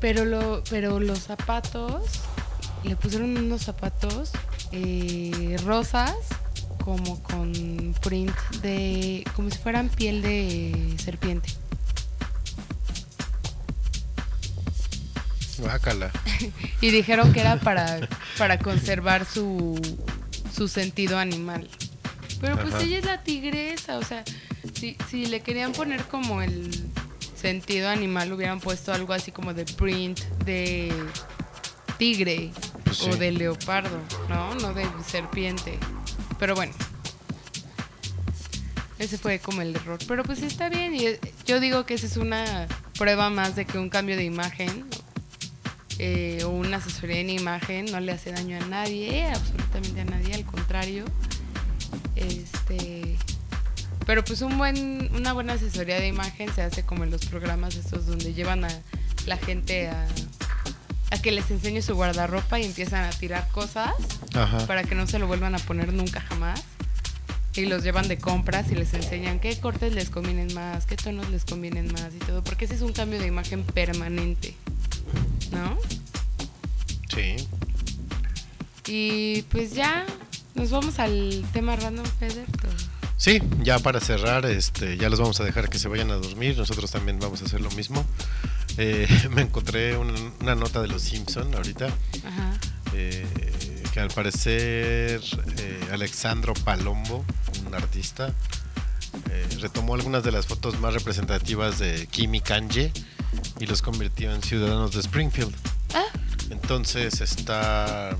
Pero, 0.00 0.24
lo, 0.24 0.62
pero 0.68 1.00
los 1.00 1.20
zapatos, 1.20 2.20
le 2.82 2.96
pusieron 2.96 3.38
unos 3.38 3.62
zapatos 3.62 4.32
eh, 4.72 5.56
rosas, 5.64 6.14
como 6.84 7.22
con 7.22 7.94
print 8.02 8.36
de. 8.60 9.24
como 9.34 9.48
si 9.48 9.56
fueran 9.56 9.88
piel 9.88 10.20
de 10.20 10.94
serpiente. 11.02 11.48
Guácala. 15.58 16.10
Y 16.80 16.90
dijeron 16.90 17.32
que 17.32 17.40
era 17.40 17.56
para, 17.60 18.08
para 18.38 18.58
conservar 18.58 19.24
su, 19.24 19.80
su 20.54 20.68
sentido 20.68 21.18
animal. 21.18 21.68
Pero 22.40 22.58
pues 22.58 22.74
Ajá. 22.74 22.82
ella 22.82 22.98
es 22.98 23.04
la 23.04 23.22
tigresa, 23.22 23.96
o 23.98 24.02
sea, 24.02 24.22
si, 24.74 24.96
si 25.08 25.26
le 25.26 25.40
querían 25.40 25.72
poner 25.72 26.04
como 26.04 26.42
el 26.42 26.70
sentido 27.40 27.88
animal, 27.88 28.32
hubieran 28.32 28.60
puesto 28.60 28.92
algo 28.92 29.12
así 29.14 29.32
como 29.32 29.54
de 29.54 29.64
print 29.64 30.20
de 30.44 30.92
tigre 31.98 32.50
Pues 32.84 33.00
o 33.02 33.12
sí. 33.12 33.18
de 33.18 33.32
leopardo, 33.32 33.98
¿no? 34.28 34.54
No 34.56 34.74
de 34.74 34.86
serpiente. 35.06 35.78
Pero 36.38 36.54
bueno. 36.54 36.72
Ese 38.98 39.18
fue 39.18 39.38
como 39.38 39.60
el 39.62 39.74
error. 39.74 39.98
Pero 40.06 40.22
pues 40.22 40.42
está 40.42 40.68
bien. 40.68 40.94
Y 40.94 41.04
yo 41.46 41.60
digo 41.60 41.84
que 41.86 41.94
esa 41.94 42.06
es 42.06 42.16
una 42.16 42.66
prueba 42.98 43.28
más 43.30 43.56
de 43.56 43.64
que 43.64 43.78
un 43.78 43.88
cambio 43.90 44.16
de 44.16 44.24
imagen 44.24 44.84
eh, 45.98 46.42
o 46.44 46.50
una 46.50 46.78
asesoría 46.78 47.20
en 47.20 47.30
imagen 47.30 47.86
no 47.86 48.00
le 48.00 48.12
hace 48.12 48.32
daño 48.32 48.56
a 48.56 48.66
nadie, 48.66 49.26
absolutamente 49.28 50.00
a 50.00 50.04
nadie, 50.04 50.34
al 50.34 50.44
contrario. 50.44 51.04
Este, 52.16 53.16
pero 54.06 54.24
pues 54.24 54.42
un 54.42 54.58
buen, 54.58 55.10
una 55.14 55.32
buena 55.32 55.54
asesoría 55.54 55.98
de 56.00 56.08
imagen 56.08 56.52
se 56.54 56.62
hace 56.62 56.84
como 56.84 57.04
en 57.04 57.10
los 57.10 57.26
programas 57.26 57.76
estos 57.76 58.06
donde 58.06 58.34
llevan 58.34 58.64
a 58.64 58.68
la 59.26 59.36
gente 59.36 59.88
a, 59.88 60.06
a 61.10 61.22
que 61.22 61.32
les 61.32 61.50
enseñe 61.50 61.80
su 61.80 61.94
guardarropa 61.94 62.58
y 62.58 62.64
empiezan 62.64 63.04
a 63.04 63.10
tirar 63.10 63.48
cosas 63.48 63.94
Ajá. 64.34 64.66
para 64.66 64.84
que 64.84 64.94
no 64.94 65.06
se 65.06 65.18
lo 65.18 65.26
vuelvan 65.26 65.54
a 65.54 65.58
poner 65.58 65.92
nunca 65.92 66.20
jamás. 66.20 66.62
Y 67.56 67.66
los 67.66 67.84
llevan 67.84 68.08
de 68.08 68.18
compras 68.18 68.72
y 68.72 68.74
les 68.74 68.92
enseñan 68.94 69.38
qué 69.38 69.56
cortes 69.60 69.94
les 69.94 70.10
convienen 70.10 70.52
más, 70.54 70.86
qué 70.86 70.96
tonos 70.96 71.30
les 71.30 71.44
convienen 71.44 71.86
más 71.92 72.08
y 72.12 72.18
todo, 72.18 72.42
porque 72.42 72.64
ese 72.64 72.74
es 72.74 72.80
un 72.80 72.92
cambio 72.92 73.20
de 73.20 73.28
imagen 73.28 73.62
permanente, 73.62 74.56
¿no? 75.54 75.78
Sí. 77.08 77.36
Y 78.86 79.42
pues 79.42 79.72
ya, 79.72 80.04
nos 80.54 80.70
vamos 80.70 80.98
al 80.98 81.44
tema 81.52 81.76
random 81.76 82.06
Feder. 82.18 82.46
Sí, 83.16 83.40
ya 83.62 83.78
para 83.78 84.00
cerrar, 84.00 84.44
este, 84.44 84.96
ya 84.96 85.08
los 85.08 85.18
vamos 85.20 85.40
a 85.40 85.44
dejar 85.44 85.70
que 85.70 85.78
se 85.78 85.88
vayan 85.88 86.10
a 86.10 86.16
dormir. 86.16 86.58
Nosotros 86.58 86.90
también 86.90 87.18
vamos 87.20 87.40
a 87.42 87.46
hacer 87.46 87.60
lo 87.60 87.70
mismo. 87.70 88.04
Eh, 88.76 89.08
me 89.30 89.42
encontré 89.42 89.96
una, 89.96 90.12
una 90.40 90.54
nota 90.54 90.82
de 90.82 90.88
los 90.88 91.02
Simpson 91.02 91.54
ahorita. 91.54 91.86
Ajá. 92.24 92.58
eh, 92.92 93.24
que 93.94 94.00
al 94.00 94.08
parecer 94.08 95.20
eh, 95.58 95.88
Alexandro 95.92 96.52
Palombo, 96.52 97.24
un 97.64 97.74
artista, 97.76 98.34
eh, 99.30 99.46
retomó 99.60 99.94
algunas 99.94 100.24
de 100.24 100.32
las 100.32 100.46
fotos 100.46 100.80
más 100.80 100.92
representativas 100.94 101.78
de 101.78 102.08
Kim 102.08 102.34
y 102.34 102.40
Kanye 102.40 102.90
y 103.60 103.66
los 103.66 103.82
convirtió 103.82 104.32
en 104.34 104.42
ciudadanos 104.42 104.92
de 104.92 105.00
Springfield. 105.00 105.54
Ah, 105.94 106.04
Entonces 106.50 107.20
está. 107.20 108.16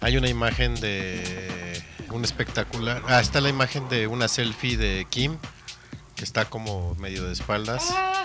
Hay 0.00 0.16
una 0.16 0.28
imagen 0.28 0.74
de 0.76 1.82
un 2.10 2.24
espectacular. 2.24 3.02
Ah, 3.06 3.20
está 3.20 3.40
la 3.40 3.48
imagen 3.48 3.88
de 3.88 4.06
una 4.06 4.28
selfie 4.28 4.76
de 4.76 5.06
Kim 5.10 5.36
que 6.14 6.24
está 6.24 6.46
como 6.46 6.94
medio 6.96 7.24
de 7.24 7.32
espaldas 7.32 7.86
ah, 7.90 8.24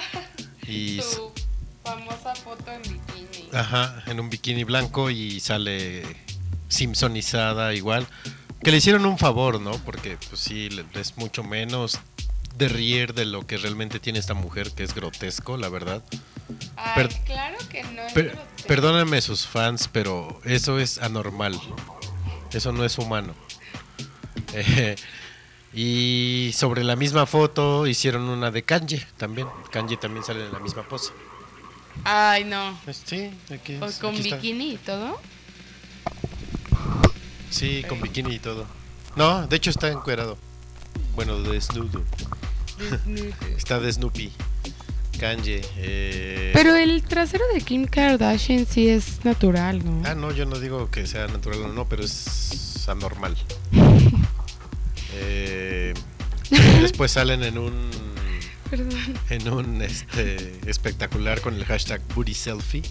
y 0.68 1.00
su 1.02 1.32
famosa 1.84 2.34
foto 2.36 2.72
en 2.72 2.82
bikini. 2.82 3.50
ajá, 3.54 4.04
en 4.08 4.20
un 4.20 4.30
bikini 4.30 4.64
blanco 4.64 5.10
y 5.12 5.40
sale 5.40 6.04
Simpsonizada 6.70 7.74
igual. 7.76 8.08
Que 8.64 8.72
le 8.72 8.78
hicieron 8.78 9.06
un 9.06 9.18
favor, 9.18 9.60
¿no? 9.60 9.72
Porque 9.80 10.18
pues 10.30 10.42
sí, 10.42 10.70
es 10.94 11.18
mucho 11.18 11.44
menos 11.44 12.00
de 12.58 12.68
rier 12.70 13.14
de 13.14 13.26
lo 13.26 13.46
que 13.48 13.58
realmente 13.58 14.00
tiene 14.00 14.20
esta 14.20 14.34
mujer, 14.34 14.72
que 14.72 14.84
es 14.84 14.94
grotesco, 14.94 15.58
la 15.58 15.70
verdad. 15.70 16.04
Ay, 16.76 16.92
per- 17.08 17.24
claro 17.26 17.58
que 17.70 17.84
no 17.84 18.02
es 18.04 18.14
Per- 18.14 18.26
grotesco. 18.32 18.68
perdónenme 18.68 19.22
sus 19.22 19.48
fans, 19.48 19.90
pero 19.92 20.40
eso 20.46 20.80
es 20.80 20.98
anormal. 21.00 21.60
Eso 22.52 22.72
no 22.72 22.84
es 22.86 22.98
humano. 22.98 23.34
Eh, 24.56 24.96
y 25.74 26.52
sobre 26.54 26.84
la 26.84 26.96
misma 26.96 27.26
foto 27.26 27.88
hicieron 27.88 28.24
una 28.30 28.52
de 28.52 28.62
Kanye 28.62 29.04
también. 29.18 29.48
Kanye 29.72 29.98
también 29.98 30.24
sale 30.24 30.46
en 30.46 30.52
la 30.54 30.60
misma 30.60 30.84
pose. 30.84 31.12
Ay, 32.04 32.44
no. 32.44 32.78
Pues 32.86 33.02
Sí, 33.04 33.32
aquí, 33.52 33.78
O 33.82 33.86
es- 33.86 33.98
con 33.98 34.12
aquí 34.14 34.22
está. 34.22 34.36
bikini 34.36 34.74
y 34.74 34.78
todo. 34.78 35.20
Sí, 37.50 37.84
con 37.90 38.00
bikini 38.02 38.36
y 38.36 38.40
todo. 38.40 38.66
No, 39.16 39.48
de 39.48 39.56
hecho 39.56 39.70
está 39.72 39.90
encuerado. 39.90 40.38
Bueno, 41.16 41.40
desnudo. 41.40 42.04
Está 43.58 43.80
de 43.80 43.92
Snoopy. 43.92 44.32
Kanye. 45.20 45.62
eh, 45.78 46.52
Pero 46.54 46.76
el 46.76 47.02
trasero 47.04 47.44
de 47.54 47.62
Kim 47.62 47.86
Kardashian 47.86 48.66
sí 48.66 48.90
es 48.90 49.24
natural, 49.24 49.84
¿no? 49.86 50.02
Ah, 50.08 50.16
no, 50.16 50.32
yo 50.32 50.46
no 50.46 50.60
digo 50.60 50.90
que 50.92 51.06
sea 51.08 51.28
natural 51.28 51.62
o 51.62 51.68
no, 51.70 51.88
pero 51.88 52.04
es 52.04 52.86
anormal. 52.88 53.36
Eh, 55.16 55.94
después 56.82 57.12
salen 57.12 57.44
en 57.44 57.60
un 57.60 57.90
Perdón. 58.70 58.90
en 59.30 59.48
un 59.48 59.82
este 59.84 60.60
espectacular 60.70 61.40
con 61.42 61.54
el 61.54 61.66
hashtag 61.66 62.02
booty 62.16 62.34
selfie. 62.34 62.82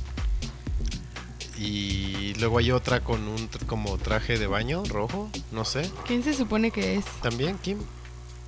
Y 1.58 2.34
luego 2.38 2.58
hay 2.58 2.70
otra 2.70 3.00
con 3.00 3.26
un 3.28 3.48
como 3.66 3.98
traje 3.98 4.38
de 4.38 4.46
baño 4.46 4.84
rojo, 4.84 5.30
no 5.50 5.64
sé. 5.64 5.90
¿Quién 6.06 6.22
se 6.22 6.32
supone 6.34 6.70
que 6.70 6.96
es? 6.96 7.04
También 7.22 7.58
Kim, 7.58 7.78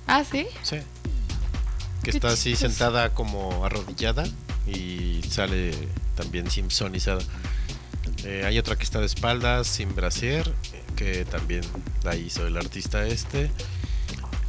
Ah, 0.07 0.23
sí. 0.23 0.47
sí. 0.63 0.77
Que 2.05 2.11
está 2.11 2.27
así 2.29 2.55
sentada 2.55 3.13
como 3.13 3.65
arrodillada 3.65 4.23
y 4.67 5.21
sale 5.29 5.71
también 6.15 6.49
Simpsonizada. 6.49 7.21
Eh, 8.23 8.43
hay 8.45 8.57
otra 8.59 8.75
que 8.75 8.83
está 8.83 8.99
de 8.99 9.05
espaldas, 9.07 9.67
sin 9.67 9.93
brasier, 9.95 10.51
que 10.95 11.25
también 11.25 11.61
la 12.03 12.15
hizo 12.15 12.45
el 12.47 12.57
artista 12.57 13.05
este. 13.07 13.51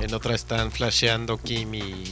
En 0.00 0.12
otra 0.12 0.34
están 0.34 0.70
flasheando 0.70 1.38
Kim 1.38 1.74
y 1.74 2.04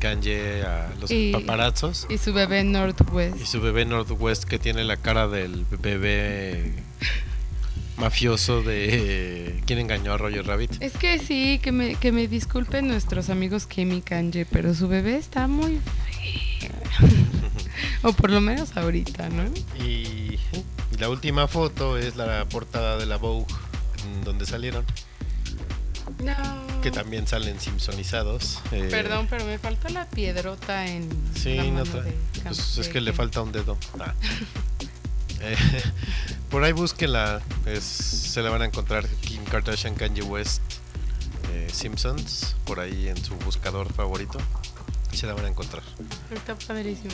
Kanye 0.00 0.62
a 0.62 0.92
los 1.00 1.10
Y- 1.10 1.32
paparazzos. 1.32 2.06
Y 2.10 2.18
su 2.18 2.32
bebé 2.32 2.64
Northwest. 2.64 3.40
Y 3.40 3.46
su 3.46 3.60
bebé 3.60 3.84
Northwest 3.84 4.44
que 4.44 4.58
tiene 4.58 4.82
la 4.84 4.96
cara 4.96 5.28
del 5.28 5.64
bebé 5.80 6.72
mafioso 8.00 8.62
de 8.62 9.62
¿Quién 9.66 9.78
engañó 9.78 10.12
a 10.12 10.16
Roger 10.18 10.46
Rabbit? 10.46 10.82
Es 10.82 10.94
que 10.94 11.18
sí, 11.18 11.60
que 11.62 11.70
me, 11.72 11.94
que 11.96 12.10
me 12.12 12.26
disculpen 12.26 12.88
nuestros 12.88 13.30
amigos 13.30 13.66
Kim 13.66 13.92
y 13.92 14.00
Kanye, 14.02 14.46
pero 14.46 14.74
su 14.74 14.88
bebé 14.88 15.16
está 15.16 15.46
muy 15.46 15.78
fea. 15.78 16.70
o 18.02 18.12
por 18.12 18.30
lo 18.30 18.40
menos 18.40 18.76
ahorita, 18.76 19.28
¿no? 19.28 19.44
Y, 19.84 20.38
y 20.92 20.96
la 20.98 21.08
última 21.08 21.46
foto 21.46 21.96
es 21.98 22.16
la 22.16 22.44
portada 22.46 22.96
de 22.98 23.06
la 23.06 23.16
Vogue 23.16 23.46
donde 24.24 24.46
salieron, 24.46 24.84
No. 26.24 26.34
que 26.82 26.90
también 26.90 27.26
salen 27.26 27.60
simpsonizados. 27.60 28.58
eh, 28.72 28.88
Perdón, 28.90 29.26
pero 29.30 29.44
me 29.44 29.58
falta 29.58 29.88
la 29.90 30.06
piedrota 30.08 30.86
en 30.86 31.08
Sí, 31.34 31.54
la 31.54 31.64
no 31.64 31.72
mano 31.84 32.02
de 32.02 32.12
pues 32.44 32.78
es 32.78 32.88
que 32.88 33.00
le 33.00 33.12
falta 33.12 33.42
un 33.42 33.52
dedo. 33.52 33.76
Ah. 33.98 34.14
Eh, 35.40 35.56
por 36.50 36.64
ahí 36.64 36.72
búsquenla, 36.72 37.40
es- 37.66 37.82
se 37.84 38.42
la 38.42 38.50
van 38.50 38.62
a 38.62 38.66
encontrar 38.66 39.06
Kim 39.20 39.42
Kardashian, 39.44 39.94
Kanye 39.94 40.22
West, 40.22 40.62
eh, 41.52 41.68
Simpsons 41.72 42.54
por 42.64 42.80
ahí 42.80 43.08
en 43.08 43.22
su 43.24 43.34
buscador 43.36 43.92
favorito 43.92 44.38
se 45.12 45.26
la 45.26 45.34
van 45.34 45.44
a 45.46 45.48
encontrar. 45.48 45.82
Está 46.32 46.54
padrísimo. 46.56 47.12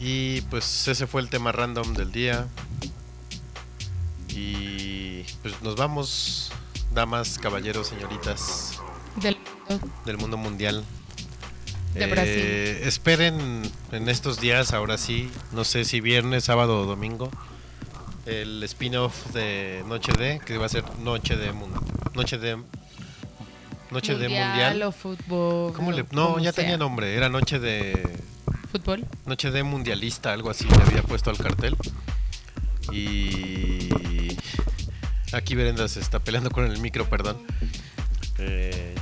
Y 0.00 0.40
pues 0.42 0.88
ese 0.88 1.06
fue 1.06 1.20
el 1.22 1.28
tema 1.30 1.52
random 1.52 1.94
del 1.94 2.10
día. 2.12 2.46
Y 4.28 5.22
pues 5.42 5.60
nos 5.62 5.76
vamos, 5.76 6.50
damas, 6.92 7.38
caballeros, 7.38 7.88
señoritas 7.88 8.80
Del 9.16 9.36
mundo. 9.68 9.88
del 10.04 10.18
mundo 10.18 10.36
mundial. 10.36 10.84
De 11.94 12.04
Eh, 12.04 12.06
Brasil. 12.08 12.88
Esperen 12.88 13.62
en 13.92 14.08
estos 14.08 14.40
días, 14.40 14.72
ahora 14.72 14.98
sí, 14.98 15.30
no 15.52 15.64
sé 15.64 15.84
si 15.84 16.00
viernes, 16.00 16.44
sábado 16.44 16.80
o 16.82 16.86
domingo, 16.86 17.30
el 18.28 18.62
spin-off 18.64 19.32
de 19.32 19.82
Noche 19.86 20.12
de, 20.12 20.38
que 20.44 20.58
va 20.58 20.66
a 20.66 20.68
ser 20.68 20.84
Noche 20.98 21.36
de 21.36 21.52
Mundo. 21.52 21.80
Noche 22.14 22.38
de. 22.38 22.58
Noche 23.90 24.16
de 24.16 24.28
Mundial. 24.28 24.82
o 24.82 24.92
fútbol. 24.92 25.72
¿Cómo 25.72 25.92
le.? 25.92 26.02
o 26.02 26.06
No, 26.12 26.38
ya 26.38 26.52
sea. 26.52 26.62
tenía 26.62 26.76
nombre, 26.76 27.14
era 27.14 27.28
Noche 27.28 27.58
de. 27.58 28.18
Fútbol. 28.70 29.06
Noche 29.24 29.50
de 29.50 29.62
Mundialista, 29.62 30.32
algo 30.32 30.50
así 30.50 30.64
le 30.66 30.74
había 30.82 31.02
puesto 31.02 31.30
al 31.30 31.38
cartel. 31.38 31.76
Y. 32.92 33.88
Aquí 35.32 35.54
Berenda 35.54 35.88
se 35.88 36.00
está 36.00 36.20
peleando 36.20 36.50
con 36.50 36.64
el 36.64 36.78
micro, 36.80 37.08
perdón. 37.08 37.38
Eh, 38.38 38.94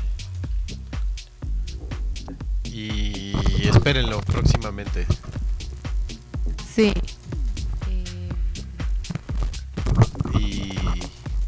y 2.64 3.32
espérenlo 3.68 4.20
próximamente. 4.20 5.06
Sí. 6.74 6.92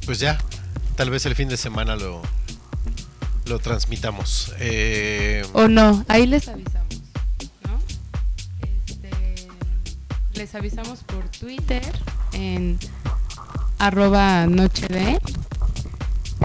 Pues 0.09 0.21
ya, 0.21 0.39
tal 0.97 1.11
vez 1.11 1.27
el 1.27 1.35
fin 1.35 1.51
de 1.51 1.59
semana 1.59 1.95
lo, 1.95 2.23
lo 3.45 3.59
transmitamos. 3.59 4.55
Eh, 4.59 5.45
o 5.53 5.69
no, 5.69 6.03
ahí 6.09 6.27
les 6.27 6.49
avisamos, 6.49 7.03
¿no? 7.63 7.79
Este, 8.87 9.11
les 10.33 10.55
avisamos 10.55 11.01
por 11.01 11.29
Twitter 11.29 11.83
en 12.33 12.79
arroba 13.79 14.47
noche 14.47 14.87
de 14.89 15.21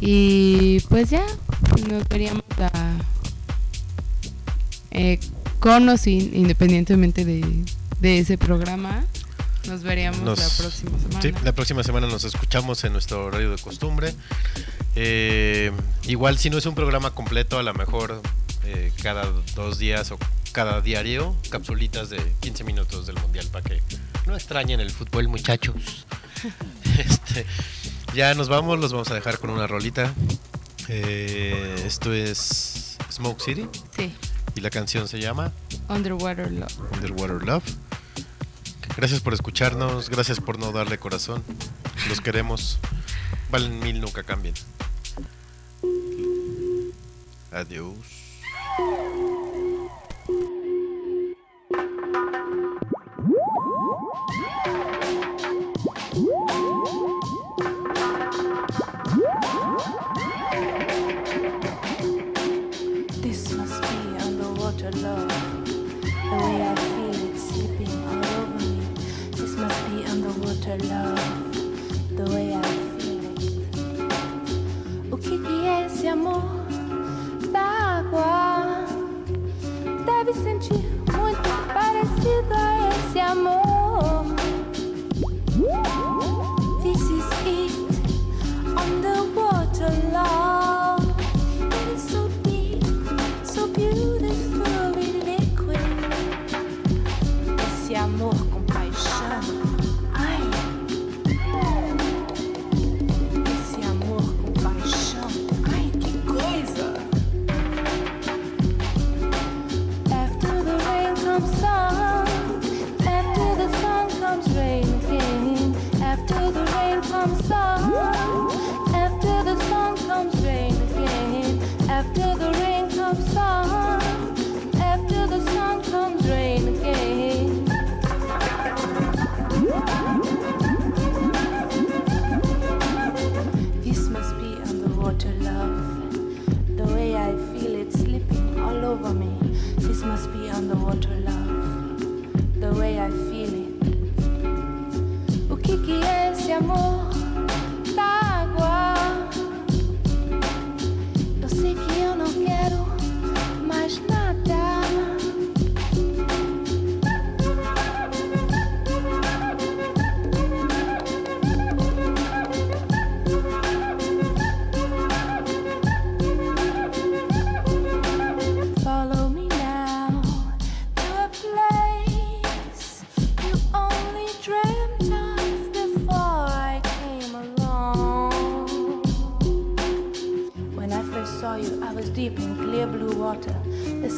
y 0.01 0.81
pues 0.89 1.09
ya 1.11 1.23
nos 1.89 2.05
veríamos 2.09 2.43
a, 2.59 2.97
eh, 4.91 5.21
con 5.61 5.87
o 5.87 5.95
sin, 5.95 6.35
independientemente 6.35 7.23
de, 7.23 7.63
de 8.01 8.19
ese 8.19 8.37
programa, 8.37 9.05
nos 9.67 9.83
veríamos 9.83 10.19
Nos- 10.21 10.39
la 10.39 10.49
próxima 10.63 10.99
semana. 10.99 11.21
Sí, 11.21 11.31
la 11.43 11.51
próxima 11.53 11.83
semana 11.83 12.07
nos 12.07 12.23
escuchamos 12.23 12.83
en 12.83 12.93
nuestro 12.93 13.25
horario 13.25 13.51
de 13.51 13.57
costumbre. 13.61 14.13
Eh, 14.95 15.71
igual 16.07 16.37
si 16.37 16.49
no 16.49 16.57
es 16.57 16.65
un 16.65 16.75
programa 16.75 17.11
completo, 17.11 17.57
a 17.59 17.63
lo 17.63 17.73
mejor 17.73 18.21
eh, 18.65 18.91
cada 19.01 19.25
dos 19.55 19.77
días 19.79 20.11
o 20.11 20.17
cada 20.51 20.81
diario, 20.81 21.35
capsulitas 21.49 22.09
de 22.09 22.17
15 22.41 22.63
minutos 22.63 23.07
del 23.07 23.15
Mundial 23.19 23.47
para 23.51 23.63
que 23.63 23.81
no 24.27 24.35
extrañen 24.35 24.79
el 24.79 24.91
fútbol, 24.91 25.27
muchachos. 25.27 26.05
este, 26.99 27.45
ya 28.13 28.33
nos 28.35 28.49
vamos, 28.49 28.79
los 28.79 28.91
vamos 28.91 29.09
a 29.09 29.15
dejar 29.15 29.39
con 29.39 29.49
una 29.49 29.65
rolita. 29.67 30.13
Eh, 30.89 31.81
esto 31.85 32.13
es 32.13 32.97
Smoke 33.09 33.41
City 33.41 33.69
Sí, 33.95 34.13
y 34.55 34.59
la 34.61 34.69
canción 34.69 35.07
se 35.07 35.19
llama 35.19 35.51
Underwater 35.87 36.51
Love. 36.51 36.73
Underwater 36.93 37.41
Love. 37.43 37.63
Gracias 38.95 39.21
por 39.21 39.33
escucharnos, 39.33 40.09
gracias 40.09 40.39
por 40.39 40.59
no 40.59 40.71
darle 40.71 40.97
corazón. 40.97 41.43
Los 42.09 42.21
queremos. 42.21 42.79
Valen 43.49 43.79
mil, 43.79 43.99
nunca 43.99 44.23
cambien. 44.23 44.53
Adiós. 47.51 47.95
Underwater 70.73 70.87
love. 70.87 72.17
The 72.17 72.25
way 72.33 72.53
I 72.53 72.61
feel 72.97 73.25
it. 73.31 73.43
O 75.11 75.17
que 75.17 75.37
que 75.37 75.67
é 75.67 75.85
esse 75.85 76.07
amor 76.07 76.43
da 77.51 77.99
água? 77.99 78.85
Deve 80.05 80.33
sentir 80.33 80.83
muito 81.11 81.49
parecido 81.73 82.53
a 82.53 82.89
esse 82.89 83.19
amor. 83.19 83.72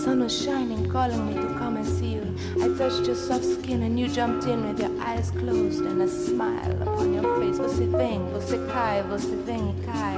Sun 0.06 0.20
was 0.20 0.40
shining, 0.44 0.88
calling 0.92 1.26
me 1.26 1.34
to 1.34 1.48
come 1.58 1.78
and 1.78 1.88
see 1.88 2.14
you. 2.14 2.36
I 2.62 2.68
touched 2.78 3.08
your 3.08 3.16
soft 3.16 3.44
skin 3.44 3.82
and 3.82 4.00
you 4.00 4.08
jumped 4.08 4.46
in 4.46 4.68
with 4.68 4.80
your 4.80 4.94
eyes 5.02 5.32
closed 5.32 5.82
and 5.84 6.00
a 6.00 6.08
smile 6.08 6.80
upon 6.84 7.12
your 7.12 7.24
face. 7.40 7.58
Você 7.58 7.88
vem, 7.88 8.20
você 8.32 8.60
cai, 8.72 9.02
você 9.02 9.36
vem 9.48 9.72
e 9.72 9.84
cai. 9.84 10.18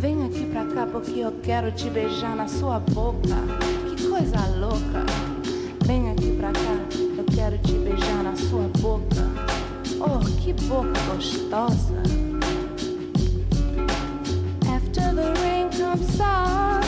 Vem 0.00 0.26
aqui 0.26 0.46
pra 0.46 0.64
cá 0.66 0.84
porque 0.84 1.20
eu 1.20 1.32
quero 1.44 1.70
te 1.70 1.88
beijar 1.90 2.34
na 2.34 2.48
sua 2.48 2.80
boca. 2.80 3.38
Que 3.88 4.08
coisa 4.08 4.40
louca. 4.58 5.06
Vem 5.84 6.10
aqui 6.10 6.36
pra 6.36 6.50
cá, 6.50 6.76
eu 7.18 7.24
quero 7.36 7.56
te 7.58 7.74
beijar 7.74 8.24
na 8.24 8.34
sua 8.34 8.68
boca. 8.80 9.22
Oh, 10.00 10.18
que 10.40 10.52
boca 10.64 10.98
gostosa. 11.14 12.02
After 14.66 15.14
the 15.14 15.32
rain 15.40 15.70
comes 15.70 16.16
sun. 16.16 16.87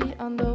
Under. 0.00 0.14
on 0.20 0.36
the 0.36 0.47